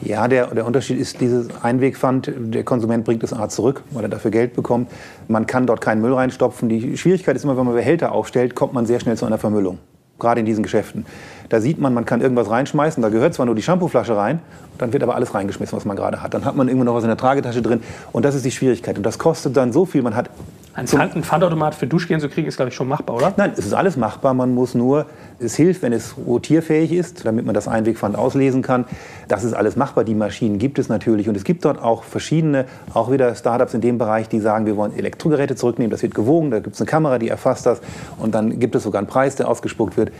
Ja, 0.00 0.26
der, 0.28 0.46
der 0.46 0.64
Unterschied 0.64 0.98
ist 0.98 1.20
dieses 1.20 1.48
Einwegpfand. 1.62 2.32
Der 2.34 2.64
Konsument 2.64 3.04
bringt 3.04 3.22
es 3.22 3.34
A 3.34 3.48
zurück, 3.50 3.82
weil 3.90 4.04
er 4.04 4.08
dafür 4.08 4.30
Geld 4.30 4.54
bekommt. 4.54 4.90
Man 5.28 5.46
kann 5.46 5.66
dort 5.66 5.82
keinen 5.82 6.00
Müll 6.00 6.14
reinstopfen. 6.14 6.70
Die 6.70 6.96
Schwierigkeit 6.96 7.36
ist 7.36 7.44
immer, 7.44 7.58
wenn 7.58 7.66
man 7.66 7.74
Behälter 7.74 8.12
aufstellt, 8.12 8.54
kommt 8.54 8.72
man 8.72 8.86
sehr 8.86 9.00
schnell 9.00 9.16
zu 9.18 9.26
einer 9.26 9.38
Vermüllung. 9.38 9.78
Gerade 10.18 10.40
in 10.40 10.46
diesen 10.46 10.62
Geschäften. 10.62 11.06
Da 11.48 11.60
sieht 11.60 11.80
man, 11.80 11.92
man 11.94 12.04
kann 12.04 12.20
irgendwas 12.20 12.48
reinschmeißen, 12.50 13.02
da 13.02 13.08
gehört 13.08 13.34
zwar 13.34 13.46
nur 13.46 13.54
die 13.54 13.62
Shampooflasche 13.62 14.16
rein, 14.16 14.40
dann 14.78 14.92
wird 14.92 15.02
aber 15.02 15.16
alles 15.16 15.34
reingeschmissen, 15.34 15.76
was 15.76 15.84
man 15.84 15.96
gerade 15.96 16.22
hat. 16.22 16.32
Dann 16.34 16.44
hat 16.44 16.54
man 16.54 16.68
irgendwo 16.68 16.84
noch 16.84 16.94
was 16.94 17.02
in 17.02 17.08
der 17.08 17.16
Tragetasche 17.16 17.60
drin 17.60 17.82
und 18.12 18.24
das 18.24 18.34
ist 18.34 18.44
die 18.44 18.52
Schwierigkeit. 18.52 18.96
Und 18.98 19.02
das 19.02 19.18
kostet 19.18 19.56
dann 19.56 19.72
so 19.72 19.86
viel, 19.86 20.02
man 20.02 20.14
hat 20.14 20.30
ein 20.74 20.86
Pfandautomat 20.86 21.74
für 21.74 21.86
Duschgehen 21.86 22.20
zu 22.20 22.28
kriegen, 22.28 22.46
ist, 22.46 22.56
glaube 22.56 22.68
ich, 22.68 22.74
schon 22.74 22.86
machbar, 22.86 23.16
oder? 23.16 23.34
Nein, 23.36 23.52
es 23.56 23.66
ist 23.66 23.72
alles 23.72 23.96
machbar. 23.96 24.34
Man 24.34 24.54
muss 24.54 24.74
nur, 24.74 25.06
es 25.40 25.56
hilft, 25.56 25.82
wenn 25.82 25.92
es 25.92 26.14
rotierfähig 26.16 26.92
ist, 26.92 27.26
damit 27.26 27.44
man 27.44 27.54
das 27.54 27.66
Einwegpfand 27.66 28.16
auslesen 28.16 28.62
kann. 28.62 28.84
Das 29.26 29.42
ist 29.42 29.52
alles 29.52 29.74
machbar. 29.74 30.04
Die 30.04 30.14
Maschinen 30.14 30.58
gibt 30.58 30.78
es 30.78 30.88
natürlich. 30.88 31.28
Und 31.28 31.36
es 31.36 31.44
gibt 31.44 31.64
dort 31.64 31.82
auch 31.82 32.04
verschiedene, 32.04 32.66
auch 32.94 33.10
wieder 33.10 33.34
Startups 33.34 33.74
in 33.74 33.80
dem 33.80 33.98
Bereich, 33.98 34.28
die 34.28 34.38
sagen, 34.38 34.66
wir 34.66 34.76
wollen 34.76 34.96
Elektrogeräte 34.96 35.56
zurücknehmen. 35.56 35.90
Das 35.90 36.02
wird 36.02 36.14
gewogen, 36.14 36.50
da 36.50 36.60
gibt 36.60 36.76
es 36.76 36.80
eine 36.80 36.88
Kamera, 36.88 37.18
die 37.18 37.28
erfasst 37.28 37.66
das. 37.66 37.80
Und 38.18 38.34
dann 38.34 38.60
gibt 38.60 38.74
es 38.76 38.84
sogar 38.84 39.00
einen 39.00 39.08
Preis, 39.08 39.34
der 39.34 39.48
ausgespuckt 39.48 39.96
wird. 39.96 40.12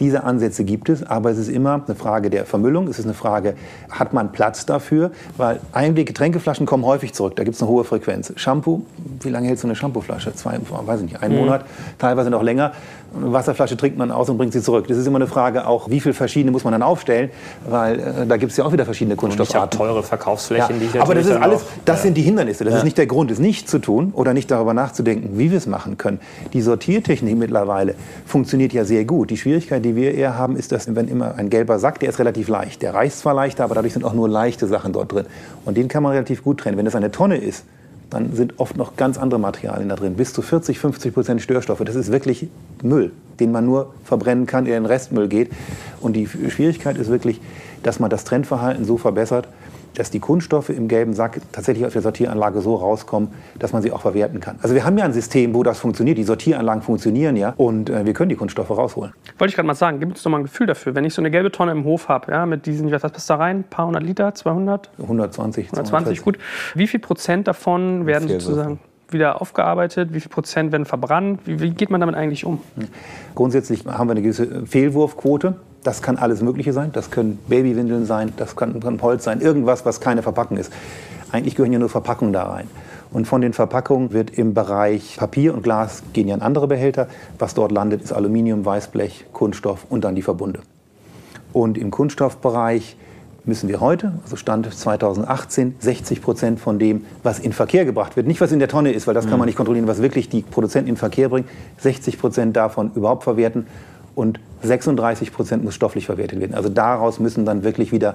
Diese 0.00 0.24
Ansätze 0.24 0.64
gibt 0.64 0.88
es, 0.88 1.02
aber 1.02 1.30
es 1.30 1.38
ist 1.38 1.48
immer 1.48 1.82
eine 1.86 1.96
Frage 1.96 2.30
der 2.30 2.46
Vermüllung. 2.46 2.88
Es 2.88 2.98
ist 2.98 3.04
eine 3.04 3.14
Frage, 3.14 3.54
hat 3.90 4.12
man 4.12 4.32
Platz 4.32 4.64
dafür? 4.64 5.10
Weil 5.36 5.60
Einweggetränkeflaschen 5.72 6.66
kommen 6.66 6.84
häufig 6.86 7.12
zurück. 7.12 7.36
Da 7.36 7.44
gibt 7.44 7.56
es 7.56 7.62
eine 7.62 7.70
hohe 7.70 7.84
Frequenz. 7.84 8.32
Shampoo, 8.36 8.82
wie 9.20 9.28
lange 9.28 9.48
hält 9.48 9.58
so 9.58 9.66
eine 9.66 9.74
Shampooflasche? 9.98 10.34
Zwei, 10.34 10.58
weiß 10.60 11.00
ich 11.00 11.06
nicht, 11.06 11.22
einen 11.22 11.34
mhm. 11.34 11.40
Monat, 11.40 11.64
teilweise 11.98 12.30
noch 12.30 12.42
länger. 12.42 12.72
Eine 13.16 13.32
Wasserflasche 13.32 13.76
trinkt 13.76 13.96
man 13.96 14.10
aus 14.10 14.28
und 14.28 14.36
bringt 14.36 14.52
sie 14.52 14.60
zurück. 14.60 14.86
Das 14.86 14.98
ist 14.98 15.06
immer 15.06 15.16
eine 15.16 15.26
Frage 15.26 15.66
auch, 15.66 15.88
wie 15.88 16.00
viele 16.00 16.14
verschiedene 16.14 16.52
muss 16.52 16.64
man 16.64 16.72
dann 16.72 16.82
aufstellen, 16.82 17.30
weil 17.68 17.98
äh, 17.98 18.26
da 18.26 18.36
gibt 18.36 18.52
es 18.52 18.58
ja 18.58 18.64
auch 18.64 18.72
wieder 18.72 18.84
verschiedene 18.84 19.16
Kunststoffarten. 19.16 19.80
Und 19.80 19.86
teure 19.86 20.02
Verkaufsflächen, 20.02 20.76
ja, 20.76 20.86
die 20.86 20.96
ich 20.96 21.02
Aber 21.02 21.14
das 21.14 21.26
ist 21.26 21.36
alles, 21.36 21.62
das 21.84 21.98
ja. 21.98 22.02
sind 22.02 22.16
die 22.16 22.22
Hindernisse. 22.22 22.64
Das 22.64 22.72
ja. 22.72 22.78
ist 22.78 22.84
nicht 22.84 22.98
der 22.98 23.06
Grund, 23.06 23.30
es 23.30 23.38
nicht 23.38 23.68
zu 23.68 23.78
tun 23.78 24.12
oder 24.12 24.34
nicht 24.34 24.50
darüber 24.50 24.74
nachzudenken, 24.74 25.38
wie 25.38 25.50
wir 25.50 25.58
es 25.58 25.66
machen 25.66 25.96
können. 25.96 26.20
Die 26.52 26.60
Sortiertechnik 26.60 27.36
mittlerweile 27.36 27.94
funktioniert 28.26 28.72
ja 28.74 28.84
sehr 28.84 29.04
gut. 29.06 29.30
Die 29.30 29.38
Schwierigkeit, 29.38 29.84
die 29.84 29.96
wir 29.96 30.14
eher 30.14 30.36
haben, 30.36 30.56
ist, 30.56 30.72
dass 30.72 30.94
wenn 30.94 31.08
immer 31.08 31.34
ein 31.36 31.48
gelber 31.48 31.78
Sack, 31.78 32.00
der 32.00 32.10
ist 32.10 32.18
relativ 32.18 32.48
leicht. 32.48 32.82
Der 32.82 32.92
reicht 32.92 33.16
zwar 33.16 33.32
leichter, 33.32 33.64
aber 33.64 33.74
dadurch 33.74 33.94
sind 33.94 34.04
auch 34.04 34.14
nur 34.14 34.28
leichte 34.28 34.66
Sachen 34.66 34.92
dort 34.92 35.12
drin. 35.12 35.26
Und 35.64 35.78
den 35.78 35.88
kann 35.88 36.02
man 36.02 36.12
relativ 36.12 36.44
gut 36.44 36.60
trennen. 36.60 36.76
Wenn 36.76 36.86
es 36.86 36.94
eine 36.94 37.10
Tonne 37.10 37.38
ist, 37.38 37.64
dann 38.10 38.34
sind 38.34 38.54
oft 38.58 38.76
noch 38.76 38.96
ganz 38.96 39.18
andere 39.18 39.38
Materialien 39.38 39.88
da 39.88 39.96
drin. 39.96 40.14
Bis 40.14 40.32
zu 40.32 40.40
40, 40.40 40.78
50 40.78 41.14
Prozent 41.14 41.42
Störstoffe. 41.42 41.82
Das 41.84 41.94
ist 41.94 42.10
wirklich 42.10 42.48
Müll, 42.82 43.12
den 43.38 43.52
man 43.52 43.66
nur 43.66 43.92
verbrennen 44.04 44.46
kann, 44.46 44.64
der 44.64 44.76
in 44.76 44.84
den 44.84 44.86
Restmüll 44.90 45.28
geht. 45.28 45.50
Und 46.00 46.14
die 46.14 46.26
Schwierigkeit 46.26 46.96
ist 46.96 47.10
wirklich, 47.10 47.40
dass 47.82 48.00
man 48.00 48.08
das 48.08 48.24
Trendverhalten 48.24 48.84
so 48.84 48.96
verbessert, 48.96 49.48
dass 49.98 50.10
die 50.10 50.20
Kunststoffe 50.20 50.70
im 50.70 50.88
gelben 50.88 51.12
Sack 51.12 51.40
tatsächlich 51.52 51.84
aus 51.84 51.92
der 51.92 52.02
Sortieranlage 52.02 52.60
so 52.60 52.76
rauskommen, 52.76 53.30
dass 53.58 53.72
man 53.72 53.82
sie 53.82 53.92
auch 53.92 54.00
verwerten 54.00 54.40
kann. 54.40 54.58
Also 54.62 54.74
wir 54.74 54.84
haben 54.84 54.96
ja 54.96 55.04
ein 55.04 55.12
System, 55.12 55.54
wo 55.54 55.62
das 55.62 55.78
funktioniert. 55.78 56.18
Die 56.18 56.24
Sortieranlagen 56.24 56.82
funktionieren 56.82 57.36
ja 57.36 57.54
und 57.56 57.90
äh, 57.90 58.06
wir 58.06 58.12
können 58.12 58.28
die 58.28 58.36
Kunststoffe 58.36 58.70
rausholen. 58.70 59.12
Wollte 59.38 59.50
ich 59.50 59.56
gerade 59.56 59.66
mal 59.66 59.74
sagen, 59.74 60.00
gibt 60.00 60.16
es 60.16 60.22
doch 60.22 60.30
mal 60.30 60.38
ein 60.38 60.44
Gefühl 60.44 60.66
dafür, 60.66 60.94
wenn 60.94 61.04
ich 61.04 61.14
so 61.14 61.22
eine 61.22 61.30
gelbe 61.30 61.50
Tonne 61.50 61.72
im 61.72 61.84
Hof 61.84 62.08
habe, 62.08 62.32
ja, 62.32 62.46
mit 62.46 62.66
diesen, 62.66 62.90
was 62.90 63.02
passt 63.02 63.28
da 63.28 63.36
rein? 63.36 63.58
Ein 63.58 63.64
paar 63.64 63.86
hundert 63.86 64.02
Liter, 64.02 64.34
200? 64.34 64.90
120. 65.02 65.66
120, 65.66 66.22
gut. 66.22 66.38
Wie 66.74 66.86
viel 66.86 67.00
Prozent 67.00 67.48
davon 67.48 68.06
werden 68.06 68.28
sozusagen 68.28 68.78
wieder 69.12 69.40
aufgearbeitet? 69.40 70.12
Wie 70.12 70.20
viel 70.20 70.30
Prozent 70.30 70.72
werden 70.72 70.84
verbrannt? 70.84 71.40
Wie, 71.44 71.60
wie, 71.60 71.70
geht 71.70 71.90
man 71.90 72.00
damit 72.00 72.14
eigentlich 72.14 72.44
um? 72.44 72.60
Grundsätzlich 73.34 73.84
haben 73.86 74.08
wir 74.08 74.12
eine 74.12 74.22
gewisse 74.22 74.66
Fehlwurfquote. 74.66 75.56
Das 75.84 76.02
kann 76.02 76.16
alles 76.16 76.42
Mögliche 76.42 76.72
sein. 76.72 76.90
Das 76.92 77.10
können 77.10 77.38
Babywindeln 77.48 78.06
sein, 78.06 78.32
das 78.36 78.56
kann, 78.56 78.80
kann 78.80 79.00
Holz 79.00 79.24
sein, 79.24 79.40
irgendwas, 79.40 79.84
was 79.84 80.00
keine 80.00 80.22
Verpackung 80.22 80.56
ist. 80.56 80.72
Eigentlich 81.30 81.54
gehören 81.54 81.72
ja 81.72 81.78
nur 81.78 81.88
Verpackungen 81.88 82.32
da 82.32 82.44
rein. 82.44 82.68
Und 83.10 83.26
von 83.26 83.40
den 83.40 83.52
Verpackungen 83.52 84.12
wird 84.12 84.30
im 84.30 84.54
Bereich 84.54 85.16
Papier 85.18 85.54
und 85.54 85.62
Glas 85.62 86.02
gehen 86.12 86.28
ja 86.28 86.34
in 86.34 86.42
andere 86.42 86.68
Behälter. 86.68 87.08
Was 87.38 87.54
dort 87.54 87.72
landet, 87.72 88.02
ist 88.02 88.12
Aluminium, 88.12 88.64
Weißblech, 88.64 89.26
Kunststoff 89.32 89.86
und 89.88 90.04
dann 90.04 90.14
die 90.14 90.22
Verbunde. 90.22 90.60
Und 91.52 91.78
im 91.78 91.90
Kunststoffbereich 91.90 92.96
müssen 93.44 93.68
wir 93.68 93.80
heute, 93.80 94.12
also 94.22 94.36
Stand 94.36 94.72
2018, 94.72 95.76
60 95.78 96.20
Prozent 96.20 96.60
von 96.60 96.78
dem, 96.78 97.06
was 97.22 97.38
in 97.38 97.54
Verkehr 97.54 97.86
gebracht 97.86 98.14
wird, 98.16 98.26
nicht 98.26 98.40
was 98.42 98.52
in 98.52 98.58
der 98.58 98.68
Tonne 98.68 98.92
ist, 98.92 99.06
weil 99.06 99.14
das 99.14 99.24
kann 99.24 99.32
man 99.32 99.40
mhm. 99.40 99.46
nicht 99.46 99.56
kontrollieren, 99.56 99.88
was 99.88 100.02
wirklich 100.02 100.28
die 100.28 100.42
Produzenten 100.42 100.90
in 100.90 100.96
Verkehr 100.96 101.30
bringen, 101.30 101.48
60 101.78 102.18
Prozent 102.18 102.56
davon 102.56 102.90
überhaupt 102.94 103.24
verwerten 103.24 103.66
und 104.18 104.40
36 104.62 105.32
Prozent 105.32 105.62
muss 105.62 105.76
stofflich 105.76 106.06
verwertet 106.06 106.40
werden. 106.40 106.54
Also 106.54 106.68
daraus 106.68 107.20
müssen 107.20 107.44
dann 107.44 107.62
wirklich 107.62 107.92
wieder 107.92 108.14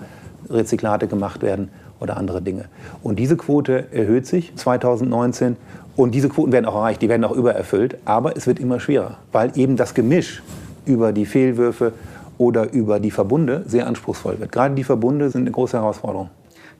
Rezyklate 0.49 1.07
gemacht 1.07 1.41
werden 1.41 1.69
oder 2.01 2.17
andere 2.17 2.41
Dinge. 2.41 2.65
Und 3.01 3.19
diese 3.19 3.37
Quote 3.37 3.85
erhöht 3.93 4.27
sich 4.27 4.53
2019 4.53 5.55
und 5.95 6.13
diese 6.13 6.27
Quoten 6.27 6.51
werden 6.51 6.65
auch 6.65 6.75
erreicht, 6.75 7.01
die 7.01 7.07
werden 7.07 7.23
auch 7.23 7.31
übererfüllt, 7.31 7.97
aber 8.03 8.35
es 8.35 8.47
wird 8.47 8.59
immer 8.59 8.81
schwerer, 8.81 9.17
weil 9.31 9.57
eben 9.57 9.77
das 9.77 9.93
Gemisch 9.93 10.43
über 10.85 11.13
die 11.13 11.25
Fehlwürfe 11.25 11.93
oder 12.37 12.73
über 12.73 12.99
die 12.99 13.11
Verbunde 13.11 13.63
sehr 13.65 13.87
anspruchsvoll 13.87 14.41
wird. 14.41 14.51
Gerade 14.51 14.75
die 14.75 14.83
Verbunde 14.83 15.29
sind 15.29 15.43
eine 15.43 15.51
große 15.51 15.77
Herausforderung. 15.77 16.29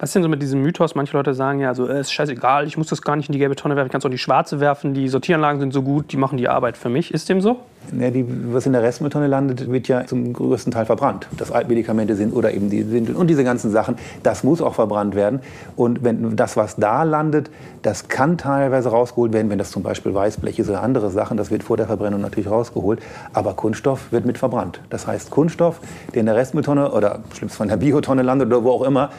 Was 0.04 0.10
ist 0.10 0.16
denn 0.16 0.24
so 0.24 0.28
mit 0.28 0.42
diesem 0.42 0.62
Mythos? 0.62 0.96
Manche 0.96 1.16
Leute 1.16 1.34
sagen 1.34 1.62
ja, 1.62 1.70
also, 1.70 1.88
es 1.88 2.08
ist 2.08 2.12
scheißegal, 2.12 2.68
ich 2.68 2.78
muss 2.78 2.88
das 2.88 3.02
gar 3.02 3.16
nicht 3.16 3.30
in 3.30 3.32
die 3.32 3.40
gelbe 3.40 3.56
Tonne 3.56 3.78
werfen, 3.78 3.88
ich 3.88 3.92
kann 3.94 4.00
es 4.00 4.04
auch 4.04 4.10
in 4.10 4.12
die 4.12 4.18
schwarze 4.18 4.60
werfen, 4.60 4.94
die 4.94 5.08
Sortieranlagen 5.08 5.62
sind 5.62 5.72
so 5.72 5.82
gut, 5.82 6.12
die 6.12 6.18
machen 6.18 6.38
die 6.38 6.50
Arbeit 6.50 6.76
für 6.76 6.90
mich. 6.90 7.14
Ist 7.14 7.30
dem 7.30 7.40
so? 7.40 7.62
Ja, 7.98 8.12
die, 8.12 8.26
was 8.52 8.66
in 8.66 8.74
der 8.74 8.84
Restmülltonne 8.84 9.28
landet, 9.28 9.72
wird 9.72 9.88
ja 9.88 10.06
zum 10.06 10.34
größten 10.34 10.74
Teil 10.74 10.86
verbrannt. 10.86 11.30
Das 11.38 11.54
Altmedikamente 11.54 12.18
sind 12.18 12.34
oder 12.34 12.54
eben 12.54 12.70
die 12.70 12.92
Windeln 12.92 13.16
und 13.16 13.28
diese 13.28 13.46
ganzen 13.46 13.72
Sachen, 13.72 13.96
das 14.24 14.44
muss 14.44 14.62
auch 14.62 14.76
verbrannt 14.76 15.16
werden. 15.16 15.40
Und 15.78 16.04
wenn 16.04 16.36
das, 16.36 16.58
was 16.58 16.76
da 16.76 17.04
landet, 17.04 17.50
das 17.82 18.10
kann 18.10 18.38
teilweise 18.38 18.90
rausgeholt 18.90 19.32
werden, 19.32 19.50
wenn 19.50 19.58
das 19.58 19.72
zum 19.72 19.84
Beispiel 19.84 20.14
Weißblech 20.14 20.60
ist 20.60 20.70
oder 20.70 20.84
andere 20.84 21.12
Sachen, 21.12 21.38
das 21.38 21.50
wird 21.50 21.64
vor 21.64 21.78
der 21.78 21.88
Verbrennung 21.88 22.20
natürlich 22.20 22.50
rausgeholt. 22.50 23.02
Aber 23.32 23.54
Kunststoff 23.54 24.12
wird 24.12 24.26
mit 24.26 24.38
verbrannt. 24.38 24.82
Das 24.90 25.08
heißt, 25.08 25.32
Kunststoff, 25.32 25.80
der 26.14 26.20
in 26.20 26.26
der 26.26 26.36
Restmülltonne 26.36 26.92
oder 26.92 27.20
schlimmst 27.34 27.56
von 27.56 27.70
der 27.70 27.78
Biotonne 27.78 28.22
landet 28.22 28.48
oder 28.48 28.66
wo 28.66 28.72
auch 28.72 28.84
immer, 28.84 29.10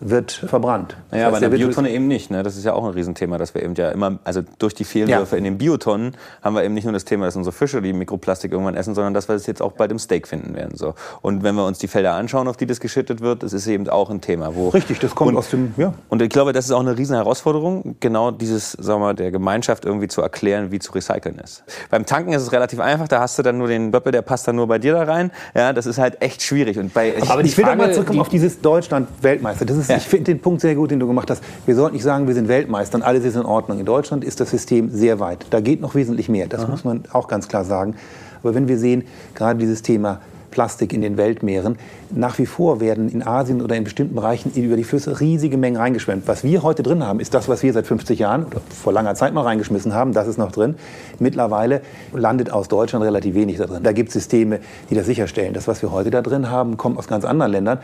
wird 0.00 0.32
verbrannt. 0.32 0.96
Naja, 1.10 1.28
aber 1.28 1.36
in 1.36 1.42
der 1.42 1.48
Biotonne 1.50 1.90
eben 1.90 2.06
nicht. 2.08 2.30
Ne? 2.30 2.42
Das 2.42 2.56
ist 2.56 2.64
ja 2.64 2.72
auch 2.72 2.84
ein 2.84 2.90
Riesenthema, 2.90 3.38
dass 3.38 3.54
wir 3.54 3.62
eben 3.62 3.74
ja 3.74 3.90
immer, 3.90 4.18
also 4.24 4.42
durch 4.58 4.74
die 4.74 4.84
Fehlwürfe 4.84 5.36
ja. 5.36 5.38
in 5.38 5.44
den 5.44 5.58
Biotonnen 5.58 6.16
haben 6.42 6.54
wir 6.54 6.64
eben 6.64 6.74
nicht 6.74 6.84
nur 6.84 6.92
das 6.92 7.04
Thema, 7.04 7.26
dass 7.26 7.36
unsere 7.36 7.52
Fische 7.52 7.82
die 7.82 7.92
Mikroplastik 7.92 8.52
irgendwann 8.52 8.74
essen, 8.74 8.94
sondern 8.94 9.14
dass 9.14 9.28
wir 9.28 9.34
es 9.34 9.46
jetzt 9.46 9.62
auch 9.62 9.72
bei 9.72 9.88
dem 9.88 9.98
Steak 9.98 10.28
finden 10.28 10.54
werden. 10.54 10.76
So. 10.76 10.94
Und 11.22 11.42
wenn 11.42 11.54
wir 11.54 11.66
uns 11.66 11.78
die 11.78 11.88
Felder 11.88 12.14
anschauen, 12.14 12.48
auf 12.48 12.56
die 12.56 12.66
das 12.66 12.80
geschüttet 12.80 13.20
wird, 13.20 13.42
das 13.42 13.52
ist 13.52 13.66
eben 13.66 13.88
auch 13.88 14.10
ein 14.10 14.20
Thema. 14.20 14.54
Wo 14.54 14.68
Richtig, 14.68 14.98
das 15.00 15.14
kommt 15.14 15.30
und, 15.30 15.36
aus 15.36 15.50
dem, 15.50 15.74
ja. 15.76 15.94
Und 16.08 16.22
ich 16.22 16.30
glaube, 16.30 16.52
das 16.52 16.66
ist 16.66 16.72
auch 16.72 16.80
eine 16.80 16.96
riesen 16.96 17.16
Herausforderung, 17.16 17.96
genau 18.00 18.30
dieses, 18.30 18.72
sagen 18.72 19.00
wir 19.00 19.06
mal, 19.06 19.14
der 19.14 19.30
Gemeinschaft 19.30 19.84
irgendwie 19.84 20.08
zu 20.08 20.20
erklären, 20.20 20.70
wie 20.70 20.78
zu 20.78 20.92
recyceln 20.92 21.38
ist. 21.38 21.64
Beim 21.90 22.06
Tanken 22.06 22.32
ist 22.32 22.42
es 22.42 22.52
relativ 22.52 22.80
einfach, 22.80 23.08
da 23.08 23.20
hast 23.20 23.38
du 23.38 23.42
dann 23.42 23.58
nur 23.58 23.68
den 23.68 23.90
Böppel, 23.90 24.12
der 24.12 24.22
passt 24.22 24.48
dann 24.48 24.56
nur 24.56 24.66
bei 24.66 24.78
dir 24.78 24.94
da 24.94 25.04
rein. 25.04 25.30
Ja, 25.54 25.72
das 25.72 25.86
ist 25.86 25.98
halt 25.98 26.20
echt 26.22 26.42
schwierig. 26.42 26.78
Und 26.78 26.92
bei, 26.94 27.14
aber 27.28 27.40
ich, 27.40 27.48
ich 27.48 27.58
will 27.58 27.64
Frage, 27.64 27.78
mal 27.78 27.92
zurückkommen 27.92 28.20
auf 28.20 28.28
dieses 28.28 28.60
Deutschland-Weltmeister. 28.60 29.64
Das 29.64 29.76
ist, 29.76 29.83
ja. 29.88 29.96
ich 29.96 30.04
finde 30.04 30.32
den 30.32 30.40
Punkt 30.40 30.60
sehr 30.60 30.74
gut, 30.74 30.90
den 30.90 31.00
du 31.00 31.06
gemacht 31.06 31.30
hast. 31.30 31.42
Wir 31.66 31.74
sollten 31.74 31.94
nicht 31.94 32.02
sagen, 32.02 32.26
wir 32.26 32.34
sind 32.34 32.48
Weltmeister 32.48 32.96
und 32.96 33.02
alles 33.02 33.24
ist 33.24 33.36
in 33.36 33.44
Ordnung. 33.44 33.78
In 33.78 33.86
Deutschland 33.86 34.24
ist 34.24 34.40
das 34.40 34.50
System 34.50 34.90
sehr 34.90 35.20
weit. 35.20 35.46
Da 35.50 35.60
geht 35.60 35.80
noch 35.80 35.94
wesentlich 35.94 36.28
mehr. 36.28 36.46
Das 36.46 36.62
Aha. 36.62 36.70
muss 36.70 36.84
man 36.84 37.04
auch 37.12 37.28
ganz 37.28 37.48
klar 37.48 37.64
sagen. 37.64 37.96
Aber 38.42 38.54
wenn 38.54 38.68
wir 38.68 38.78
sehen, 38.78 39.04
gerade 39.34 39.58
dieses 39.58 39.82
Thema 39.82 40.20
Plastik 40.54 40.92
in 40.92 41.02
den 41.02 41.16
Weltmeeren. 41.16 41.76
Nach 42.10 42.38
wie 42.38 42.46
vor 42.46 42.80
werden 42.80 43.08
in 43.08 43.26
Asien 43.26 43.60
oder 43.60 43.74
in 43.74 43.82
bestimmten 43.82 44.14
Bereichen 44.14 44.52
über 44.54 44.76
die 44.76 44.84
Flüsse 44.84 45.20
riesige 45.20 45.56
Mengen 45.56 45.76
reingeschwemmt. 45.76 46.28
Was 46.28 46.44
wir 46.44 46.62
heute 46.62 46.84
drin 46.84 47.04
haben, 47.04 47.18
ist 47.18 47.34
das, 47.34 47.48
was 47.48 47.64
wir 47.64 47.72
seit 47.72 47.88
50 47.88 48.20
Jahren 48.20 48.44
oder 48.44 48.60
vor 48.70 48.92
langer 48.92 49.16
Zeit 49.16 49.34
mal 49.34 49.42
reingeschmissen 49.42 49.94
haben. 49.94 50.12
Das 50.12 50.28
ist 50.28 50.38
noch 50.38 50.52
drin. 50.52 50.76
Mittlerweile 51.18 51.82
landet 52.12 52.50
aus 52.50 52.68
Deutschland 52.68 53.04
relativ 53.04 53.34
wenig 53.34 53.58
da 53.58 53.66
drin. 53.66 53.82
Da 53.82 53.90
gibt 53.90 54.10
es 54.10 54.14
Systeme, 54.14 54.60
die 54.90 54.94
das 54.94 55.06
sicherstellen. 55.06 55.54
Das, 55.54 55.66
was 55.66 55.82
wir 55.82 55.90
heute 55.90 56.10
da 56.10 56.22
drin 56.22 56.48
haben, 56.48 56.76
kommt 56.76 56.98
aus 56.98 57.08
ganz 57.08 57.24
anderen 57.24 57.50
Ländern. 57.50 57.78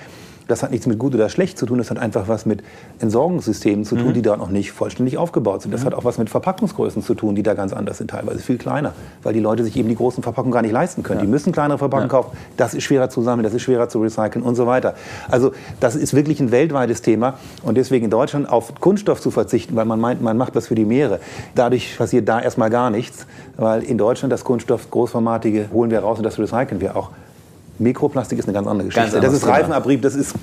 Das 0.51 0.62
hat 0.62 0.70
nichts 0.70 0.86
mit 0.86 0.98
gut 0.98 1.14
oder 1.14 1.28
schlecht 1.28 1.59
zu 1.59 1.66
tun, 1.66 1.78
das 1.78 1.90
hat 1.90 1.98
einfach 1.98 2.28
was 2.28 2.46
mit 2.46 2.62
Entsorgungssystemen 2.98 3.84
zu 3.84 3.96
tun, 3.96 4.09
mhm. 4.09 4.14
die 4.14 4.22
da 4.22 4.36
noch 4.36 4.51
nicht 4.51 4.72
vollständig 4.72 5.16
aufgebaut 5.16 5.62
sind. 5.62 5.72
Das 5.72 5.82
mhm. 5.82 5.86
hat 5.86 5.94
auch 5.94 6.05
was 6.05 6.18
mit 6.18 6.28
Verpackungsgrößen 6.28 7.03
zu 7.03 7.14
tun, 7.14 7.34
die 7.34 7.42
da 7.42 7.55
ganz 7.55 7.72
anders 7.72 7.98
sind, 7.98 8.11
teilweise 8.11 8.40
viel 8.40 8.59
kleiner, 8.59 8.92
weil 9.22 9.32
die 9.32 9.40
Leute 9.40 9.64
sich 9.64 9.76
eben 9.76 9.88
die 9.88 9.94
großen 9.94 10.22
Verpackungen 10.22 10.53
gar 10.53 10.62
nicht 10.62 10.72
leisten 10.72 11.03
können. 11.03 11.20
Ja. 11.20 11.26
Die 11.26 11.30
müssen 11.30 11.53
kleinere 11.53 11.78
Verpackungen 11.78 12.11
ja. 12.11 12.16
kaufen, 12.16 12.36
das 12.57 12.74
ist 12.74 12.84
schwerer 12.84 13.09
zu 13.11 13.22
sammeln, 13.22 13.44
das 13.44 13.55
ist 13.55 13.62
schwerer 13.62 13.88
zu 13.88 14.01
recyceln 14.01 14.42
und 14.42 14.55
so 14.57 14.66
weiter. 14.66 14.94
Also 15.28 15.53
das 15.78 15.94
ist 15.94 16.14
wirklich 16.14 16.40
ein 16.40 16.51
weltweites 16.51 17.03
Thema 17.03 17.34
und 17.62 17.76
deswegen 17.76 18.07
in 18.07 18.11
Deutschland 18.11 18.48
auf 18.48 18.74
Kunststoff 18.80 19.20
zu 19.20 19.30
verzichten, 19.30 19.76
weil 19.76 19.84
man 19.84 20.01
meint, 20.01 20.22
man 20.22 20.36
macht 20.36 20.57
das 20.57 20.66
für 20.66 20.74
die 20.74 20.84
Meere. 20.84 21.20
Dadurch 21.55 21.96
passiert 21.96 22.28
da 22.28 22.40
erstmal 22.40 22.70
gar 22.70 22.90
nichts, 22.90 23.26
weil 23.57 23.82
in 23.82 23.98
Deutschland 23.98 24.32
das 24.32 24.44
Kunststoff 24.44 24.90
großformatige 24.90 25.68
holen 25.72 25.90
wir 25.90 26.01
raus 26.01 26.18
und 26.18 26.24
das 26.24 26.38
recyceln 26.38 26.80
wir 26.80 26.96
auch. 26.96 27.11
Mikroplastik 27.80 28.38
ist 28.38 28.44
eine 28.44 28.52
ganz 28.52 28.66
andere 28.66 28.88
Geschichte. 28.88 29.10
Ganz 29.12 29.24
das 29.24 29.34
ist 29.34 29.46
Reifenabrieb, 29.46 30.02
das 30.02 30.14
ist 30.14 30.34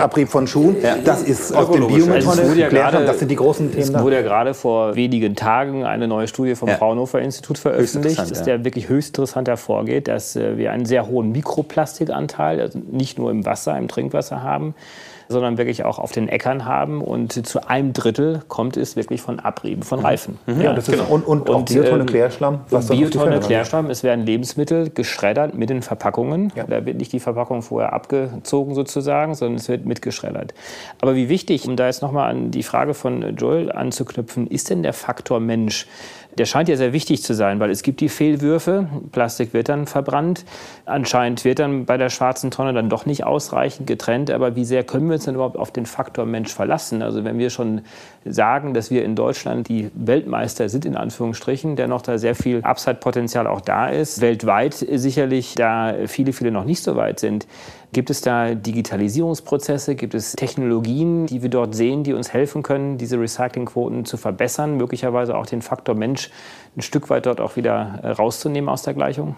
Abrieb 0.00 0.28
von 0.28 0.46
Schuhen, 0.46 0.76
ja. 0.82 0.96
das 1.04 1.22
ist 1.22 1.54
aus 1.54 1.70
dem 1.70 1.86
Biomethanol 1.86 2.44
also 2.44 2.54
ja 2.54 2.90
das 2.90 3.18
sind 3.18 3.30
die 3.30 3.36
großen 3.36 3.70
Themen. 3.70 3.82
Es 3.82 4.02
wurde 4.02 4.16
ja 4.16 4.22
gerade 4.22 4.54
vor 4.54 4.96
wenigen 4.96 5.36
Tagen 5.36 5.84
eine 5.84 6.08
neue 6.08 6.26
Studie 6.28 6.54
vom 6.54 6.68
ja. 6.68 6.76
Fraunhofer 6.76 7.20
Institut 7.20 7.58
veröffentlicht, 7.58 8.18
dass 8.18 8.42
der 8.42 8.64
wirklich 8.64 8.88
höchst 8.88 9.10
interessant 9.10 9.48
hervorgeht, 9.48 10.08
dass 10.08 10.36
äh, 10.36 10.56
wir 10.56 10.72
einen 10.72 10.86
sehr 10.86 11.06
hohen 11.06 11.32
Mikroplastikanteil, 11.32 12.60
also 12.60 12.78
nicht 12.90 13.18
nur 13.18 13.30
im 13.30 13.44
Wasser, 13.44 13.76
im 13.76 13.88
Trinkwasser 13.88 14.42
haben, 14.42 14.74
sondern 15.28 15.58
wirklich 15.58 15.84
auch 15.84 15.98
auf 15.98 16.12
den 16.12 16.28
Äckern 16.28 16.64
haben. 16.64 17.00
Und 17.00 17.46
zu 17.46 17.68
einem 17.68 17.92
Drittel 17.92 18.42
kommt 18.48 18.76
es 18.76 18.96
wirklich 18.96 19.22
von 19.22 19.40
Abrieben 19.40 19.82
von 19.82 20.00
Reifen. 20.00 20.38
Mhm. 20.46 20.60
Ja, 20.60 20.72
das 20.72 20.86
genau. 20.86 21.04
ist, 21.04 21.10
und, 21.10 21.26
und, 21.26 21.48
und 21.48 21.68
Biotonne 21.68 22.00
ähm, 22.00 22.06
Klärschlamm. 22.06 22.60
Was 22.70 22.88
Biotonne 22.88 23.40
Klärschlamm, 23.40 23.90
es 23.90 24.02
werden 24.02 24.24
Lebensmittel 24.24 24.90
geschreddert 24.90 25.54
mit 25.54 25.70
den 25.70 25.82
Verpackungen. 25.82 26.52
Ja. 26.54 26.64
Da 26.64 26.85
wird 26.86 26.96
nicht 26.96 27.12
die 27.12 27.20
Verpackung 27.20 27.62
vorher 27.62 27.92
abgezogen 27.92 28.74
sozusagen, 28.74 29.34
sondern 29.34 29.56
es 29.56 29.68
wird 29.68 29.84
mitgeschreddert. 29.84 30.54
Aber 31.00 31.14
wie 31.14 31.28
wichtig, 31.28 31.66
um 31.68 31.76
da 31.76 31.86
jetzt 31.86 32.02
nochmal 32.02 32.30
an 32.30 32.50
die 32.50 32.62
Frage 32.62 32.94
von 32.94 33.36
Joel 33.36 33.70
anzuknüpfen, 33.72 34.46
ist 34.46 34.70
denn 34.70 34.82
der 34.82 34.92
Faktor 34.92 35.40
Mensch? 35.40 35.86
Der 36.38 36.44
scheint 36.44 36.68
ja 36.68 36.76
sehr 36.76 36.92
wichtig 36.92 37.22
zu 37.22 37.34
sein, 37.34 37.60
weil 37.60 37.70
es 37.70 37.82
gibt 37.82 38.00
die 38.00 38.08
Fehlwürfe, 38.08 38.88
Plastik 39.12 39.54
wird 39.54 39.68
dann 39.68 39.86
verbrannt, 39.86 40.44
anscheinend 40.84 41.44
wird 41.44 41.58
dann 41.58 41.86
bei 41.86 41.96
der 41.96 42.10
schwarzen 42.10 42.50
Tonne 42.50 42.72
dann 42.72 42.88
doch 42.88 43.06
nicht 43.06 43.24
ausreichend 43.24 43.86
getrennt, 43.86 44.30
aber 44.30 44.56
wie 44.56 44.64
sehr 44.64 44.84
können 44.84 45.08
wir 45.08 45.14
uns 45.14 45.24
denn 45.24 45.34
überhaupt 45.34 45.56
auf 45.56 45.70
den 45.70 45.86
Faktor 45.86 46.26
Mensch 46.26 46.52
verlassen? 46.52 47.02
Also 47.02 47.24
wenn 47.24 47.38
wir 47.38 47.50
schon 47.50 47.82
sagen, 48.24 48.74
dass 48.74 48.90
wir 48.90 49.04
in 49.04 49.14
Deutschland 49.14 49.68
die 49.68 49.90
Weltmeister 49.94 50.68
sind, 50.68 50.84
in 50.84 50.96
Anführungsstrichen, 50.96 51.76
dennoch 51.76 52.02
da 52.02 52.18
sehr 52.18 52.34
viel 52.34 52.60
Upside-Potenzial 52.62 53.46
auch 53.46 53.60
da 53.60 53.88
ist, 53.88 54.20
weltweit 54.20 54.74
sicherlich 54.74 55.54
da 55.54 55.94
viele, 56.06 56.32
viele 56.32 56.50
noch 56.50 56.64
nicht 56.64 56.82
so 56.82 56.96
weit 56.96 57.20
sind, 57.20 57.46
Gibt 57.96 58.10
es 58.10 58.20
da 58.20 58.54
Digitalisierungsprozesse? 58.54 59.94
Gibt 59.94 60.12
es 60.12 60.32
Technologien, 60.32 61.24
die 61.24 61.40
wir 61.40 61.48
dort 61.48 61.74
sehen, 61.74 62.04
die 62.04 62.12
uns 62.12 62.30
helfen 62.30 62.62
können, 62.62 62.98
diese 62.98 63.18
Recyclingquoten 63.18 64.04
zu 64.04 64.18
verbessern, 64.18 64.76
möglicherweise 64.76 65.34
auch 65.34 65.46
den 65.46 65.62
Faktor 65.62 65.94
Mensch 65.94 66.30
ein 66.76 66.82
Stück 66.82 67.08
weit 67.08 67.24
dort 67.24 67.40
auch 67.40 67.56
wieder 67.56 68.00
äh, 68.02 68.08
rauszunehmen 68.10 68.68
aus 68.68 68.82
der 68.82 68.92
Gleichung? 68.92 69.34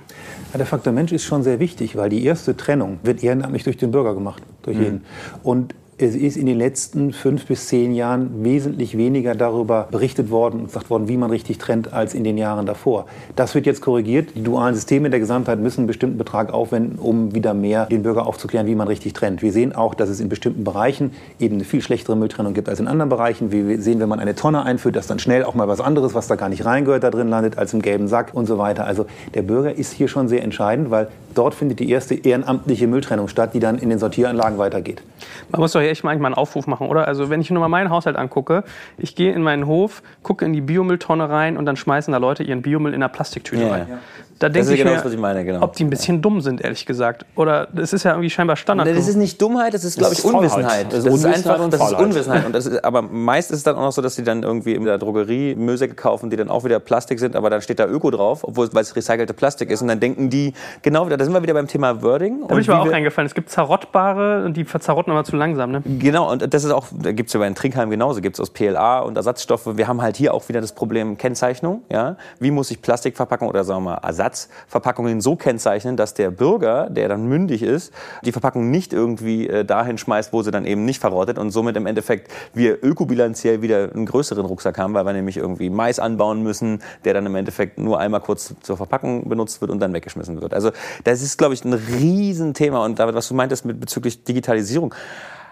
Ja, 0.52 0.58
der 0.58 0.66
Faktor 0.66 0.92
Mensch 0.92 1.12
ist 1.12 1.22
schon 1.22 1.44
sehr 1.44 1.60
wichtig, 1.60 1.94
weil 1.94 2.08
die 2.08 2.24
erste 2.24 2.56
Trennung 2.56 2.98
wird 3.04 3.22
ehrenamtlich 3.22 3.62
durch 3.62 3.76
den 3.76 3.92
Bürger 3.92 4.12
gemacht, 4.12 4.42
durch 4.62 4.76
mhm. 4.76 4.82
jeden. 4.82 5.04
Und 5.44 5.76
es 6.00 6.14
ist 6.14 6.36
in 6.36 6.46
den 6.46 6.56
letzten 6.56 7.12
fünf 7.12 7.46
bis 7.46 7.66
zehn 7.66 7.92
Jahren 7.92 8.44
wesentlich 8.44 8.96
weniger 8.96 9.34
darüber 9.34 9.88
berichtet 9.90 10.30
worden 10.30 10.60
und 10.60 10.66
gesagt 10.66 10.90
worden, 10.90 11.08
wie 11.08 11.16
man 11.16 11.30
richtig 11.30 11.58
trennt, 11.58 11.92
als 11.92 12.14
in 12.14 12.22
den 12.22 12.38
Jahren 12.38 12.66
davor. 12.66 13.06
Das 13.34 13.56
wird 13.56 13.66
jetzt 13.66 13.80
korrigiert. 13.80 14.36
Die 14.36 14.44
dualen 14.44 14.76
Systeme 14.76 15.10
der 15.10 15.18
Gesamtheit 15.18 15.58
müssen 15.58 15.80
einen 15.80 15.86
bestimmten 15.88 16.16
Betrag 16.16 16.52
aufwenden, 16.54 17.00
um 17.00 17.34
wieder 17.34 17.52
mehr 17.52 17.86
den 17.86 18.04
Bürger 18.04 18.28
aufzuklären, 18.28 18.68
wie 18.68 18.76
man 18.76 18.86
richtig 18.86 19.12
trennt. 19.12 19.42
Wir 19.42 19.50
sehen 19.50 19.74
auch, 19.74 19.94
dass 19.94 20.08
es 20.08 20.20
in 20.20 20.28
bestimmten 20.28 20.62
Bereichen 20.62 21.10
eben 21.40 21.56
eine 21.56 21.64
viel 21.64 21.82
schlechtere 21.82 22.14
Mülltrennung 22.14 22.54
gibt 22.54 22.68
als 22.68 22.78
in 22.78 22.86
anderen 22.86 23.08
Bereichen. 23.08 23.50
Wir 23.50 23.82
sehen, 23.82 23.98
wenn 23.98 24.08
man 24.08 24.20
eine 24.20 24.36
Tonne 24.36 24.62
einführt, 24.62 24.94
dass 24.94 25.08
dann 25.08 25.18
schnell 25.18 25.42
auch 25.42 25.56
mal 25.56 25.66
was 25.66 25.80
anderes, 25.80 26.14
was 26.14 26.28
da 26.28 26.36
gar 26.36 26.48
nicht 26.48 26.64
reingehört, 26.64 27.02
da 27.02 27.10
drin 27.10 27.28
landet, 27.28 27.58
als 27.58 27.74
im 27.74 27.82
gelben 27.82 28.06
Sack 28.06 28.34
und 28.34 28.46
so 28.46 28.56
weiter. 28.56 28.84
Also 28.84 29.06
der 29.34 29.42
Bürger 29.42 29.76
ist 29.76 29.94
hier 29.94 30.06
schon 30.06 30.28
sehr 30.28 30.44
entscheidend, 30.44 30.92
weil 30.92 31.08
dort 31.34 31.54
findet 31.54 31.80
die 31.80 31.90
erste 31.90 32.14
ehrenamtliche 32.14 32.86
Mülltrennung 32.86 33.26
statt, 33.26 33.54
die 33.54 33.60
dann 33.60 33.78
in 33.78 33.90
den 33.90 33.98
Sortieranlagen 33.98 34.58
weitergeht. 34.58 35.02
Man 35.50 35.60
muss 35.60 35.72
doch 35.72 35.80
echt 35.88 36.04
manchmal 36.04 36.30
einen 36.30 36.34
Aufruf 36.34 36.66
machen, 36.66 36.86
oder? 36.86 37.06
Also 37.06 37.30
wenn 37.30 37.40
ich 37.40 37.50
nur 37.50 37.60
mal 37.60 37.68
meinen 37.68 37.90
Haushalt 37.90 38.16
angucke, 38.16 38.64
ich 38.96 39.14
gehe 39.14 39.32
in 39.32 39.42
meinen 39.42 39.66
Hof, 39.66 40.02
gucke 40.22 40.44
in 40.44 40.52
die 40.52 40.60
Biomülltonne 40.60 41.28
rein 41.28 41.56
und 41.56 41.66
dann 41.66 41.76
schmeißen 41.76 42.12
da 42.12 42.18
Leute 42.18 42.42
ihren 42.42 42.62
Biomüll 42.62 42.92
in 42.92 43.02
einer 43.02 43.08
Plastiktüte 43.08 43.62
ja, 43.62 43.70
rein. 43.70 43.86
Ja. 43.88 43.98
Da 44.38 44.48
denke 44.48 44.72
ich 44.72 44.78
genau 44.78 44.92
mir, 44.92 45.04
ich 45.04 45.18
meine, 45.18 45.44
genau. 45.44 45.62
ob 45.62 45.74
die 45.74 45.84
ein 45.84 45.90
bisschen 45.90 46.22
dumm 46.22 46.40
sind, 46.40 46.60
ehrlich 46.60 46.86
gesagt. 46.86 47.26
Oder 47.34 47.66
das 47.72 47.92
ist 47.92 48.04
ja 48.04 48.12
irgendwie 48.12 48.30
scheinbar 48.30 48.56
Standard. 48.56 48.86
Das 48.86 49.08
ist 49.08 49.16
nicht 49.16 49.42
Dummheit, 49.42 49.74
das 49.74 49.84
ist, 49.84 49.98
glaube 49.98 50.14
ich, 50.14 50.24
Unwissenheit. 50.24 50.92
Das, 50.92 51.04
das 51.04 51.14
ist 51.14 51.24
einfach 51.24 51.58
und 51.58 51.72
das 51.72 51.90
ist 51.90 51.98
Unwissenheit. 51.98 52.46
Und 52.46 52.52
das 52.52 52.66
ist, 52.66 52.84
aber 52.84 53.02
meist 53.02 53.50
ist 53.50 53.58
es 53.58 53.62
dann 53.64 53.74
auch 53.74 53.82
noch 53.82 53.92
so, 53.92 54.00
dass 54.00 54.14
sie 54.14 54.22
dann 54.22 54.44
irgendwie 54.44 54.74
in 54.74 54.84
der 54.84 54.98
Drogerie 54.98 55.56
Müllsäcke 55.56 55.94
kaufen, 55.94 56.30
die 56.30 56.36
dann 56.36 56.50
auch 56.50 56.64
wieder 56.64 56.78
Plastik 56.78 57.18
sind, 57.18 57.34
aber 57.34 57.50
dann 57.50 57.62
steht 57.62 57.80
da 57.80 57.86
Öko 57.86 58.10
drauf, 58.12 58.44
obwohl 58.44 58.68
es 58.68 58.96
recycelte 58.96 59.34
Plastik 59.34 59.70
ist. 59.70 59.82
Und 59.82 59.88
dann 59.88 59.98
denken 59.98 60.30
die, 60.30 60.52
genau 60.82 61.06
wieder, 61.06 61.16
da 61.16 61.24
sind 61.24 61.34
wir 61.34 61.42
wieder 61.42 61.54
beim 61.54 61.66
Thema 61.66 62.00
Wording. 62.02 62.42
Da 62.42 62.54
bin 62.54 62.60
ich 62.60 62.68
mir 62.68 62.78
auch 62.78 62.92
eingefallen. 62.92 63.26
Es 63.26 63.34
gibt 63.34 63.50
zerrottbare 63.50 64.44
und 64.44 64.56
die 64.56 64.64
verzerrotten 64.64 65.12
aber 65.12 65.24
zu 65.24 65.34
langsam. 65.34 65.72
Ne? 65.72 65.82
Genau, 65.84 66.30
und 66.30 66.54
das 66.54 66.62
ist 66.62 66.70
auch, 66.70 66.86
da 66.92 67.10
gibt 67.10 67.28
es 67.28 67.34
ja 67.34 67.40
bei 67.40 67.46
den 67.46 67.56
Trinkhalmen 67.56 67.90
genauso, 67.90 68.20
gibt 68.20 68.36
es 68.36 68.40
aus 68.40 68.50
PLA 68.50 69.00
und 69.00 69.16
Ersatzstoffe. 69.16 69.76
Wir 69.76 69.88
haben 69.88 70.00
halt 70.00 70.16
hier 70.16 70.32
auch 70.32 70.48
wieder 70.48 70.60
das 70.60 70.72
Problem 70.72 71.18
Kennzeichnung. 71.18 71.82
Ja? 71.90 72.16
Wie 72.38 72.52
muss 72.52 72.70
ich 72.70 72.80
Plastikverpackung 72.80 73.48
oder 73.48 73.64
sagen 73.64 73.82
wir 73.82 73.90
mal 73.90 73.94
Ersatzverpackung 73.96 74.27
Verpackungen 74.66 75.20
so 75.20 75.36
kennzeichnen, 75.36 75.96
dass 75.96 76.14
der 76.14 76.30
Bürger, 76.30 76.90
der 76.90 77.08
dann 77.08 77.26
mündig 77.26 77.62
ist, 77.62 77.92
die 78.24 78.32
Verpackung 78.32 78.70
nicht 78.70 78.92
irgendwie 78.92 79.48
äh, 79.48 79.64
dahin 79.64 79.98
schmeißt, 79.98 80.32
wo 80.32 80.42
sie 80.42 80.50
dann 80.50 80.64
eben 80.64 80.84
nicht 80.84 81.00
verrottet 81.00 81.38
und 81.38 81.50
somit 81.50 81.76
im 81.76 81.86
Endeffekt 81.86 82.30
wir 82.54 82.82
ökobilanziell 82.82 83.62
wieder 83.62 83.92
einen 83.92 84.06
größeren 84.06 84.44
Rucksack 84.44 84.78
haben, 84.78 84.94
weil 84.94 85.06
wir 85.06 85.12
nämlich 85.12 85.36
irgendwie 85.36 85.70
Mais 85.70 85.98
anbauen 85.98 86.42
müssen, 86.42 86.82
der 87.04 87.14
dann 87.14 87.26
im 87.26 87.34
Endeffekt 87.34 87.78
nur 87.78 87.98
einmal 87.98 88.20
kurz 88.20 88.54
zur 88.60 88.76
Verpackung 88.76 89.28
benutzt 89.28 89.60
wird 89.60 89.70
und 89.70 89.80
dann 89.80 89.92
weggeschmissen 89.92 90.40
wird. 90.40 90.54
Also 90.54 90.70
das 91.04 91.22
ist, 91.22 91.38
glaube 91.38 91.54
ich, 91.54 91.64
ein 91.64 91.72
Riesenthema 91.72 92.84
und 92.84 92.98
David, 92.98 93.14
was 93.14 93.28
du 93.28 93.34
meintest 93.34 93.64
mit 93.64 93.80
bezüglich 93.80 94.24
Digitalisierung, 94.24 94.94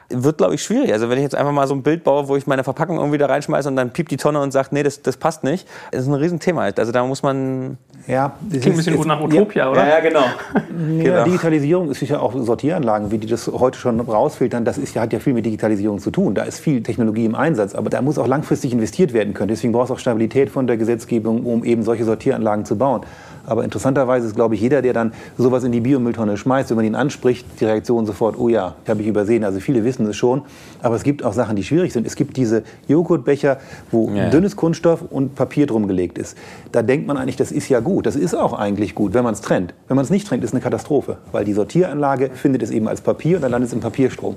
wird, 0.08 0.38
glaube 0.38 0.54
ich, 0.54 0.62
schwierig. 0.62 0.92
Also 0.92 1.08
wenn 1.08 1.18
ich 1.18 1.24
jetzt 1.24 1.34
einfach 1.34 1.52
mal 1.52 1.66
so 1.66 1.74
ein 1.74 1.82
Bild 1.82 2.04
baue, 2.04 2.28
wo 2.28 2.36
ich 2.36 2.46
meine 2.46 2.64
Verpackung 2.64 2.98
irgendwie 2.98 3.18
da 3.18 3.26
reinschmeiße 3.26 3.68
und 3.68 3.76
dann 3.76 3.90
piept 3.90 4.10
die 4.10 4.16
Tonne 4.16 4.40
und 4.40 4.52
sagt, 4.52 4.72
nee, 4.72 4.82
das, 4.82 5.02
das 5.02 5.16
passt 5.16 5.44
nicht, 5.44 5.66
das 5.90 6.02
ist 6.02 6.08
ein 6.08 6.14
Riesenthema. 6.14 6.62
Also 6.76 6.92
da 6.92 7.04
muss 7.04 7.22
man... 7.22 7.78
Ja, 8.06 8.36
das 8.40 8.60
klingt 8.60 8.66
ein 8.66 8.76
bisschen 8.76 8.96
gut 8.96 9.06
nach 9.06 9.20
Utopia, 9.20 9.64
ja, 9.64 9.70
oder? 9.70 9.82
Ja, 9.82 9.98
ja 9.98 10.00
genau. 10.00 10.20
ja, 10.20 11.02
genau. 11.02 11.24
Digitalisierung 11.24 11.90
ist 11.90 11.98
sicher 11.98 12.22
auch 12.22 12.34
Sortieranlagen, 12.36 13.10
wie 13.10 13.18
die 13.18 13.26
das 13.26 13.48
heute 13.48 13.78
schon 13.78 13.98
rausfiltern, 13.98 14.64
das 14.64 14.78
ist, 14.78 14.94
hat 14.96 15.12
ja 15.12 15.18
viel 15.18 15.32
mit 15.32 15.44
Digitalisierung 15.44 15.98
zu 15.98 16.12
tun. 16.12 16.34
Da 16.34 16.44
ist 16.44 16.60
viel 16.60 16.82
Technologie 16.82 17.24
im 17.24 17.34
Einsatz, 17.34 17.74
aber 17.74 17.90
da 17.90 18.00
muss 18.02 18.18
auch 18.18 18.28
langfristig 18.28 18.72
investiert 18.72 19.12
werden 19.12 19.34
können. 19.34 19.48
Deswegen 19.48 19.72
braucht 19.72 19.86
es 19.86 19.90
auch 19.90 19.98
Stabilität 19.98 20.50
von 20.50 20.68
der 20.68 20.76
Gesetzgebung, 20.76 21.44
um 21.44 21.64
eben 21.64 21.82
solche 21.82 22.04
Sortieranlagen 22.04 22.64
zu 22.64 22.76
bauen. 22.78 23.00
Aber 23.46 23.64
interessanterweise 23.64 24.26
ist, 24.26 24.34
glaube 24.34 24.54
ich, 24.54 24.60
jeder, 24.60 24.82
der 24.82 24.92
dann 24.92 25.12
sowas 25.38 25.64
in 25.64 25.72
die 25.72 25.80
Biomülltonne 25.80 26.36
schmeißt, 26.36 26.70
wenn 26.70 26.76
man 26.76 26.84
ihn 26.84 26.94
anspricht, 26.94 27.46
die 27.60 27.64
Reaktion 27.64 28.04
sofort, 28.06 28.38
oh 28.38 28.48
ja, 28.48 28.74
habe 28.86 29.02
ich 29.02 29.08
übersehen. 29.08 29.44
Also 29.44 29.60
viele 29.60 29.84
wissen 29.84 30.06
es 30.06 30.16
schon. 30.16 30.42
Aber 30.82 30.96
es 30.96 31.02
gibt 31.02 31.24
auch 31.24 31.32
Sachen, 31.32 31.56
die 31.56 31.62
schwierig 31.62 31.92
sind. 31.92 32.06
Es 32.06 32.16
gibt 32.16 32.36
diese 32.36 32.64
Joghurtbecher, 32.88 33.58
wo 33.90 34.10
ja. 34.10 34.30
dünnes 34.30 34.56
Kunststoff 34.56 35.02
und 35.08 35.34
Papier 35.34 35.66
drum 35.66 35.86
gelegt 35.88 36.18
ist. 36.18 36.36
Da 36.72 36.82
denkt 36.82 37.06
man 37.06 37.16
eigentlich, 37.16 37.36
das 37.36 37.52
ist 37.52 37.68
ja 37.68 37.80
gut. 37.80 38.06
Das 38.06 38.16
ist 38.16 38.34
auch 38.34 38.52
eigentlich 38.52 38.94
gut, 38.94 39.14
wenn 39.14 39.24
man 39.24 39.34
es 39.34 39.40
trennt. 39.40 39.74
Wenn 39.88 39.96
man 39.96 40.04
es 40.04 40.10
nicht 40.10 40.26
trennt, 40.26 40.42
ist 40.42 40.50
es 40.50 40.54
eine 40.54 40.62
Katastrophe. 40.62 41.18
Weil 41.32 41.44
die 41.44 41.52
Sortieranlage 41.52 42.30
findet 42.34 42.62
es 42.62 42.70
eben 42.70 42.88
als 42.88 43.00
Papier 43.00 43.36
und 43.36 43.42
dann 43.42 43.52
landet 43.52 43.68
es 43.68 43.74
im 43.74 43.80
Papierstrom. 43.80 44.36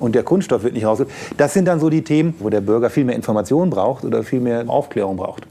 und 0.00 0.14
der 0.14 0.22
Kunststoff 0.22 0.62
wird 0.62 0.74
nicht 0.74 0.84
rausgeholt. 0.84 1.14
Das 1.36 1.52
sind 1.54 1.66
dann 1.66 1.80
so 1.80 1.90
die 1.90 2.02
Themen, 2.02 2.34
wo 2.38 2.50
der 2.50 2.60
Bürger 2.60 2.90
viel 2.90 3.04
mehr 3.04 3.16
Informationen 3.16 3.70
braucht 3.70 4.04
oder 4.04 4.22
viel 4.22 4.40
mehr 4.40 4.64
Aufklärung 4.68 5.16
braucht. 5.16 5.46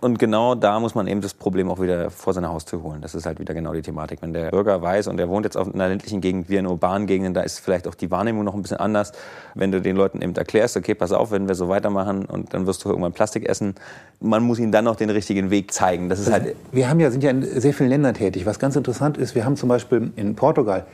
Und 0.00 0.18
genau 0.18 0.54
da 0.54 0.80
muss 0.80 0.94
man 0.94 1.06
eben 1.06 1.20
das 1.20 1.34
Problem 1.34 1.70
auch 1.70 1.80
wieder 1.80 2.10
vor 2.10 2.32
seine 2.32 2.48
Haustür 2.48 2.82
holen. 2.82 3.02
Das 3.02 3.14
ist 3.14 3.26
halt 3.26 3.38
wieder 3.38 3.52
genau 3.52 3.74
die 3.74 3.82
Thematik. 3.82 4.22
Wenn 4.22 4.32
der 4.32 4.50
Bürger 4.50 4.80
weiß 4.80 5.08
und 5.08 5.20
er 5.20 5.28
wohnt 5.28 5.44
jetzt 5.44 5.56
in 5.56 5.74
einer 5.74 5.88
ländlichen 5.88 6.20
Gegend 6.20 6.48
wie 6.48 6.56
in 6.56 6.66
urbanen 6.66 7.06
Gegenden, 7.06 7.34
da 7.34 7.42
ist 7.42 7.60
vielleicht 7.60 7.86
auch 7.86 7.94
die 7.94 8.10
Wahrnehmung 8.10 8.44
noch 8.44 8.54
ein 8.54 8.62
bisschen 8.62 8.78
anders. 8.78 9.12
Wenn 9.54 9.72
du 9.72 9.80
den 9.80 9.96
Leuten 9.96 10.22
eben 10.22 10.34
erklärst, 10.34 10.76
okay, 10.76 10.94
pass 10.94 11.12
auf, 11.12 11.30
wenn 11.30 11.48
wir 11.48 11.54
so 11.54 11.68
weitermachen 11.68 12.24
und 12.24 12.54
dann 12.54 12.66
wirst 12.66 12.84
du 12.84 12.88
irgendwann 12.88 13.12
Plastik 13.12 13.46
essen, 13.48 13.74
man 14.20 14.42
muss 14.42 14.58
ihnen 14.58 14.72
dann 14.72 14.86
noch 14.86 14.96
den 14.96 15.10
richtigen 15.10 15.50
Weg 15.50 15.72
zeigen. 15.72 16.08
Das 16.08 16.18
ist 16.18 16.30
halt 16.30 16.56
wir 16.72 16.88
haben 16.88 17.00
ja, 17.00 17.10
sind 17.10 17.22
ja 17.22 17.30
in 17.30 17.42
sehr 17.42 17.74
vielen 17.74 17.90
Ländern 17.90 18.14
tätig. 18.14 18.46
Was 18.46 18.58
ganz 18.58 18.76
interessant 18.76 19.18
ist, 19.18 19.34
wir 19.34 19.44
haben 19.44 19.56
zum 19.56 19.68
Beispiel 19.68 20.12
in 20.16 20.34
Portugal 20.34 20.86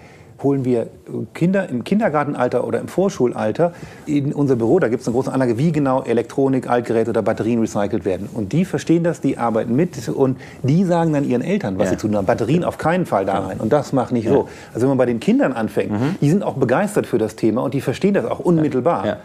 holen 0.42 0.64
wir 0.64 0.88
Kinder 1.34 1.68
im 1.68 1.84
Kindergartenalter 1.84 2.66
oder 2.66 2.80
im 2.80 2.88
Vorschulalter 2.88 3.72
in 4.06 4.32
unser 4.32 4.56
Büro. 4.56 4.78
Da 4.78 4.88
gibt 4.88 5.02
es 5.02 5.08
eine 5.08 5.14
große 5.14 5.32
Anlage, 5.32 5.58
wie 5.58 5.72
genau 5.72 6.02
Elektronik, 6.02 6.68
Altgeräte 6.68 7.10
oder 7.10 7.22
Batterien 7.22 7.60
recycelt 7.60 8.04
werden. 8.04 8.28
Und 8.32 8.52
die 8.52 8.64
verstehen 8.64 9.04
das, 9.04 9.20
die 9.20 9.38
arbeiten 9.38 9.74
mit 9.74 10.08
und 10.08 10.38
die 10.62 10.84
sagen 10.84 11.12
dann 11.12 11.24
ihren 11.24 11.42
Eltern, 11.42 11.78
was 11.78 11.90
ja. 11.90 11.98
sie 11.98 12.08
tun. 12.08 12.16
Batterien 12.26 12.64
auf 12.64 12.78
keinen 12.78 13.06
Fall 13.06 13.24
da 13.24 13.38
rein 13.38 13.58
und 13.58 13.72
das 13.72 13.92
macht 13.92 14.12
nicht 14.12 14.26
ja. 14.26 14.32
so. 14.32 14.48
Also 14.74 14.82
wenn 14.82 14.88
man 14.88 14.98
bei 14.98 15.06
den 15.06 15.20
Kindern 15.20 15.52
anfängt, 15.52 15.92
mhm. 15.92 16.16
die 16.20 16.30
sind 16.30 16.42
auch 16.42 16.54
begeistert 16.54 17.06
für 17.06 17.18
das 17.18 17.36
Thema 17.36 17.62
und 17.62 17.74
die 17.74 17.80
verstehen 17.80 18.14
das 18.14 18.24
auch 18.24 18.40
unmittelbar. 18.40 19.06
Ja 19.06 19.16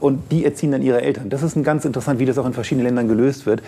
und 0.00 0.32
die 0.32 0.44
erziehen 0.44 0.72
dann 0.72 0.82
ihre 0.82 1.02
Eltern. 1.02 1.28
Das 1.28 1.42
ist 1.42 1.56
ein 1.56 1.62
ganz 1.62 1.84
interessant, 1.84 2.18
wie 2.18 2.26
das 2.26 2.38
auch 2.38 2.46
in 2.46 2.52
verschiedenen 2.52 2.86
Ländern 2.86 3.08
gelöst 3.08 3.46
wird, 3.46 3.62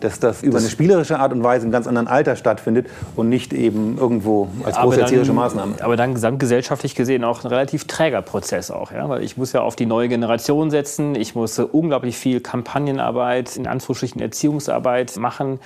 dass 0.00 0.20
das 0.20 0.42
über 0.42 0.54
das 0.54 0.62
eine 0.62 0.70
spielerische 0.70 1.18
Art 1.18 1.32
und 1.32 1.42
Weise 1.42 1.66
im 1.66 1.72
ganz 1.72 1.86
anderen 1.86 2.06
Alter 2.06 2.36
stattfindet 2.36 2.86
und 3.16 3.28
nicht 3.28 3.52
eben 3.52 3.98
irgendwo 3.98 4.48
als 4.64 4.76
große 4.76 5.00
erzieherische 5.00 5.32
Maßnahme. 5.32 5.76
Aber 5.80 5.96
dann 5.96 6.14
gesamtgesellschaftlich 6.14 6.94
gesehen 6.94 7.24
auch 7.24 7.42
ein 7.42 7.48
relativ 7.48 7.86
träger 7.86 8.22
Prozess 8.22 8.70
auch, 8.70 8.92
ja? 8.92 9.08
weil 9.08 9.22
ich 9.22 9.36
muss 9.36 9.52
ja 9.52 9.62
auf 9.62 9.76
die 9.76 9.86
neue 9.86 10.08
Generation 10.08 10.70
setzen, 10.70 11.14
ich 11.14 11.34
muss 11.34 11.58
unglaublich 11.58 12.16
viel 12.16 12.40
Kampagnenarbeit, 12.40 13.56
in 13.56 13.66
Anführungsstrichen 13.66 14.20
Erziehungsarbeit 14.20 15.16
machen 15.16 15.58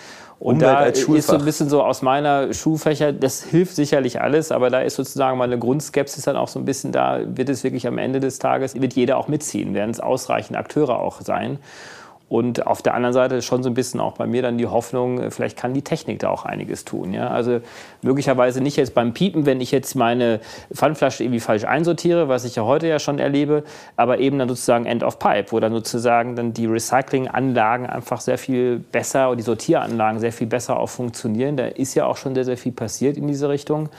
und 0.42 0.56
Umwelt 0.56 1.06
da 1.08 1.14
ist 1.14 1.28
so 1.28 1.36
ein 1.36 1.44
bisschen 1.44 1.68
so 1.68 1.84
aus 1.84 2.02
meiner 2.02 2.52
Schulfächer, 2.52 3.12
das 3.12 3.44
hilft 3.44 3.76
sicherlich 3.76 4.20
alles, 4.20 4.50
aber 4.50 4.70
da 4.70 4.80
ist 4.80 4.96
sozusagen 4.96 5.38
mal 5.38 5.44
eine 5.44 5.56
Grundskepsis 5.56 6.24
dann 6.24 6.34
auch 6.34 6.48
so 6.48 6.58
ein 6.58 6.64
bisschen 6.64 6.90
da, 6.90 7.20
wird 7.24 7.48
es 7.48 7.62
wirklich 7.62 7.86
am 7.86 7.96
Ende 7.96 8.18
des 8.18 8.40
Tages, 8.40 8.74
wird 8.74 8.94
jeder 8.94 9.18
auch 9.18 9.28
mitziehen, 9.28 9.72
werden 9.72 9.92
es 9.92 10.00
ausreichend 10.00 10.58
Akteure 10.58 10.98
auch 10.98 11.20
sein. 11.20 11.60
Und 12.32 12.66
auf 12.66 12.80
der 12.80 12.94
anderen 12.94 13.12
Seite 13.12 13.34
ist 13.34 13.44
schon 13.44 13.62
so 13.62 13.68
ein 13.68 13.74
bisschen 13.74 14.00
auch 14.00 14.14
bei 14.14 14.26
mir 14.26 14.40
dann 14.40 14.56
die 14.56 14.66
Hoffnung, 14.66 15.20
äh, 15.20 15.30
vielleicht 15.30 15.58
kann 15.58 15.74
die 15.74 15.82
Technik 15.82 16.20
da 16.20 16.30
auch 16.30 16.46
einiges 16.46 16.86
tun. 16.86 17.12
Ja? 17.12 17.28
Also 17.28 17.60
möglicherweise 18.00 18.62
nicht 18.62 18.78
jetzt 18.78 18.94
beim 18.94 19.12
Piepen, 19.12 19.44
wenn 19.44 19.60
ich 19.60 19.70
jetzt 19.70 19.96
meine 19.96 20.40
Pfandflasche 20.72 21.24
irgendwie 21.24 21.40
falsch 21.40 21.64
einsortiere, 21.64 22.30
was 22.30 22.46
ich 22.46 22.56
ja 22.56 22.62
heute 22.62 22.86
ja 22.86 22.98
schon 22.98 23.18
erlebe, 23.18 23.64
aber 23.96 24.18
eben 24.18 24.38
dann 24.38 24.48
sozusagen 24.48 24.86
End 24.86 25.02
of 25.02 25.18
Pipe, 25.18 25.52
wo 25.52 25.60
dann 25.60 25.74
sozusagen 25.74 26.34
dann 26.34 26.54
die 26.54 26.64
Recyclinganlagen 26.64 27.84
einfach 27.84 28.22
sehr 28.22 28.38
viel 28.38 28.78
besser 28.78 29.28
und 29.28 29.36
die 29.36 29.44
Sortieranlagen 29.44 30.18
sehr 30.18 30.32
viel 30.32 30.46
besser 30.46 30.80
auch 30.80 30.88
funktionieren. 30.88 31.58
Da 31.58 31.66
ist 31.66 31.94
ja 31.94 32.06
auch 32.06 32.16
schon 32.16 32.34
sehr, 32.34 32.46
sehr 32.46 32.56
viel 32.56 32.72
passiert 32.72 33.18
in 33.18 33.26
diese 33.26 33.50
Richtung. 33.50 33.90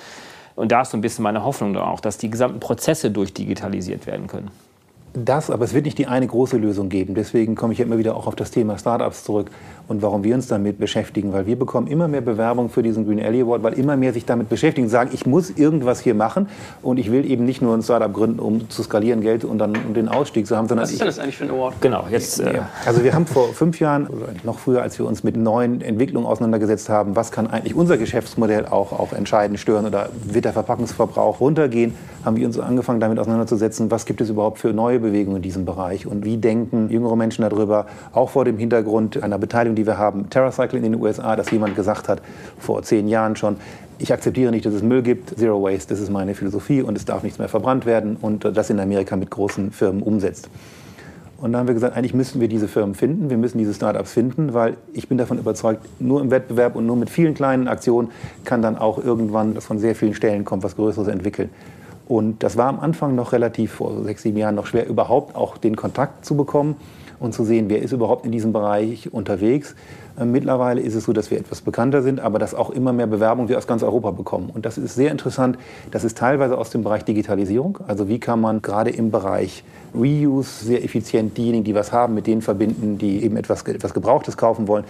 Und 0.55 0.71
da 0.71 0.81
ist 0.81 0.89
so 0.89 0.97
ein 0.97 1.01
bisschen 1.01 1.21
meine 1.21 1.43
Hoffnung 1.43 1.75
dann 1.75 1.83
auch, 1.83 1.99
dass 1.99 2.17
die 2.17 2.31
gesamten 2.31 2.59
Prozesse 2.59 3.11
durchdigitalisiert 3.11 4.07
werden 4.07 4.25
können. 4.25 4.49
Das, 5.13 5.51
aber 5.51 5.63
es 5.63 5.75
wird 5.75 5.85
nicht 5.85 5.99
die 5.99 6.07
eine 6.07 6.25
große 6.25 6.57
Lösung 6.57 6.89
geben. 6.89 7.13
Deswegen 7.13 7.53
komme 7.53 7.73
ich 7.73 7.79
immer 7.79 7.99
wieder 7.99 8.15
auch 8.15 8.25
auf 8.25 8.35
das 8.35 8.49
Thema 8.49 8.79
Startups 8.79 9.23
zurück 9.23 9.51
und 9.87 10.01
warum 10.01 10.23
wir 10.23 10.33
uns 10.33 10.47
damit 10.47 10.79
beschäftigen. 10.79 11.33
Weil 11.33 11.45
wir 11.45 11.55
bekommen 11.55 11.85
immer 11.85 12.07
mehr 12.07 12.21
Bewerbung 12.21 12.69
für 12.69 12.81
diesen 12.81 13.05
Green 13.05 13.19
Alley 13.19 13.41
Award, 13.41 13.61
weil 13.61 13.73
immer 13.73 13.95
mehr 13.95 14.11
sich 14.11 14.25
damit 14.25 14.49
beschäftigen, 14.49 14.89
sagen, 14.89 15.11
ich 15.13 15.27
muss 15.27 15.51
irgendwas 15.51 15.99
hier 15.99 16.15
machen 16.15 16.47
und 16.81 16.97
ich 16.97 17.11
will 17.11 17.29
eben 17.29 17.45
nicht 17.45 17.61
nur 17.61 17.75
ein 17.75 17.83
Startup 17.83 18.11
gründen, 18.11 18.39
um 18.39 18.71
zu 18.71 18.81
skalieren, 18.81 19.21
Geld 19.21 19.45
und 19.45 19.59
dann 19.59 19.75
um 19.75 19.93
den 19.93 20.09
Ausstieg 20.09 20.47
zu 20.47 20.57
haben, 20.57 20.67
sondern 20.67 20.85
Was 20.85 20.91
ist 20.91 20.99
denn 20.99 21.07
das 21.07 21.19
eigentlich 21.19 21.37
für 21.37 21.43
ein 21.43 21.51
Award? 21.51 21.75
Genau, 21.79 22.07
jetzt. 22.09 22.39
Äh 22.39 22.61
also 22.83 23.03
wir 23.03 23.13
haben 23.13 23.27
vor 23.27 23.49
fünf 23.49 23.79
Jahren, 23.79 24.07
noch 24.41 24.57
früher, 24.57 24.81
als 24.81 24.97
wir 24.97 25.05
uns 25.05 25.23
mit 25.23 25.37
neuen 25.37 25.81
Entwicklungen 25.81 26.25
auseinandergesetzt 26.25 26.89
haben, 26.89 27.15
was 27.15 27.31
kann 27.31 27.45
eigentlich 27.45 27.75
unser 27.75 27.97
Geschäftsmodell 27.99 28.65
auch, 28.65 28.91
auch 28.91 29.13
entscheidend 29.13 29.59
stören 29.59 29.85
oder 29.85 30.09
wird 30.23 30.45
der 30.45 30.53
Verpackungsverbrauch 30.53 31.39
runtergehen, 31.39 31.93
haben 32.25 32.35
wir 32.35 32.47
uns 32.47 32.57
angefangen 32.57 32.99
damit 32.99 33.19
auseinanderzusetzen, 33.19 33.91
was 33.91 34.05
gibt 34.05 34.19
es 34.21 34.29
überhaupt 34.29 34.57
für 34.57 34.73
neue 34.73 35.02
Bewegungen 35.03 35.37
in 35.37 35.41
diesem 35.43 35.65
Bereich 35.65 36.07
und 36.07 36.25
wie 36.25 36.37
denken 36.37 36.89
jüngere 36.89 37.15
Menschen 37.15 37.43
darüber, 37.43 37.85
auch 38.11 38.31
vor 38.31 38.45
dem 38.45 38.57
Hintergrund 38.57 39.21
einer 39.21 39.37
Beteiligung, 39.37 39.75
die 39.75 39.85
wir 39.85 39.97
haben, 39.97 40.29
TerraCycle 40.29 40.77
in 40.77 40.83
den 40.83 40.95
USA, 40.99 41.35
dass 41.35 41.51
jemand 41.51 41.75
gesagt 41.75 42.09
hat, 42.09 42.21
vor 42.57 42.81
zehn 42.81 43.07
Jahren 43.07 43.35
schon, 43.35 43.57
ich 43.99 44.11
akzeptiere 44.11 44.51
nicht, 44.51 44.65
dass 44.65 44.73
es 44.73 44.81
Müll 44.81 45.03
gibt, 45.03 45.37
Zero 45.37 45.61
Waste, 45.61 45.93
das 45.93 45.99
ist 45.99 46.09
meine 46.09 46.33
Philosophie 46.33 46.81
und 46.81 46.97
es 46.97 47.05
darf 47.05 47.21
nichts 47.23 47.37
mehr 47.37 47.49
verbrannt 47.49 47.85
werden 47.85 48.17
und 48.19 48.43
das 48.43 48.69
in 48.71 48.79
Amerika 48.79 49.15
mit 49.15 49.29
großen 49.29 49.71
Firmen 49.71 50.01
umsetzt. 50.01 50.49
Und 51.43 51.51
dann 51.51 51.59
haben 51.59 51.67
wir 51.67 51.73
gesagt, 51.73 51.97
eigentlich 51.97 52.13
müssen 52.13 52.39
wir 52.39 52.47
diese 52.47 52.69
Firmen 52.69 52.95
finden, 52.95 53.29
wir 53.29 53.37
müssen 53.37 53.57
diese 53.57 53.73
Startups 53.73 54.13
finden, 54.13 54.53
weil 54.53 54.77
ich 54.93 55.09
bin 55.09 55.17
davon 55.17 55.37
überzeugt, 55.37 55.85
nur 55.99 56.21
im 56.21 56.31
Wettbewerb 56.31 56.73
und 56.75 56.85
nur 56.85 56.95
mit 56.95 57.09
vielen 57.09 57.33
kleinen 57.33 57.67
Aktionen 57.67 58.11
kann 58.45 58.61
dann 58.61 58.77
auch 58.77 59.03
irgendwann, 59.03 59.53
das 59.53 59.65
von 59.65 59.77
sehr 59.77 59.93
vielen 59.93 60.13
Stellen 60.13 60.45
kommt, 60.45 60.63
was 60.63 60.77
Größeres 60.77 61.09
entwickeln. 61.09 61.49
Und 62.07 62.43
das 62.43 62.57
war 62.57 62.67
am 62.67 62.79
Anfang 62.79 63.15
noch 63.15 63.31
relativ, 63.31 63.73
vor 63.73 64.03
sechs, 64.03 64.23
sieben 64.23 64.37
Jahren 64.37 64.55
noch 64.55 64.65
schwer, 64.65 64.87
überhaupt 64.87 65.35
auch 65.35 65.57
den 65.57 65.75
Kontakt 65.75 66.25
zu 66.25 66.35
bekommen 66.35 66.75
und 67.19 67.33
zu 67.33 67.45
sehen, 67.45 67.69
wer 67.69 67.81
ist 67.81 67.93
überhaupt 67.93 68.25
in 68.25 68.31
diesem 68.31 68.51
Bereich 68.51 69.13
unterwegs. 69.13 69.75
Äh, 70.19 70.25
mittlerweile 70.25 70.81
ist 70.81 70.93
es 70.93 71.05
so, 71.05 71.13
dass 71.13 71.31
wir 71.31 71.39
etwas 71.39 71.61
bekannter 71.61 72.01
sind, 72.01 72.19
aber 72.19 72.37
dass 72.37 72.53
auch 72.53 72.69
immer 72.69 72.91
mehr 72.91 73.07
Bewerbungen 73.07 73.47
wir 73.47 73.57
aus 73.57 73.65
ganz 73.65 73.81
Europa 73.81 74.11
bekommen. 74.11 74.49
Und 74.53 74.65
das 74.65 74.77
ist 74.77 74.95
sehr 74.95 75.11
interessant. 75.11 75.57
Das 75.91 76.03
ist 76.03 76.17
teilweise 76.17 76.57
aus 76.57 76.69
dem 76.69 76.83
Bereich 76.83 77.05
Digitalisierung. 77.05 77.79
Also 77.87 78.09
wie 78.09 78.19
kann 78.19 78.41
man 78.41 78.61
gerade 78.61 78.89
im 78.89 79.09
Bereich 79.09 79.63
Reuse 79.95 80.65
sehr 80.65 80.83
effizient 80.83 81.37
diejenigen, 81.37 81.63
die 81.63 81.75
was 81.75 81.93
haben, 81.93 82.13
mit 82.13 82.27
denen 82.27 82.41
verbinden, 82.41 82.97
die 82.97 83.23
eben 83.23 83.37
etwas, 83.37 83.63
etwas 83.63 83.93
Gebrauchtes 83.93 84.35
kaufen 84.35 84.67
wollen 84.67 84.83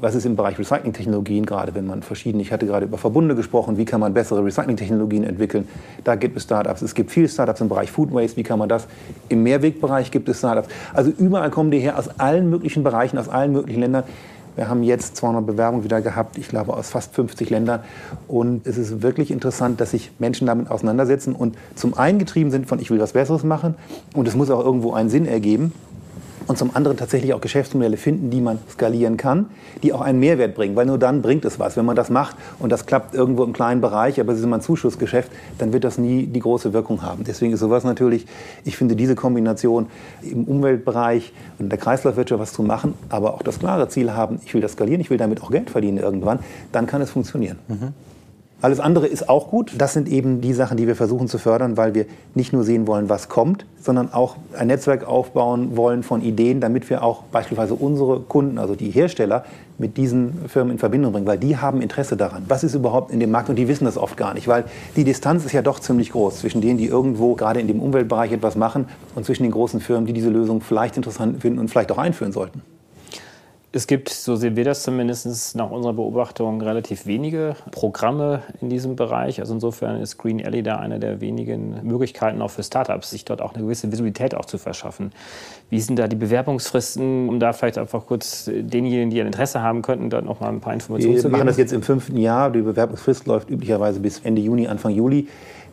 was 0.00 0.14
ist 0.14 0.24
im 0.24 0.36
Bereich 0.36 0.58
Recycling-Technologien 0.58 1.44
gerade, 1.44 1.74
wenn 1.74 1.86
man 1.86 2.02
verschiedene, 2.02 2.42
ich 2.42 2.52
hatte 2.52 2.66
gerade 2.66 2.86
über 2.86 2.98
Verbunde 2.98 3.34
gesprochen, 3.34 3.76
wie 3.76 3.84
kann 3.84 4.00
man 4.00 4.14
bessere 4.14 4.44
Recycling-Technologien 4.44 5.24
entwickeln. 5.24 5.68
Da 6.04 6.14
gibt 6.14 6.36
es 6.36 6.44
Startups. 6.44 6.82
Es 6.82 6.94
gibt 6.94 7.10
viele 7.10 7.28
Startups 7.28 7.60
im 7.60 7.68
Bereich 7.68 7.90
Food 7.90 8.12
Waste, 8.12 8.36
wie 8.36 8.42
kann 8.42 8.58
man 8.58 8.68
das. 8.68 8.86
Im 9.28 9.42
Mehrwegbereich 9.42 10.10
gibt 10.10 10.28
es 10.28 10.38
Startups. 10.38 10.68
Also 10.94 11.10
überall 11.18 11.50
kommen 11.50 11.70
die 11.70 11.78
her 11.78 11.98
aus 11.98 12.08
allen 12.18 12.48
möglichen 12.48 12.82
Bereichen, 12.82 13.18
aus 13.18 13.28
allen 13.28 13.52
möglichen 13.52 13.80
Ländern. 13.80 14.04
Wir 14.56 14.68
haben 14.68 14.82
jetzt 14.82 15.16
200 15.16 15.46
Bewerbungen 15.46 15.84
wieder 15.84 16.00
gehabt, 16.00 16.36
ich 16.36 16.48
glaube 16.48 16.74
aus 16.74 16.90
fast 16.90 17.14
50 17.14 17.50
Ländern. 17.50 17.80
Und 18.26 18.66
es 18.66 18.78
ist 18.78 19.02
wirklich 19.02 19.30
interessant, 19.30 19.80
dass 19.80 19.92
sich 19.92 20.10
Menschen 20.18 20.46
damit 20.46 20.70
auseinandersetzen 20.70 21.34
und 21.34 21.56
zum 21.76 21.96
einen 21.96 22.18
getrieben 22.18 22.50
sind 22.50 22.66
von, 22.66 22.80
ich 22.80 22.90
will 22.90 23.00
was 23.00 23.12
Besseres 23.12 23.44
machen 23.44 23.74
und 24.14 24.26
es 24.26 24.34
muss 24.34 24.50
auch 24.50 24.64
irgendwo 24.64 24.92
einen 24.92 25.08
Sinn 25.08 25.26
ergeben 25.26 25.72
und 26.50 26.56
zum 26.56 26.74
anderen 26.74 26.96
tatsächlich 26.96 27.32
auch 27.32 27.40
Geschäftsmodelle 27.40 27.96
finden, 27.96 28.28
die 28.30 28.40
man 28.40 28.58
skalieren 28.68 29.16
kann, 29.16 29.46
die 29.84 29.92
auch 29.92 30.00
einen 30.00 30.18
Mehrwert 30.18 30.56
bringen, 30.56 30.74
weil 30.74 30.84
nur 30.84 30.98
dann 30.98 31.22
bringt 31.22 31.44
es 31.44 31.60
was. 31.60 31.76
Wenn 31.76 31.84
man 31.84 31.94
das 31.94 32.10
macht 32.10 32.34
und 32.58 32.72
das 32.72 32.86
klappt 32.86 33.14
irgendwo 33.14 33.44
im 33.44 33.52
kleinen 33.52 33.80
Bereich, 33.80 34.20
aber 34.20 34.32
es 34.32 34.40
ist 34.40 34.44
immer 34.44 34.56
ein 34.56 34.60
Zuschussgeschäft, 34.60 35.30
dann 35.58 35.72
wird 35.72 35.84
das 35.84 35.96
nie 35.96 36.26
die 36.26 36.40
große 36.40 36.72
Wirkung 36.72 37.02
haben. 37.02 37.22
Deswegen 37.22 37.52
ist 37.52 37.60
sowas 37.60 37.84
natürlich, 37.84 38.26
ich 38.64 38.76
finde 38.76 38.96
diese 38.96 39.14
Kombination 39.14 39.86
im 40.22 40.42
Umweltbereich 40.42 41.32
und 41.58 41.66
in 41.66 41.70
der 41.70 41.78
Kreislaufwirtschaft 41.78 42.40
was 42.40 42.52
zu 42.52 42.64
machen, 42.64 42.94
aber 43.10 43.34
auch 43.34 43.42
das 43.42 43.60
klare 43.60 43.88
Ziel 43.88 44.12
haben, 44.12 44.40
ich 44.44 44.52
will 44.52 44.60
das 44.60 44.72
skalieren, 44.72 45.00
ich 45.00 45.08
will 45.08 45.18
damit 45.18 45.42
auch 45.44 45.52
Geld 45.52 45.70
verdienen 45.70 45.98
irgendwann, 45.98 46.40
dann 46.72 46.88
kann 46.88 47.00
es 47.00 47.10
funktionieren. 47.10 47.60
Mhm. 47.68 47.94
Alles 48.62 48.78
andere 48.78 49.06
ist 49.06 49.30
auch 49.30 49.48
gut. 49.48 49.72
Das 49.78 49.94
sind 49.94 50.06
eben 50.06 50.42
die 50.42 50.52
Sachen, 50.52 50.76
die 50.76 50.86
wir 50.86 50.94
versuchen 50.94 51.28
zu 51.28 51.38
fördern, 51.38 51.78
weil 51.78 51.94
wir 51.94 52.04
nicht 52.34 52.52
nur 52.52 52.62
sehen 52.62 52.86
wollen, 52.86 53.08
was 53.08 53.30
kommt, 53.30 53.64
sondern 53.80 54.12
auch 54.12 54.36
ein 54.54 54.66
Netzwerk 54.66 55.08
aufbauen 55.08 55.78
wollen 55.78 56.02
von 56.02 56.20
Ideen, 56.20 56.60
damit 56.60 56.90
wir 56.90 57.02
auch 57.02 57.22
beispielsweise 57.32 57.72
unsere 57.74 58.20
Kunden, 58.20 58.58
also 58.58 58.74
die 58.74 58.90
Hersteller, 58.90 59.44
mit 59.78 59.96
diesen 59.96 60.46
Firmen 60.46 60.72
in 60.72 60.78
Verbindung 60.78 61.12
bringen, 61.12 61.26
weil 61.26 61.38
die 61.38 61.56
haben 61.56 61.80
Interesse 61.80 62.18
daran. 62.18 62.44
Was 62.48 62.62
ist 62.62 62.74
überhaupt 62.74 63.10
in 63.10 63.18
dem 63.18 63.30
Markt? 63.30 63.48
Und 63.48 63.56
die 63.56 63.66
wissen 63.66 63.86
das 63.86 63.96
oft 63.96 64.18
gar 64.18 64.34
nicht, 64.34 64.46
weil 64.46 64.64
die 64.94 65.04
Distanz 65.04 65.46
ist 65.46 65.52
ja 65.52 65.62
doch 65.62 65.80
ziemlich 65.80 66.10
groß 66.10 66.40
zwischen 66.40 66.60
denen, 66.60 66.76
die 66.76 66.86
irgendwo 66.86 67.34
gerade 67.34 67.60
in 67.60 67.66
dem 67.66 67.80
Umweltbereich 67.80 68.30
etwas 68.32 68.56
machen 68.56 68.88
und 69.14 69.24
zwischen 69.24 69.44
den 69.44 69.52
großen 69.52 69.80
Firmen, 69.80 70.04
die 70.04 70.12
diese 70.12 70.28
Lösung 70.28 70.60
vielleicht 70.60 70.98
interessant 70.98 71.40
finden 71.40 71.58
und 71.58 71.68
vielleicht 71.68 71.90
auch 71.92 71.98
einführen 71.98 72.32
sollten. 72.32 72.60
Es 73.72 73.86
gibt, 73.86 74.08
so 74.08 74.34
sehen 74.34 74.56
wir 74.56 74.64
das 74.64 74.82
zumindest 74.82 75.54
nach 75.54 75.70
unserer 75.70 75.92
Beobachtung, 75.92 76.60
relativ 76.60 77.06
wenige 77.06 77.54
Programme 77.70 78.42
in 78.60 78.68
diesem 78.68 78.96
Bereich. 78.96 79.38
Also 79.38 79.54
insofern 79.54 80.00
ist 80.00 80.18
Green 80.18 80.44
Alley 80.44 80.64
da 80.64 80.78
eine 80.78 80.98
der 80.98 81.20
wenigen 81.20 81.76
Möglichkeiten 81.84 82.42
auch 82.42 82.50
für 82.50 82.64
Startups, 82.64 83.10
sich 83.10 83.24
dort 83.24 83.40
auch 83.40 83.54
eine 83.54 83.62
gewisse 83.62 83.92
Visibilität 83.92 84.34
auch 84.34 84.44
zu 84.44 84.58
verschaffen. 84.58 85.12
Wie 85.68 85.80
sind 85.80 86.00
da 86.00 86.08
die 86.08 86.16
Bewerbungsfristen, 86.16 87.28
um 87.28 87.38
da 87.38 87.52
vielleicht 87.52 87.78
einfach 87.78 88.06
kurz 88.06 88.50
denjenigen, 88.52 89.10
die 89.10 89.20
ein 89.20 89.28
Interesse 89.28 89.62
haben 89.62 89.82
könnten, 89.82 90.10
da 90.10 90.20
noch 90.20 90.40
mal 90.40 90.48
ein 90.48 90.60
paar 90.60 90.74
Informationen 90.74 91.14
wir 91.14 91.20
zu 91.20 91.28
geben? 91.28 91.34
Wir 91.34 91.38
machen 91.38 91.46
das 91.46 91.56
jetzt 91.56 91.72
im 91.72 91.82
fünften 91.82 92.16
Jahr. 92.16 92.50
Die 92.50 92.62
Bewerbungsfrist 92.62 93.28
läuft 93.28 93.50
üblicherweise 93.50 94.00
bis 94.00 94.18
Ende 94.18 94.42
Juni, 94.42 94.66
Anfang 94.66 94.92
Juli. 94.92 95.28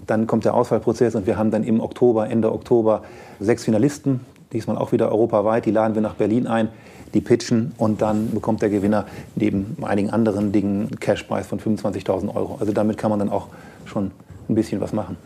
Dann 0.06 0.28
kommt 0.28 0.45
der 0.45 0.54
Auswahlprozess 0.54 1.16
und 1.16 1.26
wir 1.26 1.39
haben 1.39 1.50
dann 1.50 1.64
im 1.64 1.82
Oktober, 1.82 2.30
Ende 2.30 2.52
Oktober 2.52 3.02
sechs 3.39 3.64
Finalisten, 3.64 4.20
diesmal 4.54 4.78
auch 4.78 4.91
wieder 4.91 5.12
europaweit. 5.12 5.66
Die 5.66 5.72
laden 5.72 5.95
wir 5.95 6.04
nach 6.04 6.14
Berlin 6.14 6.45
ein 6.45 6.70
die 7.18 7.22
pitchen 7.22 7.74
und 7.78 8.01
dann 8.01 8.32
bekommt 8.32 8.61
der 8.61 8.70
Gewinner 8.70 9.05
neben 9.36 9.76
einigen 9.82 10.11
anderen 10.11 10.51
Dingen 10.51 10.88
einen 10.88 10.99
Cashpreis 10.99 11.47
von 11.47 11.59
25.000 11.59 12.36
Euro. 12.36 12.57
Also 12.59 12.74
damit 12.74 12.97
kann 12.97 13.09
man 13.09 13.18
dann 13.18 13.30
auch 13.30 13.47
schon 13.86 14.11
ein 14.47 14.55
bisschen 14.55 14.80
was 14.82 14.93
machen. 14.93 15.18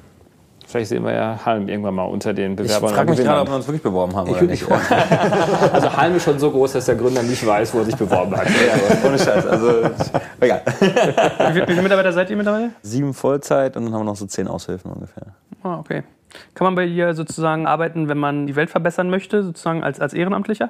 Vielleicht 0.65 0.87
sehen 0.87 1.03
wir 1.03 1.11
ja 1.13 1.37
Halm 1.45 1.67
irgendwann 1.67 1.95
mal 1.95 2.05
unter 2.05 2.33
den 2.33 2.55
Bewerbern. 2.55 2.89
Ich 2.89 2.95
frage 2.95 3.09
mich 3.09 3.19
gerade, 3.19 3.41
ob 3.41 3.49
wir 3.49 3.55
uns 3.57 3.67
wirklich 3.67 3.83
beworben 3.83 4.15
haben 4.15 4.29
oder 4.29 4.43
nicht. 4.43 4.65
also 5.73 5.97
Halm 5.97 6.15
ist 6.15 6.23
schon 6.23 6.39
so 6.39 6.49
groß, 6.49 6.71
dass 6.71 6.85
der 6.85 6.95
Gründer 6.95 7.23
nicht 7.23 7.45
weiß, 7.45 7.73
wo 7.73 7.79
er 7.79 7.85
sich 7.85 7.97
beworben 7.97 8.37
hat. 8.37 8.47
ja, 8.47 9.05
ohne 9.05 9.19
Scheiß. 9.19 9.45
Also, 9.47 9.89
egal. 10.39 10.61
Wie, 10.79 10.85
wie 11.55 11.65
viele 11.65 11.81
Mitarbeiter 11.81 12.13
seid 12.13 12.29
ihr 12.29 12.37
mittlerweile? 12.37 12.69
Sieben 12.83 13.13
Vollzeit 13.13 13.75
und 13.75 13.83
dann 13.83 13.93
haben 13.93 14.01
wir 14.01 14.05
noch 14.05 14.15
so 14.15 14.27
zehn 14.27 14.47
Aushilfen 14.47 14.93
ungefähr. 14.93 15.35
Ah, 15.61 15.77
okay. 15.77 16.03
Kann 16.53 16.63
man 16.63 16.75
bei 16.75 16.85
dir 16.85 17.15
sozusagen 17.15 17.67
arbeiten, 17.67 18.07
wenn 18.07 18.17
man 18.17 18.47
die 18.47 18.55
Welt 18.55 18.69
verbessern 18.69 19.09
möchte, 19.09 19.43
sozusagen 19.43 19.83
als, 19.83 19.99
als 19.99 20.13
Ehrenamtlicher? 20.13 20.69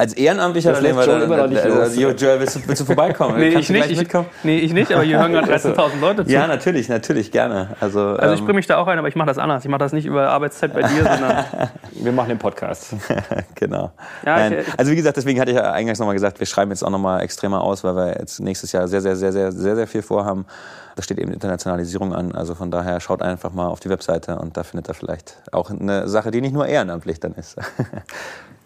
Als 0.00 0.12
Ehrenamtlicher, 0.12 0.70
das 0.70 0.80
lässt 0.80 1.06
Joel 1.06 1.22
immer 1.22 1.36
noch 1.38 1.48
nicht 1.48 1.64
los. 1.64 1.76
Also, 1.76 2.00
Joel, 2.00 2.38
willst 2.38 2.54
du, 2.54 2.60
willst 2.68 2.80
du 2.82 2.84
vorbeikommen? 2.84 3.36
nee, 3.40 3.48
ich 3.48 3.68
nicht, 3.68 3.90
ich, 3.90 4.08
nee, 4.44 4.58
ich 4.60 4.72
nicht, 4.72 4.92
aber 4.92 5.02
hier 5.02 5.18
hören 5.18 5.32
gerade 5.32 5.52
13.000 5.52 6.00
Leute 6.00 6.24
zu. 6.24 6.30
Ja, 6.30 6.46
natürlich, 6.46 6.88
natürlich, 6.88 7.32
gerne. 7.32 7.70
Also, 7.80 8.00
also 8.10 8.32
ich 8.32 8.40
bringe 8.40 8.54
mich 8.54 8.68
da 8.68 8.76
auch 8.76 8.86
ein, 8.86 8.96
aber 8.96 9.08
ich 9.08 9.16
mache 9.16 9.26
das 9.26 9.38
anders. 9.38 9.64
Ich 9.64 9.68
mache 9.68 9.80
das 9.80 9.92
nicht 9.92 10.06
über 10.06 10.30
Arbeitszeit 10.30 10.72
bei 10.72 10.82
dir, 10.82 11.02
sondern 11.02 11.44
wir 11.90 12.12
machen 12.12 12.28
den 12.28 12.38
Podcast. 12.38 12.94
genau. 13.56 13.90
Ja, 14.24 14.46
ich, 14.46 14.66
also 14.76 14.92
wie 14.92 14.94
gesagt, 14.94 15.16
deswegen 15.16 15.40
hatte 15.40 15.50
ich 15.50 15.56
ja 15.56 15.72
eingangs 15.72 15.98
nochmal 15.98 16.14
gesagt, 16.14 16.38
wir 16.38 16.46
schreiben 16.46 16.70
jetzt 16.70 16.84
auch 16.84 16.90
nochmal 16.90 17.22
extremer 17.22 17.60
aus, 17.60 17.82
weil 17.82 17.96
wir 17.96 18.20
jetzt 18.20 18.38
nächstes 18.38 18.70
Jahr 18.70 18.86
sehr, 18.86 19.00
sehr, 19.00 19.16
sehr, 19.16 19.32
sehr, 19.32 19.50
sehr, 19.50 19.74
sehr 19.74 19.86
viel 19.88 20.02
vorhaben. 20.02 20.46
Da 20.94 21.02
steht 21.02 21.18
eben 21.18 21.32
Internationalisierung 21.32 22.14
an. 22.14 22.36
Also 22.36 22.54
von 22.54 22.70
daher 22.70 23.00
schaut 23.00 23.20
einfach 23.20 23.52
mal 23.52 23.66
auf 23.66 23.80
die 23.80 23.90
Webseite 23.90 24.38
und 24.38 24.56
da 24.56 24.62
findet 24.62 24.88
ihr 24.88 24.94
vielleicht 24.94 25.38
auch 25.50 25.70
eine 25.70 26.06
Sache, 26.06 26.30
die 26.30 26.40
nicht 26.40 26.54
nur 26.54 26.68
ehrenamtlich 26.68 27.18
dann 27.18 27.34
ist. 27.34 27.56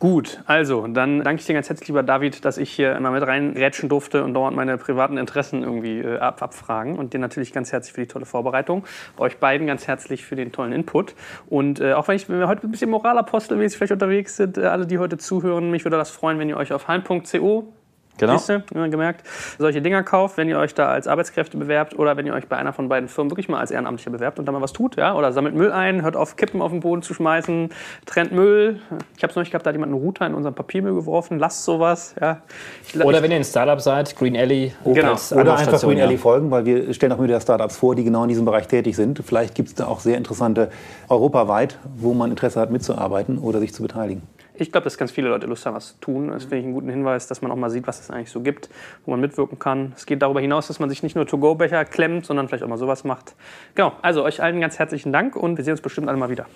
Gut, 0.03 0.43
also 0.47 0.89
dann 0.89 1.23
danke 1.23 1.39
ich 1.39 1.47
dir 1.47 1.53
ganz 1.53 1.69
herzlich, 1.69 1.87
lieber 1.87 2.03
David, 2.03 2.45
dass 2.45 2.59
ich 2.59 2.73
hier 2.73 2.97
immer 2.97 3.13
mit 3.13 3.25
reinrätschen 3.25 3.89
durfte 3.89 4.25
und 4.25 4.35
dauernd 4.35 4.57
meine 4.57 4.77
privaten 4.77 5.17
Interessen 5.17 5.63
irgendwie 5.63 6.01
äh, 6.01 6.19
ab 6.19 6.43
abfragen. 6.43 6.99
Und 6.99 7.15
dir 7.15 7.21
natürlich 7.21 7.53
ganz 7.53 7.71
herzlich 7.71 7.93
für 7.93 8.01
die 8.01 8.09
tolle 8.09 8.27
Vorbereitung. 8.27 8.85
Euch 9.17 9.37
beiden 9.37 9.69
ganz 9.69 9.87
herzlich 9.87 10.25
für 10.25 10.35
den 10.35 10.51
tollen 10.51 10.73
Input. 10.73 11.15
Und 11.49 11.79
äh, 11.79 11.93
auch 11.93 12.09
wenn, 12.09 12.17
ich, 12.17 12.29
wenn 12.29 12.41
wir 12.41 12.49
heute 12.49 12.67
ein 12.67 12.73
bisschen 12.73 12.91
moralapostelmäßig 12.91 13.79
vielleicht 13.79 13.93
unterwegs 13.93 14.37
sind, 14.37 14.59
äh, 14.59 14.63
alle, 14.63 14.89
die 14.89 14.99
heute 14.99 15.19
zuhören, 15.19 15.71
mich 15.71 15.85
würde 15.85 15.99
das 15.99 16.11
freuen, 16.11 16.41
wenn 16.41 16.49
ihr 16.49 16.57
euch 16.57 16.73
auf 16.73 16.89
heim.co 16.89 17.73
Genau. 18.19 18.37
Siehste, 18.37 18.63
gemerkt, 18.73 19.27
solche 19.59 19.81
Dinger 19.81 20.03
kauft, 20.03 20.37
wenn 20.37 20.49
ihr 20.49 20.59
euch 20.59 20.75
da 20.75 20.89
als 20.89 21.07
Arbeitskräfte 21.07 21.57
bewerbt 21.57 21.99
oder 21.99 22.17
wenn 22.17 22.27
ihr 22.27 22.35
euch 22.35 22.47
bei 22.47 22.57
einer 22.57 22.73
von 22.73 22.89
beiden 22.89 23.09
Firmen 23.09 23.31
wirklich 23.31 23.49
mal 23.49 23.59
als 23.59 23.71
Ehrenamtlicher 23.71 24.11
bewerbt 24.11 24.39
und 24.39 24.47
da 24.47 24.53
mal 24.53 24.61
was 24.61 24.73
tut, 24.73 24.97
ja, 24.97 25.15
oder 25.15 25.33
sammelt 25.33 25.55
Müll 25.55 25.73
ein, 25.73 26.03
hört 26.03 26.15
auf 26.15 26.37
Kippen 26.37 26.61
auf 26.61 26.71
den 26.71 26.81
Boden 26.81 27.03
zu 27.03 27.15
schmeißen, 27.15 27.71
trennt 28.05 28.33
Müll. 28.33 28.81
Ich 29.17 29.23
habe 29.23 29.31
es 29.31 29.37
neulich 29.37 29.51
gehabt, 29.51 29.65
da 29.65 29.71
hat 29.71 29.75
jemand 29.75 29.93
einen 29.93 30.01
Router 30.01 30.27
in 30.27 30.35
unseren 30.35 30.55
Papiermüll 30.55 30.95
geworfen, 30.95 31.39
lasst 31.39 31.65
sowas, 31.65 32.15
ja. 32.21 32.43
Ich, 32.87 33.03
oder 33.03 33.23
wenn 33.23 33.31
ihr 33.31 33.39
ein 33.39 33.45
Startup 33.45 33.81
seid, 33.81 34.15
Green 34.15 34.37
Alley, 34.37 34.75
genau. 34.85 35.17
oder 35.33 35.57
einfach 35.57 35.81
Green 35.81 35.99
ja. 35.99 36.05
Alley 36.05 36.19
folgen, 36.19 36.51
weil 36.51 36.65
wir 36.67 36.93
stellen 36.93 37.13
auch 37.13 37.23
wieder 37.23 37.41
Startups 37.41 37.77
vor, 37.77 37.95
die 37.95 38.05
genau 38.05 38.23
in 38.25 38.29
diesem 38.29 38.45
Bereich 38.45 38.69
tätig 38.69 38.95
sind. 38.95 39.23
Vielleicht 39.25 39.55
gibt 39.55 39.71
es 39.71 39.75
da 39.75 39.87
auch 39.87 40.01
sehr 40.01 40.19
interessante 40.19 40.71
europaweit, 41.09 41.79
wo 41.97 42.13
man 42.13 42.31
Interesse 42.31 42.61
hat 42.61 42.71
mitzuarbeiten 42.71 43.39
oder 43.39 43.59
sich 43.59 43.73
zu 43.73 43.83
beteiligen 43.83 44.23
ich 44.55 44.71
glaube, 44.71 44.85
dass 44.85 44.99
ganz 44.99 45.11
viele 45.11 45.29
Leute 45.29 45.47
Lust 45.47 45.65
haben, 45.67 45.75
was 45.75 45.95
zu 45.95 46.01
tun. 46.01 46.29
Das 46.29 46.45
finde 46.45 46.59
ich 46.59 46.65
einen 46.65 46.75
guten 46.75 46.89
Hinweis, 46.89 47.27
dass 47.27 47.43
man 47.43 47.51
auch 47.51 47.57
mal 47.57 47.71
sieht, 47.71 47.87
was 47.87 48.01
es 48.01 48.11
eigentlich 48.11 48.31
so 48.31 48.41
gibt, 48.41 48.69
wo 49.05 49.11
man 49.11 49.21
mitwirken 49.21 49.59
kann. 49.59 49.93
Es 49.97 50.07
geht 50.07 50.23
darüber 50.23 50.41
hinaus, 50.41 50.67
dass 50.67 50.79
man 50.79 50.89
sich 50.89 51.03
nicht 51.03 51.17
nur 51.17 51.27
To-Go-Becher 51.27 51.85
klemmt, 51.85 52.27
sondern 52.27 52.49
vielleicht 52.49 52.65
auch 52.65 52.69
mal 52.69 52.79
sowas 52.79 53.05
macht. 53.05 53.35
Genau, 53.75 53.93
also 54.03 54.25
euch 54.25 54.43
allen 54.43 54.61
ganz 54.61 54.79
herzlichen 54.79 55.13
Dank 55.13 55.37
und 55.37 55.57
wir 55.57 55.65
sehen 55.65 55.73
uns 55.73 55.81
bestimmt 55.81 56.09
alle 56.09 56.19
mal 56.19 56.31
wieder. 56.31 56.47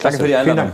Danke 0.00 0.18
für 0.18 0.26
die 0.26 0.36
Einladung. 0.36 0.72